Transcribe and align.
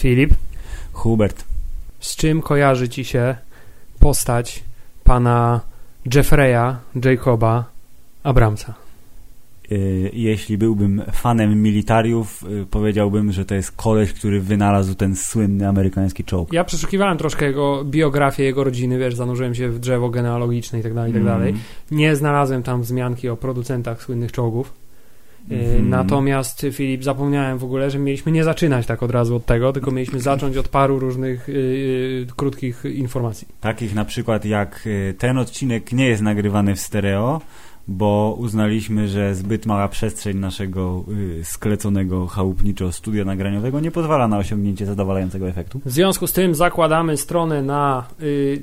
Filip, 0.00 0.34
Hubert. 0.92 1.44
z 2.00 2.16
czym 2.16 2.42
kojarzy 2.42 2.88
ci 2.88 3.04
się 3.04 3.36
postać 3.98 4.64
pana 5.04 5.60
Jeffreya 6.14 6.76
Jacoba 7.04 7.64
Abramsa? 8.22 8.79
Y, 9.72 10.10
Jeśli 10.12 10.58
byłbym 10.58 11.02
fanem 11.12 11.62
militariów, 11.62 12.44
y, 12.62 12.66
powiedziałbym, 12.66 13.32
że 13.32 13.44
to 13.44 13.54
jest 13.54 13.72
koleś, 13.72 14.12
który 14.12 14.40
wynalazł 14.40 14.94
ten 14.94 15.16
słynny 15.16 15.68
amerykański 15.68 16.24
czołg. 16.24 16.52
Ja 16.52 16.64
przeszukiwałem 16.64 17.18
troszkę 17.18 17.46
jego 17.46 17.84
biografię, 17.84 18.44
jego 18.44 18.64
rodziny, 18.64 18.98
wiesz, 18.98 19.14
zanurzyłem 19.14 19.54
się 19.54 19.68
w 19.68 19.78
drzewo 19.78 20.10
genealogiczne 20.10 20.80
i 20.80 20.82
tak 20.82 20.94
dalej, 20.94 21.10
i 21.10 21.14
tak 21.14 21.24
dalej. 21.24 21.50
Mm. 21.50 21.62
Nie 21.90 22.16
znalazłem 22.16 22.62
tam 22.62 22.82
wzmianki 22.82 23.28
o 23.28 23.36
producentach 23.36 24.02
słynnych 24.02 24.32
czołgów. 24.32 24.72
Mhm. 25.50 25.88
Natomiast, 25.88 26.66
Filip, 26.72 27.04
zapomniałem 27.04 27.58
w 27.58 27.64
ogóle, 27.64 27.90
że 27.90 27.98
mieliśmy 27.98 28.32
nie 28.32 28.44
zaczynać 28.44 28.86
tak 28.86 29.02
od 29.02 29.10
razu 29.10 29.36
od 29.36 29.46
tego, 29.46 29.72
tylko 29.72 29.90
mieliśmy 29.90 30.20
zacząć 30.30 30.56
od 30.56 30.68
paru 30.68 30.98
różnych 30.98 31.48
yy, 31.48 32.26
krótkich 32.36 32.84
informacji. 32.84 33.48
Takich 33.60 33.94
na 33.94 34.04
przykład 34.04 34.44
jak 34.44 34.88
ten 35.18 35.38
odcinek 35.38 35.92
nie 35.92 36.06
jest 36.06 36.22
nagrywany 36.22 36.74
w 36.74 36.80
stereo, 36.80 37.40
bo 37.88 38.36
uznaliśmy, 38.38 39.08
że 39.08 39.34
zbyt 39.34 39.66
mała 39.66 39.88
przestrzeń 39.88 40.38
naszego 40.38 41.04
y, 41.40 41.44
skleconego 41.44 42.26
chałupniczo 42.26 42.92
studia 42.92 43.24
nagraniowego 43.24 43.80
nie 43.80 43.90
pozwala 43.90 44.28
na 44.28 44.38
osiągnięcie 44.38 44.86
zadowalającego 44.86 45.48
efektu. 45.48 45.80
W 45.84 45.90
związku 45.90 46.26
z 46.26 46.32
tym 46.32 46.54
zakładamy 46.54 47.16
stronę 47.16 47.62
na 47.62 48.06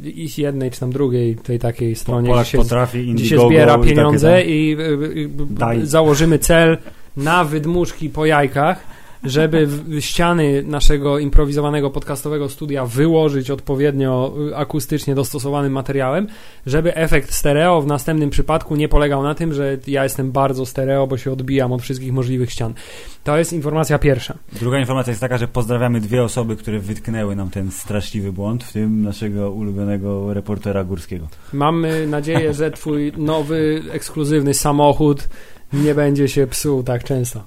i 0.04 0.30
jednej 0.38 0.72
czy 0.72 0.80
tam 0.80 0.92
drugiej, 0.92 1.36
tej 1.36 1.60
takiej 1.60 1.96
stronie, 1.96 2.30
Polak 2.30 2.44
gdzie 2.44 2.52
się, 2.52 2.58
potrafi, 2.58 2.98
gdzie 3.14 3.26
się 3.26 3.36
Indiegogo 3.36 3.50
zbiera 3.50 3.74
i 3.74 3.78
takie 3.78 3.90
pieniądze 3.90 4.46
i, 4.46 4.70
yy, 4.70 4.98
yy, 5.16 5.30
Daj. 5.50 5.86
założymy 5.86 6.40
cel 6.40 6.78
na 7.18 7.44
wydmuszki 7.44 8.10
po 8.10 8.26
jajkach, 8.26 8.97
żeby 9.24 9.68
ściany 10.00 10.64
naszego 10.64 11.20
improwizowanego 11.20 11.90
podcastowego 11.90 12.50
studia 12.50 12.86
wyłożyć 12.86 13.52
odpowiednio 13.52 14.34
y, 14.50 14.56
akustycznie 14.56 15.16
dostosowanym 15.16 15.74
materiałem, 15.74 16.28
żeby 16.66 16.96
efekt 16.96 17.34
stereo 17.34 17.82
w 17.82 17.88
następnym 17.88 18.30
przypadku 18.30 18.76
nie 18.76 18.90
polegał 18.90 19.24
na 19.24 19.36
tym, 19.36 19.54
że 19.54 19.78
ja 19.88 20.04
jestem 20.04 20.32
bardzo 20.32 20.66
stereo, 20.66 21.08
bo 21.08 21.18
się 21.18 21.32
odbijam 21.32 21.72
od 21.72 21.82
wszystkich 21.82 22.14
możliwych 22.14 22.52
ścian. 22.52 22.74
To 23.24 23.38
jest 23.38 23.54
informacja 23.54 24.00
pierwsza. 24.00 24.38
Druga 24.54 24.80
informacja 24.80 25.12
jest 25.12 25.22
taka, 25.22 25.38
że 25.38 25.48
pozdrawiamy 25.48 26.02
dwie 26.02 26.24
osoby, 26.24 26.56
które 26.56 26.80
wytknęły 26.80 27.36
nam 27.36 27.50
ten 27.50 27.72
straszliwy 27.72 28.32
błąd, 28.32 28.64
w 28.64 28.74
tym 28.74 29.02
naszego 29.02 29.52
ulubionego 29.52 30.34
reportera 30.34 30.84
górskiego. 30.84 31.28
Mamy 31.54 32.08
nadzieję, 32.08 32.54
że 32.54 32.72
twój 32.72 33.12
nowy, 33.18 33.84
ekskluzywny 33.92 34.54
samochód 34.54 35.30
nie 35.74 35.96
będzie 35.96 36.28
się 36.28 36.48
psuł 36.48 36.84
tak 36.84 37.04
często. 37.04 37.44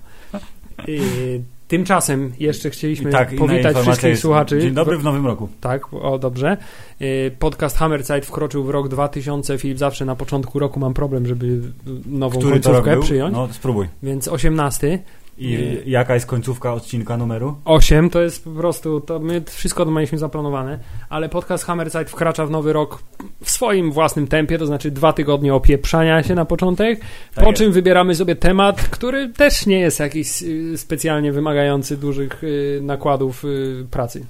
I 0.88 1.00
tymczasem 1.70 2.32
jeszcze 2.38 2.70
chcieliśmy 2.70 3.10
tak, 3.10 3.36
powitać 3.36 3.76
wszystkich 3.76 4.08
jest, 4.08 4.22
słuchaczy. 4.22 4.60
Dzień 4.60 4.74
dobry 4.74 4.98
w 4.98 5.04
nowym 5.04 5.26
roku. 5.26 5.48
Tak, 5.60 5.94
o 5.94 6.18
dobrze. 6.18 6.56
Y, 7.00 7.30
Podcast 7.38 7.76
Hammerside 7.76 8.22
wkroczył 8.22 8.64
w 8.64 8.70
rok 8.70 8.88
2000. 8.88 9.58
Filip, 9.58 9.78
zawsze 9.78 10.04
na 10.04 10.16
początku 10.16 10.58
roku 10.58 10.80
mam 10.80 10.94
problem, 10.94 11.26
żeby 11.26 11.60
nową 12.06 12.38
Który 12.38 12.60
końcówkę 12.60 13.00
przyjąć. 13.00 13.34
No, 13.34 13.48
spróbuj. 13.52 13.88
Więc 14.02 14.28
18. 14.28 14.98
I 15.40 15.48
Nie. 15.50 15.90
jaka 15.90 16.14
jest 16.14 16.26
końcówka 16.26 16.72
odcinka 16.74 17.16
numeru? 17.16 17.56
8 17.64 18.10
to 18.10 18.20
jest 18.22 18.44
po 18.44 18.50
prostu, 18.50 19.00
to 19.00 19.18
my 19.18 19.42
wszystko 19.50 19.84
to 19.84 19.90
mieliśmy 19.90 20.18
zaplanowane, 20.18 20.78
ale 21.08 21.28
podcast 21.28 21.64
Hammerside 21.64 22.04
wkracza 22.04 22.46
w 22.46 22.50
nowy 22.50 22.72
rok 22.72 23.02
w 23.44 23.50
swoim 23.50 23.92
własnym 23.92 24.26
tempie, 24.26 24.58
to 24.58 24.66
znaczy 24.66 24.90
dwa 24.90 25.12
tygodnie 25.12 25.54
opieprzania 25.54 26.22
się 26.22 26.34
na 26.34 26.44
początek, 26.44 27.00
Tak 27.34 27.44
po 27.44 27.50
jest. 27.50 27.62
czym 27.62 27.72
wybieramy 27.72 28.14
sobie 28.14 28.36
temat, 28.36 28.80
który 28.82 29.28
też 29.28 29.66
nie 29.66 29.80
jest 29.80 30.00
jakiś 30.00 30.42
y, 30.42 30.78
specjalnie 30.78 31.32
wymagający 31.32 31.96
dużych 31.96 32.44
y, 32.44 32.80
nakładów 32.82 33.44
y, 33.44 33.86
pracy. 33.90 34.24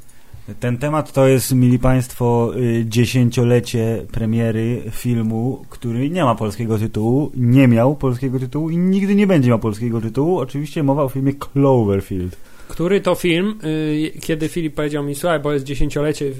Ten 0.60 0.78
temat 0.78 1.12
to 1.12 1.26
jest, 1.26 1.54
mili 1.54 1.78
Państwo, 1.78 2.52
y, 2.56 2.84
dziesięciolecie 2.88 4.06
premiery 4.12 4.82
filmu, 4.90 5.64
który 5.68 6.10
nie 6.10 6.24
ma 6.24 6.34
polskiego 6.34 6.78
tytułu, 6.78 7.30
nie 7.34 7.68
miał 7.68 7.96
polskiego 7.96 8.38
tytułu 8.38 8.70
i 8.70 8.76
nigdy 8.76 9.14
nie 9.14 9.26
będzie 9.26 9.48
miał 9.48 9.58
polskiego 9.58 10.00
tytułu. 10.00 10.38
Oczywiście 10.38 10.82
mowa 10.82 11.02
o 11.02 11.08
filmie 11.08 11.32
Cloverfield. 11.32 12.36
Który 12.70 13.00
to 13.00 13.14
film, 13.14 13.58
y, 13.64 14.12
kiedy 14.20 14.48
Filip 14.48 14.75
powiedział 14.75 15.04
mi, 15.04 15.14
słuchaj, 15.14 15.41
bo 15.41 15.53
jest 15.53 15.64
dziesięciolecie 15.64 16.31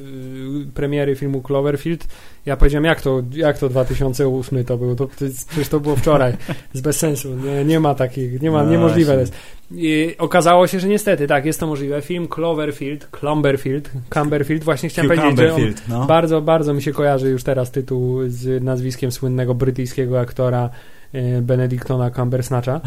premiery 0.75 1.17
filmu 1.17 1.43
Cloverfield, 1.43 2.07
ja 2.47 2.57
powiedziałem, 2.57 2.85
jak 2.85 3.01
to, 3.01 3.23
jak 3.33 3.59
to 3.59 3.69
2008 3.69 4.65
to 4.65 4.77
był, 4.77 4.97
to, 4.97 5.07
to, 5.07 5.11
przecież 5.49 5.69
to 5.69 5.81
było 5.81 5.97
wczoraj, 5.97 6.33
jest 6.75 6.85
bez 6.85 6.97
sensu, 6.97 7.37
nie, 7.37 7.65
nie 7.65 7.81
ma 7.81 7.95
takich, 7.95 8.43
nie 8.43 8.51
ma, 8.51 8.63
No 8.65 8.71
niemożliwe 8.71 9.15
właśnie. 9.17 9.21
jest. 9.21 9.35
I 9.73 10.15
okazało 10.19 10.67
się, 10.67 10.81
że 10.81 10.89
niestety, 10.89 11.27
tak, 11.27 11.45
jest 11.45 11.61
to 11.61 11.67
możliwe. 11.67 12.03
Film 12.03 12.29
Cloverfield, 12.29 13.09
Cumberfield, 13.21 13.91
Cumberfield, 14.15 14.65
właśnie 14.65 14.89
chciałem 14.89 15.11
powiedzieć, 15.11 15.39
że 15.39 15.57
no. 15.89 16.07
bardzo, 16.07 16.41
bardzo 16.41 16.75
mi 16.75 16.83
się 16.83 16.93
kojarzy 16.93 17.31
już 17.31 17.45
teraz 17.45 17.71
tytuł 17.71 18.19
z 18.27 18.65
nazwiskiem 18.65 19.13
słynnego 19.13 19.55
brytyjskiego 19.55 20.21
aktora 20.21 20.71
y, 21.15 21.43
Benedictona 21.43 22.11
Cumbersnatcha, 22.11 22.81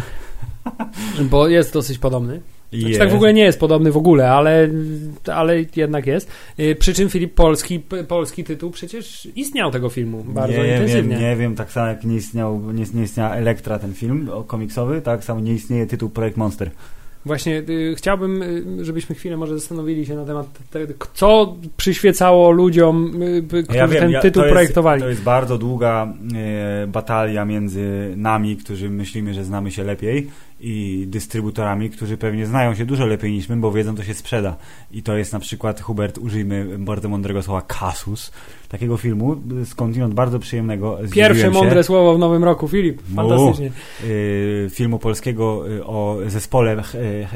bo 1.31 1.47
jest 1.47 1.73
dosyć 1.73 1.97
podobny. 1.97 2.41
Znaczy, 2.73 2.87
Jest. 2.87 2.99
tak 2.99 3.11
w 3.11 3.15
ogóle 3.15 3.33
nie 3.33 3.43
jest 3.43 3.59
podobny 3.59 3.91
w 3.91 3.97
ogóle, 3.97 4.31
ale, 4.31 4.69
ale 5.33 5.55
jednak 5.75 6.07
jest. 6.07 6.31
Y, 6.59 6.75
Przy 6.75 6.93
czym 6.93 7.09
Filip 7.09 7.33
polski, 7.33 7.79
polski 8.07 8.43
tytuł 8.43 8.71
przecież 8.71 9.27
istniał 9.35 9.71
tego 9.71 9.89
filmu 9.89 10.23
bardzo 10.27 10.63
nie 10.63 10.69
intensywnie. 10.69 11.15
Wiem, 11.15 11.29
nie 11.29 11.35
wiem, 11.35 11.55
tak 11.55 11.71
samo 11.71 11.87
jak 11.87 12.03
nie 12.03 12.15
istniał, 12.15 12.61
nie, 12.73 12.85
nie 12.93 13.03
istniała 13.03 13.35
Elektra, 13.35 13.79
ten 13.79 13.93
film 13.93 14.29
komiksowy, 14.47 15.01
tak 15.01 15.23
samo 15.23 15.39
nie 15.39 15.53
istnieje 15.53 15.87
tytuł 15.87 16.09
Projekt 16.09 16.37
Monster. 16.37 16.71
Właśnie 17.25 17.63
y, 17.69 17.93
chciałbym, 17.97 18.41
y, 18.79 18.85
żebyśmy 18.85 19.15
chwilę 19.15 19.37
może 19.37 19.59
zastanowili 19.59 20.05
się 20.05 20.15
na 20.15 20.25
temat 20.25 20.69
tego, 20.69 20.93
co 21.13 21.55
przyświecało 21.77 22.51
ludziom, 22.51 23.21
y, 23.21 23.57
y, 23.57 23.63
którzy 23.63 23.99
ten 23.99 24.13
tytuł 24.21 24.41
to 24.41 24.45
jest, 24.45 24.53
projektowali. 24.53 25.01
To 25.01 25.09
jest 25.09 25.23
bardzo 25.23 25.57
długa 25.57 26.13
e, 26.35 26.87
batalia 26.87 27.45
między 27.45 28.13
nami, 28.17 28.57
którzy 28.57 28.89
myślimy, 28.89 29.33
że 29.33 29.43
znamy 29.43 29.71
się 29.71 29.83
lepiej 29.83 30.27
i 30.63 31.07
dystrybutorami, 31.07 31.89
którzy 31.89 32.17
pewnie 32.17 32.45
znają 32.45 32.75
się 32.75 32.85
dużo 32.85 33.05
lepiej 33.05 33.31
niż 33.31 33.49
my, 33.49 33.57
bo 33.57 33.71
wiedzą, 33.71 33.95
to 33.95 34.03
się 34.03 34.13
sprzeda. 34.13 34.55
I 34.91 35.03
to 35.03 35.17
jest 35.17 35.33
na 35.33 35.39
przykład, 35.39 35.81
Hubert, 35.81 36.17
użyjmy 36.17 36.77
bardzo 36.77 37.09
mądrego 37.09 37.43
słowa 37.43 37.61
kasus, 37.61 38.31
takiego 38.69 38.97
filmu, 38.97 39.35
skądinąd 39.65 40.13
bardzo 40.13 40.39
przyjemnego. 40.39 40.97
Pierwsze 41.13 41.49
mądre 41.49 41.83
słowo 41.83 42.15
w 42.15 42.19
nowym 42.19 42.43
roku, 42.43 42.67
Filip. 42.67 43.01
Fantastycznie. 43.15 43.71
y, 44.03 44.67
filmu 44.71 44.99
polskiego 44.99 45.69
y, 45.71 45.85
o 45.85 46.17
zespole 46.27 46.83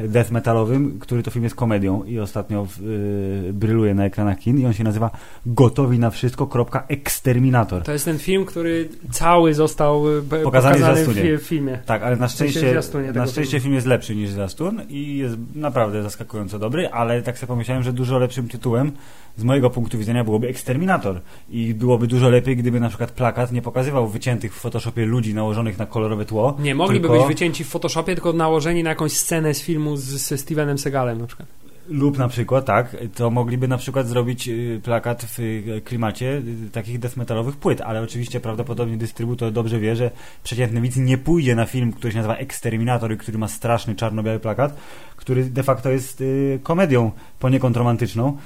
y, 0.04 0.08
death 0.08 0.32
metalowym, 0.32 1.00
który 1.00 1.24
to 1.24 1.32
film 1.32 1.44
jest 1.44 1.56
komedią 1.56 2.04
i 2.04 2.20
ostatnio 2.20 2.68
y, 3.50 3.54
bryluje 3.54 3.94
na 3.94 4.06
ekranach 4.06 4.40
kin 4.40 4.60
i 4.60 4.66
on 4.66 4.74
się 4.74 4.84
nazywa 4.84 5.12
Gotowi 5.46 6.00
na 6.00 6.10
wszystko. 6.10 6.48
kropka, 6.48 6.84
Exterminator. 6.88 7.84
To 7.84 7.92
jest 7.92 8.06
ten 8.06 8.20
film, 8.20 8.46
który 8.46 8.90
cały 9.12 9.54
został 9.54 10.04
Pokazany 10.44 10.44
w 10.44 10.44
pokazany 10.44 11.38
w, 11.38 11.42
w 11.42 11.48
filmie. 11.48 11.80
Tak, 11.86 12.04
ale 12.04 12.16
na 12.16 12.28
szczęście, 12.28 12.82
tego 12.92 13.17
na 13.18 13.28
szczęście 13.28 13.52
filmu. 13.52 13.64
film 13.64 13.76
jest 13.76 13.88
lepszy 13.88 14.16
niż 14.16 14.30
zwiastun 14.30 14.82
i 14.90 15.18
jest 15.18 15.36
naprawdę 15.56 16.04
zaskakująco 16.04 16.60
dobry, 16.60 16.90
ale 16.90 17.22
tak 17.22 17.40
sobie 17.40 17.48
pomyślałem, 17.48 17.84
że 17.84 17.94
dużo 17.94 18.20
lepszym 18.20 18.48
tytułem 18.48 18.92
z 19.38 19.44
mojego 19.44 19.70
punktu 19.70 19.98
widzenia 19.98 20.24
byłoby 20.24 20.48
Exterminator 20.48 21.22
i 21.50 21.74
byłoby 21.74 22.08
dużo 22.08 22.30
lepiej, 22.30 22.58
gdyby 22.58 22.80
na 22.80 22.90
przykład 22.90 23.12
plakat 23.12 23.52
nie 23.52 23.62
pokazywał 23.62 24.08
wyciętych 24.08 24.56
w 24.56 24.60
Photoshopie 24.60 25.06
ludzi 25.06 25.34
nałożonych 25.34 25.78
na 25.78 25.86
kolorowe 25.86 26.26
tło. 26.26 26.58
Nie, 26.60 26.76
mogliby 26.76 27.08
tylko- 27.08 27.20
być 27.20 27.28
wycięci 27.28 27.64
w 27.64 27.68
Photoshopie, 27.68 28.16
tylko 28.16 28.34
nałożeni 28.34 28.84
na 28.84 28.90
jakąś 28.90 29.12
scenę 29.12 29.54
z 29.54 29.62
filmu 29.62 29.98
z, 29.98 30.04
ze 30.04 30.38
Stevenem 30.38 30.78
Segalem 30.78 31.22
na 31.22 31.28
przykład. 31.28 31.67
Lub 31.90 32.18
na 32.18 32.28
przykład, 32.28 32.66
tak, 32.66 32.98
to 33.16 33.30
mogliby 33.30 33.68
na 33.68 33.78
przykład 33.78 34.08
zrobić 34.08 34.48
y, 34.48 34.82
plakat 34.84 35.26
w 35.26 35.40
y, 35.40 35.82
klimacie 35.86 36.42
y, 36.66 36.70
takich 36.72 37.00
death 37.00 37.18
metalowych 37.18 37.58
płyt, 37.58 37.82
ale 37.82 38.02
oczywiście 38.02 38.40
prawdopodobnie 38.40 38.98
dystrybutor 38.98 39.52
dobrze 39.52 39.80
wie, 39.80 39.96
że 39.96 40.12
przeciętny 40.44 40.82
widz 40.82 40.96
nie 40.98 41.18
pójdzie 41.18 41.56
na 41.56 41.66
film, 41.66 41.94
który 41.94 42.12
się 42.12 42.18
nazywa 42.18 42.36
Exterminator 42.36 43.14
i 43.14 43.18
który 43.18 43.38
ma 43.38 43.48
straszny 43.48 43.96
czarno-biały 43.96 44.40
plakat, 44.40 44.78
który 45.16 45.46
de 45.46 45.64
facto 45.64 45.92
jest 45.92 46.24
komedią 46.64 47.12
poniekąd 47.40 47.78
romantyczną, 47.78 48.38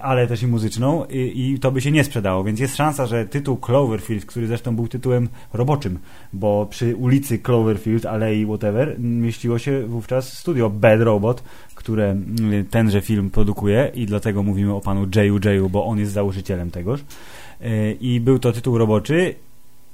ale 0.00 0.26
też 0.26 0.42
i 0.42 0.46
muzyczną 0.46 1.04
i 1.10 1.58
to 1.60 1.70
by 1.70 1.80
się 1.80 1.90
nie 1.90 2.04
sprzedało, 2.04 2.44
więc 2.44 2.60
jest 2.60 2.76
szansa, 2.76 3.06
że 3.06 3.24
tytuł 3.24 3.56
Cloverfield, 3.56 4.26
który 4.26 4.46
zresztą 4.46 4.76
był 4.76 4.88
tytułem 4.88 5.28
roboczym, 5.52 5.98
bo 6.32 6.66
przy 6.70 6.96
ulicy 6.96 7.38
Cloverfield, 7.38 8.06
alei 8.06 8.46
whatever, 8.46 8.96
mieściło 8.98 9.58
się 9.58 9.86
wówczas 9.86 10.38
studio 10.38 10.70
Bad 10.70 11.00
Robot, 11.00 11.42
które 11.76 12.10
mm, 12.10 12.66
tenże 12.66 13.00
film 13.00 13.30
produkuje 13.30 13.90
i 13.94 14.06
dlatego 14.06 14.42
mówimy 14.42 14.74
o 14.74 14.80
panu 14.80 15.06
Jayu 15.14 15.38
Jayu, 15.44 15.68
bo 15.68 15.86
on 15.86 15.98
jest 15.98 16.12
założycielem 16.12 16.70
tegoż. 16.70 17.00
Y, 17.00 17.96
I 18.00 18.20
był 18.20 18.38
to 18.38 18.52
tytuł 18.52 18.78
roboczy 18.78 19.34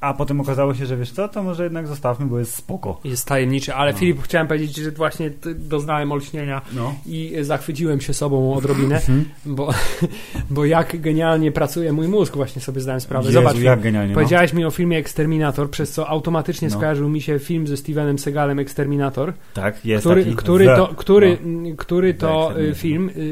a 0.03 0.15
potem 0.15 0.41
okazało 0.41 0.75
się, 0.75 0.87
że 0.87 0.97
wiesz 0.97 1.11
co, 1.11 1.29
to 1.29 1.43
może 1.43 1.65
jednak 1.65 1.87
zostawmy, 1.87 2.27
bo 2.27 2.39
jest 2.39 2.55
spoko. 2.55 3.01
Jest 3.05 3.27
tajemniczy, 3.29 3.75
ale 3.75 3.93
No. 3.93 3.99
Filip, 3.99 4.23
chciałem 4.23 4.47
powiedzieć, 4.47 4.77
że 4.77 4.91
właśnie 4.91 5.31
doznałem 5.57 6.13
olśnienia 6.13 6.63
No. 6.73 6.95
i 7.07 7.35
zachwyciłem 7.41 8.01
się 8.01 8.15
sobą 8.15 8.55
odrobinę, 8.55 8.95
Mhm. 8.97 9.25
bo, 9.47 9.71
bo 10.51 10.65
jak 10.65 11.01
genialnie 11.01 11.53
pracuje 11.53 11.93
mój 11.93 12.09
mózg, 12.09 12.37
właśnie 12.37 12.63
sobie 12.63 12.81
zdałem 12.81 13.01
sprawę. 13.01 13.27
Jezu, 13.27 13.39
Zobacz, 13.39 13.59
jak 13.59 13.81
genialnie. 13.81 14.09
No. 14.09 14.15
powiedziałeś 14.15 14.53
mi 14.53 14.65
o 14.65 14.71
filmie 14.71 14.99
Exterminator, 14.99 15.71
przez 15.71 15.93
co 15.93 16.09
automatycznie 16.09 16.69
No. 16.69 16.75
skojarzył 16.75 17.09
mi 17.09 17.21
się 17.21 17.39
film 17.39 17.67
ze 17.67 17.77
Stevenem 17.77 18.19
Segalem 18.19 18.59
Exterminator, 18.59 19.33
Tak, 19.55 19.85
jest 19.85 20.05
który, 20.05 20.25
taki 20.25 20.37
który, 20.37 20.67
to, 20.67 20.89
który, 20.97 21.39
no. 21.45 21.77
który 21.77 22.15
to 22.15 22.61
y, 22.61 22.75
film, 22.75 23.09
y, 23.09 23.13
y, 23.21 23.23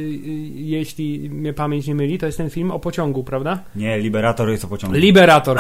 jeśli 0.55 1.31
mnie 1.31 1.52
pamięć 1.52 1.87
nie 1.87 1.94
myli, 1.94 2.19
to 2.19 2.26
jest 2.26 2.38
ten 2.38 2.50
film 2.50 2.70
o 2.70 2.78
pociągu, 2.78 3.25
prawda? 3.25 3.58
Nie, 3.76 3.99
Liberator 3.99 4.49
jest 4.50 4.64
o 4.64 4.69
pociągu. 4.69 4.96
Liberator. 4.96 5.58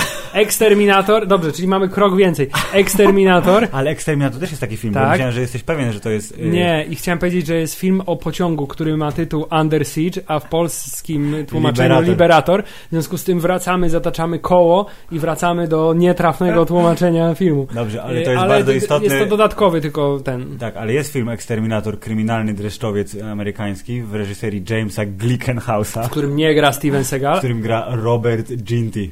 Dobrze, 1.26 1.52
czyli 1.52 1.68
mamy 1.68 1.88
krok 1.88 2.16
więcej. 2.16 2.48
Exterminator. 2.72 3.68
Ale 3.72 3.90
Exterminator 3.90 4.40
też 4.40 4.50
jest 4.50 4.60
taki 4.60 4.76
film, 4.76 4.94
bo 4.94 5.00
Tak. 5.00 5.10
myślałem, 5.10 5.34
że 5.34 5.40
jesteś 5.40 5.62
pewien, 5.62 5.92
że 5.92 6.00
to 6.00 6.10
jest... 6.10 6.38
y, 6.38 6.48
Nie, 6.48 6.84
i 6.88 6.96
chciałem 6.96 7.18
powiedzieć, 7.18 7.46
że 7.46 7.54
jest 7.54 7.74
film 7.74 8.02
o 8.06 8.16
pociągu, 8.16 8.66
który 8.66 8.96
ma 8.96 9.12
tytuł 9.12 9.46
Under 9.60 9.86
Siege, 9.88 10.20
a 10.26 10.38
w 10.38 10.48
polskim 10.48 11.36
tłumaczeniu 11.48 11.88
Liberator. 11.88 12.08
Liberator. 12.10 12.62
W 12.86 12.90
związku 12.90 13.18
z 13.18 13.24
tym 13.24 13.40
wracamy, 13.40 13.90
zataczamy 13.90 14.38
koło 14.38 14.86
i 15.12 15.18
wracamy 15.18 15.68
do 15.68 15.94
nietrafnego 15.94 16.66
tłumaczenia 16.66 17.34
filmu. 17.34 17.66
Dobrze, 17.74 18.02
ale 18.02 18.22
to 18.22 18.30
jest 18.30 18.42
Ale 18.42 18.54
bardzo 18.54 18.72
istotne... 18.72 19.04
Jest 19.08 19.18
to 19.18 19.26
dodatkowy 19.26 19.80
tylko 19.80 20.20
ten. 20.24 20.58
Tak, 20.58 20.76
ale 20.76 20.92
jest 20.92 21.12
film 21.12 21.28
Exterminator, 21.28 21.98
kryminalny 22.00 22.54
dreszczowiec 22.54 23.16
amerykański 23.22 24.02
w 24.02 24.14
reżyserii 24.14 24.64
Jamesa 24.70 25.04
Glickenhausa, 25.06 26.02
W 26.02 26.10
którym 26.10 26.36
nie 26.36 26.54
gra 26.54 26.72
Steven 26.72 27.04
w 27.04 27.06
Seagal. 27.06 27.38
którym 27.38 27.60
gra 27.60 27.86
Robert 27.90 28.52
Ginty 28.52 29.10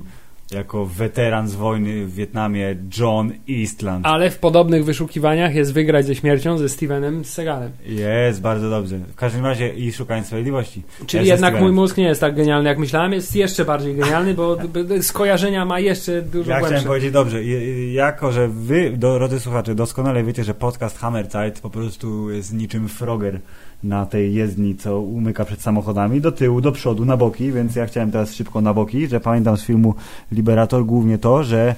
jako 0.53 0.87
weteran 0.87 1.49
z 1.49 1.55
wojny 1.55 2.07
w 2.07 2.15
Wietnamie 2.15 2.77
John 2.99 3.33
Eastland. 3.51 4.07
Ale 4.07 4.31
w 4.31 4.39
podobnych 4.39 4.85
wyszukiwaniach 4.85 5.55
jest 5.55 5.73
wygrać 5.73 6.07
ze 6.07 6.15
śmiercią 6.15 6.59
ze 6.59 6.69
Stevenem 6.69 7.25
Seagalem. 7.25 7.71
Jest, 7.87 8.41
bardzo 8.41 8.71
dobrze. 8.71 8.99
W 8.99 9.15
każdym 9.15 9.47
razie 9.47 9.69
i 9.75 9.93
szukając 9.93 10.27
sprawiedliwości. 10.27 10.83
Czyli 11.07 11.27
Ja 11.27 11.35
jednak 11.35 11.61
mój 11.61 11.73
mózg 11.73 11.97
nie 11.97 12.05
jest 12.05 12.21
tak 12.21 12.35
genialny, 12.37 12.69
jak 12.69 12.79
myślałem, 12.79 13.13
jest 13.13 13.37
jeszcze 13.37 13.65
bardziej 13.65 13.95
genialny, 13.95 14.35
bo 14.35 14.57
skojarzenia 15.01 15.65
ma 15.65 15.81
jeszcze 15.81 16.23
dużo 16.23 16.51
Ja 16.51 16.57
chciałem 16.57 16.71
głębsze. 16.71 16.87
powiedzieć 16.87 17.13
dobrze, 17.13 17.45
jako 17.93 18.33
że 18.33 18.49
wy, 18.49 18.93
drodzy 18.97 19.41
słuchacze, 19.41 19.75
doskonale 19.75 20.25
wiecie, 20.25 20.45
że 20.45 20.55
podcast 20.55 20.99
Hammerzeit 20.99 21.61
po 21.61 21.71
prostu 21.71 22.31
jest 22.31 22.53
niczym 22.53 22.89
Frogger 22.89 23.41
na 23.83 24.07
tej 24.07 24.35
jezdni, 24.35 24.77
co 24.77 25.01
umyka 25.01 25.45
przed 25.45 25.61
samochodami, 25.63 26.21
do 26.21 26.33
tyłu, 26.33 26.61
do 26.61 26.73
przodu, 26.73 27.05
na 27.05 27.17
boki, 27.17 27.53
więc 27.53 27.77
ja 27.77 27.87
chciałem 27.87 28.11
teraz 28.11 28.35
szybko 28.35 28.61
na 28.61 28.75
boki, 28.75 29.07
że 29.07 29.21
pamiętam 29.21 29.57
z 29.57 29.65
filmu 29.65 29.95
Liberator 30.33 30.85
głównie 30.85 31.19
to, 31.19 31.45
że 31.45 31.75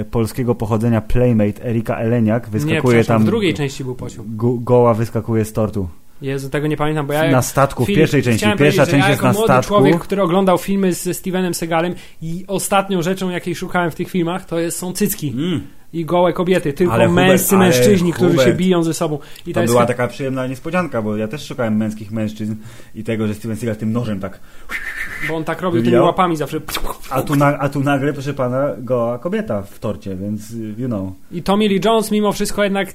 e, 0.00 0.04
polskiego 0.04 0.54
pochodzenia 0.54 1.00
playmate 1.00 1.64
Erika 1.64 1.96
Eleniak 1.96 2.46
Nie, 2.46 2.50
wyskakuje 2.50 2.80
przepraszam, 2.80 3.16
tam, 3.16 3.22
w 3.22 3.26
drugiej 3.26 3.54
części 3.54 3.84
był 3.84 3.94
pociąg. 3.94 4.36
go, 4.36 4.52
goła 4.52 4.94
wyskakuje 4.94 5.44
z 5.44 5.52
tortu. 5.52 5.88
Jezu, 6.22 6.50
tego 6.50 6.66
nie 6.66 6.76
pamiętam, 6.76 7.06
bo 7.06 7.12
ja... 7.12 7.30
na 7.30 7.42
statku, 7.42 7.84
w 7.84 7.86
pierwszej 7.86 8.22
części. 8.22 8.46
Pierwsza 8.58 8.86
część 8.86 9.04
ja 9.04 9.10
jest 9.10 9.22
na 9.22 9.32
młody 9.32 9.46
statku. 9.46 9.68
człowiek, 9.68 9.98
który 9.98 10.22
oglądał 10.22 10.58
filmy 10.58 10.92
ze 10.92 11.14
Stevenem 11.14 11.54
Seagalem 11.54 11.94
i 12.22 12.44
ostatnią 12.48 13.02
rzeczą, 13.02 13.30
jakiej 13.30 13.54
szukałem 13.54 13.90
w 13.90 13.94
tych 13.94 14.10
filmach, 14.10 14.44
to 14.44 14.58
jest, 14.58 14.78
są 14.78 14.92
cycki 14.92 15.28
Mm. 15.36 15.66
i 15.92 16.04
gołe 16.04 16.32
kobiety, 16.32 16.72
tylko 16.72 16.94
Ale 16.94 17.08
Hubert, 17.08 17.28
męscy 17.28 17.56
ale 17.56 17.64
mężczyźni, 17.64 18.12
którzy 18.12 18.32
się 18.32 18.38
Hubert, 18.38 18.56
biją 18.56 18.82
ze 18.82 18.94
sobą. 18.94 19.18
I 19.46 19.52
to, 19.52 19.60
jest 19.60 19.72
była 19.72 19.86
taka 19.86 20.08
przyjemna 20.08 20.46
niespodzianka, 20.46 21.02
bo 21.02 21.16
ja 21.16 21.28
też 21.28 21.46
szukałem 21.46 21.76
męskich 21.76 22.10
mężczyzn 22.10 22.54
i 22.94 23.04
tego, 23.04 23.26
że 23.26 23.34
Steven 23.34 23.56
Seagal 23.56 23.76
tym 23.76 23.92
nożem 23.92 24.20
tak 24.20 24.40
bo 25.28 25.36
on 25.36 25.44
tak 25.44 25.60
robił 25.62 25.82
tymi 25.82 25.96
łapami 25.96 26.36
zawsze. 26.36 26.60
A 27.10 27.22
tu, 27.22 27.36
na, 27.36 27.58
a 27.58 27.68
tu 27.68 27.80
nagle, 27.80 28.12
proszę 28.12 28.34
pana, 28.34 28.68
goła 28.78 29.18
kobieta 29.18 29.62
w 29.62 29.78
torcie, 29.78 30.16
więc 30.16 30.50
y, 30.50 30.74
you 30.78 30.88
know. 30.88 31.12
I 31.32 31.42
Tommy 31.42 31.68
Lee 31.68 31.80
Jones 31.84 32.10
mimo 32.10 32.32
wszystko 32.32 32.64
jednak 32.64 32.92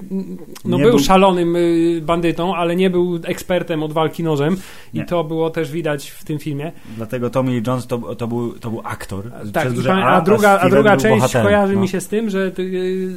no 0.66 0.78
był, 0.78 0.90
był- 0.90 1.00
szalonym 1.00 1.56
y, 1.56 2.02
bandytą, 2.02 2.56
ale 2.56 2.76
nie 2.76 2.90
był 2.90 3.20
ekspertem 3.24 3.84
od 3.84 3.94
walki 3.94 4.24
nożem 4.24 4.58
Nie. 4.94 5.02
i 5.02 5.06
to 5.06 5.24
było 5.24 5.50
też 5.50 5.72
widać 5.72 6.10
w 6.10 6.24
tym 6.26 6.40
filmie. 6.40 6.72
Dlatego 6.98 7.30
Tommy 7.30 7.52
Lee 7.52 7.64
Jones 7.68 7.88
to, 7.88 8.16
to, 8.16 8.28
był, 8.28 8.52
to 8.54 8.70
był 8.70 8.82
aktor. 8.84 9.24
Tak, 9.54 9.68
A, 9.90 10.06
a, 10.06 10.22
druga, 10.22 10.60
a 10.60 10.70
druga 10.70 10.98
część 10.98 11.16
bohaterem, 11.16 11.48
kojarzy 11.48 11.74
no. 11.74 11.82
mi 11.82 11.88
się 11.88 12.02
z 12.02 12.08
tym, 12.08 12.30
że 12.30 12.52
ty, 12.52 12.62
y, 12.62 13.10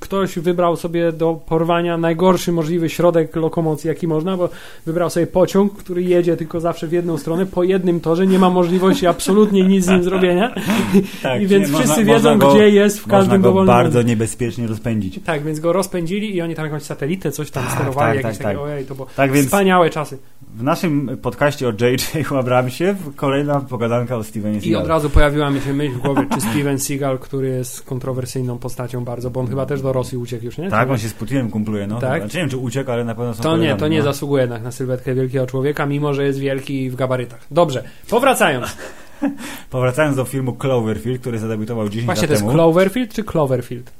ktoś 0.00 0.38
wybrał 0.38 0.76
sobie 0.76 1.12
do 1.12 1.40
porwania 1.46 1.96
najgorszy 1.98 2.52
możliwy 2.52 2.88
środek 2.88 3.36
lokomocji, 3.36 3.88
jaki 3.88 4.08
można, 4.08 4.36
bo 4.36 4.48
wybrał 4.86 5.10
sobie 5.10 5.26
pociąg, 5.26 5.72
który 5.72 6.02
jedzie 6.02 6.36
tylko 6.36 6.60
zawsze 6.60 6.86
w 6.86 6.92
jedną 6.92 7.18
stronę, 7.18 7.46
po 7.46 7.62
jednym 7.62 7.99
torze, 8.00 8.26
nie 8.26 8.38
ma 8.38 8.50
możliwości 8.50 9.06
absolutnie 9.06 9.62
nic 9.62 9.84
z 9.84 9.88
nim 9.88 10.02
zrobienia. 10.02 10.54
Tak, 11.22 11.42
I 11.42 11.46
więc 11.46 11.68
wszyscy 11.68 11.88
można- 11.88 11.96
wiedzą, 12.04 12.12
można 12.30 12.36
go- 12.36 12.54
gdzie 12.54 12.70
jest 12.70 13.00
w 13.00 13.06
Można 13.06 13.18
każdym 13.18 13.42
go 13.42 13.48
dowolnym 13.48 13.74
bardzo 13.74 13.90
momencie. 13.90 14.08
niebezpiecznie 14.08 14.66
rozpędzić. 14.66 15.20
Tak, 15.24 15.44
więc 15.44 15.60
go 15.60 15.72
rozpędzili 15.72 16.36
i 16.36 16.42
oni 16.42 16.54
tam 16.54 16.64
jakąś 16.64 16.82
satelitę, 16.82 17.32
coś 17.32 17.50
tam 17.50 17.64
Tak, 17.64 17.72
sterowali, 17.72 18.18
tak, 18.18 18.24
jakieś 18.24 18.38
tak, 18.38 18.46
takie, 18.46 18.58
tak. 18.58 18.66
ojej, 18.66 18.84
to 18.86 18.94
było 18.94 19.06
Tak 19.16 19.32
więc 19.32 19.46
wspaniałe 19.46 19.90
czasy. 19.90 20.18
W 20.56 20.62
naszym 20.62 21.18
podcaście 21.22 21.68
o 21.68 21.70
J.J. 21.80 22.32
Abramsie 22.40 22.94
kolejna 23.16 23.60
pogadanka 23.60 24.16
o 24.16 24.24
Stevenie 24.24 24.54
I 24.54 24.58
od 24.58 24.64
Seagalu. 24.64 24.88
razu 24.88 25.10
pojawiła 25.10 25.50
mi 25.50 25.60
się 25.60 25.72
myśl 25.72 25.92
w 25.94 25.98
głowie, 25.98 26.26
czy 26.34 26.40
Steven 26.40 26.78
Seagal, 26.78 27.18
który 27.18 27.48
jest 27.48 27.82
kontrowersyjną 27.82 28.58
postacią 28.58 29.04
bardzo, 29.04 29.30
bo 29.30 29.40
on 29.40 29.46
chyba 29.46 29.66
też 29.66 29.82
do 29.82 29.92
Rosji 29.92 30.18
uciekł 30.18 30.44
już, 30.44 30.58
nie? 30.58 30.70
Tak, 30.70 30.86
Czy- 30.88 30.92
on 30.92 30.98
się 30.98 31.08
z 31.08 31.12
Putinem 31.14 31.50
kumpluje, 31.50 31.86
no. 31.86 32.00
Tak? 32.00 32.22
Znaczy, 32.22 32.36
nie 32.36 32.42
wiem, 32.42 32.50
czy 32.50 32.56
uciekł, 32.56 32.90
ale 32.90 33.04
na 33.04 33.14
pewno 33.14 33.34
są 33.34 33.42
To 33.42 33.56
nie, 33.56 33.76
to 33.76 33.88
nie 33.88 33.98
no. 33.98 34.04
zasługuje 34.04 34.40
jednak 34.42 34.62
na 34.62 34.72
sylwetkę 34.72 35.14
wielkiego 35.14 35.46
człowieka, 35.46 35.86
mimo 35.86 36.14
że 36.14 36.24
jest 36.24 36.38
wielki 36.38 36.90
w 36.90 36.94
gabarytach. 36.96 37.40
Dobrze, 37.50 37.84
powracając. 38.10 38.76
Powracając 39.70 40.16
do 40.16 40.24
filmu 40.24 40.52
Cloverfield, 40.52 41.20
który 41.20 41.38
zadebiutował 41.38 41.88
10 41.88 42.06
Właśnie 42.06 42.22
lat 42.22 42.28
to 42.28 42.32
jest 42.32 42.42
temu. 42.42 42.52
Cloverfield 42.54 43.14
czy 43.14 43.24
Cloverfield? 43.24 43.90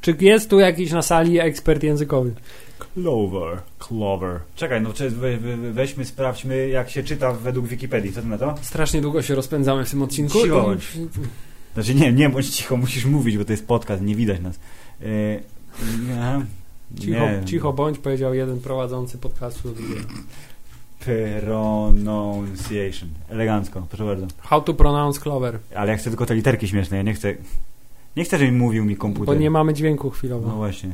Czy 0.00 0.16
jest 0.20 0.50
tu 0.50 0.58
jakiś 0.60 0.92
na 0.92 1.02
sali 1.02 1.40
ekspert 1.40 1.82
językowy? 1.82 2.32
Clover. 2.94 3.58
Clover. 3.78 4.40
Czekaj, 4.56 4.82
no 4.82 4.92
czy 4.92 5.10
we, 5.10 5.36
we, 5.36 5.56
weźmy, 5.56 6.04
sprawdźmy, 6.04 6.68
jak 6.68 6.90
się 6.90 7.02
czyta 7.02 7.32
według 7.32 7.66
Wikipedii. 7.66 8.12
Co 8.12 8.22
ty 8.22 8.28
na 8.28 8.38
to? 8.38 8.54
Strasznie 8.62 9.00
długo 9.00 9.22
się 9.22 9.34
rozpędzamy 9.34 9.84
w 9.84 9.90
tym 9.90 10.02
odcinku. 10.02 10.38
Cicho 10.42 10.62
bądź. 10.62 10.98
Znaczy 11.74 11.94
nie, 11.94 12.12
nie 12.12 12.28
bądź 12.30 12.48
cicho, 12.50 12.76
musisz 12.76 13.04
mówić, 13.04 13.38
bo 13.38 13.44
to 13.44 13.52
jest 13.52 13.66
podcast, 13.66 14.02
nie 14.02 14.14
widać 14.14 14.40
nas. 14.40 14.58
Yy, 15.00 15.08
nie, 16.08 16.46
Cicho, 17.00 17.20
nie. 17.20 17.42
cicho 17.44 17.72
bądź, 17.72 17.98
powiedział 17.98 18.34
jeden 18.34 18.60
prowadzący 18.60 19.18
podcastu. 19.18 19.74
Pronunciation. 21.40 23.08
Elegancko, 23.28 23.86
proszę 23.88 24.04
bardzo. 24.04 24.26
How 24.40 24.60
to 24.62 24.74
pronounce 24.74 25.20
Clover? 25.20 25.58
Ale 25.74 25.90
ja 25.90 25.96
chcę 25.96 26.10
tylko 26.10 26.26
te 26.26 26.34
literki 26.34 26.68
śmieszne, 26.68 26.96
ja 26.96 27.02
nie 27.02 27.14
chcę... 27.14 27.34
Nie 28.16 28.24
chcę, 28.24 28.38
żeby 28.38 28.52
mówił 28.52 28.84
mi 28.84 28.96
komputer. 28.96 29.26
Bo 29.34 29.40
nie 29.40 29.50
mamy 29.50 29.74
dźwięku 29.74 30.06
No 30.06 30.10
chwilowo. 30.14 30.50
właśnie. 30.50 30.90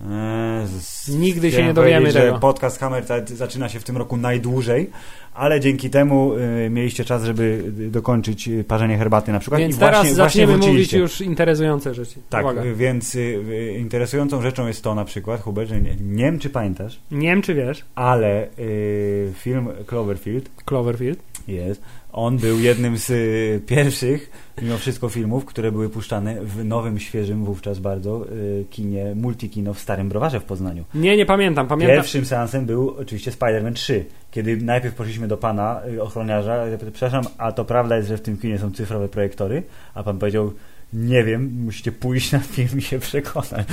Eee, 0.00 0.66
z- 0.80 1.08
Nigdy 1.08 1.52
się 1.52 1.64
nie 1.64 1.74
dowiemy 1.74 2.12
tego. 2.12 2.34
Że 2.34 2.40
podcast 2.40 2.78
Hammer 2.80 3.04
zaczyna 3.24 3.68
się 3.68 3.80
w 3.80 3.84
tym 3.84 3.96
roku 3.96 4.16
najdłużej, 4.16 4.90
ale 5.34 5.60
dzięki 5.60 5.90
temu 5.90 6.34
y, 6.34 6.70
mieliście 6.70 7.04
czas, 7.04 7.24
żeby 7.24 7.64
dokończyć 7.90 8.48
y, 8.48 8.64
parzenie 8.64 8.98
herbaty 8.98 9.32
na 9.32 9.38
przykład. 9.40 9.60
Więc 9.60 9.76
I 9.76 9.78
teraz 9.78 9.96
właśnie, 9.98 10.14
zaczniemy 10.14 10.52
właśnie 10.56 10.72
mówić 10.72 10.92
już 10.92 11.20
interesujące 11.20 11.94
rzeczy. 11.94 12.14
Tak, 12.30 12.44
Uwaga. 12.44 12.62
więc 12.74 13.14
y, 13.14 13.18
y, 13.18 13.74
interesującą 13.78 14.42
rzeczą 14.42 14.66
jest 14.66 14.82
to 14.84 14.94
na 14.94 15.04
przykład, 15.04 15.40
Hubert, 15.42 15.68
że 15.68 15.80
nie, 15.80 15.96
nie 16.00 16.24
wiem 16.24 16.38
czy 16.38 16.50
pamiętasz, 16.50 16.98
Nie 17.10 17.28
wiem, 17.28 17.42
czy 17.42 17.54
wiesz, 17.54 17.84
ale 17.94 18.48
y, 18.58 19.32
film 19.34 19.68
Cloverfield 19.86 20.50
Cloverfield. 20.64 21.18
jest, 21.48 21.82
on 22.16 22.36
był 22.38 22.60
jednym 22.60 22.98
z 22.98 23.10
y, 23.10 23.60
pierwszych, 23.66 24.30
mimo 24.62 24.78
wszystko, 24.78 25.08
filmów, 25.08 25.44
które 25.44 25.72
były 25.72 25.88
puszczane 25.88 26.44
w 26.44 26.64
nowym, 26.64 26.98
świeżym 26.98 27.44
wówczas 27.44 27.78
bardzo 27.78 28.26
y, 28.32 28.64
kinie, 28.70 29.14
multikino 29.14 29.74
w 29.74 29.78
Starym 29.78 30.08
Browarze 30.08 30.40
w 30.40 30.44
Poznaniu. 30.44 30.84
Nie, 30.94 31.16
nie 31.16 31.26
pamiętam. 31.26 31.66
Pamiętam. 31.66 31.96
Pierwszym 31.96 32.26
seansem 32.26 32.66
był 32.66 32.96
oczywiście 32.98 33.30
Spider-Man 33.30 33.72
3, 33.72 34.04
kiedy 34.30 34.56
najpierw 34.56 34.94
poszliśmy 34.94 35.28
do 35.28 35.36
pana 35.36 35.80
y, 35.94 36.02
ochroniarza, 36.02 36.64
przepraszam, 36.92 37.24
a 37.38 37.52
to 37.52 37.64
prawda 37.64 37.96
jest, 37.96 38.08
że 38.08 38.16
w 38.16 38.22
tym 38.22 38.36
kinie 38.36 38.58
są 38.58 38.72
cyfrowe 38.72 39.08
projektory? 39.08 39.62
A 39.94 40.02
pan 40.02 40.18
powiedział, 40.18 40.52
nie 40.92 41.24
wiem, 41.24 41.50
musicie 41.64 41.92
pójść 41.92 42.32
na 42.32 42.38
film 42.38 42.68
i 42.78 42.82
się 42.82 42.98
przekonać. 42.98 43.66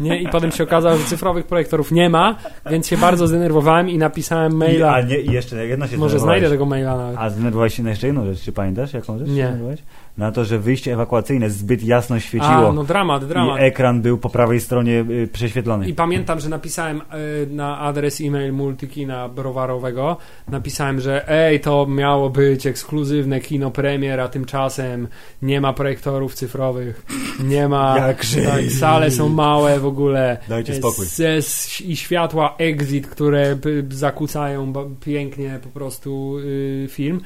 Nie, 0.00 0.22
I 0.22 0.28
potem 0.28 0.52
się 0.52 0.64
okazało, 0.64 0.96
że 0.96 1.04
cyfrowych 1.04 1.46
projektorów 1.46 1.92
nie 1.92 2.10
ma, 2.10 2.36
więc 2.70 2.86
się 2.86 2.96
bardzo 2.96 3.26
zdenerwowałem 3.26 3.88
i 3.90 3.98
napisałem 3.98 4.52
I, 4.52 4.54
maila. 4.56 4.94
a 4.94 5.00
nie, 5.00 5.18
i 5.18 5.32
jeszcze 5.32 5.66
jedno 5.66 5.88
się 5.88 5.96
Może 5.96 6.18
znajdę 6.18 6.48
tego 6.50 6.66
maila 6.66 6.96
nawet. 6.96 7.16
A 7.18 7.30
zdenerwowałeś 7.30 7.74
się 7.74 7.82
na 7.82 7.90
jeszcze 7.90 8.06
jedną 8.06 8.26
rzecz, 8.26 8.42
czy 8.42 8.52
pamiętasz 8.52 8.92
jaką 8.92 9.18
rzecz? 9.18 9.28
się 9.28 9.34
Nie. 9.34 9.42
zdenerwowałeś? 9.42 9.82
Na 10.18 10.32
to, 10.32 10.44
że 10.44 10.58
wyjście 10.58 10.92
ewakuacyjne 10.92 11.50
zbyt 11.50 11.82
jasno 11.84 12.20
świeciło 12.20 12.68
A, 12.68 12.72
no 12.72 12.84
dramat, 12.84 13.24
dramat. 13.28 13.60
i 13.60 13.62
ekran 13.62 14.02
był 14.02 14.18
po 14.18 14.30
prawej 14.30 14.60
stronie 14.60 15.04
y, 15.10 15.28
prześwietlony. 15.32 15.88
I 15.88 15.94
pamiętam, 15.94 16.40
że 16.40 16.48
napisałem 16.48 17.00
y, 17.00 17.02
na 17.50 17.78
adres 17.78 18.20
e-mail 18.20 18.52
multikina 18.52 19.28
browarowego, 19.28 20.16
napisałem, 20.48 21.00
że 21.00 21.28
ej, 21.28 21.60
to 21.60 21.86
miało 21.86 22.30
być 22.30 22.66
ekskluzywne 22.66 23.40
kino 23.40 23.70
premier, 23.70 24.20
a 24.20 24.28
tymczasem 24.28 25.08
nie 25.42 25.60
ma 25.60 25.72
projektorów 25.72 26.34
cyfrowych, 26.34 27.06
nie 27.44 27.68
ma, 27.68 27.98
Jakże. 27.98 28.42
tak, 28.42 28.62
sale 28.80 29.10
są 29.10 29.28
małe 29.28 29.80
w 29.80 29.86
ogóle. 29.86 30.38
Dajcie 30.48 30.74
spokój. 30.74 31.06
Ze, 31.06 31.38
I 31.84 31.96
światła 31.96 32.54
exit, 32.58 33.06
które 33.06 33.56
zakłócają 33.90 34.72
pięknie 35.00 35.58
po 35.62 35.68
prostu 35.68 36.38
y, 36.38 36.86
film. 36.90 37.20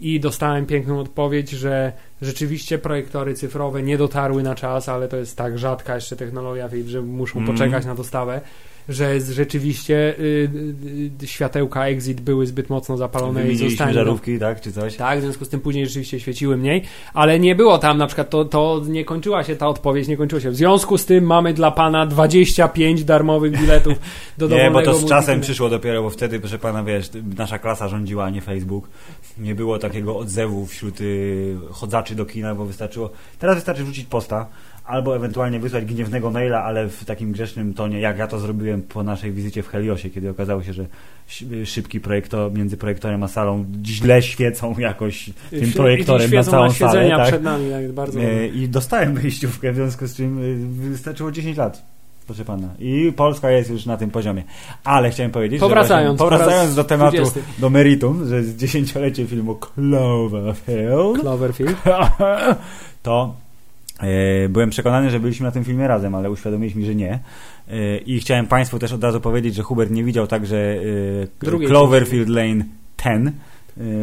i 0.00 0.20
dostałem 0.20 0.66
piękną 0.66 1.00
odpowiedź, 1.00 1.50
że 1.50 1.92
rzeczywiście 2.22 2.78
projektory 2.78 3.34
cyfrowe 3.34 3.82
nie 3.82 3.98
dotarły 3.98 4.42
na 4.42 4.54
czas, 4.54 4.88
ale 4.88 5.08
to 5.08 5.16
jest 5.16 5.36
tak 5.36 5.58
rzadka 5.58 5.94
jeszcze 5.94 6.16
technologia, 6.16 6.68
że 6.86 7.02
muszą 7.02 7.38
Mm. 7.38 7.52
poczekać 7.52 7.84
na 7.86 7.94
dostawę, 7.94 8.40
że 8.88 9.20
rzeczywiście 9.20 10.14
y, 10.18 10.22
y, 10.22 11.24
y, 11.24 11.26
światełka 11.26 11.86
exit 11.86 12.20
były 12.20 12.46
zbyt 12.46 12.70
mocno 12.70 12.96
zapalone 12.96 13.48
i 13.48 13.56
zostały 13.56 13.92
żarówki, 13.92 14.38
tak, 14.38 14.60
czy 14.60 14.72
coś? 14.72 14.96
tak, 14.96 15.18
w 15.18 15.22
związku 15.22 15.44
z 15.44 15.48
tym 15.48 15.60
później 15.60 15.86
rzeczywiście 15.86 16.20
świeciły 16.20 16.56
mniej, 16.56 16.82
ale 17.14 17.38
nie 17.38 17.54
było 17.54 17.78
tam 17.78 17.98
na 17.98 18.06
przykład, 18.06 18.30
to, 18.30 18.44
to 18.44 18.82
nie 18.88 19.04
kończyła 19.04 19.44
się 19.44 19.56
ta 19.56 19.68
odpowiedź, 19.68 20.08
nie 20.08 20.16
kończyła 20.16 20.40
się. 20.40 20.50
W 20.50 20.56
związku 20.56 20.98
z 20.98 21.06
tym 21.06 21.24
mamy 21.24 21.54
dla 21.54 21.70
pana 21.70 22.06
25 22.06 23.04
darmowych 23.04 23.60
biletów 23.60 23.98
do 24.38 24.48
Nie, 24.48 24.54
bo 24.54 24.56
dowolnego 24.56 24.92
to 24.92 24.98
z 24.98 25.08
czasem 25.08 25.40
przyszło 25.40 25.68
dopiero, 25.68 26.02
bo 26.02 26.10
wtedy, 26.10 26.40
proszę 26.40 26.58
pana, 26.58 26.84
wiesz, 26.84 27.10
nasza 27.36 27.58
klasa 27.58 27.88
rządziła, 27.88 28.24
a 28.24 28.30
nie 28.30 28.40
Facebook. 28.40 28.88
Nie 29.38 29.54
było 29.54 29.78
takiego 29.78 30.18
odzewu 30.18 30.66
wśród 30.66 31.00
y, 31.00 31.56
chodzaczy 31.70 32.14
do 32.14 32.26
kina, 32.26 32.54
bo 32.54 32.64
wystarczyło. 32.64 33.10
Teraz 33.38 33.56
wystarczy 33.56 33.84
wrzucić 33.84 34.06
posta, 34.06 34.46
albo 34.90 35.16
ewentualnie 35.16 35.60
wysłać 35.60 35.84
gniewnego 35.84 36.30
maila, 36.30 36.64
ale 36.64 36.88
w 36.88 37.04
takim 37.04 37.32
grzecznym 37.32 37.74
tonie, 37.74 38.00
jak 38.00 38.18
ja 38.18 38.26
to 38.26 38.38
zrobiłem 38.38 38.82
po 38.82 39.02
naszej 39.02 39.32
wizycie 39.32 39.62
w 39.62 39.68
Heliosie, 39.68 40.10
kiedy 40.10 40.30
okazało 40.30 40.62
się, 40.62 40.72
że 40.72 40.86
szy- 41.26 41.66
szybki 41.66 42.00
projektor 42.00 42.52
między 42.52 42.76
projektorem 42.76 43.22
a 43.22 43.28
salą 43.28 43.64
źle 43.86 44.22
świecą 44.22 44.74
jakoś 44.78 45.30
tym 45.50 45.72
projektorem 45.72 46.30
na 46.30 46.42
całą 46.42 46.72
salę. 46.72 47.10
Tak? 47.10 47.28
przed 47.28 47.42
nami, 47.42 47.70
tak, 47.70 47.92
bardzo. 47.92 48.20
E, 48.20 48.46
I 48.46 48.68
dostałem 48.68 49.14
wyjściówkę, 49.14 49.72
w 49.72 49.74
związku 49.74 50.06
z 50.06 50.16
czym 50.16 50.38
y, 50.38 50.88
wystarczyło 50.90 51.32
10 51.32 51.56
lat. 51.56 51.82
Proszę 52.26 52.44
pana. 52.44 52.68
I 52.78 53.12
Polska 53.16 53.50
jest 53.50 53.70
już 53.70 53.86
na 53.86 53.96
tym 53.96 54.10
poziomie. 54.10 54.44
Ale 54.84 55.10
chciałem 55.10 55.32
powiedzieć, 55.32 55.60
Powracając, 55.60 56.18
że 56.18 56.24
właśnie, 56.24 56.36
po 56.36 56.44
powracając 56.44 56.74
do 56.74 56.84
tematu, 56.84 57.16
20. 57.16 57.40
do 57.58 57.70
meritum, 57.70 58.28
że 58.28 58.36
jest 58.36 58.56
dziesięciolecie 58.56 59.26
filmu 59.26 59.54
Cloverfield, 59.54 61.20
Cloverfield. 61.20 61.76
to 63.02 63.34
e, 63.34 63.49
byłem 64.48 64.70
przekonany, 64.70 65.10
że 65.10 65.20
byliśmy 65.20 65.46
na 65.46 65.52
tym 65.52 65.64
filmie 65.64 65.88
razem, 65.88 66.14
ale 66.14 66.30
uświadomiliśmy, 66.30 66.84
że 66.84 66.94
nie. 66.94 67.18
E, 67.68 67.98
I 67.98 68.20
chciałem 68.20 68.46
Państwu 68.46 68.78
też 68.78 68.92
od 68.92 69.04
razu 69.04 69.20
powiedzieć, 69.20 69.54
że 69.54 69.62
Hubert 69.62 69.90
nie 69.90 70.04
widział 70.04 70.26
także 70.26 70.56
e, 71.42 71.66
Cloverfield 71.66 72.28
Lane 72.28 72.64
10, 72.98 73.28
e, 73.28 73.32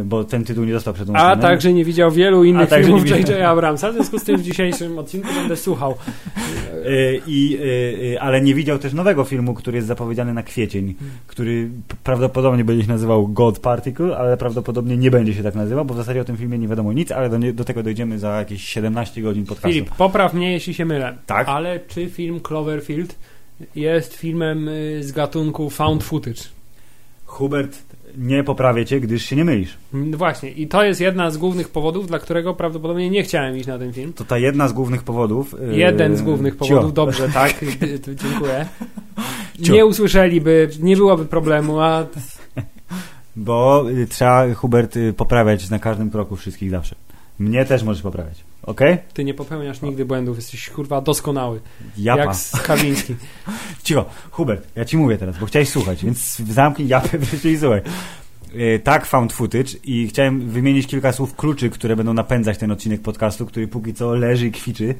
bo 0.05 0.23
ten 0.23 0.43
tytuł 0.43 0.65
nie 0.65 0.73
został 0.73 0.93
przetłumaczony. 0.93 1.31
A 1.31 1.37
także 1.37 1.73
nie 1.73 1.85
widział 1.85 2.11
wielu 2.11 2.43
innych 2.43 2.69
filmów 2.69 3.03
widział- 3.03 3.19
J.J. 3.19 3.41
Abramsa, 3.41 3.91
w 3.91 3.93
związku 3.93 4.19
z 4.19 4.23
tym 4.23 4.37
w 4.37 4.43
dzisiejszym 4.43 4.99
odcinku 4.99 5.27
będę 5.33 5.55
słuchał. 5.55 5.95
E, 6.85 7.15
I, 7.27 7.57
e, 7.57 8.13
e, 8.15 8.21
ale 8.21 8.41
nie 8.41 8.55
widział 8.55 8.79
też 8.79 8.93
nowego 8.93 9.23
filmu, 9.23 9.53
który 9.53 9.75
jest 9.75 9.87
zapowiedziany 9.87 10.33
na 10.33 10.43
kwiecień, 10.43 10.95
który 11.27 11.69
prawdopodobnie 12.03 12.63
będzie 12.63 12.83
się 12.83 12.89
nazywał 12.89 13.27
God 13.27 13.59
Particle, 13.59 14.17
ale 14.17 14.37
prawdopodobnie 14.37 14.97
nie 14.97 15.11
będzie 15.11 15.33
się 15.33 15.43
tak 15.43 15.55
nazywał, 15.55 15.85
bo 15.85 15.93
w 15.93 15.97
zasadzie 15.97 16.21
o 16.21 16.23
tym 16.23 16.37
filmie 16.37 16.57
nie 16.57 16.67
wiadomo 16.67 16.93
nic, 16.93 17.11
ale 17.11 17.29
do, 17.29 17.37
nie, 17.37 17.53
do 17.53 17.63
tego 17.63 17.83
dojdziemy 17.83 18.19
za 18.19 18.29
jakieś 18.37 18.63
17 18.63 19.21
godzin 19.21 19.45
podcastu. 19.45 19.69
Filip, 19.69 19.89
popraw 19.95 20.33
mnie, 20.33 20.51
jeśli 20.51 20.73
się 20.73 20.85
mylę. 20.85 21.17
Tak. 21.25 21.47
Ale 21.49 21.79
czy 21.87 22.09
film 22.09 22.39
Cloverfield 22.39 23.15
jest 23.75 24.13
filmem 24.15 24.67
y, 24.69 25.03
z 25.03 25.11
gatunku 25.11 25.69
found 25.69 26.03
footage? 26.03 26.41
Hubert, 27.25 27.77
nie 28.17 28.43
poprawię 28.43 28.85
cię, 28.85 28.99
gdyż 28.99 29.23
się 29.25 29.35
nie 29.35 29.45
mylisz. 29.45 29.77
Mm, 29.93 30.11
Właśnie, 30.17 30.51
i 30.51 30.67
to 30.67 30.83
jest 30.83 31.01
jedna 31.01 31.31
z 31.31 31.37
głównych 31.37 31.69
powodów, 31.69 32.07
dla 32.07 32.19
którego 32.19 32.53
prawdopodobnie 32.53 33.09
nie 33.09 33.23
chciałem 33.23 33.57
iść 33.57 33.67
na 33.67 33.79
ten 33.79 33.93
film. 33.93 34.13
To 34.13 34.25
ta 34.25 34.37
jedna 34.37 34.67
z 34.67 34.73
głównych 34.73 35.03
powodów. 35.03 35.55
e, 35.71 35.77
Jeden 35.77 36.17
z 36.17 36.21
głównych 36.21 36.53
cio. 36.53 36.59
powodów, 36.59 36.93
dobrze, 36.93 37.29
tak, 37.33 37.53
dziękuję. 38.23 38.65
Cio. 39.63 39.73
Nie 39.73 39.85
usłyszeliby, 39.85 40.69
nie 40.81 40.95
byłoby 40.97 41.25
problemu, 41.25 41.79
a 41.79 42.05
Bo 43.35 43.85
y, 43.89 44.07
trzeba, 44.07 44.53
Hubert, 44.53 44.97
y, 44.97 45.13
poprawiać 45.13 45.69
na 45.69 45.79
każdym 45.79 46.09
kroku 46.09 46.35
wszystkich 46.35 46.69
zawsze. 46.71 46.95
Mnie 47.39 47.65
też 47.65 47.83
możesz 47.83 48.03
poprawiać, 48.03 48.43
okej? 48.67 48.97
ty 49.13 49.23
nie 49.23 49.33
popełniasz 49.33 49.81
nigdy 49.81 50.05
błędów, 50.05 50.37
jesteś 50.37 50.69
kurwa 50.69 51.01
doskonały, 51.01 51.59
Japa. 51.97 52.23
jak 52.23 52.35
Skawiński. 52.35 53.15
Cicho, 53.83 54.05
Hubert, 54.31 54.67
ja 54.75 54.85
ci 54.85 54.97
mówię 54.97 55.17
teraz, 55.17 55.37
bo 55.39 55.45
chciałeś 55.45 55.69
słuchać, 55.69 56.05
więc 56.05 56.35
zamknij 56.37 56.87
japę 56.87 57.17
wreszcie 57.19 57.59
słuchaj. 57.59 57.81
E, 58.55 58.79
Tak, 58.79 59.05
found 59.05 59.33
footage 59.33 59.69
i 59.83 60.07
chciałem 60.07 60.49
wymienić 60.49 60.87
kilka 60.87 61.11
słów 61.11 61.35
kluczy, 61.35 61.69
które 61.69 61.95
będą 61.95 62.13
napędzać 62.13 62.57
ten 62.57 62.71
odcinek 62.71 63.01
podcastu, 63.01 63.45
który 63.45 63.67
póki 63.67 63.93
co 63.93 64.15
leży 64.15 64.47
i 64.47 64.51
kwiczy. 64.51 64.95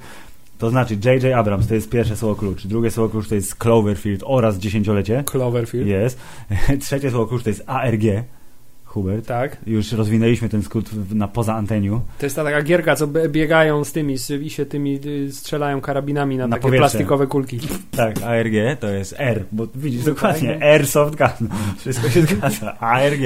To 0.57 0.69
znaczy 0.69 0.97
J.J. 1.05 1.33
Abrams 1.33 1.67
to 1.67 1.73
jest 1.73 1.89
pierwsze 1.89 2.15
słowo 2.15 2.35
klucz, 2.35 2.67
drugie 2.67 2.91
słowo 2.91 3.09
klucz 3.09 3.27
to 3.29 3.35
jest 3.35 3.55
Cloverfield 3.55 4.23
oraz 4.25 4.57
dziesięciolecie. 4.57 5.23
Cloverfield, 5.23 5.87
Jest. 5.87 6.19
Trzecie 6.81 7.11
słowo 7.11 7.27
klucz 7.27 7.43
to 7.43 7.49
jest 7.49 7.63
ARG. 7.67 8.03
Hubert. 8.97 9.25
tak. 9.27 9.57
Już 9.67 9.91
rozwinęliśmy 9.91 10.49
ten 10.49 10.63
skrót 10.63 10.89
na 11.15 11.27
poza 11.27 11.55
anteniu. 11.55 12.01
To 12.19 12.25
jest 12.25 12.35
ta 12.35 12.43
taka 12.43 12.61
gierka, 12.61 12.95
co 12.95 13.07
biegają 13.07 13.83
z 13.83 13.91
tymi 13.91 14.17
z, 14.17 14.31
i 14.31 14.49
się 14.49 14.65
tymi 14.65 14.99
y, 15.05 15.31
strzelają 15.31 15.81
karabinami 15.81 16.37
na, 16.37 16.47
Na 16.47 16.55
takie 16.55 16.61
powietrze. 16.61 16.81
plastikowe 16.81 17.27
kulki. 17.27 17.59
Tak, 17.91 18.21
ARG 18.23 18.53
to 18.79 18.89
jest 18.89 19.15
R, 19.17 19.43
bo 19.51 19.67
widzisz 19.75 20.05
No 20.05 20.13
dokładnie, 20.13 20.53
tak. 20.53 20.61
Airsoft 20.63 21.15
Gun, 21.17 21.49
wszystko 21.79 22.09
się 22.09 22.21
zgadza, 22.21 22.79
ARG, 22.79 23.21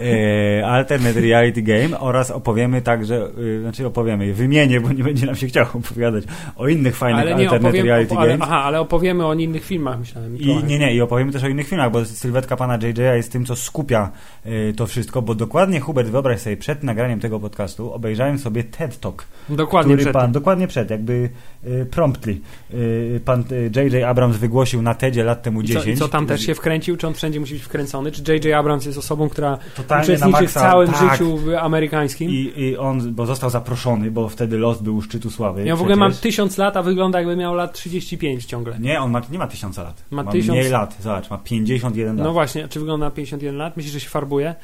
e, 0.00 0.66
Alternate 0.66 1.20
Reality 1.20 1.62
Game 1.62 2.00
oraz 2.00 2.30
opowiemy 2.30 2.82
także, 2.82 3.28
y, 3.38 3.60
znaczy 3.60 3.86
opowiemy, 3.86 4.34
wymienię, 4.34 4.80
bo 4.80 4.92
nie 4.92 5.04
będzie 5.04 5.26
nam 5.26 5.36
się 5.36 5.46
chciało 5.46 5.68
opowiadać 5.74 6.24
o 6.56 6.68
innych 6.68 6.96
fajnych 6.96 7.20
Ale 7.22 7.30
nie 7.30 7.36
Alternate 7.36 7.68
opowiem, 7.68 7.86
Reality 7.86 8.14
Games. 8.14 8.38
aha, 8.40 8.62
ale 8.64 8.80
opowiemy 8.80 9.26
o 9.26 9.34
innych 9.34 9.64
filmach, 9.64 9.98
myślałem. 9.98 10.38
I 10.38 10.46
nie, 10.66 10.78
nie, 10.78 10.94
i 10.94 11.00
opowiemy 11.00 11.32
też 11.32 11.44
o 11.44 11.48
innych 11.48 11.68
filmach, 11.68 11.90
bo 11.92 12.04
sylwetka 12.04 12.56
pana 12.56 12.74
JJ 12.76 13.00
jest 13.16 13.32
tym, 13.32 13.44
co 13.44 13.56
skupia 13.56 14.10
y, 14.46 14.72
to 14.76 14.86
wszystko, 14.86 14.93
bo 15.22 15.34
dokładnie, 15.34 15.80
Hubert, 15.80 16.08
wyobraź 16.08 16.40
sobie, 16.40 16.56
przed 16.56 16.82
nagraniem 16.82 17.20
tego 17.20 17.40
podcastu 17.40 17.92
obejrzałem 17.92 18.38
sobie 18.38 18.64
TED 18.64 19.00
Talk, 19.00 19.24
Dokładnie 19.48 19.94
który 19.94 20.04
przed 20.04 20.12
pan, 20.12 20.32
dokładnie 20.32 20.66
przed, 20.66 20.90
jakby 20.90 21.30
y, 21.66 21.86
promptly, 21.90 22.38
y, 22.74 23.20
pan 23.24 23.44
y, 23.52 23.70
J.J. 23.76 24.04
Abrams 24.04 24.36
wygłosił 24.36 24.82
na 24.82 24.94
TEDzie 24.94 25.24
lat 25.24 25.42
temu 25.42 25.60
I 25.60 25.66
co, 25.66 25.72
10. 25.74 25.86
I 25.86 25.98
co 25.98 26.08
tam 26.08 26.26
też 26.26 26.40
się 26.40 26.54
wkręcił? 26.54 26.96
Czy 26.96 27.06
on 27.06 27.14
wszędzie 27.14 27.40
musi 27.40 27.54
być 27.54 27.62
wkręcony? 27.62 28.12
Czy 28.12 28.32
J.J. 28.32 28.54
Abrams 28.54 28.86
jest 28.86 28.98
osobą, 28.98 29.28
która 29.28 29.58
Totalnie 29.76 30.04
uczestniczy 30.04 30.46
w 30.46 30.52
całym 30.52 30.92
tak. 30.92 31.12
życiu 31.12 31.38
amerykańskim? 31.60 32.30
I, 32.30 32.52
I 32.56 32.76
on, 32.76 33.14
bo 33.14 33.26
został 33.26 33.50
zaproszony, 33.50 34.10
bo 34.10 34.28
wtedy 34.28 34.58
Lost 34.58 34.82
był 34.82 34.96
u 34.96 35.02
szczytu 35.02 35.30
sławy. 35.30 35.64
ja 35.64 35.76
w 35.76 35.80
ogóle 35.80 35.96
mam 35.96 36.12
tysiąc 36.12 36.58
lat, 36.58 36.76
a 36.76 36.82
wygląda 36.82 37.18
jakby 37.18 37.36
miał 37.36 37.54
lat 37.54 37.72
35 37.72 38.44
ciągle. 38.44 38.78
Nie, 38.80 39.00
on 39.00 39.10
ma, 39.10 39.20
nie 39.30 39.38
ma 39.38 39.46
tysiąca 39.46 39.82
lat. 39.82 40.04
Ma 40.10 40.22
Ma, 40.22 40.32
tysiąc- 40.32 40.58
mniej 40.58 40.70
lat, 40.70 40.96
zobacz, 41.00 41.30
ma 41.30 41.38
51 41.38 42.16
lat. 42.16 42.26
No 42.26 42.32
właśnie, 42.32 42.68
czy 42.68 42.78
wygląda 42.78 43.06
na 43.06 43.10
51 43.10 43.56
lat? 43.56 43.76
Myślisz, 43.76 43.92
że 43.92 44.00
się 44.00 44.08
farbuje? 44.08 44.54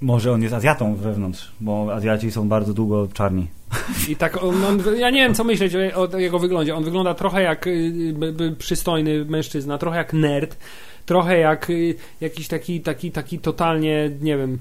Może 0.00 0.32
on 0.32 0.42
jest 0.42 0.54
Azjatą 0.54 0.96
wewnątrz, 0.96 1.52
bo 1.60 1.94
Azjaci 1.94 2.30
są 2.30 2.48
bardzo 2.48 2.74
długo 2.74 3.08
czarni. 3.12 3.46
I 4.08 4.16
tak, 4.16 4.44
on, 4.44 4.64
on, 4.64 4.82
ja 4.96 5.10
nie 5.10 5.22
wiem, 5.22 5.34
co 5.34 5.44
myśleć 5.44 5.72
o, 5.94 6.18
jego 6.18 6.38
wyglądzie. 6.38 6.74
On 6.74 6.84
wygląda 6.84 7.14
trochę 7.14 7.42
jak 7.42 7.66
y, 7.66 8.56
przystojny 8.58 9.24
mężczyzna, 9.24 9.78
trochę 9.78 9.96
jak 9.96 10.12
nerd, 10.12 10.56
trochę 11.06 11.38
jak 11.38 11.70
y, 11.70 11.94
jakiś 12.20 12.48
taki, 12.48 12.80
taki, 12.80 13.10
taki 13.10 13.38
totalnie, 13.38 14.10
nie 14.20 14.36
wiem, 14.36 14.58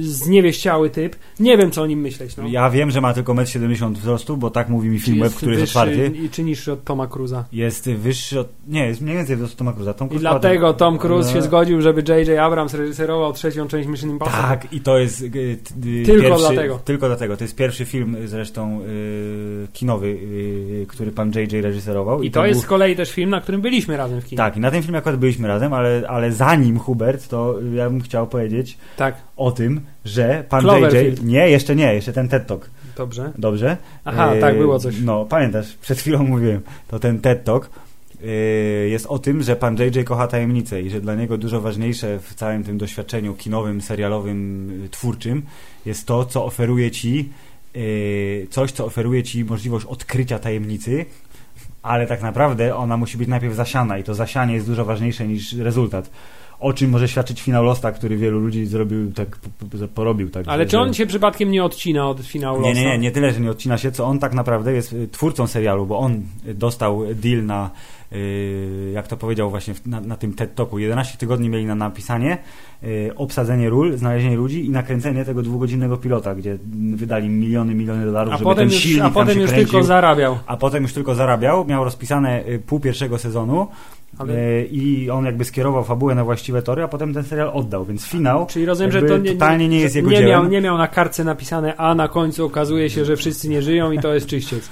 zniewieściały 0.00 0.90
typ. 0.90 1.16
Nie 1.40 1.58
wiem, 1.58 1.70
co 1.70 1.82
o 1.82 1.86
nim 1.86 2.00
myśleć. 2.00 2.36
No. 2.36 2.44
Ja 2.48 2.70
wiem, 2.70 2.90
że 2.90 3.00
ma 3.00 3.14
tylko 3.14 3.34
1,70 3.34 3.86
m 3.86 3.94
wzrostu, 3.94 4.36
bo 4.36 4.50
tak 4.50 4.68
mówi 4.68 4.88
mi 4.88 4.98
Filmweb, 4.98 5.24
jest 5.24 5.36
który 5.36 5.52
jest 5.60 5.76
otwarty. 5.76 6.12
i- 6.24 6.30
Czy 6.30 6.42
niższy 6.42 6.72
od 6.72 6.84
Toma 6.84 7.06
Cruza. 7.06 7.44
Jest 7.52 7.90
wyższy 7.90 8.40
od... 8.40 8.48
Nie, 8.68 8.86
jest 8.86 9.00
mniej 9.00 9.16
więcej 9.16 9.36
wzrostu 9.36 9.56
Toma 9.56 9.72
Cruza. 9.72 9.94
Tom 9.94 10.10
I 10.10 10.18
dlatego. 10.18 10.72
Tom 10.74 10.98
Cruise 10.98 11.32
się 11.32 11.38
E, 11.38 11.42
zgodził, 11.42 11.80
żeby 11.80 12.02
J.J. 12.08 12.38
Abrams 12.38 12.74
reżyserował 12.74 13.32
trzecią 13.32 13.68
część 13.68 13.88
Mission 13.88 14.10
Impossible. 14.10 14.42
Tak, 14.42 14.72
i 14.72 14.80
to 14.80 14.98
jest 14.98 15.22
y, 15.22 15.26
y, 15.26 15.58
Tylko 16.06 16.22
pierwszy, 16.22 16.38
dlatego. 16.52 16.80
Tylko 16.84 17.06
dlatego. 17.06 17.36
To 17.36 17.44
jest 17.44 17.56
pierwszy 17.56 17.84
film 17.84 18.14
y, 18.16 18.28
zresztą 18.28 18.80
y, 18.82 19.68
kinowy, 19.72 20.06
y, 20.06 20.86
który 20.88 21.10
pan 21.12 21.32
JJ 21.34 21.60
reżyserował. 21.60 22.22
I 22.22 22.30
to 22.30 22.46
jest 22.46 22.60
z 22.60 22.62
był- 22.62 22.68
kolei 22.68 22.96
też 22.96 23.10
film, 23.12 23.30
na 23.30 23.40
którym 23.40 23.60
byliśmy 23.60 23.96
razem 23.96 24.20
w 24.20 24.24
kinie. 24.24 24.36
Tak, 24.36 24.56
i 24.56 24.60
na 24.60 24.70
tym 24.70 24.82
filmie 24.82 24.98
akurat 24.98 25.18
byliśmy 25.20 25.48
razem, 25.48 25.72
ale, 25.72 26.02
ale 26.08 26.32
zanim 26.32 26.78
Hubert, 26.78 27.28
to 27.28 27.54
ja 27.74 27.90
bym 27.90 28.00
chciał 28.00 28.26
powiedzieć 28.26 28.78
tak. 28.96 29.14
o 29.36 29.50
tym, 29.50 29.65
że 30.04 30.44
pan. 30.48 30.64
JJ... 30.66 31.24
Nie, 31.24 31.50
jeszcze 31.50 31.76
nie, 31.76 31.94
jeszcze 31.94 32.12
ten 32.12 32.28
TED 32.28 32.46
Talk. 32.46 32.70
Dobrze. 32.96 33.32
Dobrze? 33.38 33.76
Aha, 34.04 34.34
E, 34.34 34.40
tak, 34.40 34.58
było 34.58 34.78
coś. 34.78 35.00
No, 35.00 35.24
pamiętasz, 35.24 35.76
przed 35.82 35.98
chwilą 35.98 36.24
mówiłem, 36.24 36.60
to 36.88 36.98
ten 36.98 37.20
TED 37.20 37.44
Talk 37.44 37.70
e, 38.24 38.28
jest 38.88 39.06
o 39.06 39.18
tym, 39.18 39.42
że 39.42 39.56
pan 39.56 39.76
JJ 39.76 40.04
kocha 40.04 40.26
tajemnicę 40.26 40.82
i 40.82 40.90
że 40.90 41.00
dla 41.00 41.14
niego 41.14 41.38
dużo 41.38 41.60
ważniejsze 41.60 42.18
w 42.18 42.34
całym 42.34 42.64
tym 42.64 42.78
doświadczeniu 42.78 43.34
kinowym, 43.34 43.80
serialowym, 43.80 44.70
y, 44.84 44.88
twórczym 44.88 45.42
jest 45.86 46.06
to, 46.06 46.24
co 46.24 46.44
oferuje 46.44 46.90
ci 46.90 47.28
e, 47.74 47.78
coś, 48.50 48.72
co 48.72 48.86
oferuje 48.86 49.22
ci 49.22 49.44
możliwość 49.44 49.86
odkrycia 49.86 50.38
tajemnicy, 50.38 51.06
ale 51.82 52.06
tak 52.06 52.22
naprawdę 52.22 52.76
ona 52.76 52.96
musi 52.96 53.18
być 53.18 53.28
najpierw 53.28 53.54
zasiana 53.54 53.98
i 53.98 54.04
to 54.04 54.14
zasianie 54.14 54.54
jest 54.54 54.66
dużo 54.66 54.84
ważniejsze 54.84 55.26
niż 55.26 55.52
rezultat. 55.52 56.10
O 56.60 56.72
czym 56.72 56.90
może 56.90 57.08
świadczyć 57.08 57.42
finał 57.42 57.64
Losta, 57.64 57.92
który 57.92 58.16
wielu 58.16 58.40
ludzi 58.40 58.66
zrobił, 58.66 59.12
tak 59.12 59.38
porobił. 59.94 60.30
Tak, 60.30 60.48
Ale 60.48 60.64
że- 60.64 60.70
czy 60.70 60.78
on 60.78 60.94
się 60.94 61.06
przypadkiem 61.06 61.50
nie 61.50 61.64
odcina 61.64 62.08
od 62.08 62.20
finału 62.20 62.60
nie, 62.60 62.68
Losta? 62.68 62.82
nie, 62.84 62.90
nie, 62.90 62.98
nie 62.98 63.10
tyle, 63.10 63.32
że 63.32 63.40
nie 63.40 63.50
odcina 63.50 63.78
się, 63.78 63.92
co 63.92 64.04
on 64.04 64.18
tak 64.18 64.34
naprawdę 64.34 64.72
jest 64.72 64.92
y, 64.92 65.08
twórcą 65.08 65.46
serialu, 65.46 65.86
bo 65.86 65.98
on 65.98 66.22
dostał 66.54 67.02
deal 67.14 67.44
na, 67.46 67.70
y, 68.12 68.90
jak 68.94 69.08
to 69.08 69.16
powiedział 69.16 69.50
właśnie 69.50 69.74
na, 69.86 70.00
na 70.00 70.16
tym 70.16 70.34
TED 70.34 70.54
Talku, 70.54 70.78
11 70.78 71.18
tygodni 71.18 71.48
mieli 71.48 71.64
na 71.64 71.74
napisanie, 71.74 72.38
y, 72.84 73.10
obsadzenie 73.16 73.68
ról, 73.70 73.96
znalezienie 73.96 74.36
ludzi 74.36 74.66
i 74.66 74.70
nakręcenie 74.70 75.24
tego 75.24 75.42
dwugodzinnego 75.42 75.96
pilota, 75.96 76.34
gdzie 76.34 76.58
wydali 76.94 77.28
miliony, 77.28 77.74
miliony 77.74 78.04
dolarów, 78.06 78.34
A 78.34 78.36
żeby 78.38 78.54
ten 78.54 78.64
już, 78.64 78.74
silnik 78.74 79.00
a 79.00 79.04
tam 79.04 79.12
potem 79.12 79.40
już 79.40 79.50
kręcił. 79.50 79.70
tylko 79.72 79.86
zarabiał. 79.86 80.38
A 80.46 80.56
potem 80.56 80.82
już 80.82 80.92
tylko 80.92 81.14
zarabiał, 81.14 81.64
miał 81.64 81.84
rozpisane 81.84 82.44
pół 82.66 82.80
pierwszego 82.80 83.18
sezonu 83.18 83.68
Ale- 84.18 84.34
y, 84.34 84.68
i 84.72 85.10
on 85.10 85.24
jakby 85.24 85.44
skierował 85.44 85.84
fabułę 85.84 86.14
na 86.14 86.24
właściwe 86.24 86.62
tory, 86.62 86.82
a 86.82 86.88
potem 86.88 87.14
ten 87.14 87.24
serial 87.24 87.50
oddał, 87.54 87.84
więc 87.84 88.06
finał 88.06 88.46
Czyli 88.46 88.66
rozumiem, 88.66 88.92
że 88.92 89.02
to 89.02 89.18
nie, 89.18 89.32
totalnie 89.32 89.68
nie 89.68 89.80
jest 89.80 89.96
jego 89.96 90.10
nie 90.10 90.22
miał, 90.22 90.48
nie 90.48 90.60
miał 90.60 90.78
na 90.78 90.88
kartce 90.88 91.24
napisane, 91.24 91.76
a 91.76 91.94
na 91.94 92.08
końcu 92.08 92.44
okazuje 92.46 92.90
się, 92.90 93.04
że 93.04 93.16
wszyscy 93.16 93.48
nie 93.48 93.62
żyją 93.62 93.92
i 93.92 93.98
to 93.98 94.14
jest 94.14 94.26
czyściec. 94.26 94.70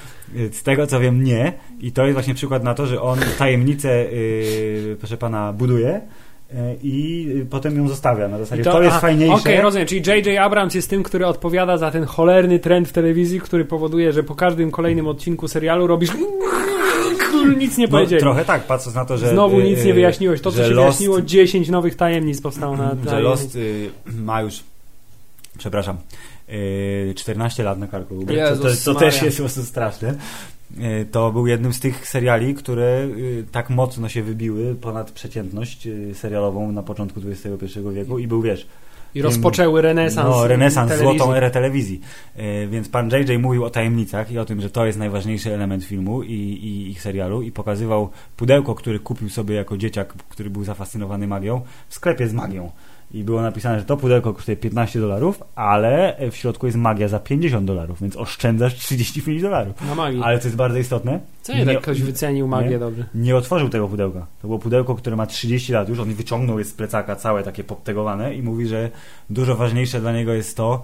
Z 0.52 0.62
tego 0.62 0.86
co 0.86 1.00
wiem, 1.00 1.24
nie. 1.24 1.52
I 1.80 1.92
to 1.92 2.02
jest 2.04 2.14
właśnie 2.14 2.34
przykład 2.34 2.64
na 2.64 2.74
to, 2.74 2.86
że 2.86 3.02
on 3.02 3.18
tajemnicę, 3.38 4.04
yy, 4.04 4.96
proszę 4.98 5.16
pana, 5.16 5.52
buduje 5.52 6.00
yy, 6.52 6.58
i 6.82 7.26
potem 7.50 7.76
ją 7.76 7.88
zostawia. 7.88 8.28
Na 8.28 8.38
zasadzie 8.38 8.62
I 8.62 8.64
to, 8.64 8.82
jest 8.82 8.96
fajniejsze. 8.96 9.34
Okej, 9.34 9.60
rozumiem, 9.60 9.86
czyli 9.86 10.02
J.J. 10.06 10.38
Abrams 10.38 10.74
jest 10.74 10.90
tym, 10.90 11.02
który 11.02 11.26
odpowiada 11.26 11.76
za 11.76 11.90
ten 11.90 12.04
cholerny 12.04 12.58
trend 12.58 12.88
w 12.88 12.92
telewizji, 12.92 13.40
który 13.40 13.64
powoduje, 13.64 14.12
że 14.12 14.22
po 14.22 14.34
każdym 14.34 14.70
kolejnym 14.70 15.06
odcinku 15.06 15.48
serialu 15.48 15.86
robisz 15.86 16.10
nic 17.52 17.78
nie 17.78 17.86
no, 17.86 17.90
powiedzieli. 17.90 18.20
trochę 18.20 18.44
tak, 18.44 18.66
patrząc 18.66 18.96
na 18.96 19.04
to, 19.04 19.18
że. 19.18 19.28
Znowu 19.30 19.60
yy, 19.60 19.64
nic 19.64 19.84
nie 19.84 19.94
wyjaśniłeś. 19.94 20.40
To, 20.40 20.52
co 20.52 20.56
się 20.56 20.62
Lost- 20.62 20.74
wyjaśniło, 20.74 21.20
10 21.20 21.68
nowych 21.68 21.94
tajemnic 21.94 22.40
powstało 22.40 22.76
na... 22.76 22.96
Że 23.10 23.20
Lost 23.20 23.54
yy, 23.54 23.90
ma 24.06 24.42
już. 24.42 24.60
Przepraszam. 25.58 25.96
Yy, 26.48 27.14
14 27.16 27.62
lat 27.62 27.78
na 27.78 27.86
karku. 27.86 28.24
To, 28.26 28.32
Jezus 28.32 28.84
to, 28.84 28.90
to 28.90 28.94
Maria. 28.94 29.10
też 29.10 29.22
jest 29.22 29.36
po 29.36 29.42
prostu 29.42 29.62
straszne. 29.62 30.14
Yy, 30.76 31.06
To 31.12 31.32
był 31.32 31.46
jednym 31.46 31.72
z 31.72 31.80
tych 31.80 32.08
seriali, 32.08 32.54
które 32.54 33.08
yy, 33.16 33.44
tak 33.52 33.70
mocno 33.70 34.08
się 34.08 34.22
wybiły 34.22 34.74
ponad 34.74 35.10
przeciętność 35.10 35.86
yy, 35.86 36.14
serialową 36.14 36.72
na 36.72 36.82
początku 36.82 37.20
XXI 37.26 37.78
wieku 37.94 38.18
i 38.18 38.26
był, 38.26 38.42
wiesz, 38.42 38.66
I 39.14 39.23
rozpoczęły 39.23 39.83
renesans 39.83 40.28
No, 40.28 40.47
renesans, 40.49 40.90
telewizji. 40.90 41.18
złotą 41.18 41.35
erę 41.35 41.50
telewizji. 41.50 42.00
E, 42.37 42.66
więc 42.66 42.88
pan 42.88 43.11
JJ 43.11 43.38
mówił 43.38 43.64
o 43.64 43.71
tajemnicach 43.71 44.33
i 44.33 44.38
o 44.38 44.44
tym, 44.44 44.61
że 44.61 44.71
to 44.71 44.87
jest 44.87 44.99
najważniejszy 44.99 45.54
element 45.54 45.85
filmu 45.85 46.23
i, 46.23 46.33
i 46.33 46.90
ich 46.90 47.02
serialu 47.02 47.42
i 47.42 47.52
pokazywał 47.52 48.11
pudełko, 48.37 48.75
które 48.75 48.99
kupił 48.99 49.28
sobie 49.28 49.54
jako 49.54 49.76
dzieciak, 49.76 50.14
który 50.28 50.50
był 50.50 50.64
zafascynowany 50.64 51.26
magią, 51.26 51.61
w 51.88 51.94
sklepie 51.94 52.28
z 52.28 52.33
magią. 52.33 52.71
I 53.14 53.25
było 53.25 53.42
napisane, 53.42 53.78
że 53.78 53.85
to 53.85 53.97
pudełko 53.97 54.35
kosztuje 54.35 54.56
15 54.56 55.00
dolarów, 55.00 55.42
ale 55.54 56.16
w 56.30 56.37
środku 56.37 56.66
jest 56.66 56.78
magia 56.78 57.09
za 57.09 57.18
50 57.18 57.66
dolarów, 57.66 58.00
więc 58.00 58.16
oszczędzasz 58.16 58.75
35 58.75 59.42
dolarów. 59.42 59.87
Na 59.87 59.94
magii. 59.94 60.23
Ale 60.23 60.38
co 60.38 60.49
jest 60.49 60.56
bardzo 60.56 60.78
istotne, 60.78 61.21
Co 61.42 61.54
nie 61.54 61.66
tak 61.66 61.80
ktoś 61.80 62.02
wycenił 62.02 62.49
magię 62.49 62.71
nie? 62.71 62.78
dobrze? 62.78 63.04
nie 63.14 63.37
otworzył 63.37 63.68
tego 63.68 63.88
pudełka. 63.88 64.26
To 64.42 64.49
było 64.49 64.59
pudełko, 64.59 64.94
które 64.94 65.16
ma 65.16 65.26
30 65.26 65.73
lat 65.73 65.88
już. 65.88 65.99
On 65.99 66.14
wyciągnął 66.14 66.59
je 66.59 66.64
z 66.64 66.73
plecaka 66.73 67.16
całe 67.16 67.42
takie 67.42 67.64
podtegowane 67.64 68.35
i 68.35 68.42
mówi, 68.42 68.66
że 68.66 68.90
dużo 69.30 69.56
ważniejsze 69.56 70.00
dla 70.00 70.12
niego 70.12 70.33
jest 70.33 70.56
to, 70.56 70.83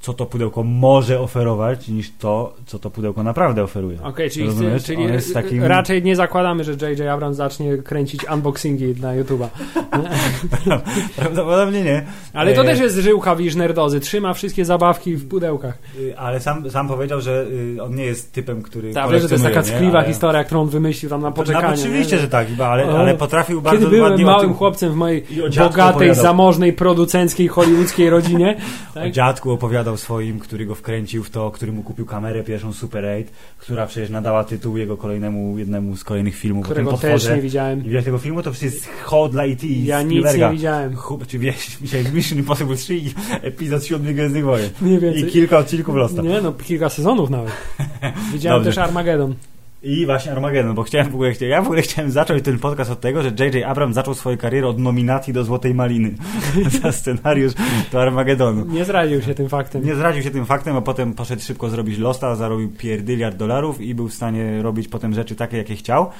co 0.00 0.14
to 0.14 0.26
pudełko 0.26 0.62
może 0.62 1.20
oferować, 1.20 1.88
niż 1.88 2.12
to, 2.18 2.52
co 2.66 2.78
to 2.78 2.90
pudełko 2.90 3.22
naprawdę 3.22 3.62
oferuje. 3.62 3.98
Okej, 4.02 4.30
czyli, 4.30 4.46
Rozumiesz? 4.46 4.84
czyli 4.84 5.04
On 5.06 5.12
jest 5.12 5.34
takim- 5.34 5.64
raczej 5.64 6.02
nie 6.02 6.16
zakładamy, 6.16 6.64
że 6.64 6.72
J.J. 6.72 7.00
Abrams 7.08 7.36
zacznie 7.36 7.76
kręcić 7.78 8.20
unboxingi 8.34 8.94
na 9.00 9.08
YouTube'a. 9.16 9.46
Prawdopodobnie 11.16 11.82
nie. 11.82 12.06
Ale 12.32 12.52
to 12.54 12.62
E, 12.62 12.64
też 12.64 12.80
jest 12.80 12.96
żyłka 12.96 13.36
wiżnerdozy. 13.36 14.00
Trzyma 14.00 14.34
wszystkie 14.34 14.64
zabawki 14.64 15.16
w 15.16 15.28
pudełkach. 15.28 15.78
y, 16.00 16.18
Ale 16.18 16.40
sam, 16.40 16.70
sam 16.70 16.88
powiedział, 16.88 17.20
że 17.20 17.46
y, 17.76 17.82
on 17.82 17.94
nie 17.94 18.04
jest 18.04 18.32
typem, 18.32 18.62
który 18.62 18.94
Tak, 18.94 19.10
że 19.20 19.28
to 19.28 19.34
jest 19.34 19.44
taka 19.44 19.62
ckliwa 19.62 19.98
Ale- 19.98 20.08
historia, 20.08 20.44
którą 20.44 20.60
on 20.60 20.68
wymyślił 20.68 21.10
tam 21.10 21.22
na 21.22 21.30
poczekanie. 21.32 21.68
No, 21.76 21.82
oczywiście, 21.82 22.16
nie? 22.16 22.22
że 22.22 22.28
tak, 22.28 22.46
ale, 22.64 22.88
O, 22.88 22.98
ale 22.98 23.14
potrafił 23.14 23.56
Kiedy 23.62 23.70
bardzo 23.70 23.88
byłem 23.90 24.10
ładnie 24.10 24.24
o 24.24 24.30
małym 24.30 24.46
tym, 24.48 24.54
chłopcem 24.54 24.92
w 24.92 24.96
mojej 24.96 25.22
o 25.22 25.48
bogatej, 25.68 25.90
opowiadał. 25.90 26.22
zamożnej, 26.22 26.72
producenckiej, 26.72 27.48
hollywoodzkiej 27.48 28.10
rodzinie, 28.10 28.56
O 28.90 28.94
tak? 28.94 29.10
dziadku 29.12 29.50
opowiadał 29.52 29.89
swoim, 29.96 30.38
który 30.38 30.66
go 30.66 30.74
wkręcił 30.74 31.24
w 31.24 31.30
to, 31.30 31.50
który 31.50 31.72
mu 31.72 31.82
kupił 31.82 32.06
kamerę 32.06 32.42
pierwszą 32.44 32.72
Super 32.72 33.04
8, 33.04 33.24
która 33.58 33.86
przecież 33.86 34.10
nadała 34.10 34.44
tytuł 34.44 34.76
jego 34.76 34.96
kolejnemu, 34.96 35.58
jednemu 35.58 35.96
z 35.96 36.04
kolejnych 36.04 36.36
filmów. 36.36 36.64
którego 36.64 36.92
też 36.98 37.28
nie 37.28 37.36
widziałem. 37.40 37.80
I 37.80 37.82
widziałeś 37.82 38.04
tego 38.04 38.18
filmu? 38.18 38.42
To 38.42 38.50
przecież 38.50 38.72
jest 38.74 38.88
hot 39.04 39.32
E.T. 39.36 39.66
i 39.66 39.84
Ja 39.84 40.02
nic 40.02 40.24
nie 40.36 40.50
widziałem. 40.50 40.96
Chub, 40.96 41.26
czy 41.26 41.38
wiesz, 41.38 41.76
widziałeś 41.80 42.12
Mission 42.12 42.38
Impossible 42.38 42.76
3 42.76 42.96
i 42.96 43.10
epizod 43.42 43.84
7 43.84 44.14
Gwiezdnych 44.14 44.44
Wojen. 44.44 44.70
Nie 44.82 44.94
I 44.94 44.98
więcej. 44.98 45.26
kilka 45.26 45.58
odcinków 45.58 45.94
Losta. 45.96 46.22
Nie, 46.22 46.40
no 46.40 46.52
kilka 46.52 46.88
sezonów 46.88 47.30
nawet. 47.30 47.52
Widziałem 48.32 48.64
Dobrze. 48.64 48.70
też 48.80 48.88
Armageddon. 48.88 49.34
I 49.82 50.06
właśnie 50.06 50.32
Armageddon, 50.32 50.74
bo 50.74 50.82
chciałem 50.82 51.10
w 51.10 51.14
ogóle, 51.14 51.32
ja 51.40 51.62
w 51.62 51.64
ogóle 51.64 51.82
chciałem 51.82 52.10
zacząć 52.10 52.44
ten 52.44 52.58
podcast 52.58 52.90
od 52.90 53.00
tego, 53.00 53.22
że 53.22 53.28
J.J. 53.28 53.64
Abrams 53.64 53.94
zaczął 53.94 54.14
swoją 54.14 54.36
karierę 54.36 54.68
od 54.68 54.78
nominacji 54.78 55.32
do 55.32 55.44
Złotej 55.44 55.74
Maliny 55.74 56.14
za 56.82 56.92
scenariusz 56.92 57.52
do 57.92 58.02
Armagedonu. 58.02 58.64
Nie 58.64 58.84
zraził 58.84 59.22
się 59.22 59.34
tym 59.34 59.48
faktem. 59.48 59.84
Nie 59.84 59.94
zraził 59.94 60.22
się 60.22 60.30
tym 60.30 60.46
faktem, 60.46 60.76
a 60.76 60.80
potem 60.80 61.12
poszedł 61.14 61.42
szybko 61.42 61.70
zrobić 61.70 61.98
Losta, 61.98 62.36
zarobił 62.36 62.70
pierdyliard 62.78 63.36
dolarów 63.36 63.80
i 63.80 63.94
był 63.94 64.08
w 64.08 64.14
stanie 64.14 64.62
robić 64.62 64.88
potem 64.88 65.14
rzeczy 65.14 65.34
takie, 65.36 65.56
jakie 65.56 65.76
chciał. 65.76 66.10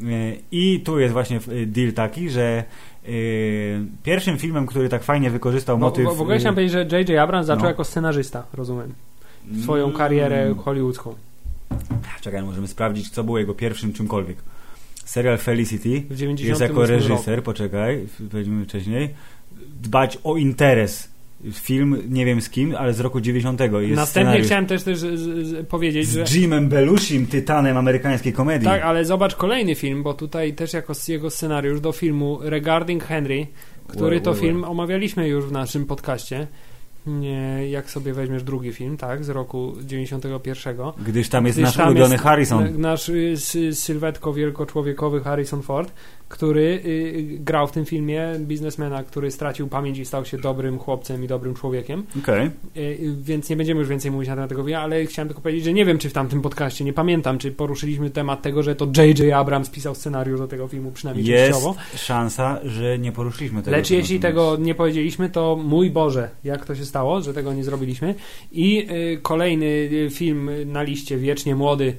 Yy, 0.00 0.36
I 0.52 0.80
tu 0.80 0.98
jest 0.98 1.12
właśnie 1.12 1.40
yy, 1.52 1.66
deal 1.66 1.92
taki, 1.92 2.30
że 2.30 2.64
yy, 3.08 3.12
pierwszym 4.02 4.38
filmem, 4.38 4.66
który 4.66 4.88
tak 4.88 5.02
fajnie 5.02 5.30
wykorzystał 5.30 5.78
Bo, 5.78 5.86
motyw... 5.86 6.04
bo, 6.04 6.14
w 6.14 6.20
ogóle 6.20 6.38
chciałem 6.38 6.54
powiedzieć, 6.54 6.72
że 6.72 6.98
J.J. 6.98 7.18
Abrams 7.18 7.46
zaczął 7.46 7.62
No. 7.62 7.68
jako 7.68 7.84
scenarzysta, 7.84 8.42
rozumiem. 8.54 8.92
Swoją 9.62 9.84
Mm. 9.84 9.96
karierę 9.96 10.54
hollywoodzką. 10.64 11.14
Czekaj, 12.20 12.42
możemy 12.42 12.68
sprawdzić, 12.68 13.10
co 13.10 13.24
było 13.24 13.38
jego 13.38 13.54
pierwszym 13.54 13.92
czymkolwiek. 13.92 14.36
Serial 15.04 15.38
Felicity 15.38 16.00
W 16.10 16.16
98 16.16 16.48
jest 16.48 16.60
jako 16.60 16.86
reżyser, 16.86 17.42
poczekaj, 17.42 18.06
powiedzmy 18.30 18.64
wcześniej, 18.64 19.14
dbać 19.82 20.18
o 20.24 20.36
interes. 20.36 21.16
Film, 21.52 22.02
nie 22.08 22.26
wiem 22.26 22.40
z 22.40 22.50
kim, 22.50 22.74
ale 22.78 22.94
z 22.94 23.00
roku 23.00 23.20
90. 23.20 23.60
Jest 23.60 23.72
Następnie 23.72 24.06
scenariusz 24.06 24.46
chciałem 24.46 24.66
też, 24.66 24.82
też 24.82 24.98
z, 24.98 25.20
z, 25.20 25.66
powiedzieć, 25.68 26.08
że... 26.08 26.26
z 26.26 26.34
Jimem 26.34 26.68
Belushim, 26.68 27.26
tytanem 27.26 27.76
amerykańskiej 27.76 28.32
komedii. 28.32 28.68
Tak, 28.68 28.82
ale 28.82 29.04
zobacz 29.04 29.34
kolejny 29.34 29.74
film, 29.74 30.02
bo 30.02 30.14
tutaj 30.14 30.54
też 30.54 30.72
jako 30.72 30.92
jego 31.08 31.30
scenariusz 31.30 31.80
do 31.80 31.92
filmu 31.92 32.38
Regarding 32.42 33.04
Henry, 33.04 33.46
który 33.86 34.20
to 34.20 34.34
film 34.34 34.64
omawialiśmy 34.64 35.28
już 35.28 35.44
w 35.44 35.52
naszym 35.52 35.86
podcaście. 35.86 36.46
Nie, 37.06 37.68
jak 37.70 37.90
sobie 37.90 38.12
weźmiesz 38.12 38.42
drugi 38.42 38.72
film, 38.72 38.96
tak, 38.96 39.24
z 39.24 39.28
roku 39.28 39.72
91. 39.82 40.76
Gdyż 41.06 41.28
tam 41.28 41.46
jest 41.46 41.58
Gdyż 41.58 41.66
nasz 41.68 41.76
tam 41.76 41.86
ulubiony 41.88 42.12
jest 42.14 42.24
Harrison. 42.24 42.80
Nasz 42.80 43.08
y, 43.08 43.36
sy- 43.36 43.74
sylwetko 43.74 44.32
wielkoczłowiekowy 44.32 45.20
Harrison 45.20 45.62
Ford, 45.62 45.92
który 46.28 46.80
y, 46.84 47.38
grał 47.40 47.66
w 47.66 47.72
tym 47.72 47.84
filmie 47.84 48.26
biznesmena, 48.40 49.04
który 49.04 49.30
stracił 49.30 49.68
pamięć 49.68 49.98
i 49.98 50.04
stał 50.04 50.24
się 50.24 50.38
dobrym 50.38 50.78
chłopcem 50.78 51.24
i 51.24 51.26
dobrym 51.28 51.54
człowiekiem. 51.54 52.04
Okej. 52.22 52.50
Y, 52.76 53.14
Więc 53.22 53.50
nie 53.50 53.56
będziemy 53.56 53.80
już 53.80 53.88
więcej 53.88 54.10
mówić 54.10 54.28
na 54.28 54.34
temat 54.34 54.48
tego 54.48 54.64
filmu, 54.64 54.78
ale 54.78 55.06
chciałem 55.06 55.28
tylko 55.28 55.42
powiedzieć, 55.42 55.64
że 55.64 55.72
nie 55.72 55.84
wiem, 55.84 55.98
czy 55.98 56.08
w 56.10 56.12
tamtym 56.12 56.42
podcaście, 56.42 56.84
nie 56.84 56.92
pamiętam, 56.92 57.38
czy 57.38 57.50
poruszyliśmy 57.52 58.10
temat 58.10 58.42
tego, 58.42 58.62
że 58.62 58.76
to 58.76 58.84
J.J. 58.96 59.32
Abrams 59.32 59.70
pisał 59.70 59.94
scenariusz 59.94 60.40
do 60.40 60.48
tego 60.48 60.68
filmu, 60.68 60.90
przynajmniej 60.90 61.26
Jest 61.26 61.52
częściowo. 61.52 61.74
szansa, 61.96 62.60
że 62.64 62.98
nie 62.98 63.12
poruszyliśmy 63.12 63.62
tego. 63.62 63.76
Lecz 63.76 63.90
jeśli 63.90 64.20
tego 64.20 64.56
nie 64.60 64.74
powiedzieliśmy, 64.74 65.30
to 65.30 65.56
mój 65.64 65.90
Boże, 65.90 66.30
jak 66.44 66.64
to 66.66 66.74
się 66.74 66.84
stało, 66.84 67.20
że 67.22 67.34
tego 67.34 67.52
nie 67.52 67.64
zrobiliśmy. 67.64 68.14
I 68.52 68.86
y, 69.14 69.18
kolejny 69.22 69.66
y, 69.66 70.08
film 70.10 70.50
na 70.66 70.82
liście, 70.82 71.16
Wiecznie 71.18 71.54
Młody, 71.56 71.96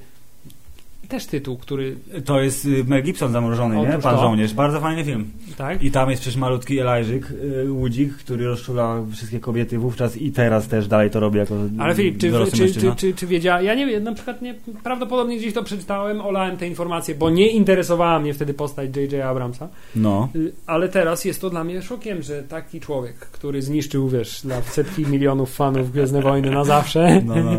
też 1.08 1.26
tytuł, 1.26 1.56
który, 1.56 1.96
To 2.24 2.40
jest 2.40 2.64
y, 2.64 2.84
Mel 2.84 3.02
Gibson 3.02 3.32
zamrożony, 3.32 3.76
nie? 3.76 3.88
Otóż 3.90 4.02
Pan 4.02 4.14
to. 4.14 4.20
żołnierz. 4.20 4.54
Bardzo 4.54 4.80
fajny 4.80 5.04
film. 5.04 5.30
tak? 5.56 5.82
I 5.82 5.90
tam 5.90 6.10
jest 6.10 6.22
przecież 6.22 6.36
malutki 6.36 6.78
Elijah 6.78 7.30
y, 7.32 7.72
Łudzik, 7.72 8.14
który 8.16 8.46
rozczula 8.46 9.02
wszystkie 9.12 9.40
kobiety 9.40 9.78
wówczas 9.78 10.16
i 10.16 10.32
teraz 10.32 10.68
też 10.68 10.88
dalej 10.88 11.10
to 11.10 11.20
robi 11.20 11.38
jako 11.38 11.54
Ale 11.78 11.94
Filip, 11.94 12.18
czy, 12.18 12.32
czy, 12.50 12.74
czy, 12.74 12.94
czy, 12.96 13.14
czy 13.14 13.26
wiedziała, 13.26 13.62
ja 13.62 13.74
nie 13.74 13.86
wiem, 13.86 14.04
na 14.04 14.14
przykład 14.14 14.42
nie, 14.42 14.54
prawdopodobnie 14.82 15.38
gdzieś 15.38 15.54
to 15.54 15.62
przeczytałem, 15.62 16.20
olałem 16.20 16.56
te 16.56 16.68
informacje, 16.68 17.14
bo 17.14 17.30
nie 17.30 17.48
interesowała 17.50 18.18
mnie 18.20 18.34
wtedy 18.34 18.54
postać 18.54 18.96
J.J. 18.96 19.22
Abramsa, 19.24 19.68
No. 19.96 20.28
Y, 20.36 20.52
ale 20.66 20.88
teraz 20.88 21.24
jest 21.24 21.40
to 21.40 21.50
dla 21.50 21.64
mnie 21.64 21.82
szokiem, 21.82 22.22
że 22.22 22.42
taki 22.42 22.80
człowiek, 22.80 23.14
który 23.16 23.62
zniszczył, 23.62 24.08
wiesz, 24.08 24.40
dla 24.44 24.62
setki 24.62 25.06
milionów 25.06 25.54
fanów 25.54 25.92
Gwiezdne 25.92 26.22
Wojny 26.22 26.50
na 26.50 26.64
zawsze, 26.64 27.22
No, 27.24 27.34
no, 27.36 27.52
no. 27.52 27.58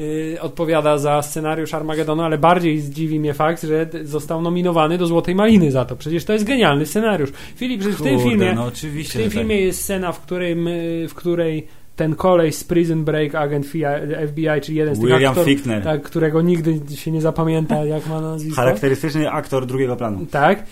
odpowiada 0.40 0.98
za 0.98 1.22
scenariusz 1.22 1.74
Armagedonu, 1.74 2.22
ale 2.22 2.38
bardziej 2.38 2.61
zdziwi 2.80 3.20
mnie 3.20 3.34
fakt, 3.34 3.62
że 3.62 3.88
został 4.02 4.42
nominowany 4.42 4.98
do 4.98 5.06
Złotej 5.06 5.34
Maliny 5.34 5.70
za 5.70 5.84
to. 5.84 5.96
Przecież 5.96 6.24
to 6.24 6.32
jest 6.32 6.44
genialny 6.44 6.86
scenariusz. 6.86 7.30
Filip, 7.56 7.82
że 7.82 7.90
w 7.90 8.02
tym 8.02 8.20
filmie 8.20 8.52
no 8.54 8.70
w 8.70 8.80
tym 9.12 9.22
tak. 9.22 9.32
filmie 9.32 9.60
jest 9.60 9.82
scena, 9.82 10.12
w, 10.12 10.20
którym, 10.20 10.68
y, 10.68 11.06
w 11.08 11.14
której 11.14 11.66
ten 11.96 12.14
kolej 12.14 12.52
z 12.52 12.64
Prison 12.64 13.04
Break, 13.04 13.34
agent 13.34 13.66
FBI, 13.66 14.46
czyli 14.62 14.78
jeden 14.78 14.94
z 14.94 14.98
tych 14.98 15.08
William 15.08 15.30
aktorów, 15.30 15.48
Fichtner. 15.48 15.84
tak, 15.84 16.02
którego 16.02 16.42
nigdy 16.42 16.96
się 16.96 17.10
nie 17.10 17.20
zapamięta, 17.20 17.84
jak 17.84 18.06
ma 18.06 18.20
nazwisko. 18.20 18.56
Charakterystyczny 18.56 19.30
aktor 19.30 19.66
drugiego 19.66 19.96
planu. 19.96 20.26
Tak, 20.26 20.64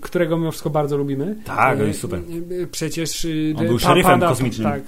którego 0.00 0.36
mimo 0.38 0.50
wszystko 0.50 0.70
bardzo 0.70 0.96
lubimy. 0.96 1.36
Tak, 1.44 1.76
on 1.78 1.84
Y, 1.84 1.88
jest 1.88 2.00
super. 2.00 2.18
y, 2.50 2.54
y, 2.54 2.66
Przecież... 2.66 3.26
On 3.56 3.66
był 3.66 3.78
szeryfem 3.78 4.20
pada- 4.20 4.28
kosmicznym. 4.28 4.68
Tak, 4.72 4.82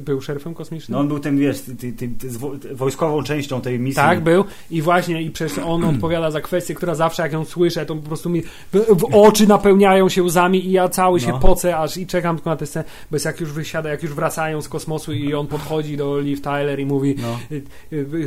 był 0.00 0.20
szeryfem 0.20 0.54
kosmicznym. 0.54 0.92
No 0.94 1.00
on 1.00 1.08
był 1.08 1.18
tym, 1.18 1.38
wiesz, 1.38 1.60
ty, 1.60 1.92
ty, 1.92 1.92
ty, 2.08 2.28
wojskową 2.74 3.22
częścią 3.22 3.60
tej 3.60 3.78
misji. 3.80 3.96
Tak, 3.96 4.20
był. 4.20 4.44
I 4.70 4.82
właśnie, 4.82 5.22
i 5.22 5.30
przecież 5.30 5.58
on 5.58 5.84
odpowiada 5.94 6.30
za 6.30 6.40
kwestię, 6.40 6.74
która 6.74 6.94
zawsze 6.94 7.22
jak 7.22 7.32
ją 7.32 7.44
słyszę, 7.44 7.86
to 7.86 7.94
po 7.96 8.02
prostu 8.02 8.30
mi 8.30 8.42
w, 8.42 8.76
w 8.98 9.04
oczy 9.14 9.46
napełniają 9.48 10.08
się 10.08 10.22
łzami 10.22 10.66
i 10.66 10.72
ja 10.72 10.88
cały 10.88 11.20
się 11.20 11.28
No. 11.28 11.38
pocę, 11.38 11.76
aż 11.76 11.96
i 11.96 12.06
czekam 12.06 12.36
tylko 12.36 12.50
na 12.50 12.56
tę 12.56 12.66
scenę, 12.66 12.84
bo 13.10 13.14
jest 13.16 13.26
jak 13.26 13.40
już 13.40 13.52
wysiada, 13.52 13.88
jak 13.90 14.02
już 14.02 14.12
wracają 14.14 14.62
z 14.62 14.68
kosmosu 14.68 15.12
i 15.24 15.34
on 15.34 15.46
podchodzi 15.46 15.96
do 15.96 16.20
Liv 16.20 16.40
Tyler 16.42 16.80
i 16.80 16.86
mówi 16.86 17.14
No. 17.22 17.38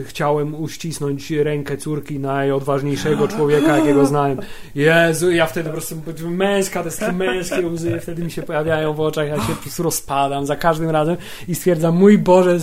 chciałem 0.06 0.56
uścisnąć 0.62 1.32
rękę 1.32 1.78
córki 1.78 2.20
najodważniejszego 2.20 3.28
człowieka, 3.28 3.78
jakiego 3.78 4.06
znałem. 4.06 4.40
Jezu, 4.76 5.32
ja 5.32 5.46
wtedy 5.46 5.70
po 5.70 5.74
prostu 5.74 5.96
męska, 6.30 6.84
te 6.84 6.92
takie 6.92 7.12
męskie 7.12 7.68
łzy 7.68 8.00
wtedy 8.00 8.24
mi 8.24 8.32
się 8.32 8.42
pojawiają 8.44 8.94
w 8.94 9.00
oczach, 9.00 9.28
ja 9.28 9.36
się 9.36 9.54
po 9.56 9.62
prostu 9.62 9.84
rozpadam 9.84 10.46
za 10.46 10.56
każdym 10.56 10.90
razem 10.90 11.18
i 11.48 11.56
stwierdzam, 11.56 11.96
mój 11.96 12.18
Boże, 12.18 12.58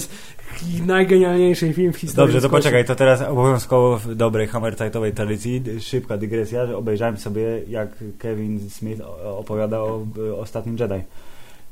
najgenialniejszy 0.86 1.72
film 1.72 1.92
w 1.92 1.96
historii. 1.96 2.32
Dobrze, 2.32 2.48
to 2.48 2.50
poczekaj, 2.56 2.84
to 2.84 2.94
teraz 2.94 3.22
obowiązkowo 3.22 3.96
w 3.98 4.14
dobrej 4.14 4.46
hammertightowej 4.46 5.12
tradycji, 5.12 5.62
szybka 5.80 6.16
dygresja, 6.16 6.66
że 6.66 6.76
obejrzałem 6.76 7.16
sobie 7.16 7.42
jak 7.68 7.88
Kevin 8.18 8.70
Smith 8.70 9.00
o- 9.00 9.38
opowiada 9.38 9.80
o 9.80 10.06
o 10.34 10.38
Ostatnim 10.38 10.76
Jedi. 10.80 10.94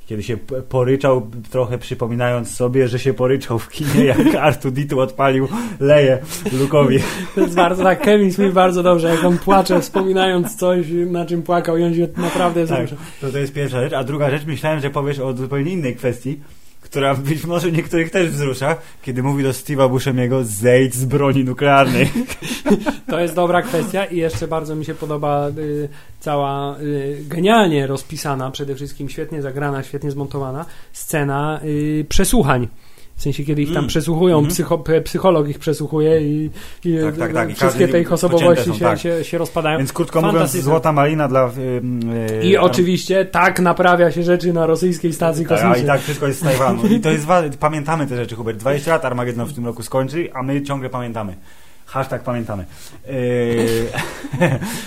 Kiedy 0.06 0.22
się 0.22 0.36
poryczał, 0.68 1.30
trochę 1.50 1.78
przypominając 1.78 2.54
sobie, 2.54 2.88
że 2.88 2.98
się 2.98 3.14
poryczał 3.14 3.58
w 3.58 3.68
kinie, 3.68 4.04
jak 4.04 4.18
R2D2 4.52 4.98
odpalił 4.98 5.48
leje 5.80 6.18
Lukowi. 6.52 6.98
To 7.34 7.40
jest 7.40 7.54
bardzo 7.54 7.82
tak, 7.82 8.00
Kevin 8.00 8.32
Smith 8.32 8.54
bardzo 8.54 8.82
dobrze, 8.82 9.08
jak 9.08 9.24
on 9.24 9.38
płacze, 9.38 9.80
wspominając 9.80 10.56
coś, 10.56 10.86
na 11.06 11.26
czym 11.26 11.42
płakał 11.42 11.76
i 11.76 11.84
on 11.84 11.94
się 11.94 12.08
naprawdę 12.16 12.66
Tak, 12.66 12.86
to, 13.20 13.30
to 13.32 13.38
jest 13.38 13.52
pierwsza 13.52 13.80
rzecz. 13.80 13.92
A 13.92 14.04
druga 14.04 14.30
rzecz, 14.30 14.44
myślałem, 14.44 14.80
że 14.80 14.90
powiesz 14.90 15.18
o 15.18 15.32
zupełnie 15.32 15.72
innej 15.72 15.96
kwestii, 15.96 16.40
która 16.86 17.14
być 17.14 17.44
może 17.44 17.72
niektórych 17.72 18.10
też 18.10 18.28
wzrusza, 18.30 18.76
kiedy 19.02 19.22
mówi 19.22 19.42
do 19.42 19.50
Steve'a 19.50 19.90
Buscemiego 19.90 20.44
zejdź 20.44 20.94
z 20.94 21.04
broni 21.04 21.44
nuklearnej. 21.44 22.10
To 23.10 23.20
jest 23.20 23.34
dobra 23.34 23.62
kwestia 23.62 24.04
i 24.04 24.16
jeszcze 24.16 24.48
bardzo 24.48 24.74
mi 24.74 24.84
się 24.84 24.94
podoba 24.94 25.48
y, 25.48 25.88
cała 26.20 26.78
y, 26.80 27.18
genialnie 27.28 27.86
rozpisana, 27.86 28.50
przede 28.50 28.74
wszystkim 28.74 29.08
świetnie 29.08 29.42
zagrana, 29.42 29.82
świetnie 29.82 30.10
zmontowana 30.10 30.64
scena 30.92 31.60
y, 31.64 32.06
przesłuchań. 32.08 32.68
W 33.16 33.22
sensie, 33.22 33.44
kiedy 33.44 33.62
ich 33.62 33.68
tam 33.68 33.76
Mm. 33.76 33.88
przesłuchują, 33.88 34.38
Mhm. 34.38 34.54
psycho, 34.54 34.84
psycholog 35.04 35.48
ich 35.48 35.58
przesłuchuje 35.58 36.20
i, 36.20 36.50
i 36.84 36.98
Tak, 37.04 37.16
tak, 37.16 37.32
tak. 37.32 37.50
I 37.50 37.54
wszystkie 37.54 37.88
te 37.88 38.00
ich 38.00 38.12
osobowości 38.12 38.64
są, 38.64 38.74
się, 38.74 38.84
tak. 38.84 38.98
się, 38.98 39.24
się 39.24 39.38
rozpadają. 39.38 39.78
Więc 39.78 39.92
krótko 39.92 40.22
mówiąc, 40.22 40.50
złota 40.56 40.92
malina 40.92 41.28
dla... 41.28 41.50
Yy, 42.40 42.44
I 42.48 42.56
oczywiście 42.56 43.24
tak 43.24 43.60
naprawia 43.60 44.10
się 44.10 44.22
rzeczy 44.22 44.52
na 44.52 44.66
rosyjskiej 44.66 45.12
stacji 45.12 45.46
Tak, 45.46 45.52
a 45.52 45.54
kosmicznej. 45.62 45.84
i 45.84 45.86
tak 45.86 46.00
wszystko 46.00 46.26
jest 46.26 46.40
z 46.40 46.42
Tajwanu. 46.42 46.86
I 46.86 47.00
to 47.00 47.10
jest 47.10 47.26
pamiętamy 47.60 48.06
te 48.06 48.16
rzeczy, 48.16 48.34
Hubert. 48.36 48.58
20 48.58 48.90
lat 48.90 49.04
Armagedon 49.04 49.46
w 49.46 49.54
tym 49.54 49.66
roku 49.66 49.82
skończy, 49.82 50.28
a 50.34 50.42
my 50.42 50.62
ciągle 50.62 50.90
pamiętamy. 50.90 51.36
Hashtag 51.86 52.22
pamiętamy. 52.22 52.64
Yy, 53.06 53.12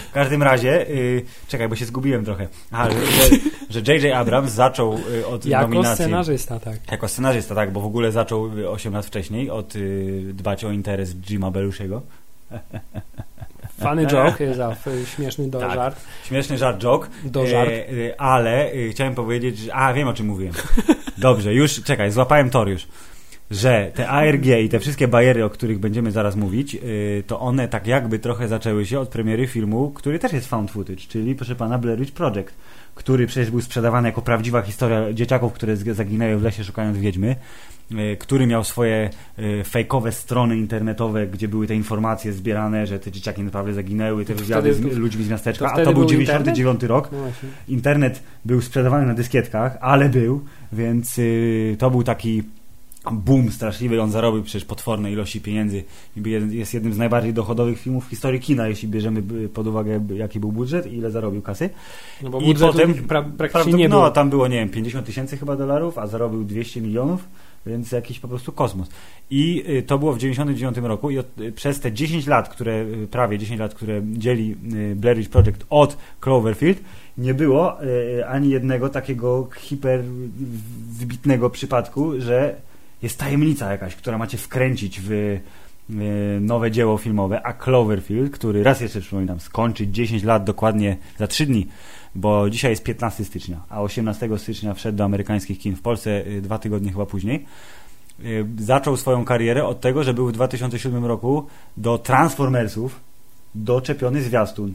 w 0.09 0.12
każdym 0.13 0.43
razie, 0.43 0.85
yy, 0.89 1.25
czekaj, 1.47 1.69
bo 1.69 1.75
się 1.75 1.85
zgubiłem 1.85 2.25
trochę. 2.25 2.47
Aha, 2.71 2.89
że, 2.89 3.81
że 3.81 3.93
J.J. 3.93 4.13
Abrams 4.13 4.51
zaczął 4.51 4.99
yy, 5.12 5.27
od 5.27 5.45
Jako 5.45 5.67
nominacji. 5.67 5.95
scenarzysta, 6.05 6.59
tak. 6.59 6.91
Jako 6.91 7.07
scenarzysta, 7.07 7.55
tak, 7.55 7.71
bo 7.71 7.81
w 7.81 7.85
ogóle 7.85 8.12
zaczął 8.12 8.57
yy, 8.57 8.69
8 8.69 8.93
lat 8.93 9.05
wcześniej 9.05 9.49
od 9.49 9.73
dbać 10.33 10.65
o 10.65 10.71
interes 10.71 11.15
Jima 11.15 11.51
Belushiego. 11.51 12.01
Funny 13.79 14.07
joke 14.07 14.43
jest 14.43 14.59
śmieszny 15.15 15.49
do 15.49 15.59
Tak. 15.59 15.73
żart. 15.73 15.99
Śmieszny 16.23 16.57
żart, 16.57 16.83
joke. 16.83 17.09
Do 17.23 17.47
żart. 17.47 17.71
Ale 18.17 18.71
chciałem 18.91 19.15
powiedzieć, 19.15 19.57
że... 19.57 19.75
A, 19.75 19.93
wiem 19.93 20.07
o 20.07 20.13
czym 20.13 20.25
mówiłem. 20.25 20.53
Dobrze, 21.17 21.53
już, 21.53 21.83
czekaj, 21.83 22.12
złapałem 22.12 22.49
tor 22.49 22.69
już. 22.69 22.88
Że 23.51 23.91
te 23.95 24.09
ARG 24.09 24.45
i 24.45 24.69
te 24.69 24.79
wszystkie 24.79 25.07
bariery, 25.07 25.45
o 25.45 25.49
których 25.49 25.79
będziemy 25.79 26.12
zaraz 26.12 26.35
mówić, 26.35 26.75
e, 26.75 26.79
to 27.27 27.39
one 27.39 27.67
tak 27.67 27.88
jakby 27.88 28.19
trochę 28.19 28.47
zaczęły 28.47 28.85
się 28.85 28.99
od 28.99 29.09
premiery 29.09 29.47
filmu, 29.47 29.91
który 29.91 30.19
też 30.19 30.33
jest 30.33 30.47
found 30.47 30.71
footage, 30.71 31.01
czyli 31.07 31.35
proszę 31.35 31.55
pana 31.55 31.77
Blair 31.77 31.99
Witch 31.99 32.13
Project, 32.13 32.53
który 32.95 33.27
przecież 33.27 33.51
był 33.51 33.62
sprzedawany 33.62 34.07
jako 34.07 34.21
prawdziwa 34.21 34.62
historia 34.62 35.13
dzieciaków, 35.13 35.53
które 35.53 35.75
zaginęły 35.77 36.38
w 36.38 36.43
lesie 36.43 36.63
szukając 36.63 36.97
wiedźmy, 36.97 37.35
e, 37.95 38.15
który 38.15 38.47
miał 38.47 38.63
swoje 38.63 39.09
e, 39.38 39.63
fejkowe 39.63 40.12
strony 40.12 40.57
internetowe, 40.57 41.27
gdzie 41.27 41.47
były 41.47 41.67
te 41.67 41.75
informacje 41.75 42.33
zbierane, 42.33 42.88
że 42.88 42.99
te 42.99 43.12
dzieciaki 43.12 43.43
naprawdę 43.43 43.73
zaginęły, 43.73 44.25
te 44.25 44.35
wywiady 44.35 44.73
z 44.73 44.79
ludźmi 44.79 45.23
z 45.23 45.29
miasteczka, 45.29 45.65
to 45.65 45.81
a 45.81 45.85
to 45.85 45.93
był 45.93 45.93
był 45.93 46.05
99 46.05 46.83
rok. 46.83 47.09
No. 47.12 47.17
Internet 47.67 48.23
był 48.45 48.62
sprzedawany 48.62 49.05
na 49.05 49.13
dyskietkach, 49.13 49.77
ale 49.81 50.09
był, 50.09 50.45
więc 50.73 51.19
y, 51.19 51.75
to 51.79 51.91
był 51.91 52.03
taki 52.03 52.43
boom 53.11 53.51
straszliwy. 53.51 54.01
On 54.01 54.11
zarobił 54.11 54.43
przecież 54.43 54.65
potworne 54.65 55.11
ilości 55.11 55.41
pieniędzy. 55.41 55.83
Jest 56.49 56.73
jednym 56.73 56.93
z 56.93 56.97
najbardziej 56.97 57.33
dochodowych 57.33 57.79
filmów 57.79 58.05
w 58.05 58.09
historii 58.09 58.39
kina, 58.39 58.67
jeśli 58.67 58.87
bierzemy 58.87 59.23
y, 59.45 59.49
pod 59.49 59.67
uwagę, 59.67 60.05
jaki 60.15 60.39
był 60.39 60.51
budżet 60.51 60.87
i 60.87 60.95
ile 60.95 61.11
zarobił 61.11 61.41
kasy. 61.41 61.69
No 62.23 62.29
bo 62.29 62.39
I 62.39 62.55
potem- 62.55 62.93
pra, 62.93 63.21
praktycznie 63.37 63.73
nie 63.73 63.89
no, 63.89 63.95
było. 63.95 64.11
tam 64.11 64.29
było, 64.29 64.47
nie 64.47 64.57
wiem, 64.57 64.69
50 64.69 65.05
tysięcy 65.05 65.37
chyba 65.37 65.55
dolarów, 65.55 65.97
a 65.97 66.07
zarobił 66.07 66.43
200 66.43 66.81
milionów, 66.81 67.27
więc 67.65 67.91
jakiś 67.91 68.19
po 68.19 68.27
prostu 68.27 68.51
kosmos. 68.51 68.89
I 69.29 69.63
y, 69.69 69.83
to 69.83 69.99
było 69.99 70.13
w 70.13 70.17
99 70.17 70.77
roku 70.77 71.09
i 71.09 71.17
od, 71.17 71.39
y, 71.39 71.51
przez 71.51 71.79
te 71.79 71.91
10 71.91 72.27
lat, 72.27 72.49
które, 72.49 72.85
prawie 73.11 73.37
10 73.37 73.59
lat, 73.59 73.73
które 73.73 74.01
dzieli 74.05 74.55
Blair 74.95 75.17
Witch 75.17 75.29
Project 75.29 75.65
od 75.69 75.97
Cloverfield, 76.21 76.79
nie 77.17 77.33
było 77.33 77.77
ani 78.27 78.49
jednego 78.49 78.89
takiego 78.89 79.47
hiper 79.55 80.03
wybitnego 80.89 81.49
przypadku, 81.49 82.21
że 82.21 82.55
jest 83.01 83.19
tajemnica 83.19 83.71
jakaś, 83.71 83.95
która 83.95 84.17
macie 84.17 84.38
wkręcić 84.38 84.99
w 85.03 85.39
nowe 86.41 86.71
dzieło 86.71 86.97
filmowe, 86.97 87.41
a 87.43 87.53
Cloverfield, 87.53 88.31
który 88.31 88.63
raz 88.63 88.81
jeszcze 88.81 89.01
przypominam, 89.01 89.39
skończy 89.39 89.88
10 89.88 90.23
lat 90.23 90.43
dokładnie 90.43 90.97
za 91.17 91.27
3 91.27 91.45
dni, 91.45 91.67
bo 92.15 92.49
dzisiaj 92.49 92.71
jest 92.71 92.83
15 92.83 93.25
stycznia, 93.25 93.62
a 93.69 93.81
18 93.81 94.29
stycznia 94.38 94.73
wszedł 94.73 94.97
do 94.97 95.03
amerykańskich 95.03 95.59
kin 95.59 95.75
w 95.75 95.81
Polsce 95.81 96.27
y, 96.27 96.41
dwa 96.41 96.57
tygodnie 96.57 96.91
chyba 96.91 97.05
później. 97.05 97.45
Y, 98.23 98.45
Zaczął 98.57 98.97
swoją 98.97 99.25
karierę 99.25 99.65
od 99.65 99.81
tego, 99.81 100.03
że 100.03 100.13
był 100.13 100.27
w 100.27 100.31
2007 100.31 101.05
roku 101.05 101.47
do 101.77 101.97
Transformersów 101.97 102.99
doczepiony 103.55 104.21
zwiastun. 104.21 104.73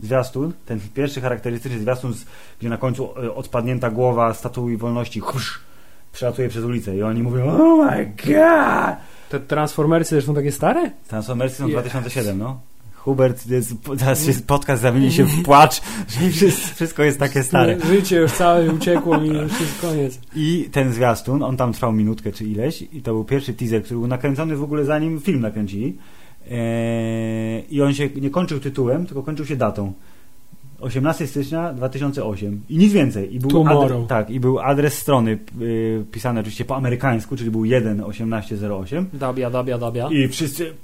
Zwiastun, 0.00 0.52
ten 0.66 0.80
pierwszy 0.94 1.20
charakterystyczny 1.20 1.78
zwiastun, 1.78 2.14
gdzie 2.60 2.68
na 2.68 2.76
końcu 2.76 3.18
y, 3.24 3.34
odpadnięta 3.34 3.90
głowa 3.90 4.34
statui 4.34 4.76
wolności 4.76 5.20
husz, 5.20 5.60
przelatuje 6.12 6.48
przez 6.48 6.64
ulicę 6.64 6.96
i 6.96 7.02
oni 7.02 7.22
mówią 7.22 7.44
oh 7.44 7.90
my 7.90 8.12
god! 8.26 8.96
Te 9.28 9.40
Transformersy 9.40 10.14
zresztą 10.14 10.34
takie 10.34 10.52
stare? 10.52 10.90
Transformersy 11.08 11.56
są 11.56 11.66
Yes. 11.66 11.72
2007, 11.72 12.38
no. 12.38 12.60
Hubert, 12.94 13.46
jest, 13.46 13.74
teraz 13.98 14.26
się 14.26 14.32
podcast 14.46 14.82
zamieni 14.82 15.12
się 15.12 15.24
w 15.24 15.42
płacz, 15.42 15.80
że 16.08 16.30
wszystko, 16.30 16.74
wszystko 16.74 17.02
jest 17.02 17.18
takie 17.18 17.42
stare. 17.42 17.76
Życie 17.86 18.16
już 18.16 18.32
całe 18.32 18.72
uciekło 18.72 19.20
mi, 19.20 19.28
już 19.28 19.60
jest 19.60 19.80
koniec. 19.80 20.20
I 20.36 20.68
ten 20.72 20.92
zwiastun, 20.92 21.42
on 21.42 21.56
tam 21.56 21.72
trwał 21.72 21.92
minutkę 21.92 22.32
czy 22.32 22.44
ileś 22.44 22.82
i 22.92 23.02
to 23.02 23.12
był 23.12 23.24
pierwszy 23.24 23.54
teaser, 23.54 23.82
który 23.82 24.00
był 24.00 24.08
nakręcony 24.08 24.56
w 24.56 24.62
ogóle 24.62 24.84
zanim 24.84 25.20
film 25.20 25.40
nakręcili. 25.40 25.96
Eee, 26.50 27.64
I 27.70 27.82
on 27.82 27.94
się 27.94 28.08
nie 28.20 28.30
kończył 28.30 28.60
tytułem, 28.60 29.06
tylko 29.06 29.22
kończył 29.22 29.46
się 29.46 29.56
datą. 29.56 29.92
18 30.80 31.26
stycznia 31.26 31.72
2008 31.72 32.60
i 32.68 32.78
nic 32.78 32.92
więcej. 32.92 33.34
I 33.34 33.38
był 33.38 33.68
adres, 33.68 34.08
tak, 34.08 34.30
i 34.30 34.40
był 34.40 34.58
adres 34.60 34.94
strony 34.98 35.38
y, 35.60 36.04
pisany 36.12 36.40
oczywiście 36.40 36.64
po 36.64 36.76
amerykańsku, 36.76 37.36
czyli 37.36 37.50
był 37.50 37.62
1.1808 37.62 39.04
Dabia, 39.12 39.50
dabia, 39.50 39.78
dabia. 39.78 40.08
i 40.10 40.28
wszyscy 40.28 40.74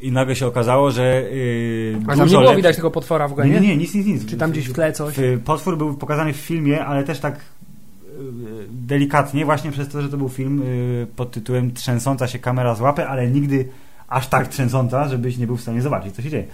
i 0.00 0.12
nagle 0.12 0.36
się 0.36 0.46
okazało, 0.46 0.90
że 0.90 1.22
yy, 1.32 1.98
A 2.08 2.16
tam 2.16 2.28
nie 2.28 2.38
było 2.38 2.54
widać 2.56 2.76
tego 2.76 2.90
potwora 2.90 3.28
w 3.28 3.30
nie, 3.30 3.36
genie? 3.36 3.60
nie, 3.60 3.60
nie, 3.68 3.76
nic, 3.76 3.94
nic, 3.94 4.06
nic. 4.06 4.26
Czy 4.26 4.36
tam 4.36 4.50
gdzieś 4.50 4.68
w 4.68 4.72
tle 4.72 4.92
coś? 4.92 5.14
W- 5.14 5.40
Potwór 5.44 5.78
był 5.78 5.94
pokazany 5.94 6.32
w 6.32 6.36
filmie, 6.36 6.84
ale 6.84 7.04
też 7.04 7.18
tak 7.20 7.34
y, 7.36 7.38
delikatnie, 8.70 9.44
właśnie 9.44 9.72
przez 9.72 9.88
to, 9.88 10.02
że 10.02 10.08
to 10.08 10.16
był 10.16 10.28
film 10.28 10.62
y, 10.62 11.06
pod 11.16 11.30
tytułem 11.30 11.72
Trzęsąca 11.72 12.26
się 12.26 12.38
kamera 12.38 12.74
z 12.74 12.80
łapy, 12.80 13.06
ale 13.06 13.30
nigdy 13.30 13.68
aż 14.08 14.26
tak 14.28 14.48
trzęsąca, 14.48 15.08
żebyś 15.08 15.36
nie 15.38 15.46
był 15.46 15.56
w 15.56 15.60
stanie 15.60 15.82
zobaczyć, 15.82 16.14
co 16.14 16.22
się 16.22 16.30
dzieje. 16.30 16.44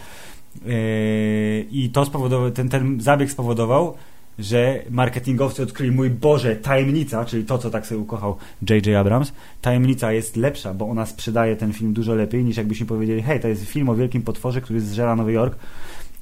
Y, 0.66 1.66
I 1.70 1.90
to 1.90 2.04
spowodował, 2.04 2.50
ten, 2.50 2.68
ten 2.68 3.00
zabieg 3.00 3.30
spowodował, 3.30 3.94
że 4.38 4.82
marketingowcy 4.90 5.62
odkryli, 5.62 5.92
mój 5.92 6.10
Boże, 6.10 6.56
tajemnica, 6.56 7.24
czyli 7.24 7.44
to, 7.44 7.58
co 7.58 7.70
tak 7.70 7.86
sobie 7.86 8.00
ukochał 8.00 8.36
J.J. 8.70 8.96
Abrams, 8.96 9.32
tajemnica 9.60 10.12
jest 10.12 10.36
lepsza, 10.36 10.74
bo 10.74 10.88
ona 10.88 11.06
sprzedaje 11.06 11.56
ten 11.56 11.72
film 11.72 11.92
dużo 11.92 12.14
lepiej, 12.14 12.44
niż 12.44 12.56
jakbyśmy 12.56 12.86
powiedzieli, 12.86 13.22
hej, 13.22 13.40
to 13.40 13.48
jest 13.48 13.64
film 13.64 13.88
o 13.88 13.94
wielkim 13.94 14.22
potworze, 14.22 14.60
który 14.60 14.80
zżera 14.80 15.16
Nowy 15.16 15.32
Jork. 15.32 15.56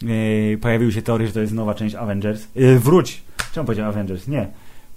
Yy, 0.03 0.59
pojawiły 0.61 0.93
się 0.93 1.03
teorie, 1.03 1.27
że 1.27 1.33
to 1.33 1.41
jest 1.41 1.53
nowa 1.53 1.75
część 1.75 1.95
Avengers. 1.95 2.47
Yy, 2.55 2.79
wróć! 2.79 3.23
Czemu 3.53 3.67
powiedziałem 3.67 3.91
Avengers? 3.91 4.29
Nie. 4.29 4.49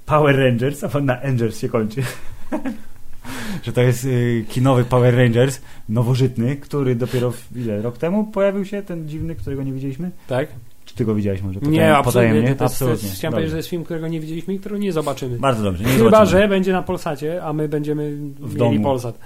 Power 0.05 0.35
Rangers, 0.35 0.83
a 0.83 0.99
na 0.99 1.21
Angels 1.21 1.59
się 1.59 1.69
kończy. 1.69 2.03
że 3.63 3.73
to 3.73 3.81
jest 3.81 4.05
y, 4.05 4.45
kinowy 4.49 4.83
Power 4.85 5.15
Rangers, 5.17 5.61
nowożytny, 5.89 6.55
który 6.55 6.95
dopiero 6.95 7.31
w, 7.31 7.57
ile, 7.57 7.81
rok 7.81 7.97
temu 7.97 8.23
pojawił 8.23 8.65
się, 8.65 8.81
ten 8.81 9.07
dziwny, 9.09 9.35
którego 9.35 9.63
nie 9.63 9.73
widzieliśmy? 9.73 10.11
Tak? 10.27 10.47
Czy 10.85 10.95
ty 10.95 11.05
go 11.05 11.15
widziałeś 11.15 11.41
może? 11.41 11.59
nie, 11.59 11.95
absolutnie. 11.95 12.33
nie? 12.41 12.41
To 12.43 12.49
jest, 12.49 12.61
absolutnie. 12.61 13.09
To 13.09 13.15
chciałem 13.15 13.33
powiedzieć, 13.33 13.49
że 13.49 13.53
to 13.53 13.57
jest 13.57 13.69
film, 13.69 13.83
którego 13.83 14.07
nie 14.07 14.19
widzieliśmy 14.19 14.53
i 14.53 14.59
którego 14.59 14.81
nie 14.81 14.93
zobaczymy. 14.93 15.39
Bardzo 15.39 15.63
dobrze. 15.63 15.83
Nie 15.83 15.89
Chyba, 15.89 16.03
zobaczymy. 16.03 16.41
że 16.41 16.47
będzie 16.47 16.71
na 16.71 16.83
Polsacie, 16.83 17.43
a 17.43 17.53
my 17.53 17.69
będziemy 17.69 18.15
W 18.39 18.41
mieli 18.41 18.55
domu. 18.57 18.83
Polsat. 18.83 19.19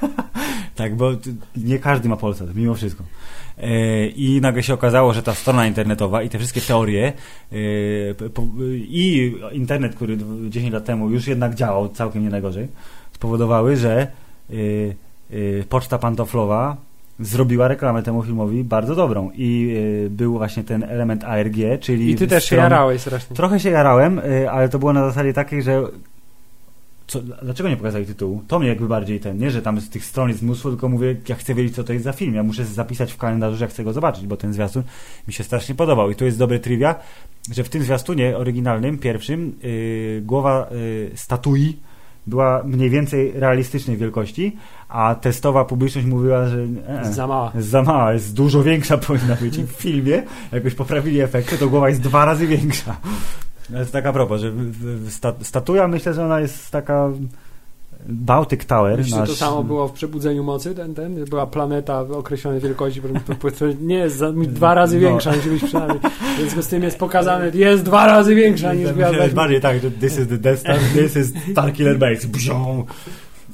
Tak, 0.74 0.96
bo 0.96 1.10
nie 1.56 1.78
każdy 1.78 2.08
ma 2.08 2.16
Polsat, 2.16 2.54
mimo 2.54 2.74
wszystko. 2.74 3.04
E, 3.58 4.06
I 4.06 4.40
nagle 4.40 4.62
się 4.62 4.74
okazało, 4.74 5.12
że 5.12 5.22
ta 5.22 5.34
strona 5.34 5.66
internetowa 5.66 6.22
i 6.22 6.28
te 6.28 6.38
wszystkie 6.38 6.60
teorie 6.60 7.12
e, 7.52 7.56
i 8.76 9.34
internet, 9.52 9.94
który 9.94 10.16
d- 10.16 10.24
10 10.50 10.72
lat 10.72 10.84
temu 10.84 11.10
już 11.10 11.26
jednak 11.26 11.54
działał 11.54 11.88
całkiem 11.88 12.22
nie 12.22 12.30
najgorzej, 12.30 12.68
spowodowały, 13.18 13.76
że 13.76 13.92
e, 14.00 14.54
e, 15.30 15.64
Poczta 15.68 15.98
Pantoflowa 15.98 16.76
zrobiła 17.20 17.68
reklamę 17.68 18.02
temu 18.02 18.22
filmowi 18.22 18.64
bardzo 18.64 18.94
dobrą 18.94 19.30
i 19.34 19.76
e, 20.06 20.10
był 20.10 20.32
właśnie 20.38 20.64
ten 20.64 20.82
element 20.82 21.24
ARG, 21.24 21.56
czyli 21.80 22.10
I 22.10 22.14
ty 22.14 22.26
też 22.26 22.44
się 22.44 22.56
jarałeś 22.56 23.00
strasznie. 23.00 23.36
Trochę 23.36 23.60
się 23.60 23.70
jarałem, 23.70 24.18
y, 24.18 24.50
ale 24.50 24.68
to 24.68 24.78
było 24.78 24.92
na 24.92 25.04
zasadzie 25.08 25.32
takiej, 25.32 25.62
że 25.62 25.82
co, 27.06 27.20
dlaczego 27.42 27.68
nie 27.68 27.76
pokazali 27.76 28.06
tytułu? 28.06 28.42
To 28.48 28.58
mnie 28.58 28.68
jakby 28.68 28.88
bardziej 28.88 29.20
ten, 29.20 29.38
nie, 29.38 29.50
że 29.50 29.62
tam 29.62 29.80
z 29.80 29.90
tych 29.90 30.04
stron 30.04 30.28
jest 30.28 30.42
mnóstwo, 30.42 30.68
tylko 30.68 30.88
mówię, 30.88 31.16
ja 31.28 31.34
chcę 31.34 31.54
wiedzieć, 31.54 31.74
co 31.74 31.84
to 31.84 31.92
jest 31.92 32.04
za 32.04 32.12
film. 32.12 32.34
Ja 32.34 32.42
muszę 32.42 32.64
zapisać 32.64 33.12
w 33.12 33.16
kalendarzu, 33.16 33.56
że 33.56 33.64
ja 33.64 33.68
chcę 33.68 33.84
go 33.84 33.92
zobaczyć, 33.92 34.26
bo 34.26 34.36
ten 34.36 34.52
zwiastun 34.52 34.82
mi 35.28 35.34
się 35.34 35.44
strasznie 35.44 35.74
podobał. 35.74 36.10
I 36.10 36.14
tu 36.14 36.24
jest 36.24 36.38
dobre 36.38 36.58
trivia, 36.58 36.94
że 37.52 37.64
w 37.64 37.68
tym 37.68 37.82
zwiastunie 37.82 38.36
oryginalnym, 38.36 38.98
pierwszym, 38.98 39.58
yy, 39.62 40.22
głowa 40.24 40.68
yy, 40.70 41.10
statui 41.14 41.76
była 42.28 42.62
mniej 42.64 42.90
więcej 42.90 43.32
realistycznej 43.34 43.96
wielkości, 43.96 44.56
a 44.88 45.14
testowa 45.14 45.64
publiczność 45.64 46.06
mówiła, 46.06 46.48
że 46.48 46.58
e, 46.88 47.00
e, 47.00 47.12
Za 47.12 47.26
mała. 47.26 47.52
jest 47.54 47.68
za 47.68 47.82
mała, 47.82 48.12
jest 48.12 48.34
dużo 48.34 48.62
większa 48.62 48.98
powinna 49.06 49.34
być. 49.34 49.58
I 49.58 49.62
w 49.62 49.70
filmie, 49.70 50.22
jakoś 50.52 50.74
poprawili 50.74 51.20
efekty, 51.20 51.58
to 51.58 51.68
głowa 51.68 51.88
jest 51.88 52.00
dwa 52.00 52.24
razy 52.24 52.46
większa. 52.46 52.96
To 53.72 53.78
jest 53.78 53.92
taka 53.92 54.12
propos, 54.12 54.40
że 54.40 54.52
statuja 55.42 55.88
myślę, 55.88 56.14
że 56.14 56.24
ona 56.24 56.40
jest 56.40 56.70
taka 56.70 57.10
Baltic 58.06 58.66
Tower. 58.66 58.98
Myślisz, 58.98 59.16
że 59.16 59.22
to 59.22 59.28
nasz- 59.28 59.36
samo 59.38 59.62
było 59.64 59.88
w 59.88 59.92
Przebudzeniu 59.92 60.44
Mocy, 60.44 60.74
ten, 60.74 60.94
ten? 60.94 61.24
Była 61.24 61.46
planeta 61.46 62.00
określonej 62.00 62.60
wielkości, 62.60 63.00
nie 63.80 63.94
jest 63.94 64.24
dwa 64.48 64.74
razy 64.74 65.00
No. 65.00 65.08
większa, 65.08 65.32
musi 65.32 65.48
być 65.50 65.64
przynajmniej. 65.64 66.00
W 66.36 66.40
związku 66.40 66.62
z 66.62 66.68
tym 66.68 66.82
jest 66.82 66.98
pokazane, 66.98 67.50
jest 67.54 67.82
dwa 67.82 68.06
razy 68.06 68.34
większa 68.34 68.74
niż 68.74 68.86
Myślę, 68.92 68.94
gwiazda. 68.94 69.34
bardziej 69.34 69.60
tak, 69.60 69.80
że 69.82 69.90
this 69.90 70.18
is 70.18 70.28
the 70.28 70.38
Death 70.38 70.60
Star, 70.60 70.78
this 70.94 71.16
is 71.16 71.32
Starkiller 71.52 71.98
Base. 71.98 72.28
Bzią. 72.28 72.84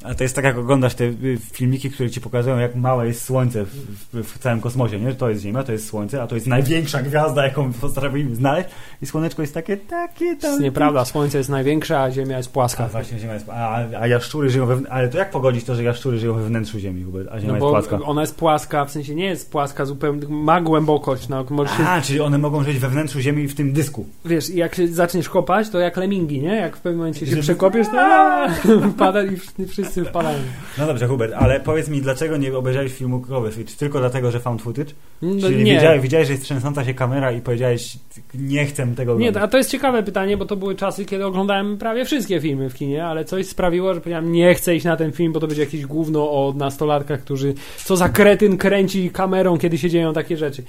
A 0.09 0.15
to 0.15 0.23
jest 0.23 0.35
tak, 0.35 0.45
jak 0.45 0.57
oglądasz 0.57 0.95
te 0.95 1.03
y, 1.03 1.37
filmiki, 1.51 1.91
które 1.91 2.09
ci 2.09 2.21
pokazują, 2.21 2.57
jak 2.57 2.75
małe 2.75 3.07
jest 3.07 3.21
Słońce 3.23 3.65
w, 3.65 3.69
w, 4.13 4.23
w 4.33 4.37
całym 4.39 4.61
kosmosie, 4.61 4.99
nie? 4.99 5.13
To 5.13 5.29
jest 5.29 5.41
Ziemia, 5.41 5.63
to 5.63 5.71
jest 5.71 5.87
Słońce, 5.87 6.21
a 6.21 6.27
to 6.27 6.35
jest 6.35 6.47
największa 6.47 7.01
gwiazda, 7.01 7.43
jaką 7.43 7.73
potrafimy 7.73 8.35
znaleźć 8.35 8.69
i 9.01 9.05
Słoneczko 9.05 9.41
jest 9.41 9.53
takie, 9.53 9.77
takie 9.77 10.35
To 10.35 10.41
tam... 10.41 10.51
jest 10.51 10.63
nieprawda, 10.63 11.05
Słońce 11.05 11.37
jest 11.37 11.49
największe, 11.49 11.99
a 12.01 12.11
Ziemia 12.11 12.37
jest 12.37 12.49
A 12.49 12.53
płaska. 12.53 12.87
właśnie 12.87 13.19
Ziemia 13.19 13.33
jest... 13.33 13.49
A, 13.49 13.75
a 13.99 14.07
jaszczury 14.07 14.49
żyją 14.49 14.65
we... 14.65 14.91
Ale 14.91 15.09
to 15.09 15.17
jak 15.17 15.31
pogodzić 15.31 15.63
to, 15.63 15.75
że 15.75 15.83
jaszczury 15.83 16.19
żyją 16.19 16.33
we 16.33 16.43
wnętrzu 16.45 16.79
Ziemi, 16.79 17.05
a 17.31 17.39
Ziemia 17.39 17.47
No 17.47 17.53
jest 17.55 17.59
bo 17.59 17.69
płaska? 17.69 17.99
ona 18.03 18.21
jest 18.21 18.35
płaska, 18.35 18.85
w 18.85 18.91
sensie 18.91 19.15
nie 19.15 19.25
jest 19.25 19.51
płaska 19.51 19.85
zupełnie, 19.85 20.27
ma 20.29 20.61
głębokość. 20.61 21.27
No, 21.29 21.45
możesz 21.49 21.77
się, 21.77 21.83
A, 21.87 22.01
czyli 22.01 22.21
one 22.21 22.37
mogą 22.37 22.63
żyć 22.63 22.77
we 22.79 22.89
wnętrzu 22.89 23.19
Ziemi 23.19 23.47
w 23.47 23.55
tym 23.55 23.73
dysku. 23.73 24.05
wiesz, 24.25 24.49
jak 24.49 24.75
się 24.75 24.87
zaczniesz 24.87 25.29
kopać, 25.29 25.69
to 25.69 25.79
jak 25.79 25.97
lemingi, 25.97 26.41
nie? 26.41 26.55
Jak 26.55 26.77
w 26.77 26.81
pewnym 26.81 26.97
momencie 26.97 27.27
się 27.27 27.37
przekopiesz, 27.37 27.87
to 27.87 28.47
wpada 28.95 29.23
i 29.33 29.37
wsz- 29.37 29.94
wszyscy 29.95 30.09
wpadają. 30.09 30.39
No 30.77 30.87
dobrze, 30.87 31.07
Hubert, 31.07 31.33
ale 31.33 31.59
powiedz 31.59 31.89
mi, 31.89 32.01
dlaczego 32.01 32.37
nie 32.37 32.57
obejrzałeś 32.57 32.93
filmu 32.93 33.19
Cloverfield? 33.21 33.69
Czy 33.69 33.77
tylko 33.77 33.99
dlatego, 33.99 34.31
że 34.31 34.39
found 34.39 34.61
footage? 34.61 34.91
No, 35.21 35.41
Czyli 35.41 35.63
nie. 35.63 35.75
Widziałeś, 35.75 36.01
widziałeś, 36.01 36.27
że 36.27 36.33
jest 36.33 36.45
trzęsąca 36.45 36.85
się 36.85 36.93
kamera 36.93 37.31
i 37.31 37.41
powiedziałeś, 37.41 37.97
nie 38.33 38.65
chcę 38.65 38.87
tego 38.95 39.11
Nie, 39.11 39.15
oglądać. 39.15 39.43
a 39.43 39.47
to 39.47 39.57
jest 39.57 39.69
ciekawe 39.69 40.03
pytanie, 40.03 40.37
bo 40.37 40.45
to 40.45 40.55
były 40.55 40.75
czasy, 40.75 41.05
kiedy 41.05 41.25
oglądałem 41.25 41.77
prawie 41.77 42.05
wszystkie 42.05 42.41
filmy 42.41 42.69
w 42.69 42.73
kinie, 42.73 43.05
ale 43.05 43.25
coś 43.25 43.45
sprawiło, 43.47 43.93
że 43.93 44.01
powiedziałem, 44.01 44.31
nie 44.31 44.55
chcę 44.55 44.75
iść 44.75 44.85
na 44.85 44.97
ten 44.97 45.11
film, 45.11 45.33
bo 45.33 45.39
to 45.39 45.47
będzie 45.47 45.63
jakieś 45.63 45.85
gówno 45.85 46.31
o 46.31 46.53
nastolatkach, 46.57 47.21
którzy, 47.21 47.53
co 47.85 47.97
za 47.97 48.09
kretyn 48.09 48.57
kręci 48.57 49.09
kamerą, 49.09 49.57
kiedy 49.57 49.77
się 49.77 49.89
dzieją 49.89 50.13
takie 50.13 50.37
rzeczy. 50.37 50.63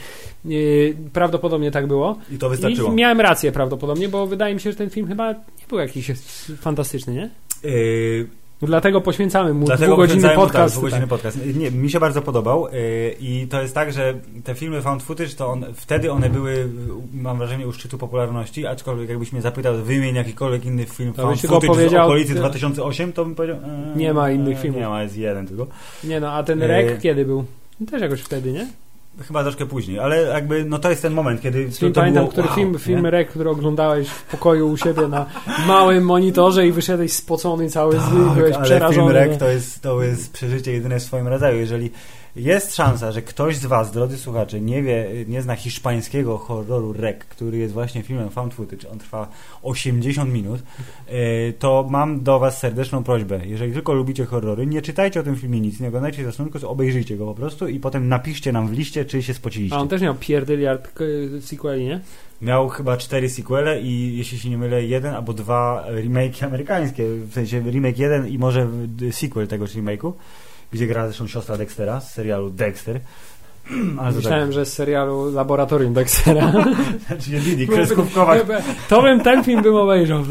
Prawdopodobnie 1.13 1.71
tak 1.71 1.87
było. 1.87 2.19
I 2.33 2.39
to 2.39 2.49
wystarczyło. 2.49 2.93
I 2.93 2.95
miałem 2.95 3.21
rację 3.21 3.53
prawdopodobnie, 3.53 4.09
bo 4.09 4.27
wydaje 4.27 4.55
mi 4.55 4.61
się, 4.61 4.71
że 4.71 4.77
ten 4.77 4.91
film 4.91 5.07
chyba 5.07 5.33
nie 5.33 5.67
był 5.69 5.79
jakiś 5.79 6.11
fantastyczny, 6.61 7.15
nie? 7.15 7.31
Yy, 7.71 8.29
Dlatego 8.63 9.01
poświęcamy 9.01 9.55
mu 9.55 9.67
Dlatego 9.67 9.87
dwugodzinny 9.93 10.29
mu, 10.29 10.35
podcast. 10.35 10.75
Tak, 10.75 10.79
dwugodzinny 10.81 11.07
podcast. 11.07 11.39
Nie, 11.57 11.71
mi 11.71 11.91
się 11.91 12.01
bardzo 12.01 12.23
podobał 12.23 12.69
yy, 12.73 13.15
i 13.21 13.47
to 13.51 13.63
jest 13.63 13.75
tak, 13.75 13.93
że 13.93 14.15
te 14.45 14.55
filmy 14.55 14.83
found 14.83 15.03
footage, 15.03 15.29
to 15.31 15.49
on, 15.49 15.65
wtedy 15.75 16.13
one 16.13 16.31
były, 16.31 16.69
mam 17.15 17.39
wrażenie, 17.39 17.67
u 17.67 17.73
szczytu 17.73 17.99
popularności, 17.99 18.67
aczkolwiek 18.67 19.09
jakbyś 19.09 19.33
mnie 19.33 19.43
zapytał, 19.43 19.75
wymień 19.75 20.15
jakikolwiek 20.15 20.65
inny 20.65 20.85
film 20.85 21.13
To 21.13 21.23
found 21.23 21.41
footage 21.41 21.67
z 21.67 21.77
powiedział- 21.77 22.05
okolicy 22.07 22.35
2008, 22.35 23.13
to 23.13 23.25
bym 23.25 23.35
powiedział... 23.35 23.57
eee, 23.57 23.97
Nie 23.99 24.13
ma 24.15 24.31
innych 24.31 24.61
filmów. 24.61 24.81
Nie 24.81 24.89
ma, 24.89 25.03
jest 25.03 25.17
jeden 25.17 25.47
tylko. 25.47 25.67
Nie 26.05 26.21
no, 26.21 26.33
a 26.33 26.43
ten 26.43 26.63
rek 26.63 27.01
kiedy 27.01 27.25
był? 27.25 27.45
Też 27.91 28.03
jakoś 28.03 28.21
wtedy, 28.21 28.53
nie? 28.53 28.67
Chyba 29.23 29.43
troszkę 29.43 29.67
później, 29.67 29.99
ale 29.99 30.23
jakby, 30.23 30.65
no 30.65 30.79
to 30.79 30.91
jest 30.91 31.03
ten 31.03 31.13
moment, 31.13 31.41
kiedy 31.41 31.71
Film, 31.71 31.93
to, 31.93 32.01
pamiętam, 32.01 32.23
było, 32.23 32.33
który 32.33 32.47
wow, 32.47 32.57
film, 32.57 32.73
nie? 32.73 32.79
film 32.79 33.07
rek, 33.07 33.29
który 33.31 33.51
oglądałeś 33.51 34.09
w 34.09 34.23
pokoju 34.23 34.69
u 34.69 34.77
siebie 34.77 35.09
na 35.09 35.27
małym 35.67 36.05
monitorze 36.05 36.67
i 36.67 36.73
wyszedłeś 36.73 37.13
spocony 37.13 37.71
cały 37.71 38.01
zły, 38.01 38.31
byłeś 38.35 38.51
Tak, 38.53 38.57
ale 38.57 38.65
przerażony. 38.65 39.13
film 39.13 39.31
REK 39.31 39.37
to 39.37 39.49
jest, 39.49 39.83
to 39.83 40.03
jest 40.03 40.33
przeżycie 40.33 40.73
jedyne 40.73 41.01
w 41.01 41.03
swoim 41.03 41.29
rodzaju. 41.29 41.59
Jeżeli 41.59 41.91
jest 42.37 42.75
szansa, 42.75 43.13
że 43.13 43.23
ktoś 43.23 43.57
z 43.57 43.67
Was, 43.67 43.93
drodzy 43.93 44.19
słuchacze, 44.19 44.61
nie 44.61 44.83
wie, 44.83 45.07
nie 45.29 45.43
zna 45.43 45.55
hiszpańskiego 45.55 46.39
horroru 46.39 46.93
REK, 46.93 47.25
który 47.25 47.59
jest 47.59 47.75
właśnie 47.75 48.03
filmem 48.03 48.31
found 48.31 48.55
footage, 48.55 48.91
on 48.91 48.99
trwa 48.99 49.29
80 49.63 50.33
minut, 50.33 50.63
e, 51.07 51.53
to 51.53 51.87
mam 51.91 52.23
do 52.23 52.39
Was 52.39 52.59
serdeczną 52.59 53.05
prośbę. 53.05 53.41
Jeżeli 53.47 53.73
tylko 53.73 53.95
lubicie 53.95 54.25
horrory, 54.25 54.67
nie 54.67 54.83
czytajcie 54.83 55.21
o 55.21 55.23
tym 55.23 55.37
filmie 55.37 55.61
nic, 55.61 55.81
nie 55.81 55.89
oglądajcie 55.89 56.25
zasłony, 56.25 56.51
tylko 56.51 56.71
obejrzyjcie 56.71 57.17
go 57.17 57.27
po 57.27 57.35
prostu 57.35 57.69
i 57.69 57.81
potem 57.81 58.09
napiszcie 58.09 58.53
nam 58.53 58.69
w 58.69 58.73
liście, 58.73 59.05
czy 59.05 59.23
się 59.23 59.35
spociliście. 59.35 59.77
A 59.77 59.81
on 59.81 59.89
też 59.89 60.03
miał 60.03 60.15
pierdyliard 60.15 60.99
sequeli, 61.41 61.85
nie? 61.85 62.01
Miał 62.43 62.69
chyba 62.69 62.97
cztery 62.97 63.29
sequele 63.29 63.81
i 63.81 64.17
jeśli 64.17 64.39
się 64.39 64.51
nie 64.51 64.59
mylę, 64.59 64.85
jeden 64.85 65.15
albo 65.15 65.33
dwa 65.33 65.87
remake 65.91 66.43
amerykańskie, 66.43 67.05
w 67.09 67.33
sensie 67.33 67.61
remake 67.61 67.99
jeden 67.99 68.29
i 68.29 68.39
może 68.39 68.69
sequel 69.11 69.49
tegoż 69.49 69.75
remake'u, 69.75 70.13
gdzie 70.73 70.87
gra 70.87 71.07
zresztą 71.07 71.27
siostra 71.27 71.57
Dextera 71.57 72.01
z 72.01 72.15
serialu 72.15 72.51
Dexter. 72.51 73.01
Ale 73.99 74.13
Myślałem, 74.13 74.53
że 74.53 74.67
z 74.67 74.73
serialu 74.73 75.33
Laboratorium 75.33 75.95
Dextera. 75.95 76.53
tak, 77.09 77.19
czyli 77.19 77.41
Didi, 77.41 77.69
kreskówkowa. 77.69 78.37
to 78.89 79.03
bym 79.03 79.21
ten 79.21 79.45
film 79.45 79.63
bym 79.63 79.75
obejrzał. 79.75 80.23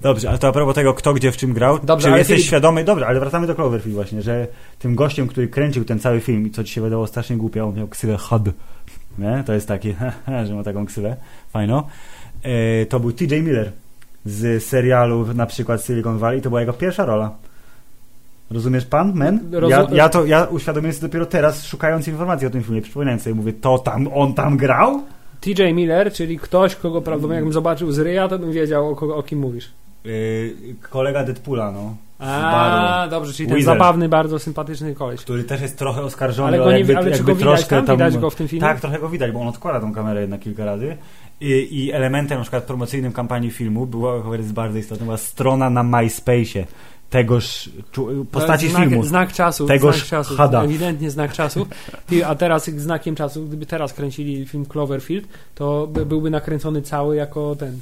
Dobrze, 0.00 0.28
ale 0.28 0.38
to 0.38 0.48
a 0.48 0.52
propos 0.52 0.74
tego, 0.74 0.94
kto 0.94 1.14
gdzie 1.14 1.32
w 1.32 1.36
czym 1.36 1.52
grał, 1.52 1.78
Dobrze, 1.82 2.12
czy 2.12 2.18
jesteś 2.18 2.40
Filip- 2.40 2.46
świadomy, 2.46 2.84
dobrze, 2.84 3.06
ale 3.06 3.20
wracamy 3.20 3.46
do 3.46 3.54
Cloverfield 3.54 3.94
właśnie, 3.94 4.22
że 4.22 4.46
tym 4.78 4.94
gościem, 4.94 5.28
który 5.28 5.48
kręcił 5.48 5.84
ten 5.84 5.98
cały 5.98 6.20
film 6.20 6.46
i 6.46 6.50
co 6.50 6.64
ci 6.64 6.72
się 6.72 6.80
wydało 6.80 7.06
strasznie 7.06 7.36
głupio, 7.36 7.64
on 7.64 7.74
miał 7.74 7.88
ksywę 7.88 8.16
HUD, 8.16 8.42
nie? 9.18 9.42
To 9.46 9.52
jest 9.52 9.68
taki, 9.68 9.94
że 10.46 10.54
ma 10.54 10.64
taką 10.64 10.86
ksywę, 10.86 11.16
fajno. 11.52 11.86
E, 12.42 12.86
to 12.86 13.00
był 13.00 13.12
TJ 13.12 13.34
Miller 13.42 13.72
z 14.24 14.64
serialu 14.64 15.34
na 15.34 15.46
przykład 15.46 15.84
Silicon 15.84 16.18
Valley, 16.18 16.42
to 16.42 16.48
była 16.48 16.60
jego 16.60 16.72
pierwsza 16.72 17.04
rola. 17.04 17.36
Rozumiesz 18.50 18.86
pan, 18.86 19.12
men? 19.14 19.50
Ja, 19.68 19.86
ja 19.92 20.08
to, 20.08 20.26
ja 20.26 20.44
uświadomiłem 20.44 20.94
sobie 20.94 21.08
dopiero 21.08 21.26
teraz, 21.26 21.64
szukając 21.64 22.08
informacji 22.08 22.46
o 22.46 22.50
tym 22.50 22.62
filmie, 22.62 22.82
przypominając 22.82 23.22
sobie, 23.22 23.34
mówię, 23.34 23.52
to 23.52 23.78
tam, 23.78 24.08
on 24.14 24.34
tam 24.34 24.56
grał? 24.56 25.02
TJ 25.40 25.62
Miller, 25.74 26.12
czyli 26.12 26.38
ktoś, 26.38 26.76
kogo 26.76 27.02
prawdopodobnie 27.02 27.34
jakbym 27.34 27.52
zobaczył 27.52 27.92
z 27.92 27.98
ryja, 27.98 28.28
to 28.28 28.38
bym 28.38 28.52
wiedział, 28.52 28.90
o, 28.90 28.96
kogo, 28.96 29.16
o 29.16 29.22
kim 29.22 29.38
mówisz. 29.38 29.70
Yy, 30.04 30.54
kolega 30.90 31.24
Deadpoola, 31.24 31.72
no. 31.72 31.96
A, 32.18 33.08
dobrze, 33.10 33.32
czyli 33.32 33.48
ten 33.48 33.56
Weezer. 33.56 33.74
zabawny, 33.74 34.08
bardzo 34.08 34.38
sympatyczny 34.38 34.94
koleś. 34.94 35.20
który 35.20 35.44
też 35.44 35.60
jest 35.60 35.78
trochę 35.78 36.02
oskarżony, 36.02 36.48
Ale, 36.48 36.58
go 36.58 36.72
nie, 36.72 36.78
jakby, 36.78 36.96
ale 36.96 37.12
czy 37.12 37.24
go 37.24 37.34
widać 37.34 37.58
troszkę 37.58 37.82
tam? 37.82 37.96
Widać 37.96 38.18
go 38.18 38.30
w 38.30 38.34
tym 38.34 38.48
filmie? 38.48 38.60
Tak, 38.60 38.80
trochę 38.80 38.98
go 38.98 39.08
widać, 39.08 39.32
bo 39.32 39.40
on 39.40 39.48
odkłada 39.48 39.80
tą 39.80 39.94
kamerę 39.94 40.20
jednak 40.20 40.40
kilka 40.40 40.64
razy. 40.64 40.96
I, 41.40 41.84
i 41.84 41.92
elementem 41.92 42.38
na 42.38 42.42
przykład 42.42 42.64
promocyjnym 42.64 43.12
kampanii 43.12 43.50
filmu 43.50 43.86
była, 43.86 44.22
chyba 44.22 44.36
jest 44.36 44.52
bardzo 44.52 44.78
istotna, 44.78 45.04
była 45.04 45.16
strona 45.16 45.70
na 45.70 45.84
MySpace'ie 45.84 46.64
tegoż 47.10 47.70
postaci 48.30 48.68
znak, 48.68 48.88
filmu. 48.88 49.04
Znak 49.04 49.32
czasu. 49.32 49.66
Tegoż 49.66 49.96
znak 49.96 50.08
czasu. 50.08 50.36
Hada. 50.36 50.64
Ewidentnie 50.64 51.10
znak 51.10 51.32
czasu. 51.32 51.66
A 52.26 52.34
teraz 52.34 52.70
znakiem 52.70 53.14
czasu, 53.14 53.46
gdyby 53.46 53.66
teraz 53.66 53.92
kręcili 53.92 54.46
film 54.46 54.66
Cloverfield, 54.66 55.24
to 55.54 55.86
by, 55.86 56.06
byłby 56.06 56.30
nakręcony 56.30 56.82
cały 56.82 57.16
jako 57.16 57.56
ten. 57.56 57.80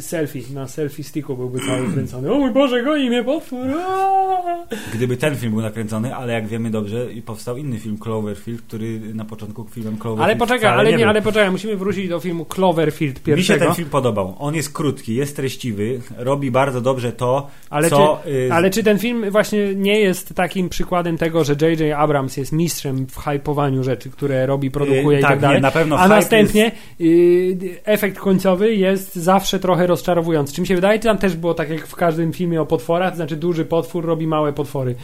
Selfie, 0.00 0.42
na 0.54 0.68
selfie 0.68 1.04
sticku 1.04 1.36
byłby 1.36 1.58
cały 1.66 1.92
kręcony. 1.92 2.32
O 2.32 2.38
mój 2.38 2.50
Boże, 2.50 2.82
goni 2.82 3.08
mnie 3.08 3.24
potwór! 3.24 3.66
Aaaa! 3.70 4.66
Gdyby 4.94 5.16
ten 5.16 5.36
film 5.36 5.52
był 5.52 5.62
nakręcony, 5.62 6.14
ale 6.16 6.32
jak 6.32 6.46
wiemy 6.46 6.70
dobrze, 6.70 7.12
i 7.12 7.22
powstał 7.22 7.56
inny 7.56 7.78
film 7.78 7.98
Cloverfield, 7.98 8.60
który 8.62 9.00
na 9.14 9.24
początku 9.24 9.66
filmem 9.70 9.98
Cloverfield 9.98 10.24
Ale 10.24 10.36
poczekaj, 10.36 10.70
ale 10.72 10.90
nie, 10.90 10.98
był. 10.98 11.08
ale 11.08 11.22
poczekaj, 11.22 11.50
musimy 11.50 11.76
wrócić 11.76 12.08
do 12.08 12.20
filmu 12.20 12.44
Cloverfield 12.44 13.14
Mi 13.14 13.18
się 13.20 13.24
pierwszego. 13.36 13.64
ten 13.64 13.74
film 13.74 13.88
podobał. 13.88 14.36
On 14.38 14.54
jest 14.54 14.72
krótki, 14.72 15.14
jest 15.14 15.36
treściwy, 15.36 16.00
robi 16.16 16.50
bardzo 16.50 16.80
dobrze 16.80 17.12
to, 17.12 17.50
Ale 17.70 17.90
co... 17.90 18.20
y, 18.26 18.48
Ale 18.52 18.70
czy 18.70 18.82
ten 18.82 18.98
film 18.98 19.30
właśnie 19.30 19.74
nie 19.74 20.00
jest 20.00 20.34
takim 20.34 20.68
przykładem 20.68 21.18
tego, 21.18 21.44
że 21.44 21.52
J.J. 21.60 21.98
Abrams 21.98 22.36
jest 22.36 22.52
mistrzem 22.52 23.06
w 23.06 23.16
hypowaniu 23.18 23.82
rzeczy, 23.84 24.10
które 24.10 24.46
robi, 24.46 24.70
produkuje 24.70 25.16
y, 25.16 25.20
i 25.20 25.22
tak, 25.22 25.30
tak 25.30 25.40
dalej? 25.40 25.56
Nie, 25.56 25.62
na 25.62 25.70
pewno 25.70 25.98
A 25.98 26.08
następnie 26.08 26.72
y, 27.00 27.56
efekt 27.84 28.18
końcowy 28.18 28.74
jest 28.74 29.14
zawsze 29.16 29.58
trochę 29.66 29.86
rozczarowujący. 29.86 30.52
Czy 30.54 30.60
mi 30.60 30.66
się 30.66 30.74
wydaje, 30.74 30.98
czy 30.98 31.04
tam 31.04 31.18
też 31.18 31.36
było 31.36 31.54
tak 31.54 31.70
jak 31.70 31.86
w 31.86 31.94
każdym 31.96 32.32
filmie 32.32 32.60
o 32.62 32.66
potworach, 32.66 33.10
to 33.10 33.16
znaczy 33.16 33.36
duży 33.36 33.64
potwór 33.64 34.04
robi 34.04 34.26
małe 34.26 34.52
potwory. 34.52 34.94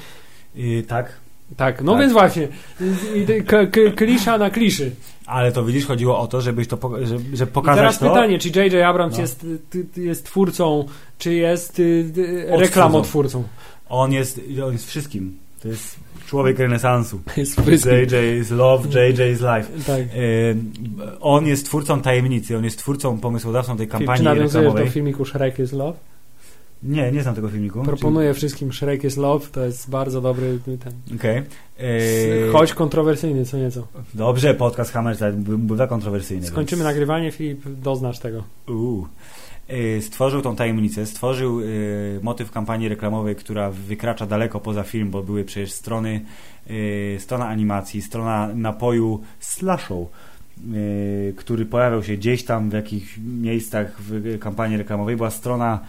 Tak, 0.88 1.12
Tak, 1.56 1.82
no 1.82 1.92
Tak. 1.92 2.00
więc 2.00 2.12
właśnie. 2.12 2.48
K- 3.46 3.66
k- 3.66 3.90
klisza 3.96 4.38
na 4.38 4.50
kliszy. 4.50 4.90
ale 5.26 5.52
to 5.52 5.64
widzisz, 5.64 5.86
chodziło 5.86 6.18
o 6.18 6.26
to, 6.26 6.40
żebyś 6.40 6.68
to, 6.68 6.76
poka- 6.76 7.06
że, 7.06 7.18
że 7.36 7.44
I 7.44 7.46
pokazać 7.46 7.78
teraz 7.78 7.98
to... 7.98 8.08
pytanie, 8.08 8.38
czy 8.38 8.48
J.J. 8.48 8.74
Abrams 8.86 9.14
No. 9.14 9.20
jest, 9.20 9.46
jest 9.96 10.24
twórcą, 10.26 10.84
czy 11.18 11.34
jest 11.34 11.78
y, 11.78 11.82
y, 12.18 12.46
reklamotwórcą? 12.50 13.42
On 13.88 14.12
jest, 14.12 14.40
on 14.66 14.72
jest 14.72 14.86
wszystkim. 14.86 15.38
To 15.62 15.68
jest 15.68 15.96
człowiek 16.32 16.58
renesansu. 16.58 17.20
Jest 17.36 17.60
wszystkim. 17.60 17.92
JJ 17.92 18.40
is 18.40 18.50
love, 18.50 18.88
JJ 18.88 19.32
is 19.32 19.40
life. 19.40 19.66
Tak. 19.86 20.00
Y, 20.00 20.56
on 21.20 21.46
jest 21.46 21.66
twórcą 21.66 22.00
tajemnicy, 22.00 22.56
on 22.56 22.64
jest 22.64 22.78
twórcą, 22.78 23.18
pomysłodawcą 23.18 23.76
tej 23.76 23.86
Czy 23.86 23.92
kampanii 23.92 24.24
nawiązujesz 24.24 24.74
do 24.74 24.86
filmiku 24.86 25.24
Shrek 25.24 25.58
is 25.58 25.72
Love? 25.72 25.98
Nie, 26.82 27.12
nie 27.12 27.22
znam 27.22 27.34
tego 27.34 27.48
filmiku. 27.48 27.82
Proponuję 27.82 28.34
wszystkim 28.34 28.72
Shrek 28.72 29.04
is 29.04 29.16
Love, 29.16 29.46
to 29.52 29.64
jest 29.64 29.90
bardzo 29.90 30.20
dobry 30.20 30.58
ten. 30.64 31.16
Okej. 31.18 31.42
Y, 31.80 32.52
Choć 32.52 32.74
kontrowersyjny, 32.74 33.44
co 33.44 33.56
nieco. 33.56 33.86
Dobrze, 34.14 34.54
podcast 34.54 34.92
był 35.36 35.76
za 35.76 35.86
kontrowersyjny. 35.86 36.46
Skończymy 36.46 36.80
więc- 36.80 36.88
nagrywanie, 36.88 37.30
Filip, 37.32 37.60
doznasz 37.82 38.18
tego. 38.18 38.44
Uuu. 38.68 39.06
Y, 39.70 40.02
Stworzył 40.02 40.42
tą 40.42 40.56
tajemnicę, 40.56 41.06
stworzył 41.06 41.60
y, 41.60 42.20
motyw 42.22 42.50
kampanii 42.50 42.88
reklamowej, 42.88 43.36
która 43.36 43.70
wykracza 43.70 44.26
daleko 44.26 44.60
poza 44.60 44.82
film, 44.82 45.10
bo 45.10 45.22
były 45.22 45.44
przecież 45.44 45.72
strony, 45.72 46.20
y, 46.70 47.16
strona 47.20 47.48
animacji, 47.48 48.02
strona 48.02 48.48
napoju 48.54 49.20
Slashow, 49.40 50.08
który 51.36 51.66
pojawiał 51.66 52.02
się 52.02 52.16
gdzieś 52.16 52.44
tam 52.44 52.70
w 52.70 52.72
jakichś 52.72 53.18
miejscach 53.18 54.00
w 54.00 54.38
kampanii 54.38 54.76
reklamowej. 54.76 55.16
Była 55.16 55.30
strona 55.30 55.80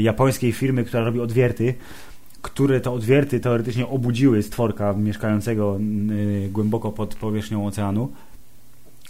japońskiej 0.00 0.52
firmy, 0.52 0.84
która 0.84 1.04
robi 1.04 1.20
odwierty, 1.20 1.74
które 2.42 2.80
to 2.80 2.92
odwierty 2.92 3.40
teoretycznie 3.40 3.88
obudziły 3.88 4.42
stworka 4.42 4.92
mieszkającego 4.92 5.78
głęboko 6.50 6.92
pod 6.92 7.14
powierzchnią 7.14 7.66
oceanu 7.66 8.12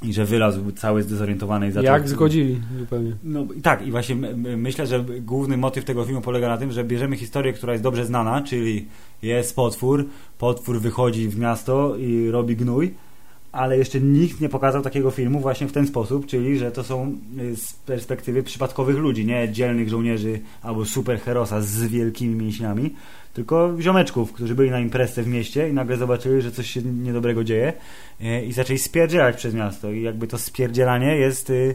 i 0.02 0.12
że 0.12 0.24
wylazł 0.24 0.72
cały 0.72 1.02
zdezorientowany 1.02 1.68
i 1.68 1.70
zaczął... 1.72 1.92
Jak 1.92 2.08
zgodzili 2.08 2.60
zupełnie. 2.78 3.12
No 3.24 3.46
i 3.56 3.60
tak, 3.60 3.86
i 3.86 3.90
właśnie 3.90 4.14
my- 4.14 4.36
my- 4.36 4.56
myślę, 4.56 4.86
że 4.86 5.04
główny 5.20 5.56
motyw 5.56 5.84
tego 5.84 6.04
filmu 6.04 6.20
polega 6.20 6.48
na 6.48 6.58
tym, 6.58 6.72
że 6.72 6.84
bierzemy 6.84 7.16
historię, 7.16 7.52
która 7.52 7.72
jest 7.72 7.82
dobrze 7.84 8.06
znana, 8.06 8.42
czyli 8.42 8.86
jest 9.22 9.56
potwór, 9.56 10.08
potwór 10.38 10.80
wychodzi 10.80 11.28
w 11.28 11.38
miasto 11.38 11.96
i 11.96 12.30
robi 12.30 12.56
gnój, 12.56 12.94
ale 13.52 13.78
jeszcze 13.78 14.00
nikt 14.00 14.40
nie 14.40 14.48
pokazał 14.48 14.82
takiego 14.82 15.10
filmu 15.10 15.40
właśnie 15.40 15.66
w 15.66 15.72
ten 15.72 15.86
sposób, 15.86 16.26
czyli 16.26 16.58
że 16.58 16.70
to 16.70 16.84
są 16.84 17.16
y, 17.40 17.56
z 17.56 17.72
perspektywy 17.72 18.42
przypadkowych 18.42 18.96
ludzi, 18.96 19.26
nie 19.26 19.48
dzielnych 19.52 19.88
żołnierzy 19.88 20.40
albo 20.62 20.84
superherosa 20.84 21.60
z 21.60 21.82
wielkimi 21.82 22.34
mięśniami, 22.34 22.94
tylko 23.32 23.76
ziomeczków, 23.80 24.32
którzy 24.32 24.54
byli 24.54 24.70
na 24.70 24.80
imprezce 24.80 25.22
w 25.22 25.26
mieście 25.26 25.68
i 25.68 25.72
nagle 25.72 25.96
zobaczyli, 25.96 26.42
że 26.42 26.50
coś 26.50 26.70
się 26.70 26.82
niedobrego 26.82 27.44
dzieje 27.44 27.72
y, 28.20 28.44
i 28.44 28.52
zaczęli 28.52 28.78
spierdzielać 28.78 29.36
przez 29.36 29.54
miasto 29.54 29.90
i 29.92 30.02
jakby 30.02 30.26
to 30.26 30.38
spierdzielanie 30.38 31.16
jest 31.16 31.50
y, 31.50 31.74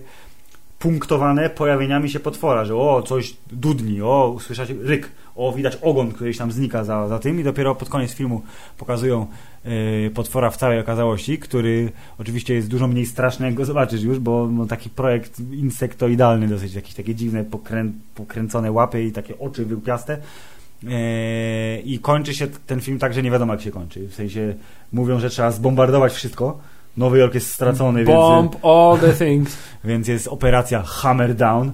punktowane 0.80 1.50
pojawieniami 1.50 2.10
się 2.10 2.20
potwora, 2.20 2.66
że 2.66 2.76
o, 2.76 3.02
coś 3.02 3.38
dudni, 3.52 4.02
o, 4.02 4.34
usłyszać 4.36 4.70
ryk, 4.70 5.12
o, 5.36 5.52
widać 5.52 5.78
ogon, 5.82 6.12
któryś 6.12 6.38
tam 6.38 6.52
znika 6.52 6.84
za, 6.84 7.08
za 7.08 7.20
tym 7.20 7.40
i 7.40 7.44
dopiero 7.44 7.76
pod 7.76 7.90
koniec 7.90 8.14
filmu 8.14 8.42
pokazują 8.78 9.28
e, 9.66 10.10
potwora 10.10 10.50
w 10.50 10.58
całej 10.58 10.80
okazałości, 10.80 11.38
który 11.38 11.92
oczywiście 12.18 12.54
jest 12.54 12.68
dużo 12.68 12.88
mniej 12.88 13.06
straszny, 13.06 13.46
jak 13.46 13.56
go 13.56 13.66
zobaczysz 13.66 14.02
już, 14.02 14.20
bo 14.20 14.48
no, 14.48 14.66
taki 14.66 14.90
projekt 14.90 15.40
insektoidalny 15.40 16.48
dosyć, 16.48 16.74
jakieś 16.74 16.94
takie 16.94 17.16
dziwne 17.16 17.44
pokrę, 17.44 17.92
pokręcone 18.16 18.72
łapy 18.72 19.04
i 19.04 19.12
takie 19.12 19.40
oczy 19.40 19.66
wyłupiaste. 19.66 20.18
E, 20.84 21.80
I 21.80 22.00
kończy 22.00 22.34
się 22.34 22.48
ten 22.48 22.82
film 22.82 23.00
tak, 23.00 23.14
że 23.14 23.24
nie 23.24 23.32
wiadomo 23.32 23.54
jak 23.54 23.62
się 23.62 23.72
kończy. 23.72 24.08
W 24.08 24.16
sensie 24.16 24.56
mówią, 24.94 25.20
że 25.20 25.30
trzeba 25.30 25.52
zbombardować 25.52 26.14
wszystko. 26.14 26.58
Nowy 26.98 27.20
Jork 27.20 27.34
jest 27.34 27.52
stracony, 27.52 28.00
więc... 28.00 28.18
Bomb 28.18 28.66
all 28.66 29.00
the 29.00 29.14
things. 29.14 29.58
Więc 29.84 30.08
jest 30.08 30.28
operacja 30.28 30.82
Hammer 30.82 31.36
Down, 31.36 31.72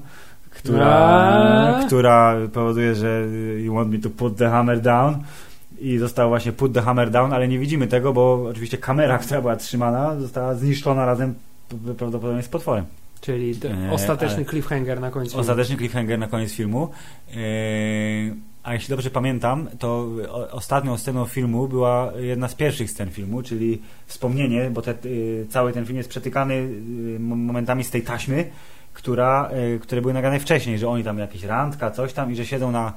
która, 0.49 0.85
A. 0.85 1.83
która 1.85 2.35
powoduje, 2.53 2.95
że 2.95 3.25
you 3.57 3.75
want 3.75 3.91
me 3.91 3.99
to 3.99 4.09
put 4.09 4.37
the 4.37 4.49
hammer 4.49 4.81
down 4.81 5.15
i 5.79 5.97
został 5.97 6.29
właśnie 6.29 6.51
put 6.51 6.73
the 6.73 6.81
hammer 6.81 7.11
down, 7.11 7.33
ale 7.33 7.47
nie 7.47 7.59
widzimy 7.59 7.87
tego, 7.87 8.13
bo 8.13 8.45
oczywiście 8.49 8.77
kamera, 8.77 9.17
która 9.25 9.41
była 9.41 9.55
trzymana, 9.55 10.15
została 10.19 10.55
zniszczona 10.55 11.05
razem 11.05 11.33
prawdopodobnie 11.97 12.43
z 12.43 12.49
potworem. 12.49 12.85
Czyli 13.21 13.55
Nie, 13.81 13.91
ostateczny 13.91 14.45
cliffhanger 14.45 14.99
na 14.99 15.11
końcu. 15.11 15.39
Ostateczny 15.39 15.77
cliffhanger 15.77 16.19
na 16.19 16.27
koniec 16.27 16.53
filmu. 16.53 16.89
Eee, 17.35 18.33
a 18.63 18.73
jeśli 18.73 18.89
dobrze 18.89 19.09
pamiętam, 19.09 19.69
to 19.79 20.07
o, 20.29 20.51
ostatnią 20.51 20.97
sceną 20.97 21.25
filmu 21.25 21.67
była 21.67 22.11
jedna 22.19 22.47
z 22.47 22.55
pierwszych 22.55 22.91
scen 22.91 23.09
filmu, 23.09 23.41
czyli 23.43 23.81
wspomnienie, 24.05 24.69
bo 24.69 24.81
te, 24.81 24.95
y, 25.05 25.47
cały 25.49 25.73
ten 25.73 25.85
film 25.85 25.97
jest 25.97 26.09
przetykany 26.09 26.69
mo- 27.19 27.35
momentami 27.35 27.83
z 27.83 27.91
tej 27.91 28.01
taśmy, 28.01 28.49
która, 28.93 29.49
które 29.81 30.01
były 30.01 30.13
nagrane 30.13 30.39
wcześniej, 30.39 30.77
że 30.77 30.89
oni 30.89 31.03
tam 31.03 31.17
jakieś 31.19 31.43
randka, 31.43 31.91
coś 31.91 32.13
tam 32.13 32.31
i 32.31 32.35
że 32.35 32.45
siedzą 32.45 32.71
na 32.71 32.93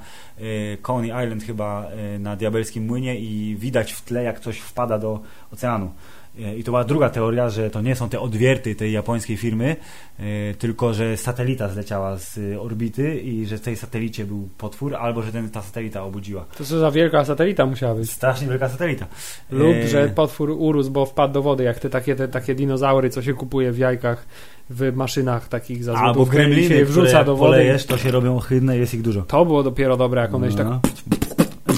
Coney 0.81 1.25
Island 1.25 1.43
chyba 1.43 1.87
na 2.19 2.35
diabelskim 2.35 2.85
młynie 2.85 3.19
i 3.19 3.55
widać 3.59 3.93
w 3.93 4.01
tle 4.01 4.23
jak 4.23 4.39
coś 4.39 4.59
wpada 4.59 4.99
do 4.99 5.19
oceanu. 5.53 5.91
Y, 6.39 6.57
I 6.57 6.63
to 6.63 6.71
była 6.71 6.83
druga 6.83 7.09
teoria, 7.09 7.49
że 7.49 7.69
to 7.69 7.81
nie 7.81 7.95
są 7.95 8.09
te 8.09 8.19
odwierty 8.19 8.75
tej 8.75 8.91
japońskiej 8.91 9.37
firmy, 9.37 9.75
y, 10.19 10.55
tylko 10.59 10.93
że 10.93 11.17
satelita 11.17 11.69
zleciała 11.69 12.17
z 12.17 12.39
orbity 12.59 13.19
i 13.19 13.45
że 13.45 13.57
w 13.57 13.61
tej 13.61 13.75
satelicie 13.75 14.25
był 14.25 14.49
potwór, 14.57 14.95
albo 14.95 15.21
że 15.21 15.31
ten, 15.31 15.49
ta 15.49 15.61
satelita 15.61 16.03
obudziła. 16.03 16.45
To 16.57 16.63
co 16.65 16.79
za 16.79 16.91
wielka 16.91 17.25
satelita 17.25 17.65
musiała 17.65 17.95
być. 17.95 18.11
Strasznie 18.11 18.47
wielka 18.47 18.69
satelita. 18.69 19.07
Lub, 19.51 19.75
E, 19.75 19.87
że 19.87 20.09
potwór 20.09 20.49
urósł, 20.49 20.91
bo 20.91 21.05
wpadł 21.05 21.33
do 21.33 21.41
wody, 21.41 21.63
jak 21.63 21.79
te 21.79 21.89
takie, 21.89 22.15
te 22.15 22.27
takie 22.27 22.55
dinozaury, 22.55 23.09
co 23.09 23.21
się 23.21 23.33
kupuje 23.33 23.71
w 23.71 23.77
jajkach, 23.77 24.25
w 24.69 24.95
maszynach 24.95 25.47
takich 25.47 25.83
za 25.83 25.93
Albo 25.93 26.13
złotówkę 26.13 26.37
się 26.37 26.43
gremliny, 26.43 26.75
je 26.75 26.85
które 26.85 26.85
wrzuca 26.85 27.23
do 27.23 27.35
wody. 27.35 27.51
polejesz, 27.51 27.85
to 27.85 27.97
się 27.97 28.11
robią 28.11 28.35
ohydne, 28.35 28.77
jest 28.77 28.93
ich 28.93 29.01
dużo. 29.01 29.21
To 29.21 29.45
było 29.45 29.63
dopiero 29.63 29.97
dobre, 29.97 30.21
jak 30.21 30.33
one 30.33 30.51
się 30.51 30.57
tak... 30.57 30.67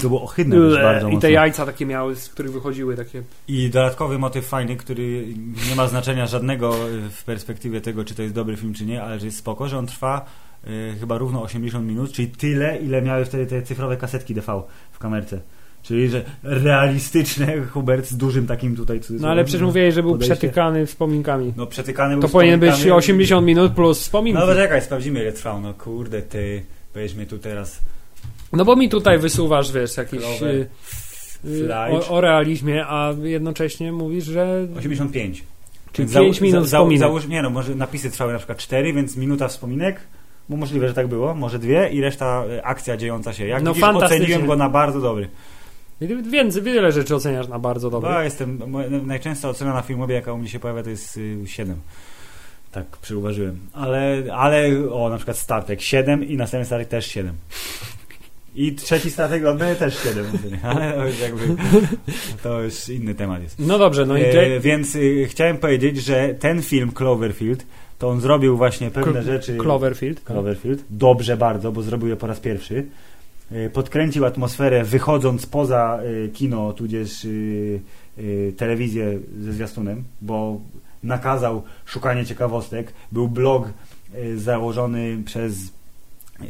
I 0.00 0.02
to 0.02 0.08
było 0.08 0.22
ohydne 0.22 0.56
już 0.56 0.74
bardzo 0.74 1.08
I 1.08 1.12
mocno. 1.12 1.20
te 1.20 1.32
jajca 1.32 1.66
takie 1.66 1.86
miały, 1.86 2.16
z 2.16 2.28
których 2.28 2.52
wychodziły 2.52 2.96
takie... 2.96 3.22
I 3.48 3.70
dodatkowy 3.70 4.18
motyw 4.18 4.46
fajny, 4.46 4.76
który 4.76 5.26
nie 5.70 5.76
ma 5.76 5.86
znaczenia 5.88 6.26
żadnego 6.26 6.88
y, 6.88 7.10
w 7.10 7.24
perspektywie 7.24 7.80
tego, 7.80 8.04
czy 8.04 8.14
to 8.14 8.22
jest 8.22 8.34
dobry 8.34 8.56
film, 8.56 8.74
czy 8.74 8.86
nie, 8.86 9.02
ale 9.02 9.18
że 9.18 9.26
jest 9.26 9.38
spoko, 9.38 9.68
że 9.68 9.78
on 9.78 9.86
trwa 9.86 10.24
y, 10.66 10.94
chyba 11.00 11.18
równo 11.18 11.42
80 11.42 11.86
minut, 11.86 12.12
czyli 12.12 12.28
tyle, 12.28 12.78
ile 12.78 13.02
miały 13.02 13.24
wtedy 13.24 13.46
te 13.46 13.62
cyfrowe 13.62 13.96
kasetki 13.96 14.34
DV 14.34 14.62
w 14.92 14.98
kamerce. 14.98 15.40
Czyli, 15.82 16.08
że 16.08 16.24
realistyczne 16.42 17.66
Hubert 17.66 18.06
z 18.06 18.16
dużym 18.16 18.46
takim 18.46 18.76
tutaj 18.76 19.00
No 19.10 19.28
ale 19.28 19.44
przecież 19.44 19.62
mówiłeś, 19.62 19.94
że 19.94 20.02
był 20.02 20.12
podejście. 20.12 20.34
przetykany 20.36 20.86
wspominkami. 20.86 21.52
No 21.56 21.66
przetykany 21.66 22.14
był 22.14 22.22
To 22.22 22.28
powinien 22.28 22.60
być 22.60 22.70
wspominkami. 22.70 22.98
80 22.98 23.46
minut 23.46 23.72
plus 23.72 24.00
wspominki. 24.00 24.38
No 24.38 24.44
ale 24.44 24.54
czekaj, 24.56 24.82
sprawdzimy 24.82 25.20
ile 25.20 25.32
trwał. 25.32 25.60
No 25.60 25.74
kurde, 25.74 26.22
ty, 26.22 26.62
weźmy 26.94 27.26
tu 27.26 27.38
teraz 27.38 27.80
No 28.52 28.64
bo 28.64 28.76
mi 28.76 28.88
tutaj 28.88 29.18
wysuwasz, 29.18 29.72
wiesz, 29.72 29.96
jakiś... 29.96 30.20
Klower. 30.20 30.54
y, 30.54 30.68
y, 31.44 31.74
o, 31.74 32.08
o 32.08 32.20
realizmie, 32.20 32.86
a 32.86 33.12
jednocześnie 33.22 33.92
mówisz, 33.92 34.24
że... 34.24 34.66
85. 34.78 35.44
Czyli 35.92 36.08
Za- 36.08 36.20
5 36.20 36.40
minut 36.40 36.68
za- 36.68 36.84
za-. 36.84 36.98
Załóż, 36.98 37.26
nie 37.26 37.42
no, 37.42 37.50
może 37.50 37.74
napisy 37.74 38.10
trwały 38.10 38.32
na 38.32 38.38
przykład 38.38 38.58
4, 38.58 38.92
więc 38.92 39.16
minuta 39.16 39.48
wspominek, 39.48 40.00
bo 40.48 40.56
możliwe, 40.56 40.88
że 40.88 40.94
tak 40.94 41.08
było, 41.08 41.34
może 41.34 41.58
dwie 41.58 41.88
i 41.88 42.00
reszta 42.00 42.44
e, 42.44 42.66
akcja 42.66 42.96
dziejąca 42.96 43.32
się. 43.32 43.46
Jak 43.46 43.62
No 43.62 43.74
widzisz, 43.74 43.88
oceniłem 43.88 44.46
go 44.46 44.56
na 44.56 44.68
bardzo 44.68 45.00
dobry. 45.00 45.28
Więcej, 46.30 46.62
wiele 46.62 46.92
rzeczy 46.92 47.14
oceniasz 47.14 47.48
na 47.48 47.58
bardzo 47.58 47.90
dobre. 47.90 48.10
Bo 48.10 48.20
jestem, 48.20 48.62
moja 48.66 48.90
najczęstsza 48.90 49.48
ocena 49.48 49.74
na 49.74 49.82
filmowie, 49.82 50.14
jaka 50.14 50.32
u 50.32 50.38
mnie 50.38 50.48
się 50.48 50.60
pojawia, 50.60 50.82
to 50.82 50.90
jest 50.90 51.16
y, 51.16 51.42
7. 51.46 51.76
Tak 52.72 52.86
przyuważyłem. 52.86 53.58
Ale, 53.72 54.22
ale 54.32 54.68
o, 54.92 55.08
na 55.08 55.16
przykład 55.16 55.36
Startek 55.36 55.80
7 55.80 56.24
i 56.24 56.36
następny 56.36 56.66
Startek 56.66 56.88
też 56.88 57.06
7. 57.06 57.34
I 58.54 58.72
trzeci 58.74 59.10
statek 59.10 59.42
ląduje 59.42 59.74
też 59.74 59.98
7. 60.02 60.26
Ale 60.62 61.10
jakby 61.22 61.56
to 62.42 62.62
już 62.62 62.88
inny 62.88 63.14
temat 63.14 63.42
jest. 63.42 63.58
No 63.58 63.78
dobrze, 63.78 64.06
no 64.06 64.16
i 64.16 64.22
E, 64.22 64.60
więc 64.60 64.96
y, 64.96 65.26
chciałem 65.30 65.58
powiedzieć, 65.58 66.02
że 66.02 66.34
ten 66.34 66.62
film 66.62 66.92
Cloverfield 66.92 67.66
to 67.98 68.08
on 68.08 68.20
zrobił 68.20 68.56
właśnie 68.56 68.90
pewne 68.90 69.20
Cl- 69.20 69.24
rzeczy. 69.24 69.56
Cloverfield. 69.56 70.18
tak. 70.24 70.26
Cloverfield. 70.26 70.84
Dobrze 70.90 71.36
bardzo, 71.36 71.72
bo 71.72 71.82
zrobił 71.82 72.08
je 72.08 72.16
po 72.16 72.26
raz 72.26 72.40
pierwszy. 72.40 72.86
E, 73.52 73.70
Podkręcił 73.70 74.24
atmosferę 74.24 74.84
wychodząc 74.84 75.46
poza 75.46 76.00
e, 76.24 76.28
kino, 76.28 76.72
tudzież 76.72 77.24
e, 77.24 77.28
e, 78.48 78.52
telewizję 78.52 79.18
ze 79.40 79.52
zwiastunem, 79.52 80.04
bo 80.20 80.60
nakazał 81.02 81.62
szukanie 81.86 82.24
ciekawostek. 82.26 82.92
Był 83.12 83.28
blog 83.28 83.68
e, 84.14 84.36
założony 84.36 85.18
przez 85.24 85.54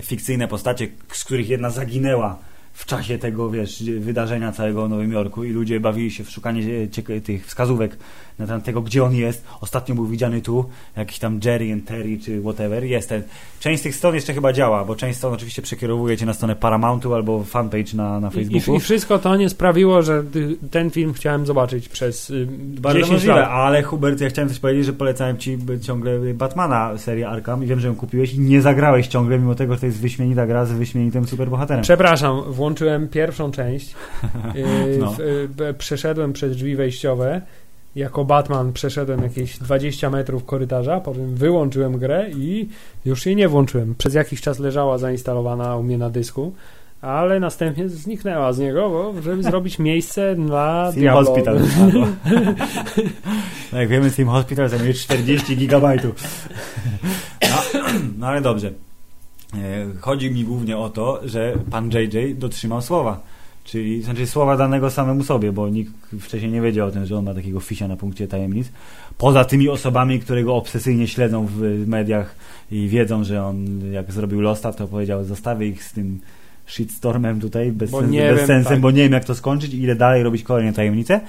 fikcyjne 0.02 0.48
postacie, 0.48 0.88
z 1.12 1.24
których 1.24 1.48
jedna 1.48 1.70
zaginęła 1.70 2.38
w 2.80 2.86
czasie 2.86 3.18
tego, 3.18 3.50
wiesz, 3.50 3.82
wydarzenia 3.98 4.52
całego 4.52 4.86
w 4.86 4.90
Nowym 4.90 5.12
Jorku 5.12 5.44
i 5.44 5.50
ludzie 5.50 5.80
bawili 5.80 6.10
się 6.10 6.24
w 6.24 6.30
szukanie 6.30 6.62
e, 6.62 6.88
cieka- 6.88 7.20
tych 7.20 7.46
wskazówek 7.46 7.96
na 8.38 8.46
temat 8.46 8.64
tego, 8.64 8.82
gdzie 8.82 9.04
on 9.04 9.14
jest. 9.14 9.44
Ostatnio 9.60 9.94
był 9.94 10.06
widziany 10.06 10.40
tu, 10.40 10.64
jakiś 10.96 11.18
tam 11.18 11.40
Jerry 11.44 11.72
and 11.72 11.84
Terry 11.84 12.18
czy 12.18 12.40
whatever. 12.40 12.84
Jest 12.84 13.08
ten. 13.08 13.22
Część 13.60 13.80
z 13.80 13.82
tych 13.82 13.94
stron 13.94 14.14
jeszcze 14.14 14.34
chyba 14.34 14.52
działa, 14.52 14.84
bo 14.84 14.96
część 14.96 15.18
stron 15.18 15.32
oczywiście 15.34 15.62
przekierowuje 15.62 16.16
cię 16.16 16.26
na 16.26 16.34
stronę 16.34 16.56
Paramountu 16.56 17.14
albo 17.14 17.44
fanpage 17.44 17.94
na, 17.94 18.20
na 18.20 18.30
Facebooku. 18.30 18.74
I, 18.74 18.76
I 18.76 18.80
wszystko 18.80 19.18
to 19.18 19.36
nie 19.36 19.48
sprawiło, 19.48 20.02
że 20.02 20.24
y, 20.36 20.56
ten 20.70 20.90
film 20.90 21.12
chciałem 21.12 21.46
zobaczyć 21.46 21.88
przez 21.88 22.30
y, 22.30 22.46
Bardzo 22.60 22.98
10 22.98 23.12
możliwe, 23.12 23.34
lat. 23.40 23.50
ale 23.50 23.82
Hubert, 23.82 24.20
ja 24.20 24.28
chciałem 24.28 24.48
coś 24.48 24.58
powiedzieć, 24.58 24.86
że 24.86 24.92
polecałem 24.92 25.38
ci 25.38 25.58
ciągle 25.82 26.18
Batmana 26.34 26.98
serię 26.98 27.28
Arkham 27.28 27.64
i 27.64 27.66
wiem, 27.66 27.80
że 27.80 27.88
ją 27.88 27.94
kupiłeś 27.96 28.34
i 28.34 28.40
nie 28.40 28.60
zagrałeś 28.62 29.06
ciągle, 29.06 29.38
mimo 29.38 29.54
tego, 29.54 29.74
że 29.74 29.80
to 29.80 29.86
jest 29.86 30.00
wyśmienita 30.00 30.46
gra 30.46 30.64
z 30.64 30.72
wyśmienitym 30.72 31.26
superbohaterem. 31.26 31.82
Przepraszam, 31.82 32.42
włączyłem 32.48 32.69
pierwszą 33.10 33.50
część. 33.50 33.94
y, 34.56 34.98
No. 35.00 35.14
y, 35.68 35.74
przeszedłem 35.74 36.32
przez 36.32 36.56
drzwi 36.56 36.76
wejściowe. 36.76 37.42
Jako 37.96 38.24
Batman 38.24 38.72
przeszedłem 38.72 39.22
jakieś 39.22 39.58
20 39.58 40.10
metrów 40.10 40.44
korytarza, 40.44 41.00
potem 41.00 41.34
wyłączyłem 41.34 41.98
grę 41.98 42.30
i 42.30 42.68
już 43.04 43.26
jej 43.26 43.36
nie 43.36 43.48
włączyłem. 43.48 43.94
Przez 43.98 44.14
jakiś 44.14 44.40
czas 44.40 44.58
leżała 44.58 44.98
zainstalowana 44.98 45.76
u 45.76 45.82
mnie 45.82 45.98
na 45.98 46.10
dysku, 46.10 46.52
ale 47.00 47.40
następnie 47.40 47.88
zniknęła 47.88 48.52
z 48.52 48.58
niego, 48.58 48.90
bo 48.90 49.22
żeby 49.22 49.42
zrobić 49.42 49.78
miejsce 49.88 50.34
dla 50.34 50.90
Sim 50.92 51.00
Diablo. 51.00 51.24
Hospital. 51.24 51.58
no, 53.72 53.78
jak 53.80 53.88
wiemy, 53.88 54.10
Sim 54.10 54.28
Hospital 54.28 54.68
zajmuje 54.68 54.94
40 54.94 55.56
gigabajtów. 55.56 56.48
No, 57.42 57.80
no 58.18 58.26
ale 58.26 58.40
dobrze. 58.40 58.72
E, 59.54 59.86
Chodzi 60.00 60.30
mi 60.30 60.44
głównie 60.44 60.76
o 60.76 60.90
to, 60.90 61.20
że 61.24 61.54
pan 61.70 61.90
JJ 61.90 62.34
dotrzymał 62.34 62.82
słowa. 62.82 63.20
Czyli 63.64 64.02
znaczy 64.02 64.26
słowa 64.26 64.56
danego 64.56 64.90
samemu 64.90 65.24
sobie, 65.24 65.52
bo 65.52 65.68
nikt 65.68 65.92
wcześniej 66.20 66.52
nie 66.52 66.60
wiedział 66.60 66.88
o 66.88 66.90
tym, 66.90 67.06
że 67.06 67.18
on 67.18 67.24
ma 67.24 67.34
takiego 67.34 67.60
fisia 67.60 67.88
na 67.88 67.96
punkcie 67.96 68.28
tajemnic. 68.28 68.72
Poza 69.18 69.44
tymi 69.44 69.68
osobami, 69.68 70.20
które 70.20 70.44
go 70.44 70.56
obsesyjnie 70.56 71.08
śledzą 71.08 71.46
w 71.46 71.84
mediach 71.86 72.34
i 72.70 72.88
wiedzą, 72.88 73.24
że 73.24 73.44
on 73.44 73.80
jak 73.92 74.12
zrobił 74.12 74.40
Losta, 74.40 74.72
to 74.72 74.86
powiedział 74.86 75.24
zostawię 75.24 75.66
ich 75.66 75.84
z 75.84 75.92
tym 75.92 76.20
shitstormem 76.66 77.40
tutaj 77.40 77.72
bez, 77.72 77.90
Bo 77.90 78.00
sens, 78.00 78.10
bez 78.10 78.38
wiem, 78.38 78.46
sensem, 78.46 78.72
tak. 78.72 78.80
bo 78.80 78.90
nie 78.90 79.02
wiem 79.02 79.12
jak 79.12 79.24
to 79.24 79.34
skończyć 79.34 79.74
i 79.74 79.82
ile 79.82 79.94
dalej 79.94 80.22
robić 80.22 80.42
kolejne 80.42 80.72
tajemnice. 80.72 81.20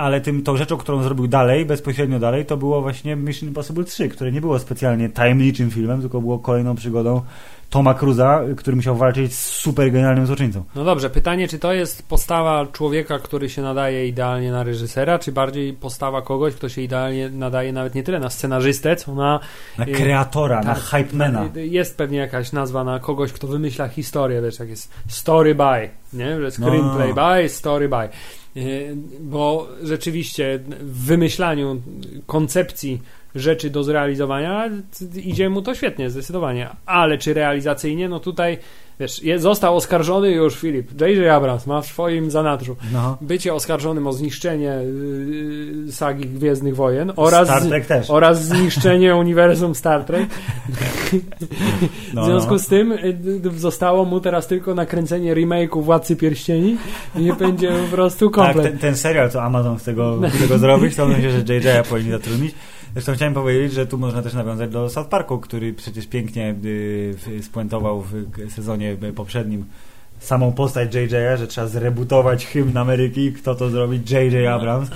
Ale 0.00 0.20
tym, 0.20 0.42
tą 0.42 0.56
rzeczą, 0.56 0.76
którą 0.76 1.02
zrobił 1.02 1.26
dalej, 1.26 1.66
bezpośrednio 1.66 2.18
dalej, 2.18 2.46
to 2.46 2.56
było 2.56 2.82
właśnie 2.82 3.16
Mission 3.16 3.48
Impossible 3.48 3.84
3, 3.84 4.08
które 4.08 4.32
nie 4.32 4.40
było 4.40 4.58
specjalnie 4.58 5.08
tajemniczym 5.08 5.70
filmem, 5.70 6.00
tylko 6.00 6.20
było 6.20 6.38
kolejną 6.38 6.74
przygodą 6.74 7.22
Toma 7.70 7.94
Cruza, 7.94 8.40
który 8.56 8.76
musiał 8.76 8.96
walczyć 8.96 9.34
z 9.34 9.46
super 9.46 9.92
genialnym 9.92 10.26
złoczyńcą. 10.26 10.64
No 10.74 10.84
dobrze, 10.84 11.10
pytanie, 11.10 11.48
czy 11.48 11.58
to 11.58 11.72
jest 11.72 12.08
postawa 12.08 12.66
człowieka, 12.72 13.18
który 13.18 13.48
się 13.48 13.62
nadaje 13.62 14.08
idealnie 14.08 14.52
na 14.52 14.62
reżysera, 14.62 15.18
czy 15.18 15.32
bardziej 15.32 15.72
postawa 15.72 16.22
kogoś, 16.22 16.54
kto 16.54 16.68
się 16.68 16.82
idealnie 16.82 17.30
nadaje 17.30 17.72
nawet 17.72 17.94
nie 17.94 18.02
tyle 18.02 18.20
na 18.20 18.30
scenarzystę, 18.30 18.96
co 18.96 19.14
na... 19.14 19.40
Na 19.78 19.84
Y, 19.86 19.92
kreatora, 19.92 20.62
na 20.62 20.74
tak, 20.74 20.82
hypemana. 20.84 21.48
y, 21.56 21.66
Jest 21.66 21.96
pewnie 21.96 22.18
jakaś 22.18 22.52
nazwa 22.52 22.84
na 22.84 22.98
kogoś, 22.98 23.32
kto 23.32 23.46
wymyśla 23.46 23.88
historię, 23.88 24.42
wiesz, 24.42 24.58
jak 24.58 24.68
jest 24.68 24.92
story 25.08 25.54
by, 25.54 25.90
nie? 26.12 26.40
Że 26.40 26.50
screenplay 26.50 27.12
No. 27.16 27.34
by, 27.42 27.48
story 27.48 27.88
by. 27.88 28.08
Y, 28.56 28.96
Bo 29.20 29.68
rzeczywiście 29.82 30.60
w 30.80 31.04
wymyślaniu 31.06 31.82
koncepcji 32.26 33.00
rzeczy 33.34 33.70
do 33.70 33.84
zrealizowania 33.84 34.70
idzie 35.24 35.50
mu 35.50 35.62
to 35.62 35.74
świetnie, 35.74 36.10
zdecydowanie. 36.10 36.68
Ale 36.86 37.18
czy 37.18 37.34
realizacyjnie? 37.34 38.08
No 38.08 38.20
tutaj, 38.20 38.58
wiesz, 39.00 39.22
je- 39.22 39.38
został 39.38 39.76
oskarżony 39.76 40.30
już 40.30 40.54
Filip. 40.56 41.00
J.J. 41.00 41.30
Abrams 41.30 41.66
ma 41.66 41.80
w 41.80 41.86
swoim 41.86 42.30
zanadrzu 42.30 42.76
No. 42.92 43.18
bycie 43.20 43.54
oskarżonym 43.54 44.06
o 44.06 44.12
zniszczenie 44.12 44.78
yy, 45.86 45.92
sagi 45.92 46.28
Gwiezdnych 46.28 46.76
Wojen 46.76 47.12
oraz, 47.16 47.48
oraz 48.08 48.44
zniszczenie 48.44 49.16
uniwersum 49.22 49.74
Star 49.74 50.04
Trek. 50.04 50.28
No, 52.14 52.22
w 52.22 52.24
związku 52.26 52.52
no. 52.52 52.58
z 52.58 52.66
tym 52.66 52.92
y, 52.92 53.18
y, 53.46 53.58
zostało 53.58 54.04
mu 54.04 54.20
teraz 54.20 54.46
tylko 54.46 54.74
nakręcenie 54.74 55.34
remake'u 55.34 55.82
Władcy 55.82 56.16
Pierścieni 56.16 56.76
i 57.16 57.20
nie 57.22 57.32
będzie 57.32 57.68
po 57.72 57.96
prostu 57.96 58.30
Tak, 58.30 58.34
komplet. 58.46 58.64
ten, 58.72 58.78
ten 58.78 58.96
serial, 58.96 59.30
co 59.30 59.42
Amazon 59.42 59.76
chce 59.76 59.94
go, 59.94 60.20
chce 60.34 60.46
go 60.48 60.58
zrobić, 60.58 60.96
to 60.96 61.06
myślę, 61.06 61.30
że 61.30 61.54
JJ 61.54 61.88
powinni 61.90 62.10
zatrudnić. 62.10 62.54
Zresztą 62.92 63.12
chciałem 63.14 63.34
powiedzieć, 63.34 63.72
że 63.72 63.86
tu 63.86 63.98
można 63.98 64.22
też 64.22 64.34
nawiązać 64.34 64.70
do 64.70 64.88
South 64.90 65.08
Parku, 65.08 65.38
który 65.38 65.72
przecież 65.72 66.06
pięknie 66.06 66.50
y, 66.64 67.14
w- 67.16 67.44
spuentował 67.44 68.02
w 68.02 68.14
sezonie 68.54 68.96
y, 69.02 69.12
poprzednim 69.12 69.64
samą 70.18 70.52
postać 70.52 70.94
JJ, 70.94 71.08
że 71.38 71.46
trzeba 71.46 71.66
zrebutować 71.66 72.46
hymn 72.46 72.76
Ameryki. 72.76 73.32
Kto 73.32 73.54
to 73.54 73.70
zrobi? 73.70 73.96
JJ 74.10 74.46
Abrams. 74.46 74.90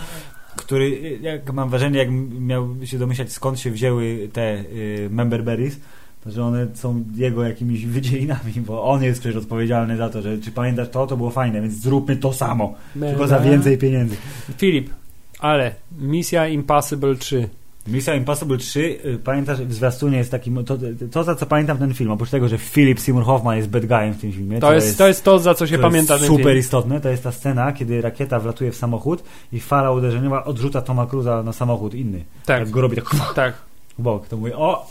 Który, 0.57 0.85
y, 0.85 1.19
jak 1.23 1.53
mam 1.53 1.71
wrażenie, 1.71 1.99
jak 1.99 2.09
miał 2.41 2.69
się 2.85 2.99
domyślać 2.99 3.33
skąd 3.33 3.61
się 3.61 3.71
wzięły 3.71 4.29
te 4.33 4.59
y, 4.59 5.09
member 5.11 5.45
berries, 5.45 5.81
to 6.25 6.31
że 6.31 6.45
one 6.45 6.67
są 6.75 7.05
jego 7.17 7.45
jakimiś 7.45 7.87
wydzielinami, 7.87 8.53
bo 8.57 8.85
on 8.85 9.03
jest 9.03 9.21
przecież 9.21 9.37
odpowiedzialny 9.43 9.97
za 9.97 10.09
to, 10.09 10.23
że 10.23 10.39
czy 10.39 10.51
pamiętasz 10.51 10.89
to, 10.89 11.07
to 11.07 11.17
było 11.17 11.31
fajne, 11.31 11.61
więc 11.63 11.75
zróbmy 11.75 12.17
to 12.17 12.33
samo, 12.33 12.75
tylko 13.11 13.27
za 13.27 13.37
więcej 13.51 13.79
pieniędzy. 13.79 14.17
Filip, 14.59 14.91
ale 15.39 15.75
misja 15.99 16.49
Impossible 16.49 17.15
3. 17.17 17.49
Misja 17.87 18.15
Impossible 18.15 18.59
3, 18.59 18.81
y, 19.05 19.19
pamiętasz, 19.25 19.59
w 19.61 19.73
zwiastunie 19.73 20.19
jest 20.19 20.31
taki, 20.31 20.53
to, 20.67 20.79
to 21.13 21.25
za 21.25 21.35
co 21.35 21.47
pamiętam 21.47 21.79
ten 21.79 21.95
film, 21.95 22.11
oprócz 22.11 22.31
tego, 22.31 22.49
że 22.49 22.59
Philip 22.59 23.01
Seymour 23.01 23.25
Hoffman 23.25 23.57
jest 23.57 23.69
bad 23.69 23.87
guyem 23.87 24.13
w 24.15 24.21
tym 24.21 24.33
filmie, 24.33 24.61
To 24.61 24.75
jest, 24.75 24.99
to 24.99 25.09
jest 25.09 25.25
to, 25.25 25.39
za 25.39 25.55
co 25.55 25.67
się 25.67 25.77
to 25.77 25.83
pamięta 25.83 26.15
jest 26.15 26.25
ten 26.27 26.37
super 26.37 26.53
film. 26.53 26.59
istotne, 26.59 27.01
to 27.01 27.09
jest 27.09 27.23
ta 27.23 27.33
scena, 27.33 27.73
kiedy 27.73 28.01
rakieta 28.01 28.41
wlatuje 28.41 28.73
w 28.73 28.77
samochód 28.77 29.25
i 29.53 29.61
fala 29.61 29.91
uderzeniowa 29.93 30.45
odrzuca 30.45 30.83
Toma 30.83 31.07
Cruza 31.07 31.43
na 31.43 31.53
samochód 31.53 31.95
inny. 31.95 32.25
Tak, 32.47 32.61
Jak 32.61 32.71
go 32.71 32.81
robi 32.81 32.97
tak 32.97 33.05
tak. 33.35 33.55
w 33.99 34.03
bok, 34.03 34.29
to 34.29 34.37
mówię, 34.37 34.57
o, 34.57 34.87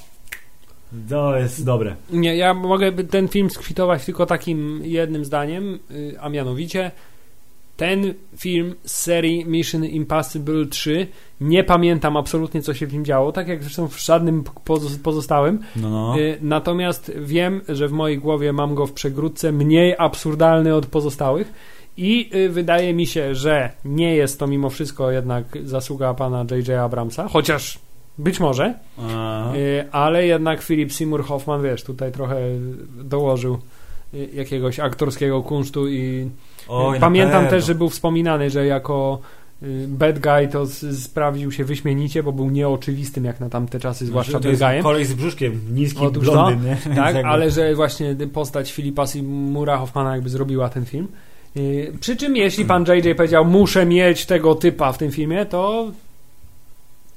to 1.10 1.38
jest 1.38 1.66
dobre. 1.66 1.96
Nie, 2.12 2.36
ja 2.36 2.54
mogę 2.54 2.92
ten 2.92 3.28
film 3.28 3.50
skwitować 3.50 4.06
tylko 4.06 4.26
takim 4.26 4.80
jednym 4.84 5.26
zdaniem, 5.26 5.80
y, 5.92 6.16
a 6.22 6.30
mianowicie 6.30 6.92
ten 7.78 8.14
film 8.38 8.76
z 8.84 8.92
serii 8.98 9.46
Mission 9.46 9.86
Impossible 9.86 10.66
3 10.66 11.08
nie 11.42 11.64
pamiętam 11.64 12.18
absolutnie 12.18 12.62
co 12.62 12.74
się 12.74 12.88
w 12.88 12.94
nim 12.94 13.06
działo, 13.06 13.32
tak 13.32 13.48
jak 13.48 13.64
zresztą 13.64 13.88
w 13.88 14.00
żadnym 14.06 14.44
pozo- 14.66 15.00
pozostałym. 15.04 15.60
No, 15.76 15.90
no. 15.90 16.20
Y, 16.20 16.38
Natomiast 16.42 17.12
wiem, 17.20 17.62
że 17.70 17.88
w 17.88 17.92
mojej 17.92 18.18
głowie 18.18 18.54
mam 18.54 18.76
go 18.76 18.86
w 18.88 18.94
przegródce 18.94 19.52
mniej 19.52 19.96
absurdalny 19.98 20.76
od 20.76 20.86
pozostałych 20.86 21.54
i 21.98 22.30
y, 22.36 22.50
wydaje 22.50 22.94
mi 22.94 23.08
się, 23.08 23.36
że 23.36 23.72
nie 23.86 24.16
jest 24.16 24.40
to 24.40 24.48
mimo 24.48 24.70
wszystko 24.70 25.12
jednak 25.12 25.46
zasługa 25.64 26.14
pana 26.14 26.46
J.J. 26.52 26.70
Abramsa, 26.70 27.28
chociaż 27.28 27.80
być 28.18 28.40
może, 28.40 28.74
Aha. 29.00 29.54
y, 29.56 29.92
ale 29.92 30.28
jednak 30.28 30.62
Philip 30.62 30.94
Seymour 30.94 31.24
Hoffman, 31.26 31.64
wiesz, 31.64 31.84
tutaj 31.84 32.12
trochę 32.12 32.36
dołożył 33.04 33.58
jakiegoś 34.34 34.80
aktorskiego 34.80 35.42
kunsztu 35.44 35.88
i 35.90 36.30
Oj, 36.68 37.00
pamiętam 37.00 37.48
też, 37.48 37.66
że 37.66 37.76
był 37.76 37.90
wspominany, 37.90 38.50
że 38.50 38.66
jako 38.66 39.20
y, 39.64 39.86
bad 39.88 40.20
guy 40.20 40.48
to 40.52 40.66
sprawdził 40.94 41.52
się 41.52 41.64
wyśmienicie, 41.64 42.24
bo 42.24 42.32
był 42.32 42.50
nieoczywistym 42.50 43.26
jak 43.26 43.40
na 43.40 43.50
tamte 43.50 43.80
czasy, 43.80 44.06
zwłaszcza 44.06 44.32
Znaczy, 44.32 44.44
to 44.46 44.52
bad 44.52 44.70
guyem. 44.72 44.84
koleś 44.84 45.08
z 45.08 45.14
brzuszkiem, 45.14 45.62
niski 45.72 46.06
Otóż 46.06 46.24
blondyn, 46.26 46.66
nie? 46.66 46.96
Tak, 46.96 47.16
ale 47.26 47.52
że 47.52 47.76
właśnie 47.76 48.16
postać 48.34 48.72
Filipa 48.74 49.08
Seymoura 49.08 49.78
Hoffmana 49.78 50.12
jakby 50.16 50.30
zrobiła 50.30 50.70
ten 50.70 50.86
film. 50.86 51.08
Yy, 51.56 51.94
Przy 52.00 52.16
czym 52.16 52.36
jeśli 52.36 52.66
pan 52.66 52.86
JJ 52.88 53.16
powiedział, 53.16 53.46
muszę 53.46 53.86
mieć 53.86 54.26
tego 54.26 54.56
typa 54.56 54.92
w 54.92 54.98
tym 54.98 55.12
filmie, 55.12 55.46
to 55.46 55.92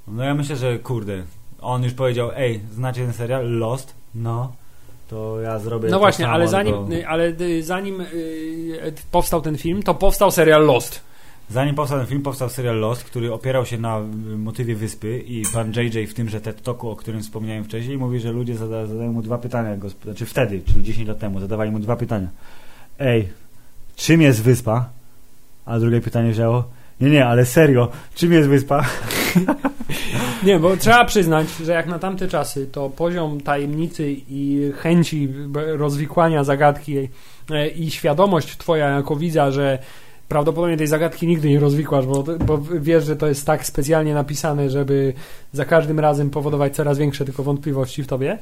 No 0.09 0.25
ja 0.25 0.35
myślę, 0.35 0.57
że 0.57 0.79
kurde, 0.79 1.23
on 1.61 1.83
już 1.85 1.93
powiedział, 1.93 2.31
ej, 2.37 2.61
znacie 2.73 3.05
ten 3.05 3.13
serial 3.13 3.59
Lost? 3.59 3.95
No, 4.15 4.53
to 5.09 5.41
ja 5.41 5.59
zrobię 5.59 5.89
no 5.89 5.99
właśnie, 5.99 6.25
samo, 6.25 6.35
ale 6.35 6.49
zanim, 6.49 6.75
tylko- 6.75 6.93
y, 6.93 7.09
ale 7.09 7.25
y, 7.41 7.63
zanim 7.63 8.01
y, 8.01 8.93
powstał 9.11 9.41
ten 9.41 9.59
film, 9.59 9.83
to 9.83 9.95
powstał 9.95 10.31
serial 10.31 10.67
Lost. 10.67 11.01
Zanim 11.51 11.75
powstał 11.75 11.99
ten 11.99 12.07
film, 12.07 12.23
powstał 12.23 12.49
serial 12.49 12.77
Lost, 12.79 13.05
który 13.05 13.33
opierał 13.33 13.67
się 13.67 13.79
na 13.79 14.01
motywie 14.37 14.75
wyspy 14.75 15.19
i 15.19 15.43
pan 15.55 15.73
JJ 15.73 16.07
w 16.07 16.15
tymże 16.15 16.41
TED 16.41 16.63
Talku, 16.63 16.91
o 16.91 16.97
którym 16.97 17.23
wspomniałem 17.23 17.65
wcześniej, 17.65 17.99
mówi, 17.99 18.21
że 18.21 18.33
ludzie 18.33 18.57
zada, 18.57 18.87
zadają 18.87 19.13
mu 19.13 19.23
dwa 19.23 19.39
pytania, 19.39 19.77
gosp- 19.77 20.05
znaczy 20.05 20.27
wtedy, 20.27 20.61
czyli 20.67 20.83
10 20.85 21.09
lat 21.09 21.19
temu, 21.19 21.41
zadawali 21.41 21.71
mu 21.71 21.79
dwa 21.79 21.97
pytania. 21.97 22.29
Ej, 22.99 23.29
czym 23.97 24.23
jest 24.23 24.43
wyspa? 24.43 24.89
A 25.65 25.79
drugie 25.79 26.01
pytanie 26.01 26.31
wzięło, 26.31 26.65
nie, 27.01 27.11
nie, 27.11 27.27
ale 27.27 27.47
serio, 27.47 27.89
czym 28.15 28.33
jest 28.33 28.49
wyspa? 28.49 28.85
Nie, 30.43 30.59
bo 30.59 30.77
trzeba 30.77 31.05
przyznać, 31.05 31.47
że 31.65 31.73
jak 31.73 31.87
na 31.87 31.99
tamte 31.99 32.29
czasy, 32.29 32.67
to 32.67 32.91
poziom 32.91 33.41
tajemnicy 33.41 34.17
i 34.29 34.73
chęci 34.79 35.29
rozwikłania 35.55 36.45
zagadki 36.45 37.09
e, 37.51 37.69
i 37.69 37.91
świadomość 37.91 38.57
twoja 38.57 38.89
jako 38.89 39.17
widza, 39.17 39.51
że 39.51 39.79
prawdopodobnie 40.29 40.77
tej 40.77 40.87
zagadki 40.87 41.27
nigdy 41.27 41.49
nie 41.49 41.61
rozwikłasz, 41.61 42.07
bo, 42.07 42.23
bo 42.23 42.59
wiesz, 42.81 43.05
że 43.05 43.17
to 43.17 43.27
jest 43.27 43.47
tak 43.47 43.67
specjalnie 43.67 44.15
napisane, 44.15 44.71
żeby 44.71 45.13
za 45.53 45.65
każdym 45.65 46.01
razem 46.01 46.31
powodować 46.31 46.75
coraz 46.75 46.99
większe 46.99 47.25
tylko 47.25 47.43
wątpliwości 47.43 48.03
w 48.03 48.07
tobie. 48.07 48.39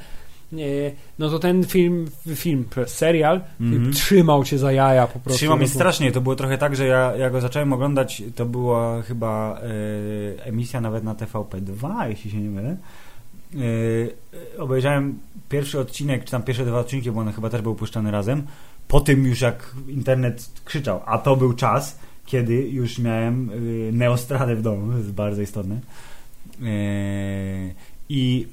Nie, 0.54 0.92
no 1.18 1.30
to 1.30 1.38
ten 1.38 1.64
film, 1.64 2.06
film, 2.34 2.64
serial 2.86 3.40
Mhm. 3.60 3.92
trzymał 3.92 4.44
cię 4.44 4.58
za 4.58 4.72
jaja 4.72 5.06
po 5.06 5.18
prostu. 5.18 5.38
Trzymał 5.38 5.56
mnie 5.56 5.66
No 5.66 5.72
strasznie. 5.72 6.12
To 6.12 6.20
było 6.20 6.36
trochę 6.36 6.58
tak, 6.58 6.76
że 6.76 6.86
ja, 6.86 7.16
ja 7.16 7.30
go 7.30 7.40
zacząłem 7.40 7.72
oglądać, 7.72 8.22
to 8.34 8.46
była 8.46 9.02
chyba 9.02 9.60
e, 10.38 10.44
emisja 10.44 10.80
nawet 10.80 11.04
na 11.04 11.14
TVP2, 11.14 12.08
jeśli 12.08 12.30
się 12.30 12.36
nie 12.36 12.50
mylę. 12.50 12.76
E, 13.54 14.58
obejrzałem 14.58 15.18
pierwszy 15.48 15.80
odcinek, 15.80 16.24
czy 16.24 16.30
tam 16.30 16.42
pierwsze 16.42 16.64
dwa 16.64 16.78
odcinki, 16.78 17.10
bo 17.10 17.20
one 17.20 17.32
chyba 17.32 17.50
też 17.50 17.62
były 17.62 17.74
puszczane 17.74 18.10
razem. 18.10 18.42
Po 18.88 19.00
tym 19.00 19.26
już 19.26 19.40
jak 19.40 19.74
internet 19.88 20.50
krzyczał, 20.64 21.00
a 21.06 21.18
to 21.18 21.36
był 21.36 21.52
czas, 21.52 21.98
kiedy 22.26 22.54
już 22.54 22.98
miałem 22.98 23.50
e, 23.50 23.92
neostradę 23.92 24.56
w 24.56 24.62
domu, 24.62 24.92
to 24.92 24.98
jest 24.98 25.12
bardzo 25.12 25.42
istotne. 25.42 25.74
E, 25.74 26.64
I 28.08 28.46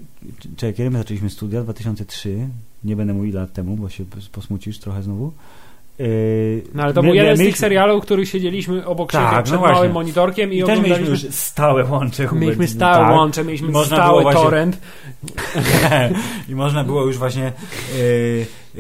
czekaj, 0.58 0.74
kiedy 0.74 0.90
my 0.90 0.98
zaczęliśmy 0.98 1.30
studia? 1.30 1.62
2003. 1.64 2.48
Nie 2.84 2.96
będę 2.96 3.14
mówił 3.14 3.36
lat 3.36 3.54
temu, 3.54 3.78
bo 3.78 3.90
się 3.90 4.06
posmucisz 4.32 4.80
trochę 4.80 5.04
znowu. 5.04 5.34
E, 6.00 6.04
No 6.74 6.84
ale 6.84 6.94
to 6.94 7.02
my- 7.02 7.08
był 7.08 7.16
jeden 7.16 7.38
z 7.38 7.40
tych 7.40 7.58
serialów, 7.58 8.04
których 8.04 8.30
siedzieliśmy 8.30 8.86
obok 8.86 9.12
Tak, 9.12 9.22
siebie 9.26 9.38
no 9.38 9.44
przed 9.44 9.60
właśnie. 9.60 9.76
małym 9.76 9.92
monitorkiem 9.92 10.54
i, 10.54 10.58
I 10.58 10.60
też 10.60 10.68
mieliśmy 10.70 10.94
oglądaliśmy... 10.96 11.28
już 11.28 11.36
stałe 11.36 11.86
łącze. 11.86 12.28
Hubert. 12.28 12.42
Mieliśmy 12.42 12.68
stałe 12.68 13.06
Tak. 13.08 13.16
łącze, 13.16 13.44
mieliśmy 13.44 13.70
można 13.70 13.98
stały 13.98 14.22
właśnie- 14.22 14.42
torrent. 14.42 14.78
I 16.50 16.56
można 16.56 16.84
było 16.84 17.06
już 17.06 17.18
właśnie 17.18 17.52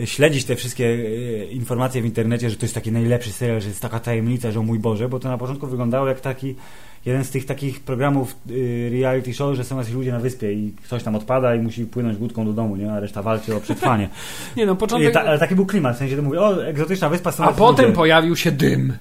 e, 0.01 0.07
śledzić 0.07 0.45
te 0.45 0.55
wszystkie 0.55 0.85
e, 0.85 1.45
informacje 1.45 2.01
w 2.01 2.05
internecie, 2.05 2.49
że 2.49 2.55
to 2.55 2.65
jest 2.65 2.75
taki 2.75 2.91
najlepszy 2.91 3.31
serial, 3.31 3.61
że 3.61 3.67
jest 3.67 3.81
taka 3.81 3.99
tajemnica, 3.99 4.51
że 4.51 4.59
o 4.59 4.63
mój 4.63 4.79
Boże, 4.79 5.09
bo 5.09 5.19
to 5.19 5.29
na 5.29 5.37
początku 5.37 5.67
wyglądało 5.67 6.07
jak 6.07 6.19
taki 6.21 6.55
jeden 7.05 7.23
z 7.23 7.29
tych 7.29 7.45
takich 7.45 7.79
programów 7.79 8.35
e, 8.49 8.89
reality 8.89 9.33
show, 9.33 9.55
że 9.55 9.63
są 9.63 9.77
jacyś 9.77 9.93
ludzie 9.93 10.11
na 10.11 10.19
wyspie 10.19 10.53
i 10.53 10.73
ktoś 10.83 11.03
tam 11.03 11.15
odpada 11.15 11.55
i 11.55 11.59
musi 11.59 11.85
płynąć 11.85 12.19
łódką 12.19 12.45
do 12.45 12.53
domu, 12.53 12.75
nie? 12.75 12.93
a 12.93 12.99
reszta 12.99 13.21
walczy 13.21 13.55
o 13.55 13.59
przetrwanie. 13.59 14.09
Nie 14.57 14.65
no, 14.65 14.75
początek... 14.75 15.13
ta, 15.13 15.21
ale 15.21 15.39
taki 15.39 15.55
był 15.55 15.65
klimat, 15.65 15.95
w 15.95 15.99
sensie, 15.99 16.15
że 16.15 16.21
mówię, 16.21 16.41
o, 16.41 16.65
egzotyczna 16.65 17.09
wyspa 17.09 17.31
są 17.31 17.43
A 17.43 17.53
potem 17.53 17.85
ludzie. 17.85 17.95
pojawił 17.95 18.35
się 18.35 18.51
dym. 18.51 18.93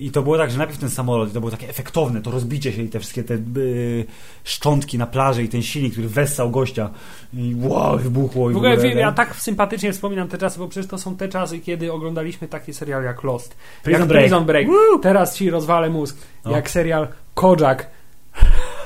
I 0.00 0.10
to 0.12 0.22
było 0.22 0.38
tak, 0.38 0.50
że 0.50 0.58
najpierw 0.58 0.78
ten 0.78 0.90
samolot, 0.90 1.30
i 1.30 1.32
to 1.32 1.40
było 1.40 1.50
takie 1.50 1.68
efektowne, 1.68 2.22
to 2.22 2.30
rozbicie 2.30 2.72
się 2.72 2.82
i 2.82 2.88
te 2.88 2.98
wszystkie 2.98 3.24
te 3.24 3.34
yy, 3.34 4.04
szczątki 4.44 4.98
na 4.98 5.06
plaży 5.06 5.42
i 5.42 5.48
ten 5.48 5.62
silnik, 5.62 5.92
który 5.92 6.08
wessał 6.08 6.50
gościa 6.50 6.90
i 7.34 7.56
wow, 7.58 7.98
wybuchło. 7.98 8.50
I 8.50 8.54
W 8.54 8.56
ogóle 8.56 8.76
nie? 8.76 8.94
ja 8.94 9.12
tak 9.12 9.36
sympatycznie 9.36 9.92
wspominam 9.92 10.28
te 10.28 10.38
czasy, 10.38 10.58
bo 10.58 10.68
przecież 10.68 10.90
to 10.90 10.98
są 10.98 11.16
te 11.16 11.28
czasy, 11.28 11.58
kiedy 11.58 11.92
oglądaliśmy 11.92 12.48
taki 12.48 12.74
serial 12.74 13.04
jak 13.04 13.22
Lost. 13.22 13.56
Prison 13.82 14.00
jak 14.00 14.08
Break. 14.08 14.22
Prison 14.24 14.44
Break. 14.44 14.66
Teraz 15.02 15.36
ci 15.36 15.50
rozwalę 15.50 15.90
mózg. 15.90 16.16
No. 16.44 16.50
Jak 16.50 16.70
serial 16.70 17.08
Kojak. 17.34 18.01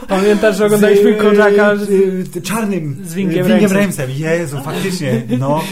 Pamiętasz, 0.08 0.56
że 0.56 0.66
oglądaliśmy 0.66 1.14
Z, 1.76 1.88
yy, 1.90 2.24
yy, 2.34 2.42
czarnym, 2.42 2.96
z 3.04 3.14
Wingiem 3.14 3.46
Wingiem 3.46 3.72
Ramsem. 3.72 3.78
Ramsem. 3.82 4.10
Jezu, 4.10 4.58
faktycznie, 4.64 5.22
no. 5.38 5.62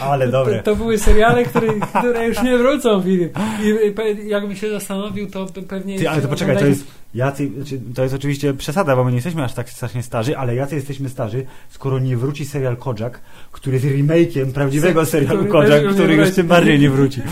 Ale 0.00 0.26
To, 0.26 0.32
dobre. 0.32 0.62
to 0.62 0.76
były 0.76 0.98
seriale, 0.98 1.44
które, 1.44 1.68
które 1.98 2.26
już 2.28 2.42
nie 2.42 2.58
wrócą, 2.58 3.02
Filip. 3.02 3.38
I 3.64 3.90
pe- 3.94 4.24
jakby 4.26 4.56
się 4.56 4.70
zastanowił, 4.70 5.30
to 5.30 5.46
pe- 5.46 5.62
pewnie... 5.66 5.98
Ty, 5.98 6.10
ale 6.10 6.22
to 6.22 6.28
poczekaj, 6.28 6.56
to 6.58 6.66
jest, 6.66 6.84
jacy, 7.14 7.50
znaczy, 7.56 7.80
to 7.94 8.02
jest 8.02 8.14
oczywiście 8.14 8.54
przesada, 8.54 8.96
bo 8.96 9.04
my 9.04 9.10
nie 9.10 9.16
jesteśmy 9.16 9.44
aż 9.44 9.54
tak 9.54 9.70
strasznie 9.70 10.02
starzy, 10.02 10.38
ale 10.38 10.54
jacy 10.54 10.74
jesteśmy 10.74 11.08
starzy, 11.08 11.46
skoro 11.70 11.98
nie 11.98 12.16
wróci 12.16 12.44
serial 12.44 12.76
Kojak, 12.76 13.20
który 13.52 13.76
jest 13.76 13.86
remake'iem 13.86 14.52
prawdziwego 14.52 15.06
serialu 15.06 15.44
Kojak, 15.46 15.84
który 15.94 16.14
już 16.14 16.30
tym 16.30 16.46
bardziej 16.46 16.78
nie 16.80 16.90
wróci. 16.90 17.20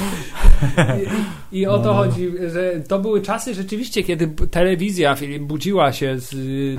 I, 1.53 1.59
I 1.61 1.67
o 1.67 1.79
to 1.79 1.85
No. 1.85 1.95
chodzi, 1.95 2.29
że 2.53 2.81
to 2.89 2.99
były 2.99 3.23
czasy 3.23 3.55
rzeczywiście, 3.55 4.03
kiedy 4.03 4.29
telewizja 4.51 5.17
budziła 5.41 5.93
się 5.93 6.19
z 6.19 6.33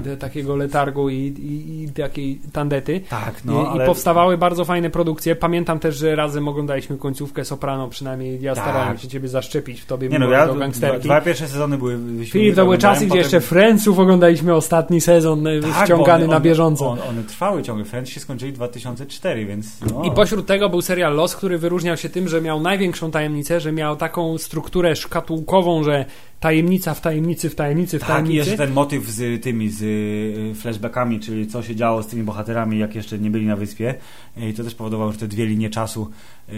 y, 0.08 0.18
takiego 0.18 0.56
letargu 0.56 1.10
i, 1.10 1.16
i, 1.18 1.84
i 1.84 1.89
takiej 1.89 2.39
tandety. 2.54 3.02
Tak, 3.10 3.34
I, 3.45 3.47
no, 3.47 3.72
ale... 3.72 3.84
I 3.84 3.88
powstawały 3.88 4.38
bardzo 4.38 4.66
fajne 4.66 4.89
produkcje. 4.89 5.36
Pamiętam 5.36 5.80
też, 5.80 5.95
że 5.97 6.16
razem 6.16 6.47
oglądaliśmy 6.47 6.97
końcówkę 6.97 7.45
Soprano, 7.45 7.88
przynajmniej 7.88 8.41
ja 8.41 8.56
Tak. 8.56 8.64
starałem 8.64 8.97
się 8.97 9.08
ciebie 9.08 9.28
zaszczepić 9.28 9.82
w 9.82 9.86
tobie 9.86 10.10
Nie 10.10 10.20
no, 10.20 10.30
ja, 10.30 10.47
dwa, 10.47 10.60
gangsterki. 10.60 11.04
dwa 11.04 11.22
pierwsze 11.22 11.47
sezony 11.47 11.78
były 11.78 11.99
Filip, 12.26 12.56
były 12.56 12.78
czasy, 12.94 13.06
gdzie 13.06 13.18
jeszcze 13.18 13.42
Friendsów 13.42 14.00
oglądaliśmy 14.00 14.56
ostatni 14.56 15.02
sezon 15.02 15.48
y, 15.48 15.62
Tak, 15.62 15.86
wciągany 15.86 16.28
na 16.28 16.39
bieżąco. 16.39 16.89
One, 16.89 17.04
one 17.04 17.24
trwały 17.24 17.64
ciągle, 17.64 17.86
Friends 17.86 18.12
się 18.12 18.20
skończyli 18.20 18.52
w 18.52 18.56
2004, 18.56 19.46
więc 19.46 19.82
no. 19.92 20.04
I 20.04 20.12
pośród 20.12 20.46
tego 20.46 20.70
był 20.70 20.82
serial 20.82 21.16
Los, 21.16 21.36
który 21.36 21.58
wyróżniał 21.58 21.98
się 21.98 22.10
tym, 22.10 22.28
że 22.28 22.42
miał 22.42 22.60
największą 22.60 23.12
tajemnicę, 23.12 23.60
że 23.60 23.72
miał 23.72 23.96
taką 23.96 24.38
strukturę 24.38 24.96
szkatułkową, 24.96 25.84
że 25.84 26.06
tajemnica 26.42 26.94
w 26.94 27.02
tajemnicy, 27.02 27.50
w 27.50 27.56
tajemnicy, 27.56 27.98
w 27.98 28.02
Tak, 28.02 28.10
tajemnicy. 28.10 28.38
jeszcze 28.38 28.58
ten 28.58 28.72
motyw 28.72 29.10
z 29.10 29.44
tymi, 29.44 29.70
z 29.70 29.82
y, 29.82 30.56
flashbackami, 30.56 31.20
czyli 31.20 31.48
co 31.48 31.64
się 31.64 31.76
działo 31.76 32.04
z 32.04 32.08
tymi 32.08 32.24
bohaterami, 32.24 32.80
jak 32.80 32.96
jeszcze 32.96 33.20
nie 33.20 33.32
byli 33.32 33.46
na 33.46 33.56
wyspie. 33.56 33.96
I 34.38 34.54
to 34.54 34.64
też 34.64 34.76
powodowało, 34.76 35.12
że 35.12 35.18
te 35.18 35.28
dwie 35.28 35.46
linie 35.46 35.70
czasu 35.70 36.10
yy, 36.50 36.56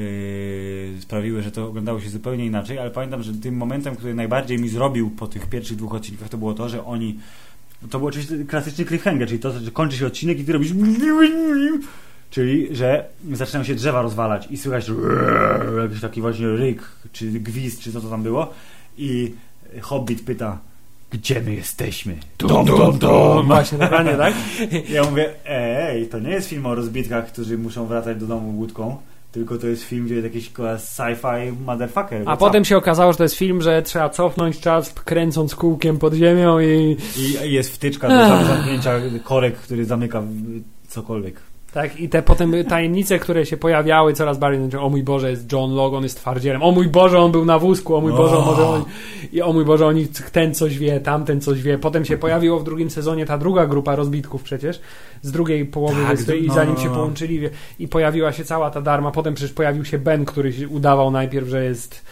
sprawiły, 1.00 1.42
że 1.42 1.52
to 1.52 1.68
oglądało 1.68 2.00
się 2.00 2.10
zupełnie 2.10 2.46
inaczej, 2.46 2.80
ale 2.80 2.92
pamiętam, 2.92 3.24
że 3.24 3.34
tym 3.34 3.56
momentem, 3.56 3.96
który 3.96 4.14
najbardziej 4.16 4.58
mi 4.58 4.70
zrobił 4.70 5.10
po 5.10 5.28
tych 5.28 5.50
pierwszych 5.50 5.78
dwóch 5.78 5.94
odcinkach, 5.94 6.30
to 6.30 6.38
było 6.38 6.54
to, 6.54 6.70
że 6.70 6.86
oni 6.86 7.20
to 7.90 8.00
był 8.00 8.08
oczywiście 8.08 8.46
klasyczny 8.46 8.86
cliffhanger, 8.86 9.28
czyli 9.28 9.40
to, 9.40 9.60
że 9.60 9.72
kończy 9.72 9.98
się 9.98 10.08
odcinek 10.08 10.40
i 10.40 10.46
ty 10.46 10.54
robisz 10.54 10.72
czyli, 12.30 12.76
że 12.76 13.06
zaczynają 13.32 13.64
się 13.64 13.76
drzewa 13.76 14.02
rozwalać 14.02 14.48
i 14.52 14.58
słychać 14.58 14.92
jakiś 15.84 16.02
taki 16.02 16.22
właśnie 16.22 16.48
ryk, 16.48 16.82
czy 17.12 17.26
gwizd, 17.26 17.82
czy 17.82 17.92
co 17.92 18.02
to 18.02 18.10
tam 18.10 18.24
było 18.24 18.54
i 18.98 19.34
Hobbit 19.82 20.26
pyta 20.26 20.60
gdzie 21.14 21.42
my 21.42 21.54
jesteśmy? 21.54 22.16
Dum, 22.38 22.66
dum, 22.66 22.98
dum. 22.98 23.48
Właśnie, 23.48 23.78
dokładnie 23.78 24.14
tak. 24.14 24.34
Ja 24.90 25.04
mówię, 25.04 25.30
ej, 25.46 26.08
to 26.08 26.20
nie 26.20 26.30
jest 26.30 26.50
film 26.50 26.66
o 26.66 26.76
rozbitkach, 26.76 27.28
którzy 27.28 27.58
muszą 27.58 27.86
wracać 27.86 28.20
do 28.20 28.28
domu 28.28 28.58
łódką, 28.58 28.98
tylko 29.32 29.58
to 29.58 29.68
jest 29.68 29.84
film, 29.84 30.06
gdzie 30.06 30.16
jest 30.16 30.26
jakiś 30.26 30.52
sci-fi 30.78 31.54
motherfucker. 31.66 32.24
A 32.26 32.38
potem 32.38 32.66
się 32.66 32.78
okazało, 32.78 33.12
że 33.12 33.18
to 33.18 33.24
jest 33.24 33.36
film, 33.36 33.62
że 33.62 33.82
trzeba 33.82 34.10
cofnąć 34.10 34.60
czas 34.60 34.94
kręcąc 34.94 35.56
kółkiem 35.56 36.00
pod 36.00 36.14
ziemią 36.14 36.60
i 36.60 36.98
I 37.46 37.52
jest 37.54 37.76
wtyczka 37.76 38.08
do 38.08 38.46
zamknięcia 38.46 39.02
korek, 39.24 39.56
który 39.56 39.86
zamyka 39.86 40.24
cokolwiek. 40.88 41.53
Tak, 41.74 42.00
i 42.00 42.10
te 42.10 42.22
potem 42.22 42.54
tajemnice, 42.70 43.20
które 43.20 43.46
się 43.46 43.58
pojawiały 43.58 44.14
coraz 44.14 44.38
bardziej, 44.38 44.62
znaczy, 44.62 44.80
o 44.80 44.90
mój 44.90 45.04
Boże, 45.04 45.30
jest 45.30 45.52
John 45.52 45.74
Logan, 45.76 46.04
jest 46.04 46.18
twardzielem, 46.18 46.64
o 46.64 46.72
mój 46.72 46.88
Boże, 46.88 47.20
on 47.20 47.32
był 47.32 47.46
na 47.46 47.60
wózku, 47.60 47.96
o 47.96 48.02
mój 48.02 48.12
Boże, 48.12 48.38
on 48.38 48.46
może 48.46 48.68
on, 48.68 48.84
i 49.32 49.42
o 49.42 49.54
mój 49.54 49.66
Boże, 49.66 49.86
oni, 49.86 50.08
ten 50.32 50.54
coś 50.54 50.78
wie, 50.78 51.00
tamten 51.00 51.42
coś 51.42 51.62
wie. 51.62 51.78
Potem 51.78 52.06
się 52.06 52.18
pojawiło 52.18 52.60
w 52.60 52.64
drugim 52.64 52.90
sezonie 52.90 53.26
ta 53.26 53.38
druga 53.38 53.68
grupa 53.68 53.96
rozbitków 53.96 54.44
przecież, 54.44 54.82
z 55.24 55.32
drugiej 55.32 55.66
połowy 55.66 56.02
Tak, 56.02 56.18
wyspy 56.18 56.38
i 56.38 56.48
no, 56.48 56.54
zanim 56.54 56.74
no, 56.76 56.80
się 56.82 56.88
no. 56.90 56.96
połączyli 56.96 57.40
wie- 57.40 57.50
i 57.80 57.88
pojawiła 57.88 58.32
się 58.32 58.44
cała 58.44 58.70
ta 58.72 58.82
darma, 58.82 59.12
potem 59.12 59.34
przecież 59.34 59.54
pojawił 59.54 59.86
się 59.86 59.98
Ben, 59.98 60.26
który 60.26 60.54
się 60.54 60.68
udawał 60.68 61.12
najpierw, 61.12 61.48
że 61.48 61.64
jest, 61.66 62.06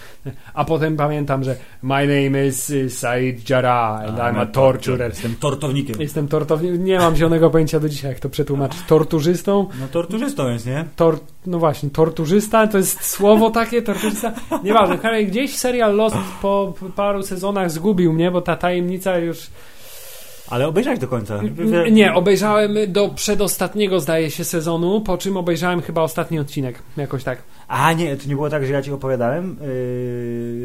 a 0.54 0.66
potem 0.66 0.98
pamiętam, 0.98 1.44
że 1.44 1.56
my 1.84 2.08
name 2.08 2.48
is 2.48 2.70
y, 2.70 2.90
Said 2.90 3.50
Jarrah 3.50 4.02
and 4.10 4.18
I'm 4.18 4.40
a 4.42 4.46
torturer. 4.46 5.10
Jestem 5.12 5.36
tortownikiem. 5.36 6.02
Jestem 6.02 6.28
tortownikiem, 6.28 6.86
nie 6.86 6.98
mam 7.00 7.16
zielonego 7.16 7.50
pojęcia 7.50 7.80
do 7.80 7.90
dzisiaj, 7.90 8.12
jak 8.12 8.20
to 8.20 8.30
przetłumaczyć. 8.30 8.82
Torturzystą? 8.88 9.68
No 9.80 9.88
torturzystą 9.88 10.50
jest, 10.50 10.66
nie? 10.66 10.86
Tor, 10.96 11.20
no 11.46 11.60
właśnie, 11.60 11.90
torturzysta 11.90 12.68
to 12.68 12.78
jest 12.78 13.04
słowo 13.06 13.50
takie, 13.50 13.82
torturzysta. 13.82 14.34
Nieważne, 14.64 15.26
gdzieś 15.26 15.58
serial 15.58 15.96
Lost 15.96 16.16
po 16.42 16.74
paru 16.96 17.24
sezonach 17.24 17.72
zgubił 17.72 18.14
mnie, 18.14 18.32
bo 18.32 18.42
ta 18.42 18.56
tajemnica 18.56 19.18
już. 19.18 19.48
Ale 20.52 20.68
obejrzałeś 20.68 21.00
do 21.00 21.08
końca. 21.08 21.40
Nie, 21.92 22.14
obejrzałem 22.14 22.78
do 22.88 23.10
przedostatniego, 23.10 24.00
zdaje 24.00 24.32
się, 24.32 24.44
sezonu, 24.44 25.02
po 25.02 25.18
czym 25.18 25.38
obejrzałem 25.38 25.82
chyba 25.82 26.02
ostatni 26.02 26.40
odcinek, 26.40 26.80
jakoś 26.98 27.24
tak. 27.24 27.44
A 27.72 27.94
nie, 27.94 28.18
to 28.18 28.30
nie 28.30 28.36
było 28.36 28.50
tak, 28.50 28.66
że 28.66 28.74
ja 28.74 28.82
ci 28.82 28.92
opowiadałem, 28.92 29.58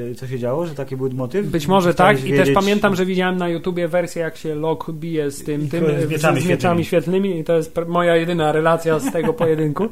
yy, 0.09 0.15
co 0.15 0.27
się 0.27 0.39
działo, 0.39 0.67
że 0.67 0.75
taki 0.75 0.97
był 0.97 1.11
motyw? 1.13 1.47
Być 1.47 1.67
może 1.67 1.95
tak, 1.95 2.25
i 2.25 2.33
też 2.37 2.51
pamiętam, 2.51 2.97
że 2.97 3.07
widziałem 3.07 3.37
na 3.37 3.49
YouTubie 3.49 3.89
wersję, 3.89 4.23
jak 4.23 4.37
się 4.37 4.55
Lok 4.55 4.91
bije 4.91 5.31
z 5.31 5.45
tym, 5.45 5.69
tym 5.69 5.85
Z 6.07 6.11
mieczami 6.11 6.41
z 6.41 6.47
mieczami 6.47 6.85
świetlnymi 6.85 7.39
i 7.39 7.45
to 7.45 7.57
jest 7.57 7.79
moja 7.89 8.17
jedyna 8.17 8.53
relacja 8.53 8.99
z 8.99 9.13
tego 9.13 9.33
pojedynku. 9.43 9.89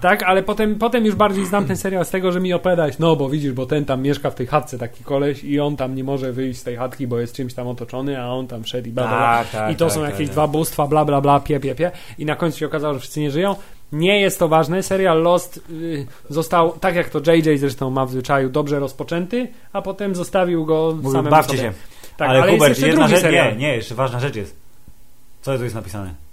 Tak, 0.00 0.22
ale 0.22 0.42
potem, 0.42 0.74
potem 0.78 1.04
już 1.04 1.14
bardziej 1.14 1.46
znam 1.46 1.64
ten 1.64 1.76
serial 1.76 2.04
z 2.04 2.10
tego, 2.10 2.32
że 2.32 2.40
mi 2.40 2.52
opowiadać, 2.52 2.98
no 2.98 3.16
bo 3.16 3.28
widzisz, 3.28 3.52
bo 3.52 3.66
ten 3.66 3.84
tam 3.84 4.02
mieszka 4.02 4.30
w 4.30 4.34
tej 4.34 4.46
chatce, 4.46 4.78
taki 4.78 5.04
koleś 5.04 5.44
i 5.44 5.60
on 5.60 5.76
tam 5.76 5.94
nie 5.94 6.04
może 6.04 6.32
wyjść 6.32 6.60
z 6.60 6.62
tej 6.62 6.76
chatki, 6.76 7.06
bo 7.06 7.18
jest 7.18 7.34
czymś 7.36 7.54
tam 7.54 7.68
otoczony, 7.68 8.20
a 8.20 8.28
on 8.28 8.46
tam 8.46 8.64
szedł 8.64 8.88
i 8.88 8.92
bla 8.92 9.08
bla 9.08 9.16
bla. 9.16 9.38
Tak, 9.38 9.50
tak, 9.50 9.72
I 9.72 9.76
to 9.76 9.84
tak, 9.84 9.94
są 9.94 10.00
tak, 10.00 10.10
jakieś 10.10 10.26
tak. 10.26 10.32
dwa 10.32 10.48
bóstwa, 10.48 10.86
bla 10.86 11.04
bla 11.04 11.20
bla, 11.20 11.40
pie, 11.40 11.60
pie, 11.60 11.74
pie. 11.74 11.90
I 12.18 12.26
na 12.26 12.36
końcu 12.36 12.58
się 12.58 12.66
okazało, 12.66 12.94
że 12.94 13.00
wszyscy 13.00 13.20
nie 13.20 13.30
żyją. 13.30 13.54
Nie 13.94 14.20
jest 14.20 14.38
to 14.38 14.48
ważne. 14.48 14.82
Serial 14.82 15.22
Lost 15.22 15.60
y, 15.70 16.06
został, 16.30 16.72
tak 16.80 16.94
jak 16.94 17.08
to 17.10 17.32
JJ 17.32 17.56
zresztą 17.58 17.90
ma 17.90 18.06
w 18.06 18.10
zwyczaju, 18.10 18.48
dobrze 18.48 18.78
rozpoczęty, 18.78 19.48
a 19.72 19.82
potem 19.82 20.14
zostawił 20.14 20.64
go 20.66 20.92
Mówił, 20.96 21.10
samemu 21.12 21.30
bawcie 21.30 21.56
sobie. 21.56 21.68
się. 21.68 21.74
Tak, 22.16 22.28
ale, 22.28 22.42
ale 22.42 22.52
Hubert, 22.52 22.68
jest 22.68 22.82
jedna 22.82 23.08
rzecz, 23.08 23.20
serial. 23.20 23.52
nie, 23.52 23.58
nie, 23.58 23.76
jeszcze 23.76 23.94
ważna 23.94 24.20
rzecz 24.20 24.36
jest. 24.36 24.56
Co 25.42 25.56
tu 25.56 25.62
jest 25.64 25.74
napisane? 25.74 26.23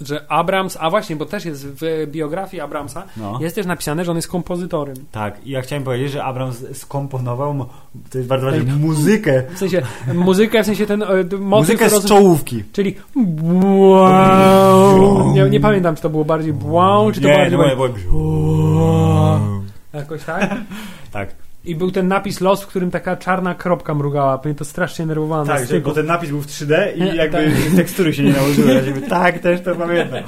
Że 0.00 0.32
Abrams, 0.32 0.76
a 0.80 0.90
właśnie, 0.90 1.16
bo 1.16 1.26
też 1.26 1.44
jest 1.44 1.66
w 1.66 2.06
biografii 2.06 2.60
Abramsa, 2.60 3.02
No. 3.16 3.38
jest 3.40 3.54
też 3.54 3.66
napisane, 3.66 4.04
że 4.04 4.10
on 4.10 4.16
jest 4.16 4.28
kompozytorem. 4.28 4.96
Tak, 5.12 5.46
i 5.46 5.50
ja 5.50 5.62
chciałem 5.62 5.84
powiedzieć, 5.84 6.12
że 6.12 6.24
Abrams 6.24 6.64
skomponował, 6.78 7.66
to 8.10 8.18
jest 8.18 8.30
bardzo 8.30 8.46
ważne, 8.50 8.76
muzykę, 8.76 9.42
W 9.54 9.58
sensie, 9.58 9.82
muzykę, 10.14 10.62
w 10.62 10.66
sensie 10.66 10.86
ten 10.86 11.02
e, 11.02 11.06
motyw 11.06 11.40
muzykę 11.40 11.90
z 11.90 12.04
czołówki. 12.04 12.64
Czyli 12.72 12.96
wow. 13.82 15.32
nie, 15.32 15.50
nie 15.50 15.60
pamiętam, 15.60 15.96
czy 15.96 16.02
to 16.02 16.10
było 16.10 16.24
bardziej 16.24 16.54
wow, 16.62 17.12
czy 17.12 17.20
to 17.20 17.28
nie, 17.28 17.34
bardziej 17.34 17.58
nie, 17.58 17.76
było... 17.76 17.88
Jakoś 19.92 20.24
tak? 20.24 20.56
Tak, 21.12 21.28
I 21.64 21.74
był 21.76 21.90
ten 21.90 22.08
napis 22.08 22.40
Lost, 22.40 22.62
w 22.62 22.66
którym 22.66 22.90
taka 22.90 23.16
czarna 23.16 23.54
kropka 23.54 23.94
mrugała. 23.94 24.40
Mnie 24.44 24.54
to 24.54 24.64
strasznie 24.64 25.06
nerwowało. 25.06 25.44
tak, 25.46 25.66
że, 25.66 25.80
bo 25.80 25.92
ten 25.92 26.06
napis 26.06 26.30
był 26.30 26.40
w 26.40 26.46
3D 26.46 26.96
i 26.96 27.00
Nie, 27.02 27.14
jakby 27.22 27.52
tekstury 27.76 28.14
się 28.14 28.22
nie 28.22 28.32
nałożyły. 28.32 28.82
Tak, 29.08 29.38
też 29.38 29.60
to 29.60 29.74
pamiętam. 29.74 30.20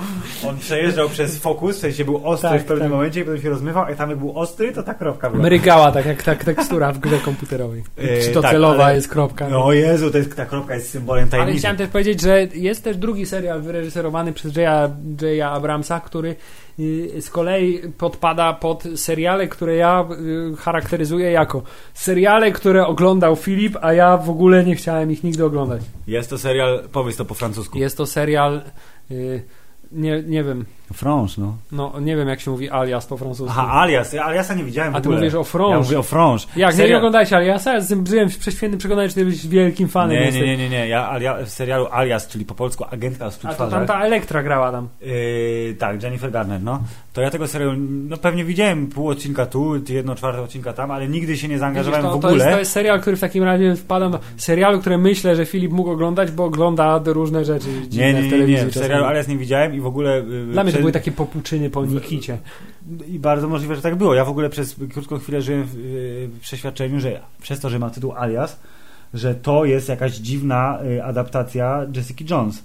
On 0.48 0.58
przejeżdżał 0.58 1.08
przez 1.08 1.38
fokus, 1.38 1.76
w 1.76 1.80
sensie 1.80 2.04
był 2.04 2.26
ostry 2.28 2.50
Tak, 2.50 2.60
w 2.60 2.64
pewnym 2.64 2.88
tak. 2.88 2.92
momencie 2.92 3.20
i 3.20 3.24
potem 3.24 3.40
się 3.42 3.50
rozmywał, 3.50 3.84
a 3.84 3.94
tam 3.94 4.10
jak 4.10 4.18
był 4.18 4.38
ostry, 4.38 4.72
to 4.72 4.82
ta 4.82 4.94
kropka 4.94 5.30
była. 5.30 5.42
Mrygała, 5.42 5.92
tak 5.92 6.06
jak 6.06 6.22
tak 6.22 6.44
tekstura 6.44 6.92
w 6.92 6.98
grze 6.98 7.18
komputerowej. 7.18 7.84
E, 7.98 8.20
Czy 8.20 8.30
to 8.30 8.42
tak, 8.42 8.50
celowa 8.50 8.84
ale- 8.84 8.94
jest 8.94 9.08
kropka? 9.08 9.48
No 9.48 9.72
Jezu, 9.72 10.10
to 10.10 10.18
jest, 10.18 10.36
ta 10.36 10.46
kropka 10.46 10.74
jest 10.74 10.90
symbolem 10.90 11.22
Ale 11.22 11.30
tajemnicy. 11.30 11.58
chciałem 11.58 11.76
też 11.76 11.88
powiedzieć, 11.88 12.20
że 12.20 12.46
jest 12.54 12.84
też 12.84 12.96
drugi 12.96 13.26
serial 13.26 13.62
wyreżyserowany 13.62 14.32
przez 14.32 14.56
Jaya, 14.56 14.90
Jaya 15.22 15.40
Abramsa, 15.42 16.00
który 16.00 16.36
z 17.20 17.30
kolei 17.30 17.80
podpada 17.98 18.52
pod 18.52 18.84
seriale, 18.96 19.48
które 19.48 19.76
ja 19.76 20.04
y, 20.52 20.56
charakteryzuję 20.56 21.30
jako 21.30 21.62
seriale, 21.94 22.52
które 22.52 22.86
oglądał 22.86 23.36
Filip, 23.36 23.76
a 23.80 23.92
ja 23.92 24.16
w 24.16 24.30
ogóle 24.30 24.64
nie 24.64 24.76
chciałem 24.76 25.12
ich 25.12 25.24
nigdy 25.24 25.44
oglądać. 25.44 25.82
Jest 26.06 26.30
to 26.30 26.38
serial, 26.38 26.88
powiedz 26.92 27.16
to 27.16 27.24
po 27.24 27.34
francusku. 27.34 27.78
Jest 27.78 27.96
to 27.96 28.06
serial, 28.06 28.62
y, 29.10 29.42
nie, 29.92 30.22
nie 30.22 30.44
wiem, 30.44 30.64
Franche, 30.92 31.40
no. 31.40 31.54
no 31.72 32.00
nie 32.00 32.16
wiem 32.16 32.28
jak 32.28 32.40
się 32.40 32.50
mówi 32.50 32.70
alias 32.70 33.06
po 33.06 33.16
francusku. 33.16 33.46
Aha, 33.58 33.80
Alias. 33.82 34.12
Ja 34.12 34.24
Aliasa 34.24 34.54
nie 34.54 34.64
widziałem 34.64 34.92
w 34.92 34.96
a 34.96 35.00
ty 35.00 35.08
ogóle. 35.08 35.18
mówisz 35.20 35.34
o 35.34 35.38
Ja 35.38 35.44
Franche. 35.44 35.78
mówię 35.78 35.98
o 35.98 36.02
Franche. 36.02 36.46
Jak, 36.56 36.78
nie, 36.78 36.88
nie 36.88 36.96
oglądałeś 36.96 37.32
Aliasa? 37.32 37.72
Ja 37.74 37.80
żyłem 38.06 38.30
w 38.30 38.38
prześwietnym 38.38 38.78
przekonaniu, 38.78 39.08
że 39.08 39.14
ty 39.14 39.24
jesteś 39.24 39.46
wielkim 39.46 39.88
fanem. 39.88 40.16
Nie, 40.22 40.30
nie, 40.32 40.40
nie, 40.46 40.56
nie, 40.56 40.68
nie. 40.68 40.88
Ja 40.88 41.08
alia, 41.08 41.36
w 41.44 41.48
serialu 41.48 41.86
Alias, 41.90 42.28
czyli 42.28 42.44
po 42.44 42.54
polsku 42.54 42.84
Agentka 42.90 43.30
z 43.30 43.44
A 43.44 43.54
to 43.54 43.68
tam 43.68 43.86
ta 43.86 44.00
Elektra 44.04 44.42
grała 44.42 44.72
tam. 44.72 44.88
Yy, 45.00 45.74
tak, 45.78 46.02
Jennifer 46.02 46.30
Garner, 46.30 46.62
no. 46.62 46.80
To 47.12 47.20
ja 47.20 47.30
tego 47.30 47.48
serialu, 47.48 47.72
no 48.08 48.16
pewnie 48.16 48.44
widziałem 48.44 48.86
pół 48.86 49.08
odcinka 49.08 49.46
tu, 49.46 49.74
jedno 49.88 50.14
czwarte 50.14 50.42
odcinka 50.42 50.72
tam, 50.72 50.90
ale 50.90 51.08
nigdy 51.08 51.36
się 51.36 51.48
nie 51.48 51.58
zaangażowałem 51.58 52.02
Widzisz, 52.06 52.12
to, 52.14 52.18
w 52.18 52.22
to, 52.22 52.28
ogóle. 52.28 52.44
jest, 52.44 52.54
to 52.54 52.58
jest 52.58 52.72
serial, 52.72 53.00
który 53.00 53.16
w 53.16 53.20
takim 53.20 53.44
razie 53.44 53.76
wpadam 53.76 54.12
do 54.12 54.18
serialu, 54.36 54.80
które 54.80 54.98
myślę, 54.98 55.36
że 55.36 55.46
Filip 55.46 55.72
mógł 55.72 55.90
oglądać, 55.90 56.30
bo 56.30 56.44
ogląda 56.44 57.00
różne 57.06 57.44
rzeczy 57.44 57.66
dziwne 57.88 58.06
nie, 58.06 58.14
nie, 58.14 58.20
w 58.20 58.24
nie, 58.24 58.30
telewizji. 58.30 58.64
nie, 58.64 58.70
w 58.70 58.74
serialu 58.74 59.04
Alias 59.04 59.28
nie 59.28 59.36
widziałem 59.36 59.74
i 59.74 59.80
w 59.80 59.86
ogóle... 59.86 60.16
yy, 60.28 60.46
Dla 60.46 60.64
mnie 60.64 60.72
to 60.72 60.78
były 60.82 60.92
takie 60.92 61.12
popuczyny 61.12 61.70
po 61.70 61.86
Nikicie. 61.86 62.38
I 63.06 63.18
bardzo 63.18 63.48
możliwe, 63.48 63.76
że 63.76 63.82
tak 63.82 63.96
było. 63.96 64.14
Ja 64.14 64.24
w 64.24 64.28
ogóle 64.28 64.50
przez 64.50 64.76
krótką 64.92 65.18
chwilę 65.18 65.42
żyłem 65.42 65.64
w, 65.64 65.70
w 66.36 66.40
przeświadczeniu, 66.40 67.00
że 67.00 67.20
przez 67.42 67.60
to, 67.60 67.70
że 67.70 67.78
ma 67.78 67.90
tytuł 67.90 68.12
Alias, 68.12 68.60
że 69.14 69.34
to 69.34 69.64
jest 69.64 69.88
jakaś 69.88 70.12
dziwna 70.12 70.78
yy, 70.84 71.04
adaptacja 71.04 71.86
Jessica 71.96 72.24
Jones. 72.30 72.62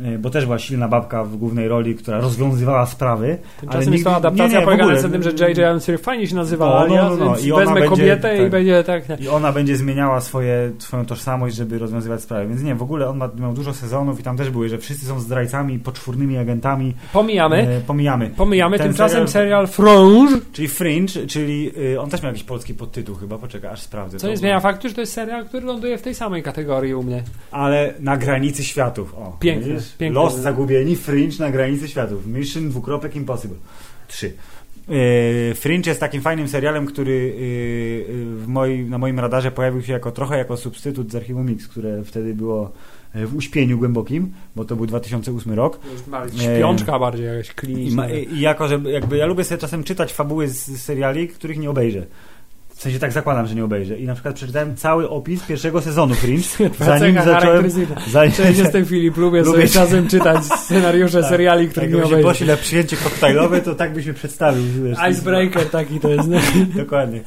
Yy, 0.00 0.18
Bo 0.18 0.30
też 0.30 0.44
była 0.44 0.58
silna 0.58 0.88
babka 0.88 1.24
w 1.24 1.36
głównej 1.36 1.68
roli, 1.68 1.94
która 1.94 2.20
rozwiązywała 2.20 2.86
sprawy. 2.86 3.38
Tymczasem 3.60 3.82
Ale 3.88 3.92
jest 3.92 4.04
to 4.04 4.16
adaptacja 4.16 4.46
nie, 4.48 4.58
nie, 4.58 4.64
polegająca 4.64 5.02
na 5.02 5.08
tym, 5.12 5.22
że 5.22 5.30
J.J. 5.30 5.58
Abrams 5.58 5.86
fajnie 6.02 6.26
się 6.26 6.34
nazywa 6.34 6.86
No, 6.88 6.96
no, 6.96 7.08
no, 7.10 7.16
no. 7.16 7.26
więc 7.34 7.44
I 7.44 7.52
wezmę 7.52 7.74
będzie- 7.74 7.88
kobietę 7.88 8.36
i 8.36 8.40
tak. 8.40 8.50
będzie 8.50 8.84
tak... 8.84 9.20
I 9.20 9.28
ona 9.28 9.52
będzie 9.52 9.76
zmieniała 9.76 10.20
swoje, 10.20 10.70
swoją 10.78 11.06
tożsamość, 11.06 11.56
żeby 11.56 11.78
rozwiązywać 11.78 12.20
sprawy. 12.20 12.48
Więc 12.48 12.62
nie, 12.62 12.74
w 12.74 12.82
ogóle 12.82 13.08
on 13.08 13.16
ma, 13.16 13.28
miał 13.38 13.52
dużo 13.52 13.74
sezonów 13.74 14.20
i 14.20 14.22
tam 14.22 14.36
też 14.36 14.50
były, 14.50 14.68
że 14.68 14.78
wszyscy 14.78 15.06
są 15.06 15.20
zdrajcami, 15.20 15.78
poczwórnymi 15.78 16.38
agentami. 16.38 16.94
Pomijamy. 17.12 17.56
E, 17.56 17.80
pomijamy. 17.80 18.30
Pomijamy, 18.36 18.78
Ten 18.78 18.86
tymczasem 18.86 19.24
serial- 19.24 19.28
serial 19.28 19.66
Frange, 19.66 20.38
Czyli 20.52 20.68
Fringe, 20.68 21.26
czyli 21.26 21.70
y, 21.92 22.00
on 22.00 22.10
też 22.10 22.22
miał 22.22 22.32
jakiś 22.32 22.44
polski 22.44 22.74
podtytuł 22.74 23.14
chyba, 23.14 23.38
poczekaj, 23.38 23.70
aż 23.70 23.80
sprawdzę. 23.82 24.18
co 24.18 24.26
to. 24.26 24.30
nie 24.30 24.36
zmienia 24.36 24.60
faktu, 24.60 24.88
że 24.88 24.94
to 24.94 25.00
jest 25.00 25.12
serial, 25.12 25.46
który 25.46 25.66
ląduje 25.66 25.98
w 25.98 26.02
tej 26.02 26.14
samej 26.14 26.42
kategorii 26.42 26.94
u 26.94 27.02
mnie. 27.02 27.22
Ale 27.50 27.94
na 28.00 28.16
granicy 28.16 28.64
światów. 28.64 29.14
O, 29.14 29.36
Piękne, 29.40 29.72
widzisz? 29.72 29.87
Piękne. 29.96 30.20
Los 30.20 30.34
zagubieni, 30.36 30.96
Fringe 30.96 31.38
na 31.38 31.50
granicy 31.50 31.88
światów. 31.88 32.26
Mission 32.26 32.68
dwukropek 32.68 33.16
Impossible. 33.16 33.56
Trzy. 34.08 34.32
Yy, 34.88 35.54
Fringe 35.54 35.90
jest 35.90 36.00
takim 36.00 36.22
fajnym 36.22 36.48
serialem, 36.48 36.86
który 36.86 37.34
w 38.36 38.44
moi, 38.46 38.84
na 38.84 38.98
moim 38.98 39.18
radarze 39.20 39.50
pojawił 39.50 39.82
się 39.82 39.92
jako 39.92 40.12
trochę 40.12 40.38
jako 40.38 40.56
substytut 40.56 41.12
z 41.12 41.14
Archiwum 41.14 41.46
Mix, 41.46 41.68
które 41.68 42.04
wtedy 42.04 42.34
było 42.34 42.72
e, 43.14 43.26
w 43.26 43.36
uśpieniu 43.36 43.78
głębokim, 43.78 44.32
bo 44.56 44.64
to 44.64 44.76
był 44.76 44.86
2008 44.86 45.52
rok. 45.52 45.80
Śpiączka 46.36 46.98
bardziej 46.98 47.26
jakaś 47.26 47.50
I, 47.50 47.54
kliniczna. 47.54 48.02
ma, 48.02 48.10
I 48.10 48.40
jako, 48.40 48.68
że 48.68 48.80
jakby 48.84 49.16
ja 49.16 49.26
lubię 49.26 49.44
sobie 49.44 49.58
czasem 49.58 49.84
czytać 49.84 50.12
fabuły 50.12 50.48
z 50.48 50.82
seriali, 50.82 51.28
których 51.28 51.58
nie 51.58 51.70
obejrzę. 51.70 52.06
W 52.78 52.82
sensie 52.82 52.98
tak 52.98 53.12
zakładam, 53.12 53.46
że 53.46 53.54
nie 53.54 53.64
obejrzę. 53.64 53.98
I 53.98 54.06
na 54.06 54.14
przykład 54.14 54.34
przeczytałem 54.34 54.76
cały 54.76 55.08
opis 55.10 55.42
pierwszego 55.42 55.80
sezonu 55.80 56.14
Fringe, 56.14 56.48
zanim 56.86 57.14
zacząłem... 57.14 57.70
Zanim, 58.10 58.32
Cześć, 58.32 58.58
jestem 58.58 58.84
Filip, 58.86 59.16
lubię, 59.16 59.42
Lubię 59.42 59.52
sobie 59.52 59.68
czasem 59.68 60.08
czytać 60.08 60.44
scenariusze 60.44 61.20
Tak. 61.20 61.30
seriali, 61.30 61.68
których 61.68 61.88
nie 61.90 61.94
Jakbyśmy 61.96 62.16
obejrzę. 62.16 62.28
poszli 62.30 62.46
na 62.46 62.56
przyjęcie 62.56 62.96
koktajlowe, 62.96 63.60
to 63.60 63.74
tak 63.74 63.92
byśmy 63.92 64.14
przedstawił. 64.14 64.62
wiesz, 64.84 64.98
Icebreaker 65.10 65.70
taki 65.70 66.00
to 66.00 66.08
jest. 66.08 66.28
Dokładnie. 66.76 67.20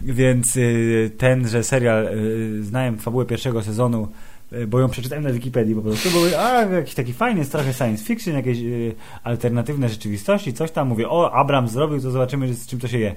Więc 0.00 0.56
y, 0.56 1.10
ten, 1.18 1.48
że 1.48 1.64
serial, 1.64 2.06
y, 2.06 2.64
znałem 2.64 2.98
fabułę 2.98 3.24
pierwszego 3.24 3.62
sezonu, 3.62 4.08
y, 4.52 4.66
bo 4.66 4.80
ją 4.80 4.88
przeczytałem 4.88 5.24
na 5.24 5.32
Wikipedii 5.32 5.74
po 5.74 5.82
prostu. 5.82 6.10
Były, 6.10 6.38
a 6.38 6.62
jakiś 6.62 6.94
taki 6.94 7.12
fajny, 7.12 7.38
jest 7.38 7.52
trochę 7.52 7.72
science 7.72 8.04
fiction, 8.04 8.34
jakieś 8.34 8.58
y, 8.58 8.94
alternatywne 9.24 9.88
rzeczywistości, 9.88 10.52
coś 10.52 10.70
tam. 10.70 10.88
Mówię, 10.88 11.08
o, 11.08 11.32
Abrams 11.34 11.72
zrobił, 11.72 12.00
to 12.00 12.10
zobaczymy, 12.10 12.54
z 12.54 12.66
czym 12.66 12.78
to 12.80 12.88
się 12.88 12.98
je. 12.98 13.14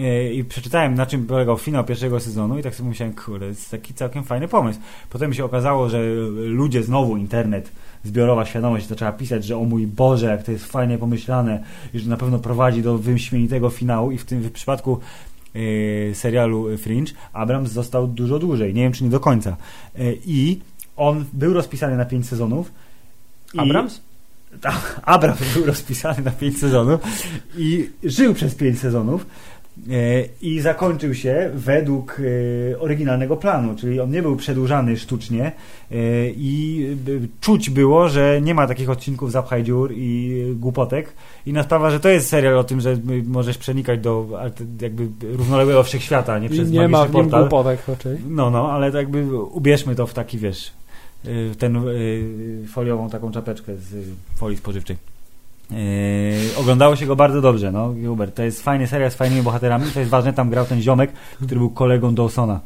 Y, 0.00 0.34
I 0.34 0.44
przeczytałem, 0.44 0.94
na 0.94 1.06
czym 1.06 1.26
polegał 1.26 1.58
finał 1.58 1.84
pierwszego 1.84 2.20
sezonu 2.20 2.58
i 2.58 2.62
tak 2.62 2.74
sobie 2.74 2.88
myślałem, 2.88 3.14
kurde, 3.14 3.38
to 3.38 3.44
jest 3.44 3.70
taki 3.70 3.94
całkiem 3.94 4.24
fajny 4.24 4.48
pomysł. 4.48 4.80
Potem 5.10 5.34
się 5.34 5.44
okazało, 5.44 5.88
że 5.88 6.02
ludzie 6.34 6.82
znowu, 6.82 7.16
internet, 7.16 7.72
zbiorowa 8.04 8.46
świadomość 8.46 8.86
zaczęła 8.86 9.12
pisać, 9.12 9.44
że 9.44 9.56
o 9.56 9.64
mój 9.64 9.86
Boże, 9.86 10.26
jak 10.26 10.42
to 10.42 10.52
jest 10.52 10.64
fajnie 10.64 10.98
pomyślane 10.98 11.64
i 11.94 11.98
że 11.98 12.10
na 12.10 12.16
pewno 12.16 12.38
prowadzi 12.38 12.82
do 12.82 12.98
wyśmienitego 12.98 13.70
finału 13.70 14.10
i 14.10 14.18
w 14.18 14.24
tym 14.24 14.40
w 14.40 14.52
przypadku 14.52 15.00
y, 15.56 16.12
serialu 16.14 16.78
Fringe 16.78 17.12
Abrams 17.32 17.70
został 17.70 18.06
dużo 18.06 18.38
dłużej, 18.38 18.74
nie 18.74 18.82
wiem 18.82 18.92
czy 18.92 19.04
nie 19.04 19.10
do 19.10 19.20
końca. 19.20 19.56
Y, 19.98 20.18
I 20.26 20.60
on 20.96 21.24
był 21.32 21.54
rozpisany 21.54 21.96
na 21.96 22.04
5 22.04 22.28
sezonów. 22.28 22.72
Abrams? 23.56 24.00
Abrams 25.02 25.54
był 25.54 25.66
rozpisany 25.66 26.22
na 26.22 26.30
5 26.30 26.58
sezonów 26.58 27.00
i 27.56 27.90
żył 28.04 28.34
przez 28.34 28.54
5 28.54 28.78
sezonów. 28.78 29.26
E, 29.90 30.24
I 30.42 30.60
zakończył 30.60 31.14
się 31.14 31.50
według 31.54 32.20
e, 32.72 32.78
oryginalnego 32.78 33.36
planu, 33.36 33.76
czyli 33.76 34.00
on 34.00 34.10
nie 34.10 34.22
był 34.22 34.36
przedłużany 34.36 34.96
sztucznie 34.96 35.44
e, 35.44 35.94
i 36.36 36.86
czuć 37.40 37.70
było, 37.70 38.08
że 38.08 38.40
nie 38.42 38.54
ma 38.54 38.66
takich 38.66 38.90
odcinków 38.90 39.32
zapchaj 39.32 39.62
dziur 39.62 39.92
i 39.96 40.42
głupotek. 40.56 41.12
Inna 41.46 41.62
sprawa, 41.62 41.90
że 41.90 42.00
to 42.00 42.08
jest 42.08 42.28
serial 42.28 42.58
o 42.58 42.64
tym, 42.64 42.80
że 42.80 42.96
możesz 43.24 43.58
przenikać 43.58 44.00
do 44.00 44.28
jakby 44.80 45.08
równoległego 45.36 45.82
wszechświata, 45.82 46.38
nie 46.38 46.46
I 46.46 46.50
przez 46.50 46.70
nie 46.70 46.88
ma 46.88 47.06
w 47.06 47.14
nim 47.14 47.28
głupotek 47.28 47.88
raczej. 47.88 48.18
No, 48.28 48.50
no, 48.50 48.72
ale 48.72 48.92
to 48.92 48.98
jakby 48.98 49.36
ubierzmy 49.42 49.94
to 49.94 50.06
w 50.06 50.14
taki, 50.14 50.38
wiesz, 50.38 50.72
ten 51.58 51.80
foliową 52.72 53.10
taką 53.10 53.32
czapeczkę 53.32 53.76
z 53.76 54.06
folii 54.36 54.56
spożywczej. 54.56 55.13
Yy, 55.70 55.76
oglądało 56.60 56.96
się 56.96 57.06
go 57.06 57.16
bardzo 57.16 57.40
dobrze, 57.40 57.72
no, 57.72 57.94
Hubert. 58.06 58.34
To 58.34 58.42
jest 58.42 58.62
fajny 58.62 58.86
serial 58.86 59.10
z 59.10 59.14
fajnymi 59.14 59.42
bohaterami. 59.42 59.84
To 59.94 59.98
jest 60.00 60.10
ważne, 60.10 60.32
tam 60.32 60.50
grał 60.50 60.64
ten 60.66 60.82
ziomek, 60.82 61.12
który 61.44 61.56
był 61.60 61.70
kolegą 61.70 62.14
Dawsona. 62.14 62.60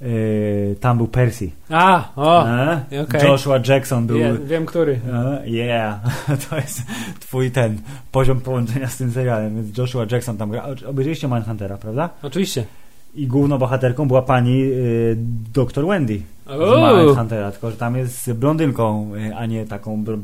Yy, 0.00 0.76
tam 0.80 0.96
był 0.96 1.08
Percy. 1.08 1.50
A, 1.70 2.08
o, 2.16 2.48
E? 2.48 2.80
okej. 3.02 3.28
Joshua 3.28 3.58
Jackson 3.68 4.06
był. 4.06 4.18
wie, 4.18 4.34
wiem 4.44 4.66
który. 4.66 5.00
E, 5.12 5.42
Yeah, 5.48 6.00
to 6.50 6.56
jest 6.56 6.82
twój 7.20 7.50
ten 7.50 7.78
poziom 8.12 8.40
połączenia 8.40 8.88
z 8.88 8.96
tym 8.96 9.12
serialem, 9.12 9.54
więc 9.56 9.78
Joshua 9.78 10.06
Jackson 10.10 10.36
tam 10.36 10.50
gra. 10.50 10.66
Obejrzeliście 10.86 11.28
Mindhuntera, 11.28 11.76
prawda? 11.76 12.10
Oczywiście. 12.22 12.64
I 13.14 13.26
główną 13.26 13.58
bohaterką 13.58 14.08
była 14.08 14.22
pani 14.22 14.62
y, 14.62 15.16
dr 15.54 15.86
Wendy 15.86 16.20
z 16.46 16.50
Uuu, 16.50 16.96
Mindhuntera, 17.06 17.50
tylko 17.52 17.70
że 17.70 17.76
tam 17.76 17.96
jest 17.96 18.32
blondynką, 18.32 19.10
a 19.36 19.46
nie 19.46 19.66
taką 19.66 20.04
br- 20.04 20.18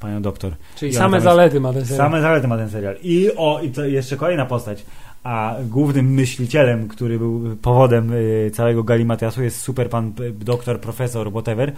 panią 0.00 0.22
doktor. 0.22 0.52
czyli 0.76 0.90
I 0.90 0.94
same 0.94 1.20
zalety 1.20 1.60
ma 1.60 1.72
ten 1.72 1.86
serial. 1.86 2.06
Same 2.06 2.20
zalety 2.20 2.48
ma 2.48 2.56
ten 2.56 2.70
serial. 2.70 2.96
I 3.02 3.30
o, 3.36 3.60
i 3.62 3.70
to 3.70 3.84
jeszcze 3.84 4.16
kolejna 4.16 4.46
postać. 4.46 4.84
A 5.24 5.56
głównym 5.64 6.14
myślicielem, 6.14 6.88
który 6.88 7.18
był 7.18 7.56
powodem 7.62 8.12
y, 8.12 8.50
całego 8.54 8.84
galimatiasu 8.84 9.42
jest 9.42 9.60
super 9.60 9.90
pan 9.90 10.12
doktor, 10.40 10.80
profesor, 10.80 11.30
whatever, 11.30 11.72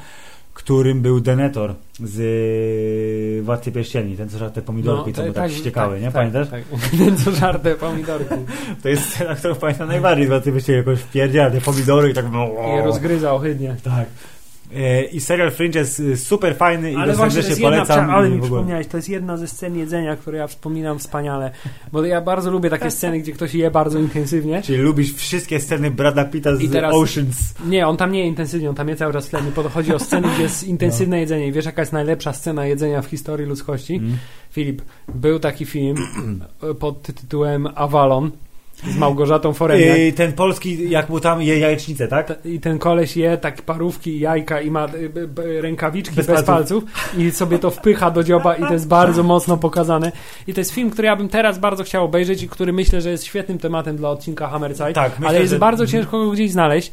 którym 0.54 1.02
był 1.02 1.20
Denetor 1.20 1.74
z 2.04 2.18
y, 2.20 3.42
Władcy 3.42 3.72
Pierścieni, 3.72 4.16
ten 4.16 4.28
co 4.28 4.38
żarł 4.38 4.52
te 4.52 4.62
pomidorki, 4.62 5.12
co 5.12 5.26
mu 5.26 5.32
tak, 5.32 5.52
ściekały, 5.52 6.00
nie? 6.00 6.10
Pamiętasz? 6.10 6.48
Tak, 6.48 6.62
ten 6.98 7.16
co 7.16 7.30
żarł 7.30 7.58
te 7.58 7.74
pomidorki. 7.74 8.34
To 8.82 8.88
jest 8.88 9.02
scena, 9.02 9.34
którą 9.34 9.54
pamiętam 9.54 9.88
najbardziej 9.88 10.26
z 10.26 10.28
Władcy 10.28 10.52
Pierścieni, 10.52 10.78
jakoś 10.78 10.98
wpierdziela 10.98 11.50
te 11.50 11.60
pomidory 11.60 12.10
i 12.10 12.14
tak... 12.14 12.24
I 12.68 12.76
je 12.76 12.82
rozgryza 12.84 13.32
ohydnie. 13.32 13.76
Tak. 13.82 14.06
E, 14.76 15.04
I 15.04 15.20
serial 15.20 15.50
Fringe 15.50 15.78
jest 15.78 16.00
y, 16.00 16.16
super 16.16 16.56
fajny 16.56 16.96
ale 16.96 17.14
i 17.14 17.16
go 17.16 17.30
serdecznie 17.30 17.62
polecam. 17.62 17.98
Jedna, 17.98 18.14
ale 18.14 18.30
mi 18.30 18.40
przypomniałeś, 18.40 18.86
to 18.86 18.96
jest 18.96 19.08
jedna 19.08 19.36
ze 19.36 19.48
scen 19.48 19.76
jedzenia, 19.76 20.16
które 20.16 20.38
ja 20.38 20.46
wspominam 20.46 20.98
wspaniale, 20.98 21.50
bo 21.92 22.04
ja 22.04 22.20
bardzo 22.20 22.50
lubię 22.50 22.70
takie 22.70 22.90
sceny, 22.90 23.18
gdzie 23.18 23.32
ktoś 23.32 23.54
je 23.54 23.70
bardzo 23.70 23.98
intensywnie. 23.98 24.62
Czyli 24.62 24.78
lubisz 24.78 25.14
wszystkie 25.14 25.60
sceny 25.60 25.90
Brada 25.90 26.24
Pitta 26.24 26.56
z 26.56 26.70
teraz, 26.72 26.94
Oceans. 26.94 27.54
Nie, 27.66 27.86
on 27.86 27.96
tam 27.96 28.12
nie 28.12 28.26
intensywnie, 28.26 28.68
on 28.68 28.74
tam 28.74 28.88
je 28.88 28.96
cały 28.96 29.12
czas 29.12 29.26
w 29.26 29.30
tle. 29.30 29.40
Chodzi 29.74 29.94
o 29.94 29.98
sceny, 29.98 30.28
gdzie 30.34 30.42
jest 30.42 30.64
intensywne 30.64 31.16
no. 31.16 31.20
jedzenie 31.20 31.46
i 31.46 31.52
wiesz 31.52 31.64
jaka 31.64 31.82
jest 31.82 31.92
najlepsza 31.92 32.32
scena 32.32 32.66
jedzenia 32.66 33.02
w 33.02 33.06
historii 33.06 33.46
ludzkości? 33.46 33.94
Mm. 33.94 34.16
Filip, 34.50 34.82
był 35.14 35.38
taki 35.38 35.66
film 35.66 35.96
pod 36.78 37.02
tytułem 37.02 37.68
Avalon 37.74 38.30
z 38.85 38.97
Małgorzatą 38.97 39.53
Foremiak. 39.53 39.99
I 39.99 40.12
ten 40.12 40.33
polski, 40.33 40.91
jak 40.91 41.09
mu 41.09 41.20
tam 41.20 41.43
je 41.43 41.59
jajecznicę, 41.59 42.09
tak? 42.09 42.33
I 42.45 42.61
ten 42.61 42.79
koleś 42.79 43.16
je 43.16 43.39
tak 43.39 43.62
parówki, 43.62 44.20
jajka 44.20 44.61
i 44.61 44.70
ma 44.70 44.87
y, 44.87 45.62
rękawiczki 45.62 46.16
bez, 46.16 46.26
bez 46.26 46.43
palców. 46.43 46.85
palców. 46.85 47.18
i 47.18 47.31
sobie 47.31 47.59
to 47.59 47.70
wpycha 47.70 48.11
do 48.11 48.24
dzioba 48.24 48.55
i 48.55 48.61
to 48.61 48.72
jest 48.72 48.89
bardzo 48.89 49.22
mocno 49.22 49.57
pokazane. 49.57 50.12
I 50.47 50.55
to 50.55 50.61
jest 50.61 50.74
film, 50.74 50.91
który 50.91 51.07
ja 51.07 51.16
bym 51.16 51.29
teraz 51.29 51.59
bardzo 51.59 51.85
chciał 51.85 52.05
obejrzeć 52.05 52.43
i 52.43 52.49
który 52.49 52.72
myślę, 52.72 53.01
że 53.01 53.11
jest 53.11 53.24
świetnym 53.24 53.59
tematem 53.59 53.97
dla 53.97 54.11
odcinka 54.11 54.49
Hammerzeit, 54.49 54.95
tak, 54.95 55.12
myślę, 55.12 55.29
ale 55.29 55.41
jest 55.41 55.53
że... 55.53 55.59
bardzo 55.59 55.87
ciężko 55.87 56.24
go 56.24 56.31
gdzieś 56.31 56.51
znaleźć, 56.51 56.93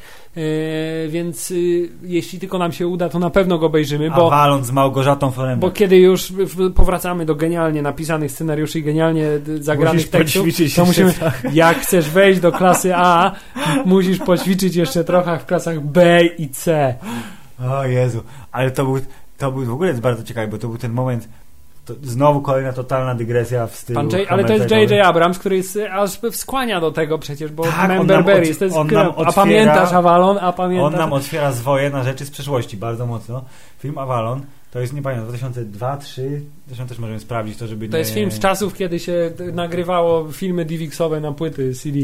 więc 1.08 1.50
yy, 1.50 1.90
jeśli 2.04 2.40
tylko 2.40 2.58
nam 2.58 2.72
się 2.72 2.88
uda, 2.88 3.10
to 3.10 3.20
na 3.20 3.30
pewno 3.30 3.58
go 3.58 3.66
obejrzymy. 3.66 4.10
Bo, 4.10 4.28
A 4.28 4.30
waląc 4.30 4.66
z 4.66 4.72
Małgorzatą 4.72 5.32
Foremiak. 5.32 5.60
Bo 5.60 5.72
kiedy 5.72 5.98
już 5.98 6.34
powracamy 6.76 7.26
do 7.26 7.36
genialnie 7.36 7.82
napisanych 7.82 8.32
scenariuszy 8.32 8.80
i 8.80 8.84
genialnie 8.84 9.28
zagranych 9.60 10.10
tekstów, 10.10 10.46
to 10.76 10.86
musimy, 10.86 11.14
jak 11.54 11.78
chcesz 11.78 12.10
wejść 12.10 12.40
do 12.40 12.52
klasy 12.52 12.96
A, 12.96 13.32
musisz 13.86 14.20
poćwiczyć 14.20 14.76
jeszcze 14.76 15.04
trochę 15.04 15.40
w 15.40 15.46
klasach 15.46 15.82
B 15.82 16.26
i 16.26 16.50
C. 16.50 16.96
O 17.70 17.86
Jezu, 17.86 18.24
ale 18.52 18.72
to 18.72 18.86
był, 18.86 19.00
to 19.38 19.52
był 19.52 19.66
w 19.66 19.74
ogóle 19.74 19.90
jest 19.90 20.02
bardzo 20.02 20.24
ciekawy, 20.24 20.48
bo 20.48 20.58
to 20.58 20.68
był 20.68 20.78
ten 20.78 20.92
moment, 20.92 21.30
to 21.86 21.94
znowu 22.04 22.42
kolejna 22.42 22.74
totalna 22.74 23.16
dygresja 23.16 23.68
w 23.68 23.76
stylu. 23.76 24.02
J, 24.02 24.32
ale 24.32 24.44
to 24.44 24.54
jest 24.54 24.72
J.J. 24.72 25.06
Abrams, 25.06 25.40
który 25.40 25.58
jest, 25.58 25.80
aż 25.92 26.20
skłania 26.32 26.82
do 26.82 26.92
tego 26.92 27.20
przecież, 27.20 27.52
bo 27.52 27.64
tak, 27.64 27.90
Member 27.90 28.24
Berries 28.24 28.58
to 28.58 28.66
jest 28.66 28.78
on 28.78 28.88
nam 28.88 29.08
otwiera, 29.08 29.30
A 29.30 29.32
pamiętasz 29.32 29.94
Avalon? 29.94 30.38
A 30.42 30.54
pamiętasz? 30.54 30.94
On 30.94 31.00
nam 31.00 31.14
otwiera 31.14 31.52
zwoje 31.52 31.90
na 31.90 32.04
rzeczy 32.04 32.26
z 32.26 32.32
przeszłości 32.32 32.78
bardzo 32.78 33.06
mocno. 33.06 33.46
Film 33.80 33.98
Avalon 33.98 34.42
to 34.76 34.80
jest, 34.80 34.94
nie 34.94 35.02
pamiętam, 35.02 35.28
2002, 35.28 35.88
2003, 35.88 36.42
zresztą 36.68 36.88
też 36.88 37.00
możemy 37.00 37.20
sprawdzić 37.20 37.58
to, 37.58 37.68
żeby 37.68 37.90
To 37.90 37.94
nie... 37.94 38.00
jest 38.00 38.14
film 38.14 38.32
z 38.32 38.40
czasów, 38.40 38.74
kiedy 38.74 39.00
się 39.00 39.32
nagrywało 39.54 40.32
filmy 40.32 40.66
DivXowe 40.66 41.20
na 41.20 41.32
płyty 41.32 41.74
CD. 41.74 42.00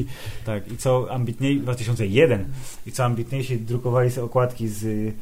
Tak, 0.46 0.72
i 0.72 0.78
co 0.78 1.08
ambitniej, 1.10 1.60
2001, 1.60 2.46
i 2.86 2.92
co 2.92 3.06
ambitniejsi 3.06 3.58
drukowali 3.58 4.12
sobie 4.12 4.26
okładki 4.26 4.68
z 4.68 4.84
y, 4.84 5.14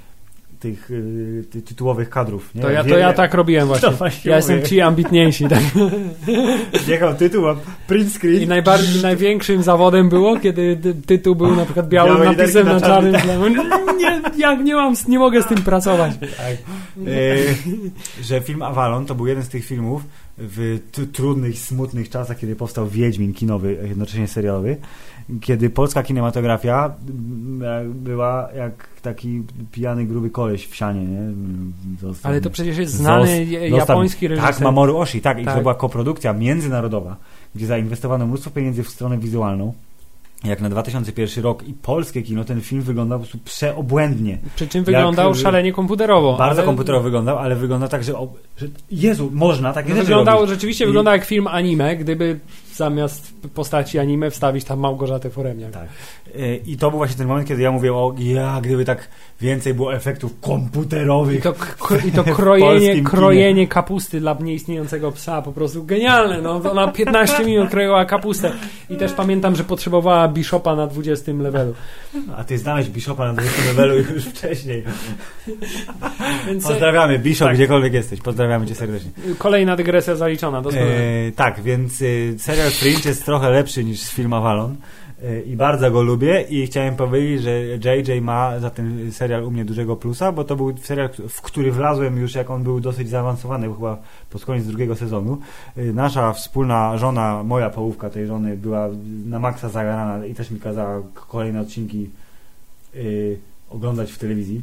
tych 0.59 0.91
y, 0.91 1.43
ty, 1.51 1.61
tytułowych 1.61 2.09
kadrów. 2.09 2.55
Nie? 2.55 2.61
To, 2.61 2.69
ja, 2.69 2.83
to 2.83 2.97
ja 2.97 3.13
tak 3.13 3.33
robiłem 3.33 3.67
właśnie. 3.67 3.91
właśnie 3.91 4.31
ja 4.31 4.37
mówię. 4.37 4.53
jestem 4.53 4.69
ci 4.69 4.81
ambitniejsi. 4.81 5.47
Tak? 5.47 5.63
Jechał 6.87 7.15
tytuł, 7.15 7.47
a 7.47 7.55
print 7.87 8.13
screen. 8.13 8.41
I 8.41 8.47
najbardziej, 8.47 9.01
największym 9.01 9.63
zawodem 9.63 10.09
było, 10.09 10.39
kiedy 10.39 10.79
tytuł 11.05 11.35
był 11.35 11.55
na 11.55 11.65
przykład 11.65 11.89
białym 11.89 12.17
Białe 12.17 12.35
napisem 12.35 12.67
na 12.67 12.81
czarnym 12.81 13.21
tle. 13.21 13.37
Nie, 13.97 14.21
jak 14.37 14.59
nie 14.59 14.75
mam, 14.75 14.95
nie 15.07 15.19
mogę 15.19 15.43
z 15.43 15.47
tym 15.47 15.57
pracować. 15.57 16.11
Tak. 16.19 16.57
E, 17.07 18.23
że 18.23 18.41
film 18.41 18.61
Avalon 18.61 19.05
to 19.05 19.15
był 19.15 19.27
jeden 19.27 19.43
z 19.43 19.49
tych 19.49 19.65
filmów 19.65 20.01
w 20.37 20.79
trudnych, 21.13 21.59
smutnych 21.59 22.09
czasach, 22.09 22.37
kiedy 22.37 22.55
powstał 22.55 22.87
Wiedźmin 22.87 23.33
kinowy, 23.33 23.77
jednocześnie 23.87 24.27
serialowy, 24.27 24.77
kiedy 25.41 25.69
polska 25.69 26.03
kinematografia 26.03 26.93
była 27.85 28.49
jak 28.55 28.87
taki 29.01 29.43
pijany, 29.71 30.05
gruby 30.05 30.29
koleś 30.29 30.67
w 30.67 30.75
sianie, 30.75 31.05
nie? 31.05 31.19
Został, 32.01 32.31
Ale 32.31 32.41
to 32.41 32.49
przecież 32.49 32.77
jest 32.77 32.93
znany 32.93 33.45
japoński 33.45 34.27
reżyser. 34.27 34.53
Tak, 34.53 34.61
Mamoru 34.61 34.97
Oshii, 34.97 35.21
tak. 35.21 35.39
I 35.39 35.45
tak. 35.45 35.55
to 35.55 35.61
była 35.61 35.75
koprodukcja 35.75 36.33
międzynarodowa, 36.33 37.15
gdzie 37.55 37.65
zainwestowano 37.65 38.27
mnóstwo 38.27 38.51
pieniędzy 38.51 38.83
w 38.83 38.89
stronę 38.89 39.17
wizualną 39.17 39.73
jak 40.43 40.61
na 40.61 40.69
2001 40.69 41.43
rok 41.43 41.67
i 41.67 41.73
polskie 41.73 42.21
kino, 42.21 42.43
ten 42.43 42.61
film 42.61 42.81
wyglądał 42.81 43.19
po 43.19 43.25
prostu 43.25 43.45
przeobłędnie. 43.45 44.37
Przy 44.55 44.67
czym 44.67 44.83
wyglądał 44.83 45.29
jak, 45.29 45.39
szalenie 45.39 45.73
komputerowo. 45.73 46.37
Bardzo 46.37 46.61
ale... 46.61 46.65
komputerowo 46.65 47.03
wyglądał, 47.03 47.37
ale 47.37 47.55
wygląda 47.55 47.87
tak, 47.87 48.03
że, 48.03 48.13
że 48.57 48.67
Jezu, 48.91 49.29
można 49.33 49.73
takie 49.73 49.89
no 49.89 49.95
rzeczy 49.95 50.07
wyglądał, 50.07 50.35
robić. 50.35 50.49
Rzeczywiście 50.49 50.83
I... 50.83 50.87
wygląda 50.87 51.11
jak 51.11 51.25
film 51.25 51.47
anime, 51.47 51.97
gdyby 51.97 52.39
zamiast 52.79 53.33
postaci 53.53 53.99
anime 53.99 54.31
wstawić 54.31 54.63
tam 54.65 54.79
Małgorzatę 54.79 55.29
Foremniak. 55.29 55.71
Tak. 55.71 55.87
E, 56.35 56.55
I 56.55 56.77
to 56.77 56.89
był 56.89 56.97
właśnie 56.99 57.17
ten 57.17 57.27
moment, 57.27 57.47
kiedy 57.47 57.61
ja 57.61 57.71
mówię 57.71 57.93
o 57.93 58.15
ja, 58.17 58.59
gdyby 58.61 58.85
tak 58.85 59.07
więcej 59.41 59.73
było 59.73 59.93
efektów 59.93 60.39
komputerowych. 60.41 61.39
I 61.39 61.41
to, 61.41 61.55
i 62.07 62.11
to 62.11 62.23
krojenie, 62.39 63.03
krojenie 63.03 63.67
kapusty 63.67 64.19
dla 64.19 64.37
nieistniejącego 64.39 65.11
psa, 65.11 65.41
po 65.41 65.51
prostu 65.51 65.83
genialne. 65.85 66.41
No, 66.41 66.71
ona 66.71 66.87
15 66.87 67.45
minut 67.45 67.69
kroiła 67.69 68.05
kapustę. 68.05 68.51
I 68.89 68.97
też 68.97 69.13
pamiętam, 69.13 69.55
że 69.55 69.63
potrzebowała 69.63 70.27
Bishopa 70.27 70.75
na 70.75 70.87
20 70.87 71.31
levelu. 71.31 71.73
A 72.37 72.43
ty 72.43 72.57
znałeś 72.57 72.89
Bishopa 72.89 73.25
na 73.25 73.33
20 73.33 73.61
levelu 73.65 73.97
już 73.97 74.25
wcześniej. 74.33 74.83
Więc, 76.47 76.67
Pozdrawiamy, 76.67 77.19
Bishop, 77.19 77.47
tak. 77.47 77.55
gdziekolwiek 77.55 77.93
jesteś. 77.93 78.21
Pozdrawiamy 78.21 78.67
cię 78.67 78.75
serdecznie. 78.75 79.11
Kolejna 79.37 79.75
dygresja 79.75 80.15
zaliczona, 80.15 80.61
doskonale. 80.61 80.91
E, 80.91 81.31
tak, 81.31 81.61
więc 81.61 82.01
y, 82.01 82.35
serial 82.69 82.93
Fringe 82.93 83.09
jest 83.09 83.25
trochę 83.25 83.49
lepszy 83.49 83.83
niż 83.83 84.09
film 84.09 84.33
Avalon 84.33 84.75
i 85.45 85.55
bardzo 85.55 85.91
go 85.91 86.01
lubię 86.01 86.41
i 86.49 86.67
chciałem 86.67 86.95
powiedzieć, 86.95 87.41
że 87.41 87.61
JJ 87.61 88.21
ma 88.21 88.59
za 88.59 88.69
ten 88.69 89.11
serial 89.11 89.43
u 89.43 89.51
mnie 89.51 89.65
dużego 89.65 89.95
plusa, 89.95 90.31
bo 90.31 90.43
to 90.43 90.55
był 90.55 90.77
serial, 90.77 91.09
w 91.29 91.41
który 91.41 91.71
wlazłem 91.71 92.17
już 92.17 92.35
jak 92.35 92.49
on 92.49 92.63
był 92.63 92.79
dosyć 92.79 93.09
zaawansowany, 93.09 93.73
chyba 93.73 93.97
pod 94.29 94.45
koniec 94.45 94.65
drugiego 94.65 94.95
sezonu. 94.95 95.37
Y, 95.77 95.93
nasza 95.93 96.33
wspólna 96.33 96.97
żona, 96.97 97.43
moja 97.43 97.69
połówka 97.69 98.09
tej 98.09 98.27
żony 98.27 98.57
była 98.57 98.89
na 99.25 99.39
maksa 99.39 99.69
zagarana 99.69 100.25
i 100.25 100.35
też 100.35 100.51
mi 100.51 100.59
kazała 100.59 101.01
kolejne 101.13 101.61
odcinki 101.61 102.09
yy, 102.93 103.37
oglądać 103.69 104.11
w 104.11 104.17
telewizji 104.17 104.61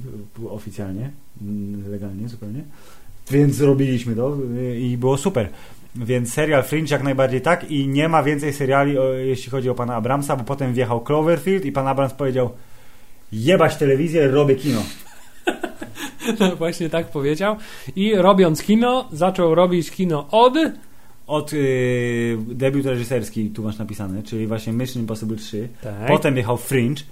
oficjalnie, 0.51 1.11
mm, 1.43 1.91
legalnie 1.91 2.29
zupełnie. 2.29 2.65
Więc 3.31 3.61
robiliśmy 3.61 4.15
to 4.15 4.37
i 4.79 4.97
było 4.97 5.19
super. 5.19 5.49
Więc 5.97 6.33
serial 6.33 6.63
Fringe 6.63 6.95
jak 6.95 7.03
najbardziej 7.03 7.41
tak 7.41 7.71
i 7.71 7.89
nie 7.89 8.09
ma 8.09 8.23
więcej 8.23 8.53
seriali, 8.53 8.99
o, 8.99 9.13
jeśli 9.13 9.51
chodzi 9.51 9.71
o 9.71 9.75
pana 9.75 9.95
Abramsa, 9.95 10.37
bo 10.37 10.45
potem 10.45 10.73
wjechał 10.73 11.01
Cloverfield 11.01 11.65
i 11.65 11.73
pan 11.73 11.89
Abrams 11.89 12.13
powiedział 12.13 12.51
jebać 13.33 13.77
telewizję, 13.77 14.29
robię 14.29 14.57
kino. 14.57 14.83
No 16.41 16.57
właśnie 16.57 16.91
tak 16.91 17.07
powiedział. 17.07 17.57
I 17.97 18.15
robiąc 18.15 18.63
kino, 18.63 19.09
zaczął 19.13 19.55
robić 19.55 19.91
kino 19.91 20.27
od... 20.31 20.55
Od 21.27 21.53
yy, 21.53 22.39
debiut 22.49 22.87
reżyserski, 22.87 23.51
tu 23.51 23.63
masz 23.63 23.79
napisane, 23.79 24.23
czyli 24.23 24.47
właśnie 24.47 24.73
Mission 24.73 25.03
Impossible 25.03 25.37
3. 25.37 25.69
Tak. 25.83 26.07
Potem 26.07 26.37
jechał 26.37 26.57
Fringe. 26.57 27.03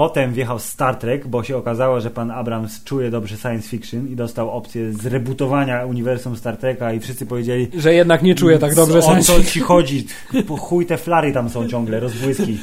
Potem 0.00 0.32
wjechał 0.32 0.58
Star 0.58 0.96
Trek, 0.96 1.28
bo 1.28 1.44
się 1.44 1.56
okazało, 1.56 2.00
że 2.00 2.10
pan 2.10 2.30
Abrams 2.30 2.84
czuje 2.84 3.10
dobrze 3.10 3.36
science 3.36 3.68
fiction 3.68 4.08
i 4.08 4.16
dostał 4.16 4.50
opcję 4.50 4.92
zrebootowania 4.92 5.86
uniwersum 5.86 6.36
Star 6.36 6.56
Treka 6.56 6.92
i 6.92 7.00
wszyscy 7.00 7.26
powiedzieli... 7.26 7.68
Że 7.78 7.94
jednak 7.94 8.22
nie 8.22 8.34
czuje 8.34 8.58
tak 8.58 8.74
dobrze 8.74 9.02
science 9.02 9.20
fiction. 9.20 9.40
O 9.40 9.44
co 9.44 9.50
ci 9.50 9.60
chodzi? 9.60 10.06
Po 10.48 10.56
chuj 10.56 10.86
te 10.86 10.96
flary 10.96 11.32
tam 11.32 11.50
są 11.50 11.68
ciągle, 11.68 12.00
rozbłyski. 12.00 12.58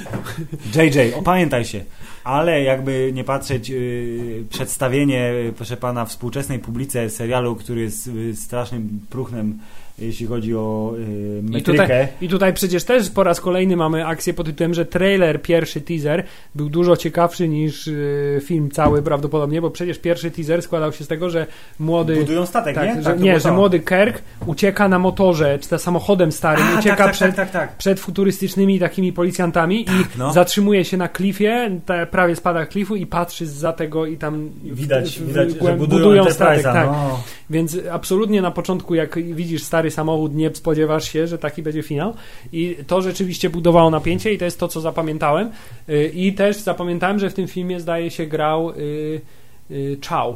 JJ, 0.76 1.14
opamiętaj 1.16 1.66
się. 1.66 1.84
Ale 2.24 2.62
jakby 2.64 3.12
nie 3.14 3.24
patrzeć, 3.24 3.70
yy, 3.70 4.46
przedstawienie, 4.50 5.34
proszę 5.56 5.78
pana, 5.78 6.06
współczesnej 6.06 6.60
publice 6.60 7.10
serialu, 7.10 7.56
który 7.56 7.82
jest 7.82 8.08
yy, 8.08 8.36
strasznym 8.36 9.00
próchnem 9.10 9.60
jeśli 10.00 10.28
chodzi 10.28 10.56
o 10.56 10.94
yy, 10.98 11.42
metrykę. 11.44 11.60
I 11.60 11.64
tutaj, 11.64 12.08
I 12.22 12.30
tutaj 12.30 12.54
przecież 12.54 12.84
też 12.84 13.10
po 13.10 13.24
raz 13.24 13.42
kolejny 13.42 13.76
mamy 13.76 14.06
akcję 14.06 14.34
pod 14.34 14.46
tytułem, 14.46 14.74
że 14.74 14.86
trailer, 14.86 15.42
pierwszy 15.42 15.82
teaser 15.82 16.24
był 16.56 16.70
dużo 16.70 16.98
ciekawszy 16.98 17.48
niż 17.48 17.88
yy, 17.88 18.42
film 18.44 18.72
cały 18.72 19.02
prawdopodobnie, 19.02 19.62
bo 19.62 19.72
przecież 19.72 20.00
pierwszy 20.00 20.32
teaser 20.32 20.62
składał 20.62 20.94
się 20.94 21.04
z 21.04 21.08
tego, 21.08 21.30
że 21.30 21.48
młody... 21.80 22.16
Budują 22.16 22.46
statek, 22.46 22.76
tak, 22.76 22.96
nie? 22.96 23.02
Że, 23.02 23.10
tak, 23.10 23.20
nie, 23.20 23.40
że 23.40 23.52
młody 23.52 23.80
Kirk 23.80 24.22
ucieka 24.46 24.90
na 24.90 25.00
motorze, 25.00 25.60
czy 25.60 25.78
samochodem 25.78 26.32
starym, 26.32 26.66
A, 26.76 26.80
ucieka 26.80 26.96
tak, 26.96 27.06
tak 27.06 27.14
przed, 27.14 27.36
tak, 27.36 27.52
tak, 27.52 27.78
przed 27.78 28.00
futurystycznymi 28.00 28.80
takimi 28.80 29.14
policjantami 29.14 29.82
i 29.82 30.18
no. 30.18 30.34
zatrzymuje 30.34 30.86
się 30.86 30.98
na 30.98 31.08
klifie, 31.08 31.80
prawie 32.12 32.36
spada 32.36 32.66
klifu 32.66 32.96
i 32.96 33.06
patrzy 33.06 33.46
za 33.46 33.74
tego 33.74 34.06
i 34.06 34.18
tam 34.18 34.50
widać, 34.64 35.20
w, 35.20 35.24
w, 35.24 35.28
widać 35.28 35.50
że 35.50 35.56
budują, 35.56 35.78
budują 35.78 36.32
statek. 36.32 36.66
No. 36.66 37.24
Więc 37.50 37.78
absolutnie 37.92 38.42
na 38.42 38.52
początku, 38.52 38.96
jak 38.96 39.20
widzisz 39.36 39.64
stary 39.64 39.87
samochód, 39.92 40.36
nie 40.36 40.56
spodziewasz 40.56 41.10
się, 41.10 41.28
że 41.28 41.38
taki 41.38 41.62
będzie 41.62 41.84
finał. 41.84 42.14
I 42.54 42.78
to 42.88 43.02
rzeczywiście 43.02 43.50
budowało 43.50 43.90
napięcie 43.90 44.34
i 44.34 44.38
to 44.38 44.46
jest 44.46 44.60
to, 44.60 44.68
co 44.68 44.82
zapamiętałem. 44.82 45.52
Y, 45.90 46.12
I 46.14 46.34
też 46.34 46.58
zapamiętałem, 46.58 47.20
że 47.20 47.30
w 47.30 47.34
tym 47.34 47.48
filmie 47.48 47.80
zdaje 47.80 48.12
się 48.12 48.26
grał 48.26 48.72
y, 48.72 49.22
y, 49.72 49.98
Chow. 50.10 50.36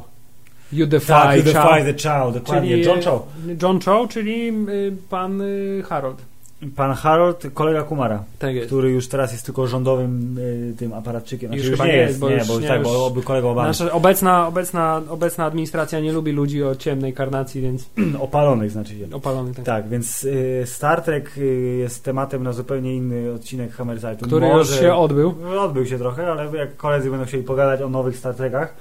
You 0.73 0.87
Defy, 0.87 1.07
Tak, 1.07 1.37
You 1.37 1.43
Chow. 1.53 1.53
Defy 1.53 1.93
the 1.93 2.09
Chow, 2.09 2.33
dokładnie. 2.33 2.69
Czyli, 2.69 2.83
John 2.83 3.01
Chow. 3.01 3.21
John 3.61 3.79
Cho, 3.79 4.07
czyli 4.07 4.47
y, 4.49 4.93
pan 5.09 5.41
y, 5.41 5.83
Harold. 5.89 6.30
Pan 6.75 6.93
Harold, 6.93 7.47
kolega 7.53 7.83
Kumara, 7.83 8.23
Tak 8.39 8.55
który 8.65 8.91
już 8.91 9.07
teraz 9.07 9.31
jest 9.31 9.45
tylko 9.45 9.67
rządowym 9.67 10.37
y, 10.37 10.73
tym 10.77 10.93
aparatczykiem. 10.93 11.53
Już 11.53 11.61
Znaczy, 11.61 11.77
chyba 11.77 11.87
nie 11.87 11.97
jest, 11.97 12.19
bo 12.19 12.29
nie, 12.29 12.35
już 12.35 12.47
bo 12.47 12.59
nie, 12.59 12.67
tak, 12.67 12.79
już- 12.79 12.87
bo 12.87 13.09
był 13.09 13.23
kolegą 13.23 13.49
Obamy. 13.51 13.67
Nasza 13.67 13.91
obecna, 13.91 14.47
obecna, 14.47 15.01
obecna 15.09 15.45
administracja 15.45 15.99
nie 15.99 16.11
lubi 16.13 16.31
ludzi 16.31 16.63
o 16.63 16.75
ciemnej 16.75 17.13
karnacji, 17.13 17.61
więc 17.61 17.89
Opalonych 18.19 18.71
znaczy 18.71 18.93
się. 18.95 19.15
opalony 19.15 19.53
tak. 19.53 19.65
Tak, 19.65 19.89
więc 19.89 20.23
y, 20.23 20.63
Star 20.65 21.01
Trek 21.01 21.37
y, 21.37 21.41
jest 21.79 22.03
tematem 22.03 22.43
na 22.43 22.53
zupełnie 22.53 22.95
inny 22.95 23.31
odcinek 23.31 23.71
Hammerside. 23.73 24.15
Który 24.15 24.47
już 24.47 24.79
się 24.79 24.93
odbył. 24.93 25.33
Odbył 25.59 25.85
się 25.85 25.97
trochę, 25.97 26.27
ale 26.31 26.57
jak 26.57 26.77
koledzy 26.77 27.09
będą 27.09 27.25
chcieli 27.25 27.43
pogadać 27.43 27.81
o 27.81 27.89
nowych 27.89 28.17
Star 28.17 28.35
Trekach, 28.35 28.73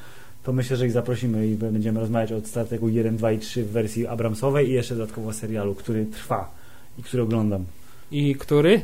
to 0.45 0.53
myślę, 0.53 0.76
że 0.76 0.87
ich 0.87 0.93
zaprosimy 0.93 1.47
i 1.47 1.55
będziemy 1.55 2.01
rozmawiać 2.01 2.33
o 2.33 2.41
Star 2.41 2.66
Treku 2.66 2.89
1, 2.89 3.16
2 3.16 3.33
i 3.33 3.39
3 3.39 3.64
w 3.64 3.70
wersji 3.70 4.07
Abramsowej 4.07 4.68
i 4.68 4.72
jeszcze 4.72 4.95
dodatkowo 4.95 5.33
serialu, 5.33 5.74
który 5.74 6.07
trwa 6.07 6.60
i 6.99 7.03
który 7.03 7.22
oglądam. 7.22 7.64
I 8.11 8.34
który? 8.34 8.82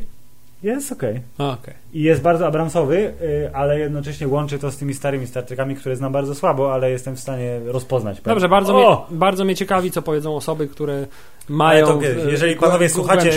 Jest 0.63 0.93
okej. 0.93 1.21
A, 1.39 1.51
Okej. 1.51 1.75
I 1.93 2.03
jest 2.03 2.23
bardzo 2.23 2.47
Abramsowy, 2.47 2.97
y, 3.23 3.51
ale 3.55 3.79
jednocześnie 3.79 4.29
łączy 4.29 4.59
to 4.59 4.71
z 4.71 4.77
tymi 4.77 4.95
starymi 4.95 5.27
Star 5.27 5.45
Trekami, 5.45 5.77
które 5.77 5.97
znam 5.97 6.13
bardzo 6.13 6.35
słabo, 6.35 6.75
ale 6.75 6.91
jestem 6.91 7.17
w 7.17 7.21
stanie 7.21 7.61
rozpoznać. 7.65 8.21
Dobrze, 8.21 8.49
bardzo 8.49 8.77
O! 8.77 9.07
mnie, 9.09 9.19
bardzo 9.19 9.45
mnie 9.45 9.55
ciekawi, 9.55 9.91
co 9.91 10.03
powiedzą 10.03 10.37
osoby, 10.37 10.69
które 10.69 11.07
mają... 11.49 11.87
to 11.87 12.07
e, 12.07 12.31
jeżeli 12.31 12.57
głę- 12.57 12.61
panowie 12.61 12.89
słuchacie 12.89 13.31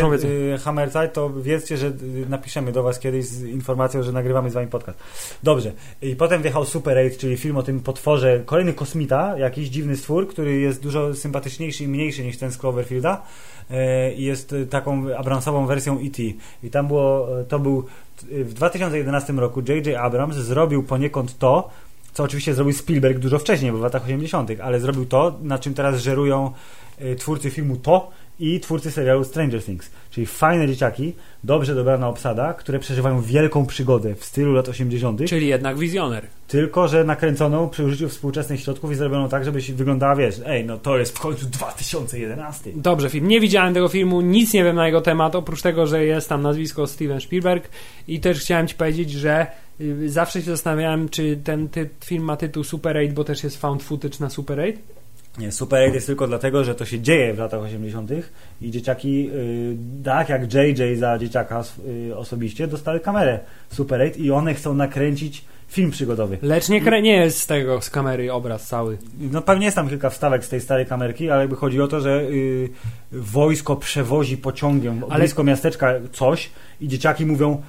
y, 0.53 0.57
Hammerside, 0.57 1.07
to 1.07 1.30
wiedzcie, 1.30 1.78
że 1.78 1.91
napiszemy 2.30 2.72
do 2.72 2.84
was 2.84 2.99
kiedyś 2.99 3.26
z 3.26 3.43
informacją, 3.43 4.03
że 4.03 4.12
nagrywamy 4.12 4.49
z 4.49 4.53
wami 4.53 4.68
podcast. 4.68 4.99
Dobrze. 5.43 5.72
I 6.01 6.16
potem 6.16 6.41
wjechał 6.41 6.66
Super 6.66 6.97
8, 6.97 7.20
czyli 7.20 7.38
film 7.38 7.57
o 7.57 7.64
tym 7.64 7.80
potworze, 7.80 8.41
kolejny 8.45 8.74
kosmita, 8.74 9.38
jakiś 9.38 9.70
dziwny 9.70 9.97
stwór, 9.97 10.28
który 10.28 10.60
jest 10.60 10.84
dużo 10.84 11.16
sympatyczniejszy 11.16 11.84
i 11.84 11.88
mniejszy 11.88 12.24
niż 12.24 12.38
ten 12.38 12.51
z 12.51 12.57
Cloverfielda 12.57 13.22
e, 13.70 14.14
i 14.14 14.24
jest 14.24 14.55
taką 14.70 15.16
Abramsową 15.16 15.66
wersją 15.66 15.99
E.T. 15.99 16.24
I 16.64 16.70
tam 16.70 16.88
było, 16.88 17.39
e, 17.41 17.43
to 17.43 17.60
był 17.60 17.86
w 18.32 18.53
2011 18.53 19.34
roku 19.34 19.62
J.J. 19.68 19.95
Abrams 19.97 20.36
zrobił 20.36 20.84
poniekąd 20.84 21.38
to, 21.38 21.70
co 22.14 22.24
oczywiście 22.24 22.53
zrobił 22.53 22.74
Spielberg 22.74 23.20
dużo 23.20 23.39
wcześniej, 23.39 23.72
bo 23.72 23.78
w 23.78 23.82
latach 23.82 24.03
80., 24.03 24.51
ale 24.62 24.80
zrobił 24.80 25.05
to, 25.05 25.38
na 25.41 25.60
czym 25.60 25.74
teraz 25.74 26.01
żerują 26.01 26.51
twórcy 27.18 27.50
filmu 27.50 27.78
To 27.78 28.12
i 28.39 28.60
twórcy 28.60 28.91
serialu 28.91 29.24
Stranger 29.24 29.64
Things. 29.64 29.91
Czyli 30.12 30.26
fajne 30.28 30.68
dzieciaki, 30.68 31.14
dobrze 31.43 31.76
dobrana 31.76 32.08
obsada, 32.08 32.54
które 32.54 32.80
przeżywają 32.80 33.22
wielką 33.22 33.66
przygodę 33.66 34.16
w 34.16 34.26
stylu 34.26 34.54
lat 34.54 34.70
80., 34.70 35.22
Czyli 35.30 35.47
jednak 35.47 35.78
wizjoner. 35.78 36.28
tylko 36.47 36.88
że 36.88 37.04
nakręconą 37.04 37.70
przy 37.70 37.84
użyciu 37.84 38.10
współczesnych 38.10 38.60
środków 38.60 38.91
i 38.91 38.95
zrobioną 38.95 39.30
tak, 39.30 39.45
żeby 39.45 39.62
się 39.62 39.74
wyglądała, 39.74 40.16
wiesz, 40.16 40.36
ej, 40.45 40.66
no 40.66 40.78
to 40.78 40.97
jest 40.97 41.18
w 41.18 41.20
końcu 41.20 41.45
2011. 41.45 42.72
Dobrze, 42.76 43.10
film. 43.10 43.28
Nie 43.28 43.39
widziałem 43.39 43.74
tego 43.74 43.88
filmu, 43.88 44.22
nic 44.22 44.54
nie 44.54 44.64
wiem 44.64 44.76
na 44.76 44.86
jego 44.86 45.02
temat, 45.02 45.36
oprócz 45.36 45.62
tego, 45.62 45.88
że 45.88 46.06
jest 46.06 46.30
tam 46.30 46.41
nazwisko 46.41 46.88
Steven 46.88 47.22
Spielberg 47.22 47.70
i 48.08 48.20
też 48.20 48.39
chciałem 48.39 48.68
Ci 48.68 48.76
powiedzieć, 48.76 49.12
że 49.12 49.47
y, 49.82 50.10
zawsze 50.10 50.41
się 50.41 50.52
zastanawiałem, 50.52 51.10
czy 51.10 51.39
ten 51.43 51.70
film 52.06 52.24
ma 52.24 52.38
tytuł 52.38 52.64
Super 52.64 52.97
8, 52.97 53.14
bo 53.14 53.24
też 53.24 53.43
jest 53.43 53.58
found 53.62 53.84
footage 53.84 54.16
na 54.20 54.30
Super 54.30 54.60
8. 54.60 54.74
Nie, 55.38 55.51
Super 55.51 55.82
8 55.84 55.93
jest 55.93 56.07
tylko 56.07 56.27
dlatego, 56.27 56.63
że 56.63 56.75
to 56.75 56.86
się 56.86 56.99
dzieje 56.99 57.34
w 57.34 57.38
latach 57.39 57.61
80. 57.61 58.11
i 58.61 58.71
dzieciaki, 58.71 59.30
y, 59.34 59.77
tak 60.03 60.30
jak 60.30 60.53
JJ 60.53 60.95
za 60.95 61.17
dzieciaka 61.17 61.63
y, 62.09 62.17
osobiście, 62.17 62.67
dostały 62.67 62.99
kamerę 62.99 63.39
Super 63.69 64.01
8 64.01 64.23
i 64.25 64.32
one 64.32 64.53
chcą 64.53 64.73
nakręcić 64.73 65.45
film 65.67 65.91
przygodowy. 65.91 66.38
Lecz 66.41 66.69
nie, 66.69 66.82
krę- 66.82 67.01
nie 67.01 67.15
jest 67.17 67.39
z 67.39 67.47
tego, 67.47 67.82
z 67.82 67.89
kamery 67.89 68.34
obraz 68.34 68.67
cały. 68.67 68.97
No 69.19 69.41
pewnie 69.41 69.65
jest 69.65 69.75
tam 69.75 69.89
kilka 69.89 70.09
wstawek 70.09 70.45
z 70.45 70.49
tej 70.49 70.61
starej 70.61 70.86
kamerki, 70.86 71.30
ale 71.30 71.41
jakby 71.41 71.55
chodzi 71.55 71.82
o 71.82 71.88
to, 71.88 71.99
że 72.01 72.21
y, 72.21 72.69
wojsko 73.11 73.75
przewozi 73.75 74.38
pociągiem 74.38 75.03
Ale- 75.09 75.19
blisko 75.19 75.43
miasteczka 75.43 75.93
coś 76.11 76.49
i 76.82 76.88
dzieciaki 76.88 77.25
mówią 77.25 77.61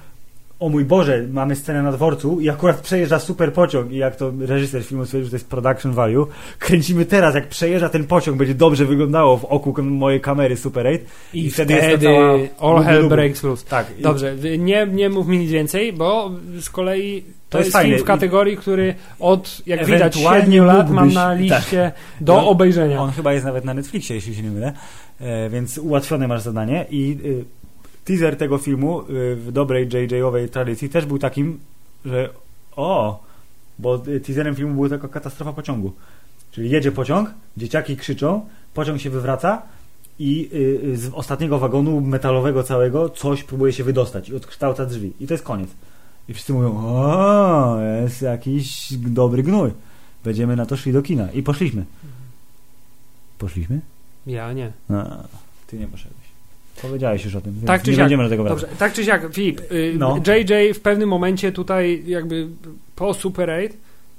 o 0.61 0.69
mój 0.69 0.85
Boże, 0.85 1.27
mamy 1.31 1.55
scenę 1.55 1.83
na 1.83 1.91
dworcu 1.91 2.41
i 2.41 2.49
akurat 2.49 2.81
przejeżdża 2.81 3.19
super 3.19 3.53
pociąg 3.53 3.91
i 3.91 3.97
jak 3.97 4.15
to 4.15 4.31
reżyser 4.39 4.83
filmu 4.83 5.05
stwierdził, 5.05 5.25
że 5.25 5.31
to 5.31 5.35
jest 5.35 5.49
production 5.49 5.91
value, 5.91 6.27
kręcimy 6.59 7.05
teraz, 7.05 7.35
jak 7.35 7.47
przejeżdża 7.47 7.89
ten 7.89 8.07
pociąg, 8.07 8.37
będzie 8.37 8.55
dobrze 8.55 8.85
wyglądało 8.85 9.37
w 9.37 9.45
oku 9.45 9.83
mojej 9.83 10.21
kamery 10.21 10.57
Super 10.57 10.87
8. 10.87 10.99
I, 11.33 11.45
I 11.45 11.51
wtedy, 11.51 11.77
wtedy 11.77 12.07
all 12.59 12.83
hell 12.83 13.09
breaks 13.09 13.43
loose. 13.43 13.65
Tak. 13.65 13.87
Dobrze, 13.99 14.35
nie, 14.57 14.87
nie 14.91 15.09
mów 15.09 15.27
mi 15.27 15.37
nic 15.37 15.51
więcej, 15.51 15.93
bo 15.93 16.31
z 16.59 16.69
kolei 16.69 17.21
to, 17.21 17.57
To 17.57 17.57
jest, 17.57 17.73
jest 17.73 17.85
film 17.85 17.99
w 17.99 18.03
kategorii, 18.03 18.57
który 18.57 18.95
od, 19.19 19.61
jak 19.65 19.85
widać, 19.85 20.01
Ewentualnie 20.01 20.55
7 20.55 20.65
lat 20.65 20.89
mam 20.89 21.13
na 21.13 21.33
liście 21.33 21.91
do 22.21 22.33
No, 22.33 22.49
obejrzenia. 22.49 23.01
On 23.01 23.11
chyba 23.11 23.33
jest 23.33 23.45
nawet 23.45 23.65
na 23.65 23.73
Netflixie, 23.73 24.15
jeśli 24.15 24.35
się 24.35 24.41
nie 24.41 24.51
mylę, 24.51 24.73
e, 25.19 25.49
więc 25.49 25.77
ułatwione 25.77 26.27
masz 26.27 26.41
zadanie 26.41 26.85
i 26.89 27.17
y, 27.25 27.60
teaser 28.05 28.37
tego 28.37 28.57
filmu 28.57 29.01
y, 29.01 29.35
w 29.35 29.51
dobrej 29.51 29.87
JJ-owej 29.87 30.49
tradycji 30.49 30.89
też 30.89 31.05
był 31.05 31.19
takim, 31.19 31.59
że 32.05 32.29
o, 32.75 33.23
bo 33.79 33.99
teaserem 33.99 34.55
filmu 34.55 34.73
była 34.73 34.89
taka 34.89 35.07
katastrofa 35.07 35.53
pociągu. 35.53 35.93
Czyli 36.51 36.69
jedzie 36.69 36.91
pociąg, 36.91 37.33
dzieciaki 37.57 37.97
krzyczą, 37.97 38.45
pociąg 38.73 39.01
się 39.01 39.09
wywraca 39.09 39.61
i 40.19 40.49
y, 40.53 40.97
z 40.97 41.13
ostatniego 41.13 41.59
wagonu 41.59 42.01
metalowego 42.01 42.63
całego 42.63 43.09
coś 43.09 43.43
próbuje 43.43 43.73
się 43.73 43.83
wydostać 43.83 44.29
i 44.29 44.35
odkształca 44.35 44.85
drzwi. 44.85 45.13
I 45.19 45.27
to 45.27 45.33
jest 45.33 45.43
koniec. 45.43 45.69
I 46.29 46.33
wszyscy 46.33 46.53
mówią, 46.53 46.77
o, 46.77 47.77
jest 48.01 48.21
jakiś 48.21 48.93
dobry 48.93 49.43
gnój. 49.43 49.71
Będziemy 50.23 50.55
na 50.55 50.65
to 50.65 50.77
szli 50.77 50.93
do 50.93 51.01
kina. 51.01 51.31
I 51.31 51.43
poszliśmy. 51.43 51.85
Poszliśmy? 53.37 53.81
Ja 54.27 54.53
nie. 54.53 54.71
A, 54.89 55.23
ty 55.67 55.77
nie 55.77 55.87
poszedłeś. 55.87 56.20
Powiedziałeś 56.81 57.25
już 57.25 57.35
o 57.35 57.41
tym, 57.41 57.61
Tak 57.65 57.81
czy 57.83 57.89
nie 57.89 57.95
siak. 57.95 58.03
będziemy 58.03 58.23
do 58.23 58.29
tego 58.29 58.43
wracać. 58.43 58.61
Dobrze, 58.61 58.75
tak 58.77 58.93
czy 58.93 59.05
siak, 59.05 59.33
Filip, 59.33 59.61
y, 59.71 59.93
No. 59.97 60.17
JJ 60.27 60.73
w 60.73 60.79
pewnym 60.79 61.09
momencie 61.09 61.51
tutaj 61.51 62.03
jakby 62.07 62.47
po 62.95 63.13
Super 63.13 63.49
8 63.49 63.69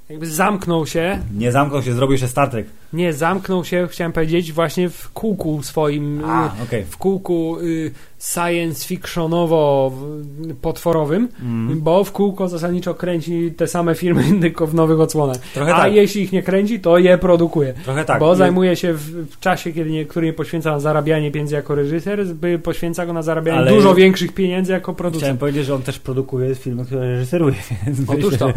jakby 0.09 0.27
zamknął 0.27 0.87
się, 0.87 1.19
Nie 1.39 1.53
zamknął 1.53 1.83
się, 1.83 1.93
zrobił 1.93 2.13
jeszcze 2.13 2.29
Star 2.29 2.51
Trek. 2.51 2.67
nie 2.93 3.13
zamknął 3.13 3.65
się, 3.65 3.89
chciałem 3.91 4.13
powiedzieć, 4.13 4.53
właśnie 4.53 4.89
w 4.91 5.11
kółku 5.13 5.63
swoim, 5.63 6.25
A, 6.25 6.47
y, 6.47 6.63
okej. 6.63 6.85
w 6.91 6.97
kółku 6.97 7.59
y, 7.61 7.93
science 8.35 8.87
fictionowo 8.89 9.93
w- 9.95 10.55
potworowym, 10.61 11.29
Mm. 11.43 11.81
bo 11.81 12.05
w 12.05 12.13
kółko 12.13 12.49
zasadniczo 12.49 12.95
kręci 12.95 13.53
te 13.57 13.67
same 13.67 13.95
filmy, 13.95 14.25
tylko 14.41 14.67
w 14.67 14.75
nowych 14.75 15.01
odsłonach. 15.01 15.37
Trochę 15.39 15.75
A 15.75 15.81
tak. 15.81 15.93
jeśli 15.93 16.23
ich 16.23 16.33
nie 16.33 16.43
kręci, 16.43 16.81
to 16.81 16.99
je 16.99 17.19
produkuje. 17.19 17.73
Trochę 17.85 18.05
tak. 18.05 18.21
Bo 18.21 18.35
I- 18.35 18.37
zajmuje 18.37 18.77
się 18.77 18.93
w, 18.95 19.01
w 19.31 19.41
czasie, 19.41 19.73
kiedy 19.73 19.91
nie, 19.91 20.05
który 20.07 20.27
nie 20.27 20.33
poświęca 20.33 20.71
na 20.71 20.81
zarabianie 20.81 21.31
pieniędzy 21.31 21.55
jako 21.55 21.75
reżyser, 21.75 22.27
by 22.27 22.59
poświęca 22.59 23.07
go 23.07 23.13
na 23.13 23.23
zarabianie 23.23 23.59
Ale- 23.59 23.71
dużo 23.71 23.95
większych 23.95 24.35
pieniędzy 24.35 24.73
jako 24.73 24.83
Chciałem 24.93 24.97
producent. 24.97 25.41
powiedzieć, 25.41 25.67
że 25.67 25.75
on 25.75 25.83
też 25.83 25.99
produkuje 25.99 26.55
filmy, 26.55 26.85
które 26.85 27.01
reżyseruje, 27.11 27.55
więc 27.87 28.01
Otóż 28.11 28.25
myślę, 28.25 28.39
to. 28.39 28.49
że- 28.49 28.55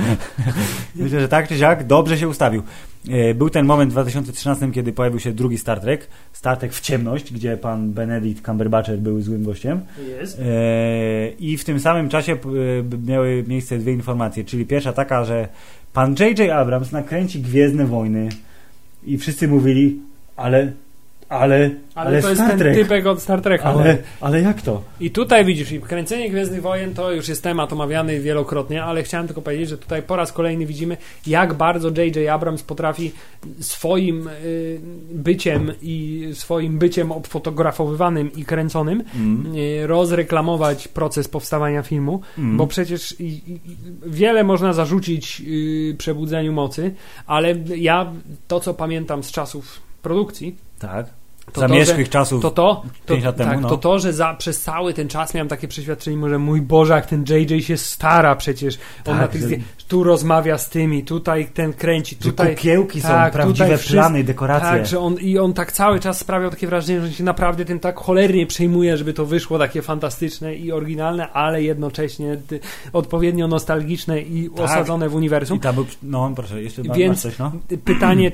myślę, 1.04 1.20
że 1.20 1.28
tak 1.28 1.48
czy 1.48 1.58
siak 1.58 1.88
dobrze 1.88 2.18
się 2.18 2.28
ustawił. 2.28 2.62
E, 3.12 3.34
Był 3.34 3.50
ten 3.50 3.66
moment 3.66 3.92
w 3.92 3.94
2013, 3.94 4.72
kiedy 4.72 4.94
pojawił 4.94 5.20
się 5.20 5.32
drugi 5.32 5.58
Star 5.58 5.80
Trek, 5.80 6.08
Star 6.34 6.58
Trek 6.58 6.74
w 6.74 6.82
ciemność, 6.82 7.34
gdzie 7.34 7.58
pan 7.58 7.92
Benedict 7.92 8.46
Cumberbatcher 8.46 9.00
był 9.00 9.22
złym 9.22 9.44
gościem. 9.44 9.82
Jest. 10.20 10.40
E, 10.40 11.30
I 11.40 11.58
w 11.58 11.66
tym 11.66 11.80
samym 11.80 12.10
czasie 12.10 12.34
e, 12.34 12.38
miały 13.08 13.44
miejsce 13.48 13.78
dwie 13.78 13.94
informacje, 13.94 14.44
czyli 14.44 14.66
pierwsza 14.66 14.94
taka, 14.94 15.26
że 15.26 15.48
pan 15.94 16.16
J.J. 16.20 16.50
Abrams 16.52 16.92
nakręci 16.92 17.42
Gwiezdne 17.42 17.86
Wojny 17.86 18.30
i 19.04 19.18
wszyscy 19.18 19.48
mówili, 19.48 20.02
ale, 20.36 20.72
ale, 21.40 21.56
Ale, 21.96 22.08
ale, 22.08 22.22
to 22.22 22.30
jest 22.30 22.42
Star 22.42 22.50
ten 22.50 22.60
Trek, 22.60 22.76
typek 22.76 23.06
od 23.06 23.22
Star 23.22 23.42
Treka. 23.42 23.64
ale, 23.64 23.98
ale 24.22 24.42
jak 24.42 24.62
to? 24.62 24.82
I 25.00 25.12
tutaj 25.12 25.46
widzisz, 25.46 25.72
i 25.72 25.80
kręcenie 25.82 26.30
Gwiezdnych 26.30 26.62
Wojen 26.62 26.94
to 26.94 27.12
już 27.12 27.28
jest 27.28 27.44
temat 27.44 27.74
omawiany 27.74 28.20
wielokrotnie, 28.20 28.84
ale 28.84 29.04
chciałem 29.04 29.28
tylko 29.28 29.42
powiedzieć, 29.42 29.70
że 29.70 29.78
tutaj 29.78 30.02
po 30.04 30.16
raz 30.16 30.32
kolejny 30.34 30.66
widzimy, 30.66 30.98
jak 31.28 31.54
bardzo 31.54 31.88
J.J. 31.90 32.30
Abrams 32.30 32.64
potrafi 32.64 33.12
swoim 33.60 34.28
y, 34.44 34.80
byciem 35.12 35.72
i 35.82 36.30
swoim 36.34 36.80
byciem 36.80 37.12
obfotografowywanym 37.12 38.32
i 38.36 38.46
kręconym 38.46 39.04
Mm. 39.16 39.56
y, 39.56 39.88
rozreklamować 39.88 40.88
proces 40.88 41.28
powstawania 41.28 41.82
filmu, 41.84 42.22
Mm. 42.38 42.58
bo 42.58 42.68
przecież 42.68 43.20
i, 43.20 43.24
i, 43.26 43.52
i 43.54 43.60
wiele 44.06 44.44
można 44.44 44.74
zarzucić 44.74 45.42
y, 45.48 45.96
Przebudzeniu 45.98 46.54
Mocy, 46.54 46.94
ale 47.28 47.56
ja 47.78 48.12
to, 48.48 48.60
co 48.60 48.74
pamiętam 48.74 49.24
z 49.24 49.32
czasów 49.32 49.82
produkcji, 50.02 50.56
Tak. 50.80 51.06
To 51.54 51.62
zamierzchłych 51.62 52.08
to, 52.08 52.14
czasów 52.14 52.42
to 52.42 52.52
to, 52.52 52.84
to, 53.06 53.14
5 53.14 53.26
lat 53.26 53.36
temu, 53.38 53.52
tak, 53.52 53.62
no. 53.62 53.70
to 53.70 53.78
to, 53.78 54.00
że 54.00 54.14
za, 54.14 54.34
przez 54.34 54.62
cały 54.62 54.94
ten 54.94 55.08
czas 55.08 55.34
miałem 55.34 55.48
takie 55.48 55.68
przeświadczenie, 55.68 56.30
że 56.30 56.40
mój 56.40 56.62
Boże, 56.62 56.94
jak 56.94 57.06
ten 57.06 57.26
JJ 57.30 57.62
się 57.62 57.78
stara 57.78 58.36
przecież. 58.36 58.76
On 58.98 59.04
Tak, 59.04 59.18
na 59.18 59.28
tych 59.28 59.42
że- 59.42 59.48
zdję- 59.48 59.60
tu 59.88 60.04
rozmawia 60.04 60.58
z 60.58 60.70
tymi, 60.70 61.04
tutaj 61.04 61.48
ten 61.54 61.74
kręci, 61.74 62.18
że 62.22 62.30
tutaj... 62.30 62.56
kukiełki 62.56 63.02
są, 63.02 63.08
tak, 63.08 63.34
prawdziwe 63.34 63.66
tutaj 63.66 63.78
wszystko- 63.78 63.94
plany, 64.02 64.24
dekoracje. 64.24 64.70
Tak, 64.70 64.86
że 64.86 65.00
on, 65.00 65.14
i 65.20 65.38
on 65.38 65.54
tak 65.54 65.72
cały 65.72 66.00
czas 66.00 66.20
sprawiał 66.20 66.50
takie 66.52 66.68
wrażenie, 66.68 67.00
że 67.00 67.06
on 67.06 67.12
się 67.14 67.24
naprawdę 67.24 67.66
tym 67.66 67.80
tak 67.80 68.00
cholernie 68.00 68.48
przejmuje, 68.48 68.98
żeby 68.98 69.14
to 69.14 69.26
wyszło 69.26 69.60
takie 69.60 69.82
fantastyczne 69.82 70.56
i 70.56 70.72
oryginalne, 70.72 71.32
ale 71.32 71.64
jednocześnie 71.64 72.38
odpowiednio 72.94 73.48
nostalgiczne 73.48 74.22
i 74.22 74.50
Tak. 74.50 74.66
osadzone 74.66 75.10
w 75.10 75.16
uniwersum. 75.16 75.58
I 75.58 75.60
tam 75.60 75.76
był, 75.76 75.86
no 76.04 76.32
proszę, 76.36 76.62
jeszcze 76.64 76.82
Więc- 76.82 77.22
coś, 77.22 77.38
no? 77.40 77.52
Pytanie, 77.86 78.32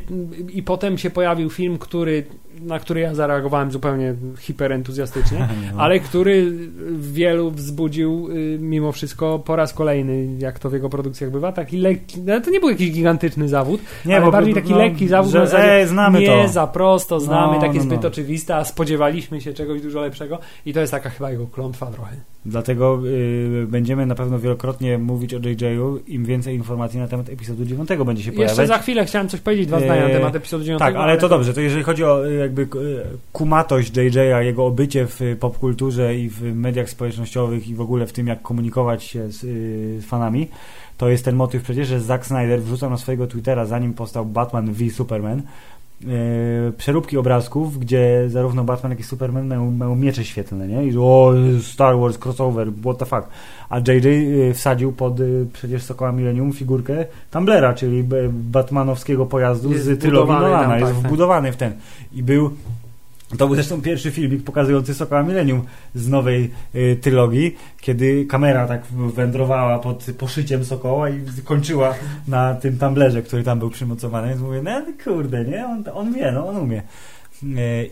i 0.53 0.63
potem 0.63 0.97
się 0.97 1.09
pojawił 1.09 1.49
film, 1.49 1.77
który, 1.77 2.25
na 2.61 2.79
który 2.79 3.00
ja 3.01 3.15
zareagowałem 3.15 3.71
zupełnie 3.71 4.15
hiperentuzjastycznie, 4.39 5.37
No. 5.75 5.81
ale 5.81 5.99
który 5.99 6.51
wielu 6.99 7.51
wzbudził 7.51 8.29
y, 8.31 8.57
mimo 8.61 8.91
wszystko 8.91 9.39
po 9.39 9.55
raz 9.55 9.73
kolejny, 9.73 10.27
jak 10.39 10.59
to 10.59 10.69
w 10.69 10.73
jego 10.73 10.89
produkcjach 10.89 11.31
bywa, 11.31 11.51
taki 11.51 11.77
lekki, 11.77 12.21
no 12.21 12.41
to 12.41 12.49
nie 12.51 12.59
był 12.59 12.69
jakiś 12.69 12.91
gigantyczny 12.91 13.49
zawód, 13.49 13.81
Nie, 14.05 14.15
ale 14.15 14.25
bo- 14.25 14.31
bardziej 14.31 14.53
bo- 14.53 14.59
taki 14.61 14.71
no, 14.71 14.77
lekki 14.77 15.07
zawód 15.07 15.31
że, 15.31 15.39
na 15.39 15.45
zasadzie, 15.45 15.71
ej, 15.71 15.87
znamy 15.87 16.19
nie 16.19 16.27
to. 16.27 16.47
za 16.47 16.67
prosto, 16.67 17.19
znamy, 17.19 17.53
No, 17.55 17.61
takie 17.61 17.77
no, 17.77 17.83
zbyt 17.83 18.01
no. 18.01 18.07
oczywiste, 18.07 18.55
a 18.55 18.65
spodziewaliśmy 18.65 19.41
się 19.41 19.53
czegoś 19.53 19.81
dużo 19.81 20.01
lepszego 20.01 20.39
i 20.65 20.73
to 20.73 20.79
jest 20.79 20.91
taka 20.91 21.09
chyba 21.09 21.31
jego 21.31 21.47
klątwa 21.47 21.85
trochę. 21.85 22.15
Dlatego 22.45 22.99
y, 23.05 23.67
będziemy 23.67 24.05
na 24.05 24.15
pewno 24.15 24.39
wielokrotnie 24.39 24.97
mówić 24.97 25.33
o 25.33 25.37
JJ-u, 25.37 25.97
im 26.07 26.25
więcej 26.25 26.55
informacji 26.55 26.99
na 26.99 27.07
temat 27.07 27.29
epizodu 27.29 27.65
9 27.65 27.89
będzie 28.05 28.23
się 28.23 28.31
pojawiać. 28.31 28.57
Jeszcze 28.57 28.67
za 28.67 28.77
chwilę 28.77 29.05
chciałem 29.05 29.27
coś 29.29 29.39
powiedzieć, 29.41 29.67
dwa 29.67 29.79
zdania 29.79 30.01
na 30.01 30.07
Eee, 30.07 30.13
temat 30.13 30.35
epizodu 30.35 30.63
9. 30.63 30.79
Tak, 30.79 30.95
ale 30.95 31.17
to 31.17 31.29
dobrze. 31.29 31.53
To 31.53 31.61
jeżeli 31.61 31.83
chodzi 31.83 32.03
o 32.03 32.27
y, 32.27 32.33
jakby 32.33 32.61
y, 32.61 32.67
kumatość 33.31 33.97
JJ-a, 33.97 34.41
jego 34.41 34.65
obycie 34.65 35.07
w 35.07 35.19
popkulturze 35.39 36.15
i 36.15 36.29
w 36.29 36.55
mediach 36.55 36.89
społecznościowych 36.89 37.67
i 37.67 37.75
w 37.75 37.81
ogóle 37.81 38.07
w 38.07 38.13
tym, 38.13 38.27
jak 38.27 38.41
komunikować 38.41 39.03
się 39.03 39.31
z 39.31 39.43
y, 39.43 40.01
fanami, 40.01 40.47
to 40.97 41.09
jest 41.09 41.25
ten 41.25 41.35
motyw 41.35 41.63
przecież, 41.63 41.87
że 41.87 42.01
Zack 42.01 42.25
Snyder 42.25 42.61
wrzucał 42.61 42.89
na 42.89 42.97
swojego 42.97 43.27
Twittera, 43.27 43.65
zanim 43.65 43.93
powstał 43.93 44.25
Batman 44.25 44.73
v 44.73 44.89
Superman, 44.89 45.39
y, 45.39 46.73
przeróbki 46.77 47.17
obrazków, 47.17 47.79
gdzie 47.79 48.23
zarówno 48.27 48.63
Batman, 48.63 48.91
jak 48.91 48.99
i 48.99 49.03
Superman 49.03 49.47
mają, 49.47 49.71
mają 49.71 49.95
miecze 49.95 50.25
świetlne, 50.25 50.67
nie? 50.67 50.85
I 50.85 50.97
o, 50.97 51.33
Star 51.61 51.99
Wars, 51.99 52.17
crossover, 52.25 52.67
what 52.81 52.97
the 52.97 53.05
fuck. 53.05 53.27
A 53.69 53.79
JJ 53.79 54.07
y, 54.07 54.53
wsadził 54.53 54.91
pod 54.91 55.19
y, 55.19 55.45
przecież 55.53 55.83
Sokoła 55.83 56.11
Millennium 56.11 56.53
figurkę 56.53 57.05
Tumblera, 57.31 57.73
czyli 57.73 58.03
b- 58.03 58.29
batmanowskiego 58.31 59.25
pojazdu 59.25 59.71
Jest 59.71 59.85
z 59.85 59.99
trylogii 59.99 60.33
Nolana, 60.33 60.79
jest 60.79 60.93
wbudowany 60.93 61.51
w 61.51 61.55
ten. 61.55 61.73
I 62.13 62.23
był 62.23 62.51
to 63.37 63.47
był 63.47 63.55
zresztą 63.55 63.81
pierwszy 63.81 64.11
filmik 64.11 64.43
pokazujący 64.43 64.93
Sokoła 64.93 65.23
Millennium 65.23 65.63
z 65.95 66.07
nowej 66.07 66.51
y, 66.75 66.97
trylogii, 67.01 67.55
kiedy 67.81 68.25
kamera 68.25 68.67
tak 68.67 68.83
wędrowała 69.15 69.79
pod 69.79 70.05
poszyciem 70.17 70.65
Sokoła 70.65 71.09
i 71.09 71.23
kończyła 71.43 71.95
na 72.27 72.55
tym 72.55 72.77
tumblerze, 72.77 73.21
który 73.21 73.43
tam 73.43 73.59
był 73.59 73.69
przymocowany. 73.69 74.27
Więc 74.27 74.41
mówię, 74.41 74.61
no 74.63 74.81
kurde, 75.03 75.45
nie? 75.45 75.65
On, 75.65 75.83
on 75.93 76.13
wie, 76.13 76.31
no 76.31 76.47
on 76.47 76.57
umie. 76.57 76.81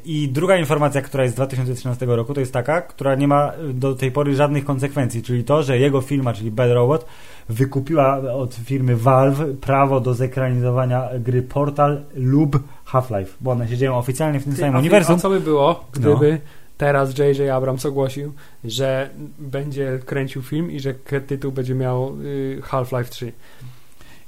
I 0.06 0.30
druga 0.32 0.58
informacja, 0.58 1.02
która 1.02 1.24
jest 1.24 1.36
z 1.36 1.38
2013 1.38 2.06
roku, 2.06 2.34
to 2.34 2.40
jest 2.40 2.54
taka, 2.54 2.82
która 2.82 3.16
nie 3.16 3.28
ma 3.28 3.52
do 3.74 3.96
tej 3.96 4.12
pory 4.12 4.36
żadnych 4.36 4.66
konsekwencji, 4.66 5.24
czyli 5.24 5.44
to, 5.44 5.64
że 5.64 5.80
jego 5.80 6.02
firma, 6.02 6.34
czyli 6.34 6.52
Bad 6.52 6.72
Robot, 6.72 7.06
wykupiła 7.50 8.18
od 8.18 8.56
firmy 8.56 8.96
Valve 8.96 9.42
prawo 9.62 10.00
do 10.00 10.14
zekranizowania 10.14 11.10
gry 11.20 11.42
Portal 11.42 12.02
lub 12.16 12.60
Half-Life, 12.86 13.32
bo 13.42 13.52
one 13.52 13.68
się 13.68 13.78
dzieją 13.78 13.98
oficjalnie 13.98 14.40
w 14.40 14.44
tym 14.44 14.54
Ty, 14.54 14.60
samym 14.60 14.76
uniwersum. 14.76 15.16
A 15.16 15.20
co 15.20 15.30
by 15.30 15.40
było, 15.40 15.86
gdyby 15.92 16.40
teraz 16.78 17.18
J.J. 17.18 17.50
Abrams 17.50 17.86
ogłosił, 17.86 18.34
że 18.64 19.10
będzie 19.40 20.00
kręcił 20.06 20.42
film 20.42 20.72
i 20.72 20.80
że 20.80 20.94
tytuł 21.28 21.52
będzie 21.52 21.76
miał 21.76 22.16
y, 22.22 22.62
Half-Life 22.64 23.10
3. 23.10 23.32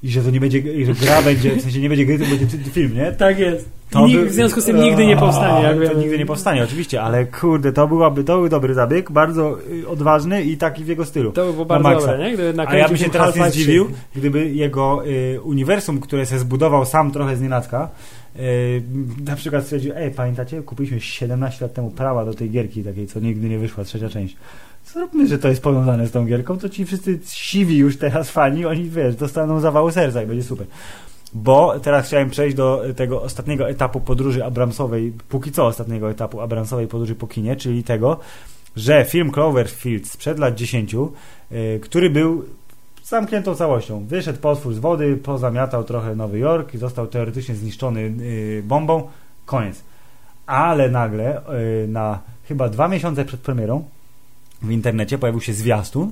I 0.04 0.10
że 0.10 0.22
to 0.22 0.32
nie 0.32 0.40
będzie, 0.40 0.60
i 0.60 0.86
że 0.86 0.94
gra 0.94 1.22
będzie, 1.22 1.56
w 1.56 1.62
sensie 1.62 1.80
nie 1.80 1.90
będzie 1.90 2.06
gry, 2.06 2.20
to 2.20 2.26
będzie 2.26 2.48
film, 2.48 2.96
nie? 2.96 3.12
Tak 3.12 3.40
jest. 3.40 3.81
To 3.92 4.08
by- 4.08 4.26
w 4.26 4.34
związku 4.34 4.62
z 4.62 4.66
tym 4.66 4.82
nigdy 4.82 5.06
nie 5.06 5.18
powstanie. 5.18 5.88
To 5.88 5.94
nigdy 5.94 6.18
nie 6.18 6.26
powstanie, 6.26 6.64
oczywiście, 6.64 7.02
ale 7.02 7.26
kurde, 7.26 7.74
to 7.74 7.88
byłaby, 7.88 8.24
to 8.24 8.38
był 8.38 8.50
dobry 8.50 8.74
zabieg, 8.74 9.12
bardzo 9.12 9.58
y, 9.84 9.88
odważny 9.88 10.44
i 10.44 10.58
taki 10.58 10.84
w 10.84 10.88
jego 10.88 11.06
stylu. 11.06 11.32
To 11.32 11.46
by 11.46 11.54
było 11.54 11.66
bardzo 11.66 11.90
dobre, 11.90 12.18
nie? 12.18 12.34
Gdyby 12.34 12.62
A 12.68 12.76
ja 12.76 12.88
bym 12.88 12.98
się 12.98 13.10
teraz 13.10 13.36
nie 13.36 13.42
Half-Life 13.42 13.52
3. 13.52 13.60
zdziwił, 13.64 13.88
gdyby 14.16 14.50
jego 14.50 15.06
y, 15.06 15.42
uniwersum, 15.42 16.00
które 16.00 16.26
się 16.26 16.40
zbudował 16.40 16.86
sam 16.86 17.12
trochę 17.12 17.36
z 17.36 17.42
nienacka, 17.42 17.90
y, 18.40 18.84
na 19.26 19.36
przykład 19.36 19.64
stwierdził, 19.64 19.92
ej, 19.96 20.12
pamiętacie, 20.12 20.62
kupiliśmy 20.62 21.00
17 21.00 21.66
lat 21.66 21.74
temu 21.74 21.92
prawa 21.92 22.26
do 22.26 22.34
tej 22.34 22.50
gierki 22.50 22.84
takiej, 22.84 23.08
co 23.08 23.20
nigdy 23.20 23.50
nie 23.50 23.60
wyszła, 23.60 23.84
trzecia 23.84 24.10
część. 24.10 24.36
Zróbmy, 24.86 25.28
że 25.28 25.40
to 25.40 25.48
jest 25.48 25.62
powiązane 25.64 26.08
z 26.08 26.12
tą 26.12 26.26
gierką, 26.26 26.58
to 26.58 26.70
ci 26.70 26.86
wszyscy 26.86 27.20
siwi 27.30 27.78
już 27.78 27.98
teraz 27.98 28.30
fani, 28.32 28.66
oni, 28.66 28.90
wiesz, 28.90 29.16
dostaną 29.16 29.60
zawału 29.60 29.92
serca 29.92 30.24
i 30.24 30.26
będzie 30.26 30.44
super. 30.44 30.68
Bo 31.34 31.80
teraz 31.80 32.08
chciałem 32.08 32.30
przejść 32.30 32.56
do 32.56 32.84
tego 32.96 33.22
ostatniego 33.22 33.70
etapu 33.70 34.00
podróży 34.00 34.46
Abramsowej, 34.46 35.14
póki 35.30 35.52
co 35.52 35.66
ostatniego 35.66 36.12
etapu 36.12 36.42
Abramsowej 36.42 36.88
podróży 36.88 37.16
po 37.16 37.28
kinie, 37.28 37.56
czyli 37.56 37.84
tego, 37.84 38.20
że 38.76 39.06
film 39.06 39.32
Cloverfield 39.32 40.08
sprzed 40.08 40.40
lat 40.40 40.56
10, 40.56 40.96
y, 41.52 41.80
który 41.84 42.10
był 42.10 42.46
zamkniętą 43.04 43.56
całością. 43.56 44.06
Wyszedł 44.06 44.40
potwór 44.40 44.74
z 44.74 44.80
wody, 44.80 45.18
pozamiatał 45.18 45.84
trochę 45.84 46.16
Nowy 46.16 46.40
Jork 46.40 46.74
i 46.74 46.78
został 46.78 47.08
teoretycznie 47.08 47.56
zniszczony 47.56 48.00
y, 48.00 48.64
bombą. 48.66 49.10
Koniec. 49.46 49.84
Ale 50.46 50.90
nagle 50.90 51.42
y, 51.84 51.88
na 51.88 52.20
chyba 52.48 52.70
dwa 52.70 52.88
miesiące 52.88 53.26
przed 53.26 53.40
premierą 53.40 53.84
w 54.62 54.72
internecie 54.72 55.18
pojawił 55.18 55.42
się 55.42 55.54
zwiastun 55.54 56.12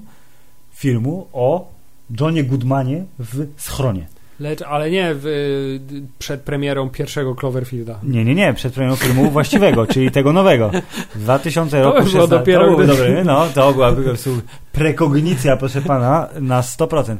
filmu 0.71 1.27
o 1.33 1.71
Johnie 2.19 2.43
Goodmanie 2.43 3.05
w 3.19 3.47
schronie. 3.57 4.07
Lecz, 4.39 4.61
ale 4.61 4.91
nie 4.91 5.15
w, 5.15 5.25
y, 5.25 5.79
przed 6.19 6.41
premierą 6.41 6.89
pierwszego 6.89 7.35
Cloverfielda. 7.35 7.99
Nie, 8.03 8.25
nie, 8.25 8.35
nie, 8.35 8.53
przed 8.53 8.73
premierą 8.73 8.95
filmu 8.95 9.31
właściwego, 9.31 9.87
czyli 9.87 10.11
tego 10.11 10.33
nowego. 10.33 10.71
W 11.15 11.19
2000 11.19 11.81
roku 11.81 11.97
by 11.97 12.03
było 12.03 12.11
16 12.11 12.37
dopiero, 12.39 12.67
to 12.71 12.77
gdy- 12.77 12.87
dobry, 12.87 13.23
no, 13.25 13.47
to 13.55 13.73
byłaby 13.73 14.01
po 14.01 14.09
prostu 14.09 14.41
prekognicja, 14.71 15.57
proszę 15.57 15.81
pana, 15.81 16.29
na 16.41 16.61
100%. 16.61 17.15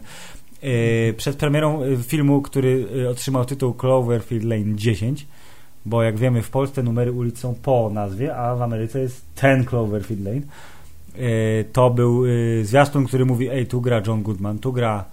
Yy, 0.64 1.14
przed 1.18 1.36
premierą 1.36 1.84
y, 1.84 1.98
filmu, 2.04 2.42
który 2.42 2.88
y, 2.96 3.10
otrzymał 3.10 3.46
tytuł 3.46 3.74
Cloverfield 3.74 4.44
Lane 4.44 4.76
10, 4.76 5.28
bo 5.86 6.04
jak 6.04 6.18
wiemy 6.18 6.42
w 6.42 6.50
Polsce 6.50 6.84
numery 6.84 7.12
ulic 7.12 7.40
są 7.40 7.56
po 7.56 7.90
nazwie, 7.94 8.36
a 8.36 8.56
w 8.56 8.62
Ameryce 8.62 9.00
jest 9.00 9.26
ten 9.36 9.66
Cloverfield 9.66 10.22
Lane. 10.26 10.42
Yy, 11.18 11.66
to 11.74 11.90
był 11.90 12.26
yy, 12.26 12.66
zwiastun, 12.66 13.06
który 13.06 13.26
mówi, 13.26 13.50
ej, 13.50 13.68
tu 13.68 13.82
gra 13.82 14.02
John 14.08 14.24
Goodman, 14.24 14.60
tu 14.60 14.74
gra 14.74 15.06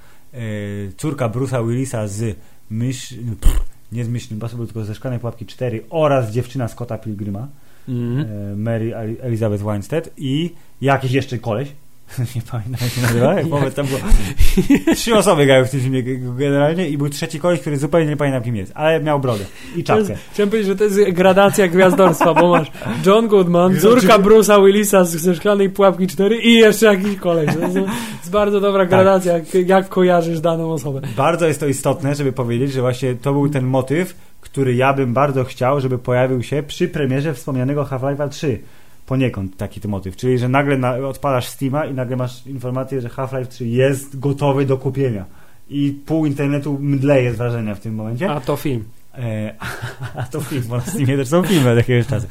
córka 0.96 1.28
Bruce'a 1.28 1.68
Willisa 1.68 2.08
z 2.08 2.36
mysz, 2.70 3.14
pff, 3.40 3.60
nie 3.92 4.04
z 4.04 4.08
Mission 4.08 4.34
Impossible, 4.34 4.66
tylko 4.66 4.84
ze 4.84 4.94
Szklanej 4.94 5.18
Pułapki 5.18 5.46
4 5.46 5.82
oraz 5.90 6.30
dziewczyna 6.32 6.68
Scotta 6.68 6.98
Pilgrima, 6.98 7.48
e, 7.88 8.56
Mary 8.56 8.96
Elizabeth 9.20 9.64
Weinstead 9.64 10.10
i 10.16 10.54
jakiś 10.80 11.12
jeszcze 11.12 11.38
koleś, 11.38 11.72
nie 12.36 12.42
pamiętam 12.50 12.76
jak 12.82 12.90
się 12.90 13.02
nazywa, 13.02 13.34
jak 13.34 13.48
powiem, 13.48 13.70
tam 13.70 13.86
było 13.86 14.00
trzy 14.96 15.14
osoby 15.14 15.46
grały 15.46 15.64
w 15.64 15.70
tym 15.70 15.80
filmie 15.80 16.02
generalnie 16.38 16.88
i 16.88 16.98
był 16.98 17.08
trzeci 17.08 17.40
koleś, 17.40 17.60
który 17.60 17.76
zupełnie 17.76 18.06
nie 18.06 18.16
pamiętam 18.16 18.42
kim 18.42 18.56
jest, 18.56 18.72
ale 18.74 19.00
miał 19.00 19.20
brodę 19.20 19.44
i 19.76 19.84
To 19.84 19.98
jest, 19.98 20.08
czapkę. 20.10 20.24
chciałem 20.32 20.50
powiedzieć, 20.50 20.68
że 20.68 20.76
to 20.76 20.84
jest 20.84 21.10
gradacja 21.10 21.68
gwiazdorstwa, 21.68 22.34
bo 22.34 22.48
masz 22.48 22.70
John 23.06 23.28
Goodman, 23.28 23.80
córka 23.80 24.18
Bruce'a 24.18 24.66
Willisa 24.66 25.04
z 25.04 25.10
ze 25.16 25.34
Szklanej 25.34 25.70
Pułapki 25.70 26.06
4 26.06 26.36
i 26.42 26.54
jeszcze 26.54 26.86
jakiś 26.86 27.16
koleś. 27.16 27.54
To 27.54 27.60
jest, 27.60 27.74
to 27.74 27.80
jest 28.20 28.30
bardzo 28.30 28.60
dobra 28.60 28.82
Tak. 28.82 28.88
gradacja, 28.88 29.32
jak, 29.32 29.54
jak 29.54 29.88
kojarzysz 29.88 30.40
daną 30.40 30.72
osobę. 30.72 31.00
Bardzo 31.16 31.46
jest 31.46 31.60
to 31.60 31.66
istotne, 31.66 32.14
żeby 32.14 32.32
powiedzieć, 32.32 32.72
że 32.72 32.80
właśnie 32.80 33.14
to 33.14 33.32
był 33.32 33.48
ten 33.48 33.66
motyw, 33.66 34.16
który 34.40 34.74
ja 34.74 34.92
bym 34.92 35.12
bardzo 35.14 35.44
chciał, 35.44 35.80
żeby 35.80 35.98
pojawił 35.98 36.42
się 36.42 36.62
przy 36.62 36.88
premierze 36.88 37.34
wspomnianego 37.34 37.84
Half-Life'a 37.84 38.28
3. 38.28 38.58
Poniekąd 39.06 39.56
taki 39.56 39.80
to 39.80 39.88
motyw. 39.88 40.16
Czyli, 40.16 40.38
że 40.38 40.48
nagle 40.48 40.78
na, 40.78 40.94
odpalasz 40.94 41.48
Steama 41.48 41.86
i 41.86 41.94
nagle 41.94 42.16
masz 42.16 42.46
informację, 42.46 43.00
że 43.00 43.08
Half-Life 43.08 43.46
3 43.46 43.66
jest 43.66 44.18
gotowy 44.18 44.66
do 44.66 44.76
kupienia. 44.76 45.24
I 45.70 46.00
pół 46.06 46.26
internetu 46.26 46.78
mdleje 46.80 47.34
z 47.34 47.36
wrażenia 47.36 47.74
w 47.74 47.80
tym 47.80 47.94
momencie. 47.94 48.30
A 48.30 48.40
to 48.40 48.56
film. 48.56 48.84
E, 49.18 49.54
a 50.20 50.22
to 50.22 50.40
film, 50.40 50.62
bo 50.68 50.76
na 50.76 50.82
Steamie 50.82 51.16
też 51.16 51.28
są 51.28 51.42
filmy 51.42 51.70
od 51.70 51.76
jakiegoś 51.76 52.06
czasu. 52.06 52.26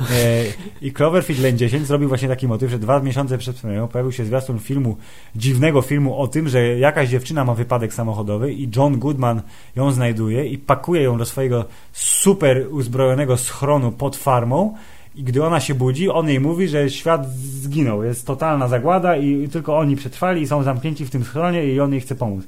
E, 0.00 0.44
I 0.82 0.92
Cloverfield 0.92 1.42
Lane 1.42 1.56
10 1.56 1.86
zrobił 1.86 2.08
właśnie 2.08 2.28
taki 2.28 2.48
motyw, 2.48 2.70
że 2.70 2.78
dwa 2.78 3.00
miesiące 3.00 3.38
przed 3.38 3.60
premierą 3.60 3.88
pojawił 3.88 4.12
się 4.12 4.24
zwiastun 4.24 4.58
filmu, 4.58 4.96
dziwnego 5.36 5.82
filmu 5.82 6.18
o 6.18 6.28
tym, 6.28 6.48
że 6.48 6.78
jakaś 6.78 7.08
dziewczyna 7.08 7.44
ma 7.44 7.54
wypadek 7.54 7.94
samochodowy 7.94 8.52
i 8.52 8.68
John 8.76 8.98
Goodman 8.98 9.42
ją 9.76 9.92
znajduje 9.92 10.46
i 10.46 10.58
pakuje 10.58 11.02
ją 11.02 11.18
do 11.18 11.24
swojego 11.24 11.64
super 11.92 12.66
uzbrojonego 12.70 13.36
schronu 13.36 13.92
pod 13.92 14.16
farmą 14.16 14.74
i 15.18 15.22
gdy 15.22 15.44
ona 15.44 15.60
się 15.60 15.74
budzi, 15.74 16.08
on 16.08 16.28
jej 16.28 16.40
mówi, 16.40 16.68
że 16.68 16.90
świat 16.90 17.30
zginął, 17.32 18.04
jest 18.04 18.26
totalna 18.26 18.68
zagłada 18.68 19.16
i 19.16 19.48
tylko 19.48 19.78
oni 19.78 19.96
przetrwali 19.96 20.42
i 20.42 20.46
są 20.46 20.62
zamknięci 20.62 21.06
w 21.06 21.10
tym 21.10 21.24
schronie 21.24 21.66
i 21.66 21.80
on 21.80 21.92
jej 21.92 22.00
chce 22.00 22.14
pomóc. 22.14 22.44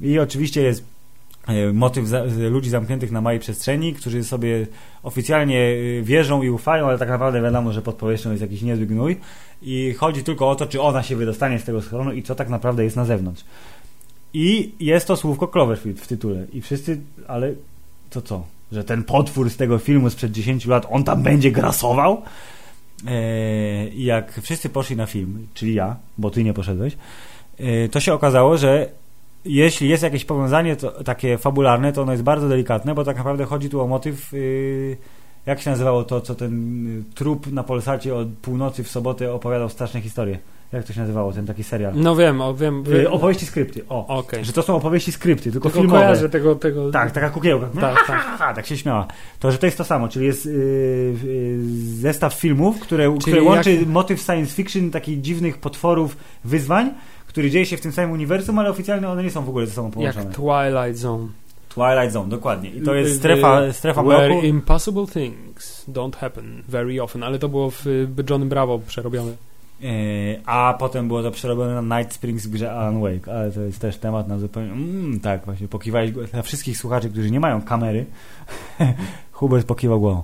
I 0.00 0.18
oczywiście 0.18 0.62
jest 0.62 0.84
e, 1.48 1.72
motyw 1.72 2.04
ludzi 2.50 2.70
zamkniętych 2.70 3.12
na 3.12 3.20
małej 3.20 3.38
przestrzeni, 3.38 3.94
którzy 3.94 4.24
sobie 4.24 4.66
oficjalnie 5.02 5.60
e, 5.60 6.02
wierzą 6.02 6.42
i 6.42 6.50
ufają, 6.50 6.86
ale 6.86 6.98
tak 6.98 7.08
naprawdę 7.08 7.42
wiadomo, 7.42 7.72
że 7.72 7.82
pod 7.82 7.94
powierzchnią 7.94 8.30
jest 8.30 8.42
jakiś 8.42 8.62
niezły 8.62 8.86
gnój 8.86 9.16
i 9.62 9.94
chodzi 9.98 10.24
tylko 10.24 10.50
o 10.50 10.56
to, 10.56 10.66
czy 10.66 10.80
ona 10.80 11.02
się 11.02 11.16
wydostanie 11.16 11.58
z 11.58 11.64
tego 11.64 11.82
schronu 11.82 12.12
i 12.12 12.22
co 12.22 12.34
tak 12.34 12.48
naprawdę 12.48 12.84
jest 12.84 12.96
na 12.96 13.04
zewnątrz. 13.04 13.44
I 14.34 14.72
jest 14.80 15.06
to 15.06 15.16
słówko 15.16 15.48
Cloverfield 15.48 16.00
w 16.00 16.06
tytule. 16.06 16.46
I 16.52 16.60
wszyscy, 16.60 17.00
ale 17.28 17.54
to 18.10 18.22
co? 18.22 18.55
Że 18.72 18.84
ten 18.84 19.04
potwór 19.04 19.50
z 19.50 19.56
tego 19.56 19.78
filmu 19.78 20.10
sprzed 20.10 20.32
10 20.32 20.66
lat, 20.66 20.86
on 20.90 21.04
tam 21.04 21.22
będzie 21.22 21.52
grasował? 21.52 22.22
I 23.92 24.04
jak 24.04 24.40
wszyscy 24.42 24.68
poszli 24.68 24.96
na 24.96 25.06
film, 25.06 25.46
czyli 25.54 25.74
ja, 25.74 25.96
bo 26.18 26.30
ty 26.30 26.44
nie 26.44 26.52
poszedłeś, 26.52 26.96
to 27.90 28.00
się 28.00 28.14
okazało, 28.14 28.58
że 28.58 28.88
jeśli 29.46 29.88
jest 29.88 30.02
jakieś 30.02 30.24
powiązanie 30.24 30.76
to, 30.76 31.04
takie 31.04 31.38
fabularne, 31.38 31.92
to 31.92 32.02
ono 32.02 32.12
jest 32.12 32.24
bardzo 32.24 32.48
delikatne, 32.48 32.94
bo 32.94 33.04
tak 33.04 33.16
naprawdę 33.16 33.44
chodzi 33.44 33.70
tu 33.70 33.80
o 33.80 33.86
motyw. 33.86 34.32
Yy, 34.32 34.96
jak 35.46 35.60
się 35.60 35.70
nazywało 35.70 36.04
to, 36.04 36.20
co 36.20 36.34
ten 36.34 37.04
trup 37.14 37.52
na 37.52 37.62
Polsacie 37.62 38.14
od 38.14 38.28
północy 38.28 38.84
w 38.84 38.88
sobotę 38.88 39.32
opowiadał 39.32 39.68
straszne 39.68 40.00
historie? 40.00 40.38
Jak 40.72 40.84
to 40.84 40.92
się 40.92 41.00
nazywało, 41.00 41.32
ten 41.32 41.46
taki 41.46 41.64
serial? 41.64 41.92
No 41.96 42.16
wiem, 42.16 42.40
o, 42.40 42.54
wiem. 42.54 42.84
Y, 42.88 43.02
wiem. 43.02 43.12
opowieści 43.12 43.46
skrypty. 43.46 43.84
O, 43.88 44.06
okay. 44.18 44.44
że 44.44 44.52
to 44.52 44.62
są 44.62 44.76
opowieści 44.76 45.12
skrypty, 45.12 45.52
tylko, 45.52 45.68
tylko 45.68 45.80
filmowe. 45.80 46.00
kojarzę 46.00 46.28
tego, 46.28 46.54
tego... 46.54 46.90
Tak, 46.90 47.10
taka 47.10 47.30
kukiełka. 47.30 47.66
Tak, 47.80 48.06
tak. 48.38 48.56
tak 48.56 48.66
się 48.66 48.76
śmiała. 48.76 49.06
To, 49.40 49.52
że 49.52 49.58
to 49.58 49.66
jest 49.66 49.78
to 49.78 49.84
samo, 49.84 50.08
czyli 50.08 50.26
jest 50.26 50.46
yy, 50.46 51.14
zestaw 51.76 52.34
filmów, 52.34 52.80
które, 52.80 53.14
które 53.20 53.42
łączy 53.42 53.74
jak... 53.74 53.86
motyw 53.86 54.20
science 54.20 54.54
fiction, 54.54 54.90
takich 54.90 55.20
dziwnych 55.20 55.58
potworów, 55.58 56.16
wyzwań, 56.44 56.90
który 57.26 57.50
dzieje 57.50 57.66
się 57.66 57.76
w 57.76 57.80
tym 57.80 57.92
samym 57.92 58.10
uniwersum, 58.10 58.58
ale 58.58 58.70
oficjalnie 58.70 59.08
one 59.08 59.22
nie 59.22 59.30
są 59.30 59.44
w 59.44 59.48
ogóle 59.48 59.66
ze 59.66 59.72
sobą 59.72 59.90
połączone. 59.90 60.24
Jak 60.24 60.34
Twilight 60.34 61.00
Zone. 61.00 61.28
Twilight 61.68 62.12
Zone, 62.12 62.28
dokładnie. 62.28 62.70
I 62.70 62.80
to 62.80 62.94
jest 62.94 63.18
strefa, 63.18 63.72
strefa 63.72 64.02
Where 64.02 64.28
mroku. 64.28 64.46
impossible 64.46 65.06
things 65.06 65.84
don't 65.88 66.16
happen 66.16 66.62
very 66.68 67.02
often, 67.02 67.22
ale 67.22 67.38
to 67.38 67.48
było 67.48 67.70
w 67.70 67.84
Johnny 68.30 68.46
Bravo 68.46 68.78
przerobione. 68.78 69.32
Yy, 69.80 69.90
a 70.46 70.74
potem 70.78 71.08
było 71.08 71.22
to 71.22 71.30
przerobione 71.30 71.82
na 71.82 71.98
Night 71.98 72.14
Springs 72.14 72.46
w 72.46 72.50
grze 72.50 72.72
Alan 72.72 73.00
Wake, 73.00 73.32
ale 73.32 73.52
to 73.52 73.60
jest 73.60 73.78
też 73.78 73.96
temat 73.96 74.28
na 74.28 74.38
zupełnie... 74.38 74.72
Mm, 74.72 75.20
tak, 75.20 75.44
właśnie, 75.44 75.68
pokiwałeś 75.68 76.10
dla 76.10 76.42
wszystkich 76.42 76.78
słuchaczy, 76.78 77.10
którzy 77.10 77.30
nie 77.30 77.40
mają 77.40 77.62
kamery, 77.62 78.06
Hubert 79.32 79.66
pokiwał 79.66 80.00
głową. 80.00 80.22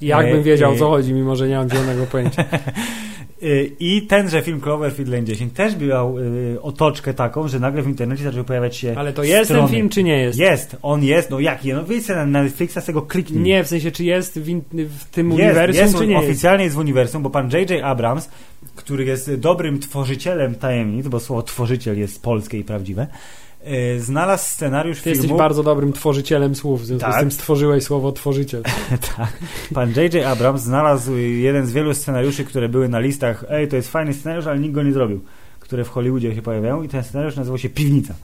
Jakbym 0.00 0.36
yy, 0.36 0.42
wiedział, 0.42 0.72
o 0.72 0.76
co 0.76 0.88
chodzi, 0.88 1.12
mimo 1.12 1.36
że 1.36 1.48
nie 1.48 1.56
mam 1.56 1.70
zielonego 1.70 2.06
pojęcia. 2.06 2.44
I 3.80 4.02
tenże 4.02 4.42
film 4.42 4.60
Cloverfield 4.60 5.10
Lane 5.10 5.24
10 5.24 5.52
też 5.52 5.76
miał 5.76 6.18
y, 6.18 6.58
otoczkę 6.62 7.14
taką, 7.14 7.48
że 7.48 7.60
nagle 7.60 7.82
w 7.82 7.88
internecie 7.88 8.24
zaczęły 8.24 8.44
pojawiać 8.44 8.76
się 8.76 8.94
Ale 8.96 9.12
to 9.12 9.24
jest 9.24 9.44
strony. 9.44 9.66
ten 9.66 9.76
film, 9.76 9.88
czy 9.88 10.02
nie 10.02 10.18
jest? 10.18 10.38
Jest, 10.38 10.76
on 10.82 11.04
jest, 11.04 11.30
no 11.30 11.40
jaki? 11.40 11.72
No 11.72 11.82
wyjdź 11.82 12.08
na 12.08 12.26
Netflixa, 12.26 12.78
z 12.80 12.84
tego 12.84 13.02
kliknij. 13.02 13.42
Nie, 13.42 13.64
w 13.64 13.68
sensie, 13.68 13.90
czy 13.90 14.04
jest 14.04 14.38
w, 14.38 14.48
in, 14.48 14.62
w 14.72 15.04
tym 15.10 15.30
jest, 15.30 15.40
uniwersum, 15.40 15.84
jest, 15.84 15.98
czy 15.98 16.06
nie 16.06 16.18
Oficjalnie 16.18 16.64
jest 16.64 16.76
w 16.76 16.78
uniwersum, 16.78 17.22
bo 17.22 17.30
pan 17.30 17.50
J.J. 17.52 17.84
Abrams, 17.84 18.28
który 18.76 19.04
jest 19.04 19.34
dobrym 19.34 19.78
tworzycielem 19.78 20.54
tajemnic, 20.54 21.08
bo 21.08 21.20
słowo 21.20 21.42
tworzyciel 21.42 21.98
jest 21.98 22.22
polskie 22.22 22.58
i 22.58 22.64
prawdziwe, 22.64 23.06
znalazł 23.98 24.44
scenariusz 24.44 24.98
Ty 24.98 25.02
filmu... 25.02 25.22
jesteś 25.22 25.38
bardzo 25.38 25.62
dobrym 25.62 25.92
tworzycielem 25.92 26.54
słów, 26.54 26.82
w 26.82 26.84
związku 26.86 27.06
tak. 27.06 27.16
z 27.16 27.20
tym 27.20 27.30
stworzyłeś 27.30 27.84
słowo 27.84 28.12
tworzyciel. 28.12 28.62
tak. 29.16 29.32
Pan 29.74 29.92
J.J. 29.96 30.26
Abrams 30.26 30.62
znalazł 30.62 31.16
jeden 31.16 31.66
z 31.66 31.72
wielu 31.72 31.94
scenariuszy, 31.94 32.44
które 32.44 32.68
były 32.68 32.88
na 32.88 32.98
listach 32.98 33.44
ej, 33.48 33.68
to 33.68 33.76
jest 33.76 33.90
fajny 33.90 34.14
scenariusz, 34.14 34.46
ale 34.46 34.58
nikt 34.58 34.74
go 34.74 34.82
nie 34.82 34.92
zrobił, 34.92 35.20
które 35.60 35.84
w 35.84 35.88
Hollywoodzie 35.88 36.34
się 36.34 36.42
pojawiają 36.42 36.82
i 36.82 36.88
ten 36.88 37.04
scenariusz 37.04 37.36
nazywał 37.36 37.58
się 37.58 37.68
Piwnica. 37.68 38.14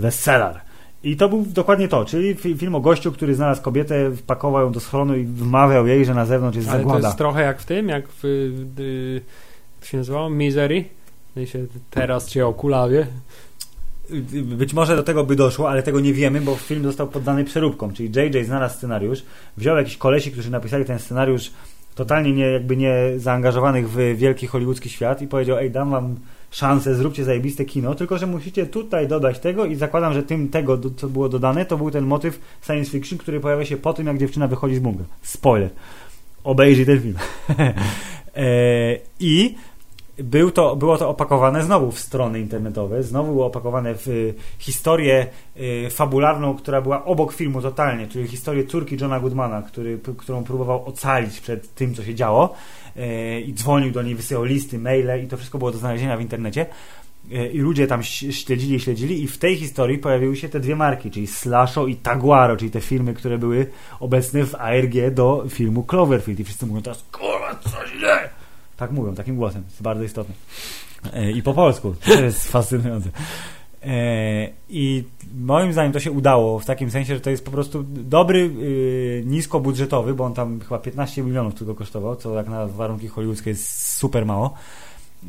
The 0.00 0.12
Cellar. 0.12 0.60
I 1.04 1.16
to 1.16 1.28
był 1.28 1.44
dokładnie 1.46 1.88
to, 1.88 2.04
czyli 2.04 2.34
film 2.34 2.74
o 2.74 2.80
gościu, 2.80 3.12
który 3.12 3.34
znalazł 3.34 3.62
kobietę, 3.62 4.10
wpakował 4.16 4.62
ją 4.62 4.72
do 4.72 4.80
schronu 4.80 5.16
i 5.16 5.24
wmawiał 5.24 5.86
jej, 5.86 6.04
że 6.04 6.14
na 6.14 6.26
zewnątrz 6.26 6.56
jest 6.56 6.68
Ale 6.68 6.78
zagłada. 6.78 7.00
to 7.00 7.06
jest 7.06 7.18
trochę 7.18 7.42
jak 7.42 7.60
w 7.60 7.64
tym, 7.64 7.88
jak 7.88 8.08
w, 8.08 8.20
w, 8.22 8.74
w 8.76 9.20
jak 9.80 9.90
się 9.90 9.98
nazywało? 9.98 10.30
Misery? 10.30 10.84
Teraz 11.90 12.28
cię 12.28 12.46
okulawie 12.46 13.06
być 14.42 14.74
może 14.74 14.96
do 14.96 15.02
tego 15.02 15.24
by 15.24 15.36
doszło, 15.36 15.70
ale 15.70 15.82
tego 15.82 16.00
nie 16.00 16.12
wiemy, 16.12 16.40
bo 16.40 16.56
film 16.56 16.82
został 16.84 17.08
poddany 17.08 17.44
przeróbkom, 17.44 17.92
czyli 17.92 18.10
JJ 18.16 18.44
znalazł 18.44 18.76
scenariusz, 18.76 19.22
wziął 19.56 19.76
jakiś 19.76 19.96
kolesi, 19.96 20.32
którzy 20.32 20.50
napisali 20.50 20.84
ten 20.84 20.98
scenariusz 20.98 21.50
totalnie 21.94 22.32
nie, 22.32 22.44
jakby 22.44 22.76
nie 22.76 22.94
zaangażowanych 23.16 23.90
w 23.90 24.16
wielki 24.16 24.46
hollywoodzki 24.46 24.88
świat 24.88 25.22
i 25.22 25.28
powiedział, 25.28 25.58
ej, 25.58 25.70
dam 25.70 25.90
wam 25.90 26.16
szansę, 26.50 26.94
zróbcie 26.94 27.24
zajebiste 27.24 27.64
kino, 27.64 27.94
tylko 27.94 28.18
że 28.18 28.26
musicie 28.26 28.66
tutaj 28.66 29.08
dodać 29.08 29.38
tego 29.38 29.64
i 29.64 29.74
zakładam, 29.74 30.12
że 30.14 30.22
tym 30.22 30.48
tego, 30.48 30.78
co 30.96 31.08
było 31.08 31.28
dodane, 31.28 31.66
to 31.66 31.76
był 31.76 31.90
ten 31.90 32.04
motyw 32.04 32.40
science 32.66 32.90
fiction, 32.90 33.18
który 33.18 33.40
pojawia 33.40 33.64
się 33.64 33.76
po 33.76 33.92
tym, 33.92 34.06
jak 34.06 34.18
dziewczyna 34.18 34.48
wychodzi 34.48 34.74
z 34.74 34.78
bunkra. 34.78 35.04
Spoiler. 35.22 35.70
Obejrzyj 36.44 36.86
ten 36.86 37.00
film. 37.00 37.14
e, 38.36 38.98
I 39.20 39.54
był 40.18 40.50
to, 40.50 40.76
było 40.76 40.98
to 40.98 41.08
opakowane 41.08 41.62
znowu 41.62 41.92
w 41.92 41.98
strony 41.98 42.40
internetowe, 42.40 43.02
znowu 43.02 43.32
było 43.32 43.46
opakowane 43.46 43.94
w 43.94 44.08
y, 44.08 44.34
historię 44.58 45.26
y, 45.56 45.90
fabularną, 45.90 46.54
która 46.54 46.80
była 46.80 47.04
obok 47.04 47.32
filmu 47.32 47.62
totalnie, 47.62 48.06
czyli 48.06 48.28
historię 48.28 48.64
córki 48.64 48.96
Johna 49.00 49.20
Goodmana, 49.20 49.62
który, 49.62 49.98
którą 50.16 50.44
próbował 50.44 50.86
ocalić 50.86 51.40
przed 51.40 51.74
tym, 51.74 51.94
co 51.94 52.04
się 52.04 52.14
działo 52.14 52.54
y, 52.96 53.40
i 53.40 53.54
dzwonił 53.54 53.92
do 53.92 54.02
niej, 54.02 54.14
wysyłał 54.14 54.44
listy, 54.44 54.78
maile 54.78 55.24
i 55.24 55.28
to 55.28 55.36
wszystko 55.36 55.58
było 55.58 55.70
do 55.72 55.78
znalezienia 55.78 56.16
w 56.16 56.20
internecie 56.20 56.66
i 57.52 57.58
ludzie 57.58 57.86
tam 57.86 58.02
śledzili, 58.02 58.80
śledzili 58.80 59.22
i 59.22 59.28
w 59.28 59.38
tej 59.38 59.56
historii 59.56 59.98
pojawiły 59.98 60.36
się 60.36 60.48
te 60.48 60.60
dwie 60.60 60.76
marki, 60.76 61.10
czyli 61.10 61.26
Slasho 61.26 61.86
i 61.86 61.96
Taguaro, 61.96 62.56
czyli 62.56 62.70
te 62.70 62.80
firmy, 62.80 63.14
które 63.14 63.38
były 63.38 63.66
obecne 64.00 64.44
w 64.44 64.54
ARG 64.54 65.10
do 65.10 65.44
filmu 65.48 65.82
Cloverfield 65.82 66.40
i 66.40 66.44
wszyscy 66.44 66.66
mówią 66.66 66.82
teraz, 66.82 67.04
kurwa, 67.12 67.54
co 67.54 67.88
źle! 67.98 68.41
Tak 68.82 68.92
mówią, 68.92 69.14
takim 69.14 69.36
głosem. 69.36 69.62
Jest 69.64 69.82
bardzo 69.82 70.04
istotne. 70.04 70.34
E, 71.12 71.30
I 71.30 71.42
po 71.42 71.54
polsku. 71.54 71.94
To 72.06 72.22
jest 72.22 72.48
fascynujące. 72.48 73.10
E, 73.82 74.48
I 74.68 75.04
moim 75.38 75.72
zdaniem 75.72 75.92
to 75.92 76.00
się 76.00 76.10
udało 76.10 76.58
w 76.58 76.64
takim 76.64 76.90
sensie, 76.90 77.14
że 77.14 77.20
to 77.20 77.30
jest 77.30 77.44
po 77.44 77.50
prostu 77.50 77.84
dobry, 77.88 78.38
y, 78.38 79.22
niskobudżetowy, 79.26 80.14
bo 80.14 80.24
on 80.24 80.34
tam 80.34 80.60
chyba 80.60 80.78
15 80.78 81.22
milionów 81.22 81.54
tylko 81.54 81.74
kosztował, 81.74 82.16
co 82.16 82.34
jak 82.34 82.48
na 82.48 82.66
warunki 82.66 83.08
hollywoodzkie 83.08 83.50
jest 83.50 83.96
super 83.96 84.26
mało. 84.26 84.54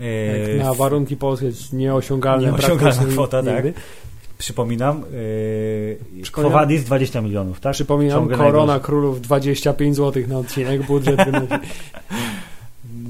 E, 0.02 0.50
jak 0.50 0.66
na 0.66 0.74
warunki 0.74 1.18
polskie 1.18 1.46
jest 1.46 1.74
nieosiągalne. 1.74 2.52
Nieosiągalna 2.52 3.06
kwota, 3.06 3.44
tak. 3.44 3.66
Przypominam, 4.38 5.04
yy, 6.16 6.32
Kowadis 6.32 6.84
20 6.84 7.22
milionów, 7.22 7.60
tak? 7.60 7.74
Przypominam, 7.74 8.30
Korona 8.30 8.80
Królów 8.80 9.22
25 9.22 9.96
zł 9.96 10.24
na 10.28 10.38
odcinek, 10.38 10.86
budżet 10.86 11.20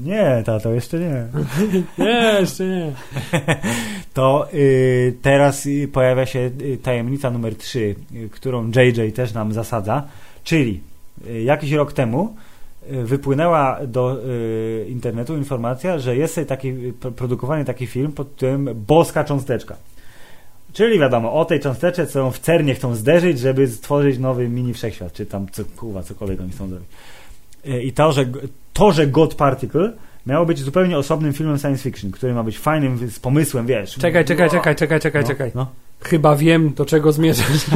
Nie, 0.04 0.42
tato, 0.46 0.72
jeszcze 0.72 0.98
nie. 0.98 1.26
nie, 2.04 2.36
jeszcze 2.40 2.64
nie. 2.64 2.92
To 4.14 4.48
y, 4.54 5.14
teraz 5.22 5.66
y, 5.66 5.88
pojawia 5.92 6.26
się 6.26 6.50
y, 6.60 6.78
tajemnica 6.82 7.30
numer 7.30 7.56
3, 7.56 7.94
y, 8.14 8.28
którą 8.28 8.66
JJ 8.66 9.12
też 9.12 9.32
nam 9.32 9.52
zasadza, 9.52 10.02
czyli 10.44 10.80
y, 11.26 11.42
jakiś 11.42 11.72
rok 11.72 11.92
temu 11.92 12.36
y, 12.92 13.04
wypłynęła 13.04 13.80
do 13.86 14.18
internetu 14.88 15.36
informacja, 15.36 15.98
że 15.98 16.16
jest 16.16 16.40
taki, 16.48 16.72
produkowany 17.16 17.64
taki 17.64 17.86
film 17.86 18.12
pod 18.12 18.36
tym 18.36 18.70
Boska 18.86 19.24
Cząsteczka. 19.24 19.76
Czyli 20.72 20.98
wiadomo, 20.98 21.32
o 21.32 21.44
tej 21.44 21.60
cząsteczce, 21.60 22.06
co 22.06 22.30
w 22.30 22.38
CERNie 22.38 22.74
chcą 22.74 22.94
zderzyć, 22.94 23.38
żeby 23.38 23.68
stworzyć 23.68 24.18
nowy 24.18 24.48
mini 24.48 24.74
wszechświat, 24.74 25.12
czy 25.12 25.26
tam 25.26 25.46
co, 25.52 25.62
kuwa, 25.76 26.02
cokolwiek 26.02 26.40
oni 26.40 26.50
chcą 26.50 26.68
zrobić. 26.68 26.88
I 27.82 27.92
to, 27.92 28.12
że 28.12 28.24
to, 28.72 28.92
że 28.92 29.06
God 29.06 29.34
Particle 29.34 29.92
miało 30.26 30.46
być 30.46 30.58
zupełnie 30.58 30.98
osobnym 30.98 31.32
filmem 31.32 31.58
science 31.58 31.82
fiction, 31.82 32.10
który 32.10 32.34
ma 32.34 32.42
być 32.42 32.58
fajnym 32.58 33.10
z 33.10 33.20
pomysłem, 33.20 33.66
wiesz. 33.66 33.94
Czekaj, 33.94 34.24
czekaj, 34.24 34.50
czekaj, 34.50 34.76
czekaj, 34.76 35.00
czekaj, 35.00 35.22
no, 35.22 35.28
czekaj. 35.28 35.50
No. 35.54 35.66
Chyba 36.00 36.36
wiem, 36.36 36.74
do 36.74 36.84
czego 36.84 37.12
zmierzasz. 37.12 37.66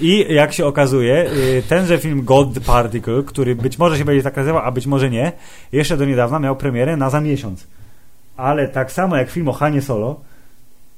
I 0.00 0.26
jak 0.34 0.52
się 0.52 0.66
okazuje, 0.66 1.30
y, 1.32 1.62
tenże 1.68 1.98
film 1.98 2.24
God 2.24 2.60
Particle, 2.66 3.22
który 3.22 3.56
być 3.56 3.78
może 3.78 3.98
się 3.98 4.04
będzie 4.04 4.22
tak 4.22 4.36
nazywał, 4.36 4.62
a 4.62 4.70
być 4.70 4.86
może 4.86 5.10
nie, 5.10 5.32
jeszcze 5.72 5.96
do 5.96 6.04
niedawna 6.04 6.38
miał 6.38 6.56
premierę 6.56 6.96
na 6.96 7.10
za 7.10 7.20
miesiąc. 7.20 7.66
Ale 8.36 8.68
tak 8.68 8.92
samo 8.92 9.16
jak 9.16 9.30
film 9.30 9.48
o 9.48 9.52
Hanie 9.52 9.82
Solo, 9.82 10.20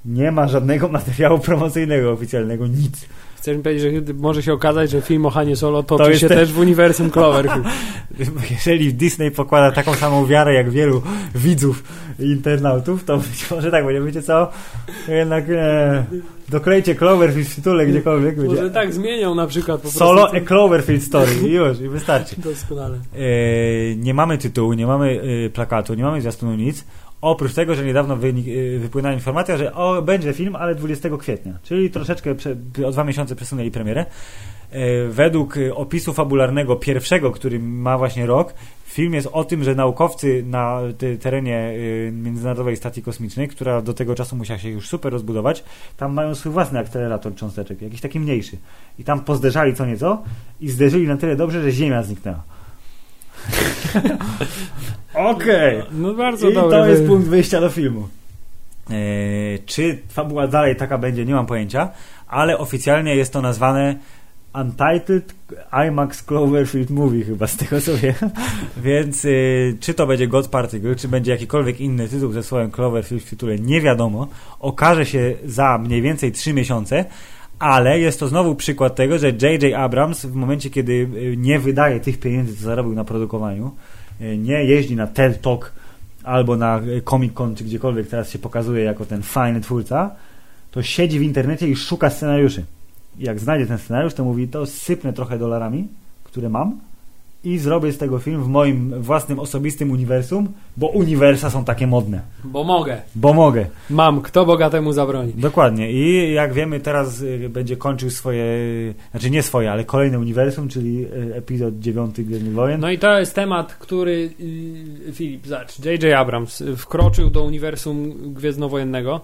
nie 0.04 0.30
ma 0.30 0.48
żadnego 0.48 0.88
materiału 0.98 1.38
promocyjnego 1.38 2.12
oficjalnego, 2.12 2.66
nic. 2.66 3.06
Chcesz 3.40 3.56
mi 3.56 3.62
powiedzieć, 3.62 4.06
że 4.06 4.14
może 4.14 4.42
się 4.42 4.52
okazać, 4.52 4.90
że 4.90 5.00
film 5.00 5.26
o 5.26 5.30
Hanie 5.30 5.56
Solo 5.56 5.82
toczy 5.82 6.04
to 6.04 6.18
się 6.18 6.28
te... 6.28 6.34
też 6.34 6.52
w 6.52 6.58
uniwersum 6.58 7.10
Cloverfield. 7.10 7.66
Jeżeli 8.50 8.94
Disney 8.94 9.30
pokłada 9.30 9.72
taką 9.72 9.94
samą 9.94 10.26
wiarę 10.26 10.54
jak 10.54 10.70
wielu 10.70 11.02
widzów 11.34 11.84
i 12.18 12.24
internautów, 12.24 13.04
to 13.04 13.16
być 13.16 13.50
może 13.50 13.70
tak 13.70 13.84
będzie. 13.86 14.02
Wiecie 14.02 14.22
co? 14.22 14.50
Jednak 15.08 15.44
e, 15.50 16.04
doklejcie 16.48 16.94
Cloverfield 16.94 17.48
w 17.48 17.54
tytule 17.54 17.86
gdziekolwiek. 17.86 18.36
Może 18.36 18.48
będzie. 18.48 18.70
tak 18.70 18.94
zmienią 18.94 19.34
na 19.34 19.46
przykład. 19.46 19.88
Solo 19.88 20.30
a 20.32 20.40
Cloverfield 20.40 21.02
Story. 21.02 21.32
I 21.48 21.52
już, 21.52 21.80
i 21.80 21.88
wystarczy. 21.88 22.36
Doskonale. 22.44 22.98
E, 23.14 23.96
nie 23.96 24.14
mamy 24.14 24.38
tytułu, 24.38 24.72
nie 24.72 24.86
mamy 24.86 25.20
e, 25.46 25.50
plakatu, 25.50 25.94
nie 25.94 26.02
mamy 26.02 26.20
zwiastunu 26.20 26.54
nic. 26.54 26.84
Oprócz 27.20 27.54
tego, 27.54 27.74
że 27.74 27.84
niedawno 27.84 28.18
y, 28.24 28.78
wypłynęła 28.78 29.14
informacja, 29.14 29.56
że 29.56 29.74
o, 29.74 30.02
będzie 30.02 30.32
film, 30.32 30.56
ale 30.56 30.74
20 30.74 31.08
kwietnia, 31.18 31.58
czyli 31.62 31.90
troszeczkę 31.90 32.34
prze, 32.34 32.56
o 32.86 32.90
dwa 32.90 33.04
miesiące 33.04 33.36
przesunęli 33.36 33.70
premierę. 33.70 34.06
E, 34.70 35.08
według 35.08 35.56
y, 35.56 35.74
opisu 35.74 36.12
fabularnego 36.12 36.76
pierwszego, 36.76 37.30
który 37.30 37.58
ma 37.58 37.98
właśnie 37.98 38.26
rok, 38.26 38.54
film 38.84 39.14
jest 39.14 39.28
o 39.32 39.44
tym, 39.44 39.64
że 39.64 39.74
naukowcy 39.74 40.42
na 40.46 40.80
te, 40.98 41.16
terenie 41.16 41.70
y, 41.70 42.12
Międzynarodowej 42.12 42.76
Stacji 42.76 43.02
Kosmicznej, 43.02 43.48
która 43.48 43.82
do 43.82 43.94
tego 43.94 44.14
czasu 44.14 44.36
musiała 44.36 44.58
się 44.58 44.68
już 44.68 44.88
super 44.88 45.12
rozbudować, 45.12 45.64
tam 45.96 46.12
mają 46.12 46.34
swój 46.34 46.52
własny 46.52 46.78
akcelerator 46.78 47.34
cząsteczek, 47.34 47.82
jakiś 47.82 48.00
taki 48.00 48.20
mniejszy. 48.20 48.56
I 48.98 49.04
tam 49.04 49.20
pozderzali 49.20 49.74
co 49.74 49.86
nieco 49.86 50.22
i 50.60 50.70
zderzyli 50.70 51.06
na 51.06 51.16
tyle 51.16 51.36
dobrze, 51.36 51.62
że 51.62 51.72
Ziemia 51.72 52.02
zniknęła. 52.02 52.42
Okej. 55.14 55.78
Okay. 55.78 55.90
No 55.92 56.14
bardzo 56.14 56.50
I 56.50 56.54
to 56.54 56.86
jest 56.86 57.06
punkt 57.06 57.28
wyjścia 57.28 57.60
do 57.60 57.70
filmu. 57.70 58.08
Eee, 58.90 59.58
czy 59.66 59.98
fabuła 60.08 60.46
dalej 60.46 60.76
taka 60.76 60.98
będzie, 60.98 61.24
nie 61.24 61.34
mam 61.34 61.46
pojęcia, 61.46 61.88
ale 62.28 62.58
oficjalnie 62.58 63.16
jest 63.16 63.32
to 63.32 63.42
nazwane 63.42 63.96
Untitled 64.54 65.34
IMAX 65.88 66.22
Cloverfield 66.22 66.90
Movie 66.90 67.24
chyba 67.24 67.46
z 67.46 67.56
tego 67.56 67.80
co 67.80 67.96
wiem. 67.96 68.14
Więc 68.76 69.24
y, 69.24 69.76
czy 69.80 69.94
to 69.94 70.06
będzie 70.06 70.28
God 70.28 70.48
Particle, 70.48 70.96
czy 70.96 71.08
będzie 71.08 71.32
jakikolwiek 71.32 71.80
inny 71.80 72.08
tytuł 72.08 72.32
ze 72.32 72.42
słowem 72.42 72.70
Cloverfield 72.70 73.22
w 73.22 73.30
tytule, 73.30 73.58
nie 73.58 73.80
wiadomo. 73.80 74.28
Okaże 74.60 75.06
się 75.06 75.34
za 75.44 75.78
mniej 75.78 76.02
więcej 76.02 76.32
3 76.32 76.52
miesiące, 76.52 77.04
ale 77.58 78.00
jest 78.00 78.20
to 78.20 78.28
znowu 78.28 78.54
przykład 78.54 78.94
tego, 78.94 79.18
że 79.18 79.28
J.J. 79.28 79.74
Abrams 79.74 80.26
w 80.26 80.34
momencie, 80.34 80.70
kiedy 80.70 80.92
y, 80.92 81.36
nie 81.36 81.58
wydaje 81.58 82.00
tych 82.00 82.20
pieniędzy, 82.20 82.56
co 82.56 82.62
zarobił 82.62 82.92
na 82.92 83.04
produkowaniu, 83.04 83.70
nie 84.20 84.64
jeździ 84.64 84.96
na 84.96 85.06
TED 85.06 85.40
Talk 85.40 85.72
albo 86.24 86.56
na 86.56 86.80
Comic 87.04 87.32
Con, 87.32 87.54
czy 87.54 87.64
gdziekolwiek 87.64 88.08
teraz 88.08 88.30
się 88.30 88.38
pokazuje 88.38 88.84
jako 88.84 89.06
ten 89.06 89.22
fajny 89.22 89.60
twórca, 89.60 90.10
to 90.70 90.82
siedzi 90.82 91.18
w 91.18 91.22
internecie 91.22 91.68
i 91.68 91.76
szuka 91.76 92.10
scenariuszy. 92.10 92.64
Jak 93.18 93.40
znajdzie 93.40 93.66
ten 93.66 93.78
scenariusz, 93.78 94.14
to 94.14 94.24
mówi, 94.24 94.48
to 94.48 94.66
sypnę 94.66 95.12
trochę 95.12 95.38
dolarami, 95.38 95.88
które 96.24 96.48
mam 96.48 96.80
i 97.44 97.58
zrobię 97.58 97.92
z 97.92 97.98
tego 97.98 98.18
film 98.18 98.42
w 98.42 98.48
moim 98.48 99.02
własnym 99.02 99.38
osobistym 99.38 99.90
uniwersum, 99.90 100.48
bo 100.76 100.86
uniwersa 100.86 101.50
są 101.50 101.64
takie 101.64 101.86
modne. 101.86 102.20
Bo 102.44 102.64
mogę. 102.64 103.02
Bo 103.14 103.32
mogę. 103.32 103.66
Mam, 103.90 104.22
kto 104.22 104.46
bogatemu 104.46 104.92
zabroni. 104.92 105.32
Dokładnie. 105.32 105.92
I 105.92 106.32
jak 106.32 106.52
wiemy, 106.52 106.80
teraz 106.80 107.20
y, 107.20 107.48
będzie 107.48 107.76
kończył 107.76 108.10
swoje, 108.10 108.44
znaczy 109.10 109.30
nie 109.30 109.42
swoje, 109.42 109.72
ale 109.72 109.84
kolejne 109.84 110.18
uniwersum, 110.18 110.68
czyli 110.68 111.04
y, 111.04 111.34
epizod 111.34 111.78
9 111.78 112.20
Gwiezdnych 112.20 112.54
Wojen. 112.54 112.80
No 112.80 112.90
i 112.90 112.98
to 112.98 113.18
jest 113.18 113.34
temat, 113.34 113.74
który 113.74 114.30
y, 114.40 115.12
Filip, 115.12 115.46
zacz, 115.46 115.84
J.J. 115.84 116.18
Abrams 116.18 116.62
wkroczył 116.76 117.30
do 117.30 117.44
uniwersum 117.44 118.12
Gwiezdnowojennego 118.34 119.20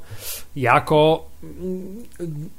jako 0.56 1.26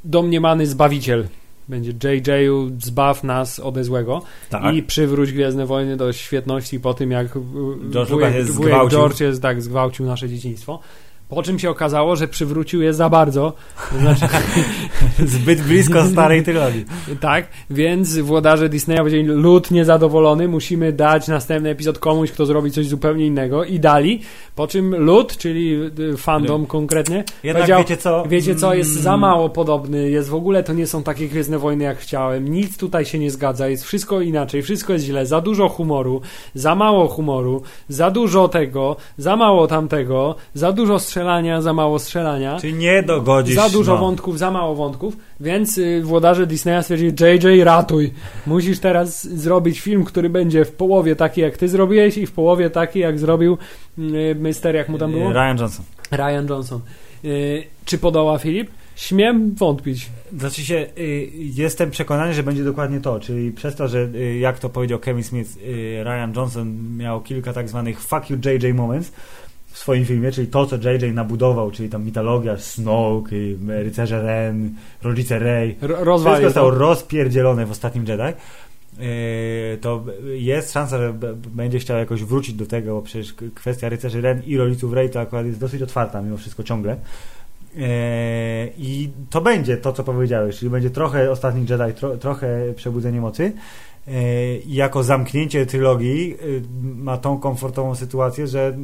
domniemany 0.04 0.68
zbawiciel 0.68 1.28
będzie 1.70 1.92
JJ-u 1.92 2.70
zbaw 2.80 3.24
nas 3.24 3.60
ode 3.60 3.84
złego 3.84 4.22
tak. 4.50 4.76
i 4.76 4.84
przywróć 4.84 5.32
Gwiezdne 5.32 5.66
Wojny 5.66 5.98
do 5.98 6.14
świetności 6.14 6.80
po 6.80 6.94
tym, 6.94 7.12
jak 7.12 7.28
George 7.92 8.10
wujek, 8.10 8.36
jest 8.36 8.52
wujek 8.52 8.90
George 8.90 9.20
jest, 9.20 9.42
tak, 9.42 9.62
zgwałcił 9.62 10.06
nasze 10.06 10.30
dzieciństwo. 10.30 10.80
Po 11.30 11.44
czym 11.44 11.60
się 11.60 11.70
okazało, 11.70 12.16
że 12.16 12.28
przywrócił 12.28 12.82
je 12.82 12.94
za 12.94 13.10
bardzo. 13.10 13.54
Znaczy... 14.00 14.26
Zbyt 15.26 15.62
blisko 15.62 16.06
starej 16.06 16.44
trylogii. 16.44 16.86
tak, 17.20 17.48
więc 17.70 18.18
włodarze 18.18 18.70
Disneya 18.70 18.98
powiedzieli, 18.98 19.24
lud 19.24 19.72
niezadowolony, 19.72 20.48
musimy 20.48 20.94
dać 20.94 21.28
następny 21.28 21.70
epizod 21.70 22.00
komuś, 22.00 22.32
kto 22.32 22.46
zrobi 22.46 22.72
coś 22.72 22.88
zupełnie 22.88 23.26
innego 23.26 23.64
i 23.64 23.80
dali. 23.80 24.22
Po 24.56 24.68
czym 24.68 24.96
lud, 24.96 25.38
czyli 25.38 25.74
y, 26.14 26.18
fandom 26.18 26.66
konkretnie, 26.66 27.24
Jednak 27.44 27.68
wiecie 27.68 27.98
co? 27.98 28.24
Wiecie 28.30 28.56
co, 28.56 28.74
jest 28.74 28.92
za 28.92 29.10
mm. 29.10 29.22
mało 29.22 29.50
podobny, 29.50 30.10
jest 30.10 30.30
w 30.30 30.36
ogóle, 30.36 30.64
to 30.64 30.74
nie 30.74 30.88
są 30.88 31.04
takie 31.04 31.28
Gwiezdne 31.28 31.60
Wojny 31.60 31.84
jak 31.84 31.98
chciałem, 31.98 32.48
nic 32.48 32.78
tutaj 32.78 33.06
się 33.06 33.20
nie 33.20 33.32
zgadza, 33.32 33.68
jest 33.68 33.84
wszystko 33.84 34.22
inaczej, 34.22 34.62
wszystko 34.62 34.94
jest 34.94 35.06
źle, 35.06 35.26
za 35.26 35.42
dużo 35.42 35.70
humoru, 35.70 36.22
za 36.54 36.76
mało 36.76 37.08
humoru, 37.08 37.62
za 37.90 38.12
dużo 38.12 38.48
tego, 38.48 38.96
za 39.18 39.36
mało 39.36 39.68
tamtego, 39.68 40.36
za 40.54 40.72
dużo 40.72 41.00
strzelania 41.00 41.17
strzelania, 41.18 41.62
za 41.62 41.74
mało 41.74 42.00
strzelania. 42.00 42.60
Czyli 42.60 42.74
nie 42.74 43.04
dogodzisz. 43.04 43.56
Za 43.56 43.70
dużo 43.70 43.94
no. 43.94 44.00
wątków, 44.00 44.40
za 44.40 44.52
mało 44.52 44.76
wątków, 44.76 45.18
więc 45.40 45.78
y, 45.78 46.02
włodarze 46.04 46.48
Disneya 46.48 46.82
stwierdzili, 46.84 47.14
JJ 47.22 47.64
ratuj. 47.64 48.14
Musisz 48.48 48.80
teraz 48.80 49.28
zrobić 49.28 49.80
film, 49.80 50.04
który 50.04 50.30
będzie 50.30 50.66
w 50.66 50.72
połowie 50.72 51.16
taki, 51.16 51.42
jak 51.42 51.58
ty 51.58 51.68
zrobiłeś 51.68 52.18
i 52.18 52.26
w 52.26 52.32
połowie 52.32 52.70
taki, 52.70 53.00
jak 53.00 53.20
zrobił 53.20 53.58
y, 54.00 54.36
Mister, 54.40 54.76
jak 54.76 54.90
mu 54.90 54.98
tam 54.98 55.12
było? 55.12 55.34
Ryan 55.34 55.58
Johnson. 55.58 55.86
Ryan 56.12 56.48
Johnson. 56.50 56.82
Y, 57.26 57.64
czy 57.86 57.98
podoła 57.98 58.38
Filip? 58.40 58.70
Śmiem 58.96 59.56
wątpić. 59.56 60.10
Znaczy 60.38 60.66
się, 60.66 60.88
y, 60.98 61.30
jestem 61.34 61.92
przekonany, 61.92 62.34
że 62.34 62.44
będzie 62.44 62.64
dokładnie 62.64 63.02
to, 63.02 63.20
czyli 63.20 63.52
przez 63.52 63.76
to, 63.76 63.88
że 63.88 64.10
y, 64.16 64.38
jak 64.38 64.60
to 64.60 64.70
powiedział 64.70 65.00
Kevin 65.00 65.24
Smith, 65.24 65.58
y, 65.58 66.04
Ryan 66.04 66.34
Johnson 66.36 66.98
miał 66.98 67.22
kilka 67.22 67.54
tak 67.54 67.70
zwanych 67.70 68.02
fuck 68.02 68.30
you 68.30 68.38
JJ 68.46 68.74
moments, 68.74 69.12
w 69.78 69.80
swoim 69.80 70.06
filmie, 70.06 70.32
czyli 70.32 70.48
to, 70.48 70.66
co 70.66 70.76
JJ 70.76 71.14
nabudował, 71.14 71.72
czyli 71.72 71.90
tam 71.90 72.06
mitologia 72.06 72.58
Snoke, 72.58 73.36
rycerze 73.68 74.22
Ren, 74.22 74.74
rodzice 75.04 75.40
Rey, 75.40 75.76
Ro 75.82 76.18
wszystko 76.18 76.42
zostało 76.42 76.72
rozpierdzielone 76.72 77.66
w 77.66 77.72
ostatnim 77.72 78.06
Jedi, 78.08 78.24
e, 78.24 78.34
to 79.82 80.04
jest 80.26 80.74
szansa, 80.74 80.98
że 80.98 81.14
będzie 81.56 81.80
chciał 81.80 81.98
jakoś 81.98 82.24
wrócić 82.24 82.56
do 82.56 82.66
tego, 82.66 82.96
bo 82.96 83.02
przecież 83.02 83.36
kwestia 83.56 83.90
rycerzy 83.90 84.22
Ren 84.22 84.42
i 84.46 84.58
rodziców 84.58 84.94
Rey 84.94 85.10
to 85.10 85.20
akurat 85.20 85.46
jest 85.46 85.60
dosyć 85.60 85.82
otwarta 85.82 86.22
mimo 86.22 86.38
wszystko 86.38 86.64
ciągle. 86.64 86.98
E, 87.78 88.68
I 88.78 89.10
to 89.30 89.42
będzie 89.42 89.78
to, 89.78 89.94
co 89.94 90.04
powiedziałeś, 90.04 90.58
czyli 90.60 90.70
będzie 90.70 90.90
trochę 90.90 91.32
ostatni 91.32 91.66
Jedi, 91.70 91.94
tro, 92.00 92.18
trochę 92.18 92.74
przebudzenie 92.76 93.22
mocy. 93.22 93.54
E, 94.08 94.58
I 94.58 94.74
jako 94.74 95.04
zamknięcie 95.04 95.66
trylogii 95.66 96.38
ma 96.82 97.18
tą 97.18 97.40
komfortową 97.40 97.96
sytuację, 97.96 98.48
że 98.48 98.78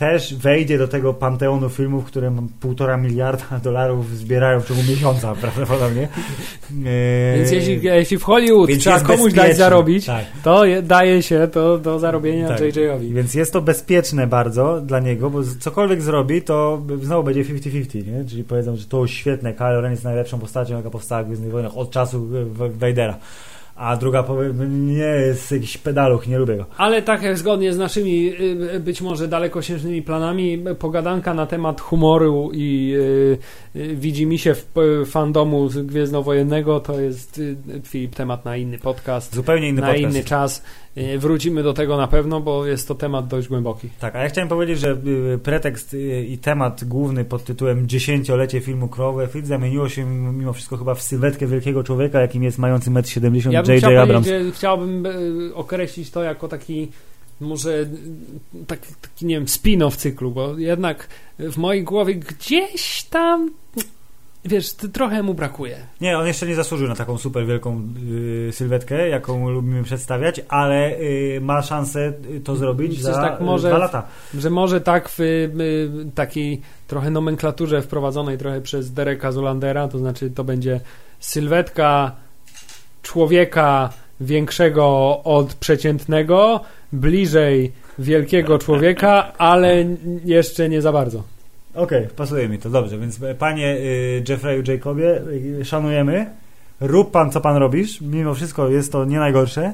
też 0.00 0.34
wejdzie 0.34 0.78
do 0.78 0.88
tego 0.88 1.14
panteonu 1.14 1.68
filmów, 1.68 2.04
które 2.04 2.36
półtora 2.60 2.96
miliarda 2.96 3.44
dolarów 3.64 4.16
zbierają 4.16 4.60
w 4.60 4.68
ciągu 4.68 4.82
miesiąca 4.82 5.34
prawdopodobnie. 5.40 6.08
E, 6.86 7.36
Więc 7.36 7.50
jeśli, 7.50 7.80
jeśli 7.82 8.18
w 8.18 8.22
Hollywood 8.22 8.70
trzeba 8.78 9.00
komuś 9.00 9.32
dać 9.32 9.56
zarobić, 9.56 10.06
tak. 10.06 10.24
to 10.44 10.64
je, 10.64 10.82
daje 10.82 11.22
się 11.22 11.48
to 11.52 11.78
do 11.78 11.98
zarobienia 11.98 12.48
tak. 12.48 12.60
JJ-owi. 12.60 13.14
Więc 13.14 13.34
jest 13.34 13.52
to 13.52 13.60
bezpieczne 13.60 14.26
bardzo 14.26 14.80
dla 14.80 15.00
niego, 15.00 15.30
bo 15.30 15.40
cokolwiek 15.60 16.02
zrobi, 16.02 16.42
to 16.42 16.82
znowu 17.02 17.22
będzie 17.22 17.44
50-50, 17.44 18.06
nie? 18.06 18.24
Czyli 18.24 18.44
powiedzą, 18.44 18.76
że 18.76 18.86
to 18.86 19.06
świetne, 19.06 19.52
Kylo 19.52 19.80
Ren 19.80 19.90
jest 19.90 20.04
najlepszą 20.04 20.38
postacią, 20.38 20.76
jaka 20.76 20.90
powstała 20.90 21.22
w 21.22 21.26
Gwiezdnych 21.26 21.52
Wojnach 21.52 21.76
od 21.76 21.90
czasu 21.90 22.28
Vadera 22.52 23.18
a 23.80 23.96
druga 23.96 24.24
nie 24.68 25.02
jest 25.02 25.52
jakiś 25.52 25.78
pedaluch, 25.78 26.26
nie 26.26 26.38
lubię 26.38 26.56
go. 26.56 26.66
Ale 26.76 27.02
tak 27.02 27.22
jak 27.22 27.38
zgodnie 27.38 27.72
z 27.72 27.78
naszymi 27.78 28.32
y, 28.74 28.80
być 28.80 29.02
może 29.02 29.28
dalekosiężnymi 29.28 30.02
planami, 30.02 30.64
pogadanka 30.78 31.34
na 31.34 31.46
temat 31.46 31.80
humoru 31.80 32.50
i 32.54 32.94
y, 33.76 33.96
widzi 33.96 34.26
mi 34.26 34.38
się 34.38 34.54
w 34.54 34.66
fandomu 35.06 35.68
Gwiezdnowojennego 35.84 36.80
to 36.80 37.00
jest 37.00 37.38
y, 37.38 37.56
Filip 37.84 38.14
temat 38.14 38.44
na 38.44 38.56
inny 38.56 38.78
podcast. 38.78 39.34
Zupełnie 39.34 39.68
inny 39.68 39.80
na 39.80 39.86
podcast. 39.86 40.14
inny 40.14 40.24
czas. 40.24 40.62
Y, 40.96 41.18
wrócimy 41.18 41.62
do 41.62 41.72
tego 41.72 41.96
na 41.96 42.06
pewno, 42.06 42.40
bo 42.40 42.66
jest 42.66 42.88
to 42.88 42.94
temat 42.94 43.28
dość 43.28 43.48
głęboki. 43.48 43.88
Tak, 44.00 44.16
a 44.16 44.22
ja 44.22 44.28
chciałem 44.28 44.48
powiedzieć, 44.48 44.78
że 44.78 44.96
y, 45.34 45.38
pretekst 45.38 45.94
y, 45.94 46.26
i 46.26 46.38
temat 46.38 46.84
główny 46.84 47.24
pod 47.24 47.44
tytułem 47.44 47.88
dziesięciolecie 47.88 48.60
filmu 48.60 48.88
Cloverfield 48.88 49.46
zamieniło 49.46 49.88
się 49.88 50.04
mimo 50.04 50.52
wszystko 50.52 50.76
chyba 50.76 50.94
w 50.94 51.02
sylwetkę 51.02 51.46
wielkiego 51.46 51.84
człowieka, 51.84 52.20
jakim 52.20 52.42
jest 52.42 52.58
mający 52.58 52.90
1,70 52.90 53.46
m 53.46 53.52
ja 53.52 53.62
J.J. 53.74 53.98
Abrams. 53.98 54.28
Chciałbym 54.54 55.06
określić 55.54 56.10
to 56.10 56.22
jako 56.22 56.48
taki 56.48 56.88
może 57.40 57.86
tak, 58.66 58.80
taki, 59.00 59.26
nie 59.26 59.34
wiem, 59.34 59.44
spin-off 59.44 59.96
cyklu, 59.96 60.30
bo 60.30 60.58
jednak 60.58 61.08
w 61.38 61.56
mojej 61.56 61.84
głowie 61.84 62.14
gdzieś 62.14 63.02
tam 63.02 63.50
wiesz, 64.44 64.72
trochę 64.72 65.22
mu 65.22 65.34
brakuje. 65.34 65.76
Nie, 66.00 66.18
on 66.18 66.26
jeszcze 66.26 66.46
nie 66.46 66.54
zasłużył 66.54 66.88
na 66.88 66.94
taką 66.94 67.18
super 67.18 67.46
wielką 67.46 67.88
y, 68.48 68.52
sylwetkę, 68.52 69.08
jaką 69.08 69.50
lubimy 69.50 69.82
przedstawiać, 69.82 70.40
ale 70.48 70.98
y, 70.98 71.38
ma 71.42 71.62
szansę 71.62 72.12
to 72.44 72.56
zrobić 72.56 72.94
Coś 72.94 73.14
za 73.14 73.22
tak 73.22 73.40
może, 73.40 73.68
dwa 73.68 73.78
lata. 73.78 74.06
Że 74.34 74.50
może 74.50 74.80
tak 74.80 75.08
w 75.08 75.20
y, 75.20 75.50
takiej 76.14 76.60
trochę 76.88 77.10
nomenklaturze 77.10 77.82
wprowadzonej 77.82 78.38
trochę 78.38 78.60
przez 78.60 78.92
Dereka 78.92 79.32
Zolandera, 79.32 79.88
to 79.88 79.98
znaczy 79.98 80.30
to 80.30 80.44
będzie 80.44 80.80
sylwetka 81.20 82.12
człowieka 83.02 83.90
większego 84.20 85.20
od 85.24 85.54
przeciętnego, 85.54 86.60
bliżej 86.92 87.72
wielkiego 87.98 88.58
człowieka, 88.58 89.32
ale 89.38 89.84
jeszcze 90.24 90.68
nie 90.68 90.82
za 90.82 90.92
bardzo. 90.92 91.22
Okej, 91.74 92.04
okay, 92.04 92.16
pasuje 92.16 92.48
mi 92.48 92.58
to, 92.58 92.70
dobrze, 92.70 92.98
więc 92.98 93.22
e, 93.22 93.34
panie 93.34 93.76
y, 93.76 94.24
Jeffreyu 94.28 94.62
Jacobie, 94.66 95.22
y, 95.60 95.64
szanujemy, 95.64 96.26
rób 96.80 97.10
pan 97.10 97.30
co 97.30 97.40
pan 97.40 97.56
robisz, 97.56 98.00
mimo 98.00 98.34
wszystko 98.34 98.68
jest 98.68 98.92
to 98.92 99.04
nie 99.04 99.18
najgorsze 99.18 99.72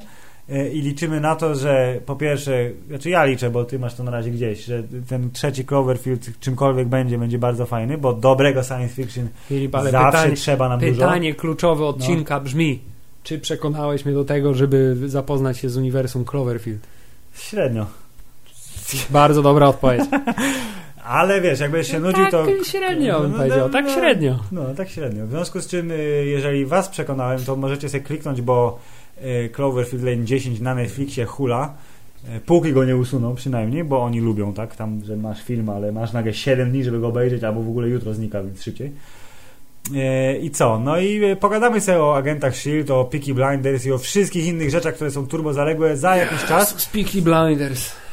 e, 0.48 0.68
i 0.68 0.80
liczymy 0.80 1.20
na 1.20 1.36
to, 1.36 1.54
że 1.54 2.00
po 2.06 2.16
pierwsze, 2.16 2.70
znaczy 2.88 3.10
ja 3.10 3.24
liczę, 3.24 3.50
bo 3.50 3.64
ty 3.64 3.78
masz 3.78 3.94
to 3.94 4.02
na 4.02 4.10
razie 4.10 4.30
gdzieś, 4.30 4.64
że 4.64 4.82
ten 5.08 5.30
trzeci 5.30 5.64
Cloverfield 5.64 6.40
czymkolwiek 6.40 6.88
będzie, 6.88 7.18
będzie 7.18 7.38
bardzo 7.38 7.66
fajny, 7.66 7.98
bo 7.98 8.12
dobrego 8.12 8.62
science 8.62 8.94
fiction 8.94 9.28
Filip, 9.48 9.72
zawsze 9.72 10.06
pytanie, 10.06 10.36
trzeba 10.36 10.68
nam 10.68 10.80
dużo. 10.80 10.92
pytanie 10.92 11.34
kluczowe 11.34 11.84
odcinka 11.84 12.40
brzmi, 12.40 12.80
czy 13.22 13.38
przekonałeś 13.38 14.04
mnie 14.04 14.14
do 14.14 14.24
tego, 14.24 14.54
żeby 14.54 14.96
zapoznać 15.06 15.58
się 15.58 15.68
z 15.68 15.76
uniwersum 15.76 16.24
Cloverfield? 16.24 16.80
Średnio. 17.34 17.86
Bardzo 19.10 19.42
dobra 19.42 19.68
odpowiedź. 19.68 20.02
Ale 21.06 21.40
wiesz, 21.40 21.60
jakbyś 21.60 21.90
się 21.90 22.00
nudził, 22.00 22.22
tak 22.22 22.30
to... 22.30 22.64
średnio 22.64 23.20
bym 23.20 23.30
No, 23.32 23.36
powiedział, 23.38 23.58
no, 23.58 23.68
tak 23.68 23.84
no. 23.84 23.94
średnio. 23.94 24.38
No, 24.52 24.74
tak 24.76 24.88
średnio. 24.88 25.26
W 25.26 25.30
związku 25.30 25.60
z 25.60 25.66
czym, 25.66 25.90
y, 25.90 26.24
jeżeli 26.26 26.66
was 26.66 26.88
przekonałem, 26.88 27.44
to 27.44 27.56
możecie 27.56 27.88
sobie 27.88 28.04
kliknąć, 28.04 28.40
bo 28.40 28.78
y, 29.24 29.50
Cloverfield 29.52 30.04
Lane 30.04 30.24
10 30.24 30.60
na 30.60 30.74
Netflixie 30.74 31.24
hula, 31.24 31.74
y, 32.36 32.40
póki 32.40 32.72
go 32.72 32.84
nie 32.84 32.96
usuną 32.96 33.34
przynajmniej, 33.34 33.84
bo 33.84 34.02
oni 34.02 34.20
lubią, 34.20 34.52
tak, 34.54 34.76
tam, 34.76 35.00
że 35.04 35.16
masz 35.16 35.42
film, 35.42 35.68
ale 35.68 35.92
masz 35.92 36.12
nagle 36.12 36.34
7 36.34 36.70
dni, 36.70 36.84
żeby 36.84 37.00
go 37.00 37.08
obejrzeć, 37.08 37.44
albo 37.44 37.62
w 37.62 37.68
ogóle 37.68 37.88
jutro 37.88 38.14
znika, 38.14 38.42
więc 38.42 38.62
szybciej. 38.62 38.92
I 40.42 40.50
co? 40.50 40.78
No 40.78 40.98
i 40.98 41.36
pogadamy 41.40 41.80
sobie 41.80 41.98
o 42.00 42.16
agentach 42.16 42.52
S.H.I.E.L.D., 42.52 42.94
o 42.94 43.04
Peaky 43.04 43.34
Blinders 43.34 43.86
i 43.86 43.92
o 43.92 43.98
wszystkich 43.98 44.46
innych 44.46 44.70
rzeczach, 44.70 44.94
które 44.94 45.10
są 45.10 45.26
turbo 45.26 45.52
zaległe 45.52 45.96
za 45.96 46.16
jakiś 46.16 46.44
czas. 46.44 46.80
Speaky 46.80 47.22
Blinders. 47.22 48.05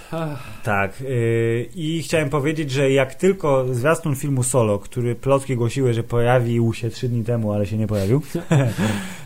Tak. 0.64 1.02
Yy, 1.02 1.69
I 1.76 2.03
chciałem 2.03 2.30
powiedzieć, 2.30 2.72
że 2.72 2.91
jak 2.91 3.15
tylko 3.15 3.65
zwiastun 3.73 4.15
filmu 4.15 4.44
Solo, 4.44 4.80
który 4.80 5.15
plotki 5.15 5.56
głosiły, 5.56 5.94
że 5.94 6.03
pojawił 6.03 6.73
się 6.73 6.90
trzy 6.90 7.10
dni 7.10 7.23
temu, 7.23 7.53
ale 7.53 7.65
się 7.65 7.77
nie 7.77 7.88
pojawił, 7.88 8.22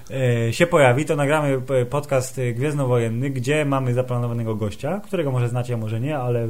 yy, 0.09 0.53
się 0.57 0.67
pojawi, 0.67 1.05
to 1.05 1.15
nagramy 1.15 1.61
p- 1.61 1.85
podcast 1.85 2.37
y, 2.37 2.53
Gwiezdnowojenny, 2.53 3.29
gdzie 3.29 3.65
mamy 3.65 3.93
zaplanowanego 3.93 4.55
gościa, 4.55 5.01
którego 5.05 5.31
może 5.31 5.49
znacie, 5.49 5.73
a 5.73 5.77
może 5.77 5.99
nie, 5.99 6.17
ale 6.17 6.47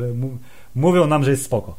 mówią 0.76 1.08
nam, 1.08 1.24
że 1.24 1.32
jest 1.32 1.46
spoko. 1.46 1.76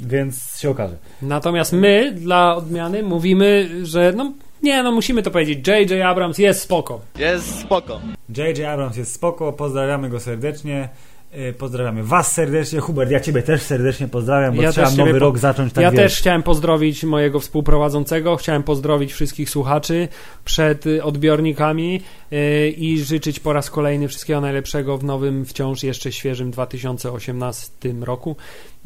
Więc 0.00 0.60
się 0.60 0.70
okaże. 0.70 0.96
Natomiast 1.22 1.72
my, 1.72 2.12
dla 2.12 2.56
odmiany, 2.56 3.02
mówimy, 3.02 3.68
że 3.82 4.12
no 4.16 4.32
nie, 4.62 4.82
no 4.82 4.92
musimy 4.92 5.22
to 5.22 5.30
powiedzieć. 5.30 5.68
J.J. 5.68 6.02
Abrams 6.02 6.38
jest 6.38 6.60
spoko. 6.60 7.00
Jest 7.18 7.60
spoko. 7.60 8.00
J.J. 8.36 8.60
Abrams 8.68 8.96
jest 8.96 9.14
spoko, 9.14 9.52
pozdrawiamy 9.52 10.10
go 10.10 10.20
serdecznie. 10.20 10.88
Yy, 11.34 11.52
Pozdrawiamy 11.52 12.02
Was 12.04 12.32
serdecznie. 12.32 12.80
Hubert, 12.80 13.10
ja 13.10 13.20
Ciebie 13.20 13.42
też 13.42 13.62
serdecznie 13.62 14.08
pozdrawiam, 14.08 14.56
bo 14.56 14.62
Ja 14.62 14.72
trzeba 14.72 14.90
nowy 14.90 15.12
po- 15.12 15.18
rok 15.18 15.38
zacząć 15.38 15.72
tak 15.72 15.82
ja 15.82 15.90
wiesz. 15.90 16.00
też 16.00 16.18
chciałem 16.18 16.42
pozdrowić 16.42 17.04
mojego 17.04 17.40
współprowadzącego, 17.40 18.36
chciałem 18.36 18.62
pozdrowić 18.62 19.12
wszystkich 19.12 19.50
słuchaczy 19.50 20.08
przed 20.44 20.86
y, 20.86 21.02
odbiornikami 21.04 22.00
y, 22.32 22.70
i 22.70 22.98
życzyć 22.98 23.40
po 23.40 23.52
raz 23.52 23.70
kolejny 23.70 24.08
wszystkiego 24.08 24.40
najlepszego 24.40 24.98
w 24.98 25.04
nowym, 25.04 25.44
wciąż 25.44 25.82
jeszcze 25.82 26.12
świeżym 26.12 26.50
2018 26.50 27.70
roku. 28.00 28.36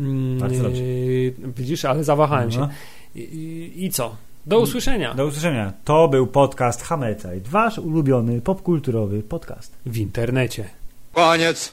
Mm, 0.00 0.38
Bardzo 0.38 0.62
dobrze. 0.62 0.82
y, 0.82 1.34
Widzisz, 1.56 1.84
ale 1.84 2.04
zawahałem 2.04 2.50
się. 2.52 2.58
No. 2.58 2.68
I, 3.14 3.20
i, 3.20 3.84
I 3.84 3.90
co? 3.90 4.16
Do 4.46 4.60
usłyszenia 4.60 5.14
Do 5.14 5.26
usłyszenia. 5.26 5.72
To 5.84 6.08
był 6.08 6.26
podcast 6.26 6.82
Hammerzeit, 6.82 7.48
wasz 7.48 7.78
ulubiony 7.78 8.40
popkulturowy 8.40 9.22
podcast. 9.22 9.76
w 9.86 9.96
internecie. 9.98 10.64
Koniec. 11.12 11.68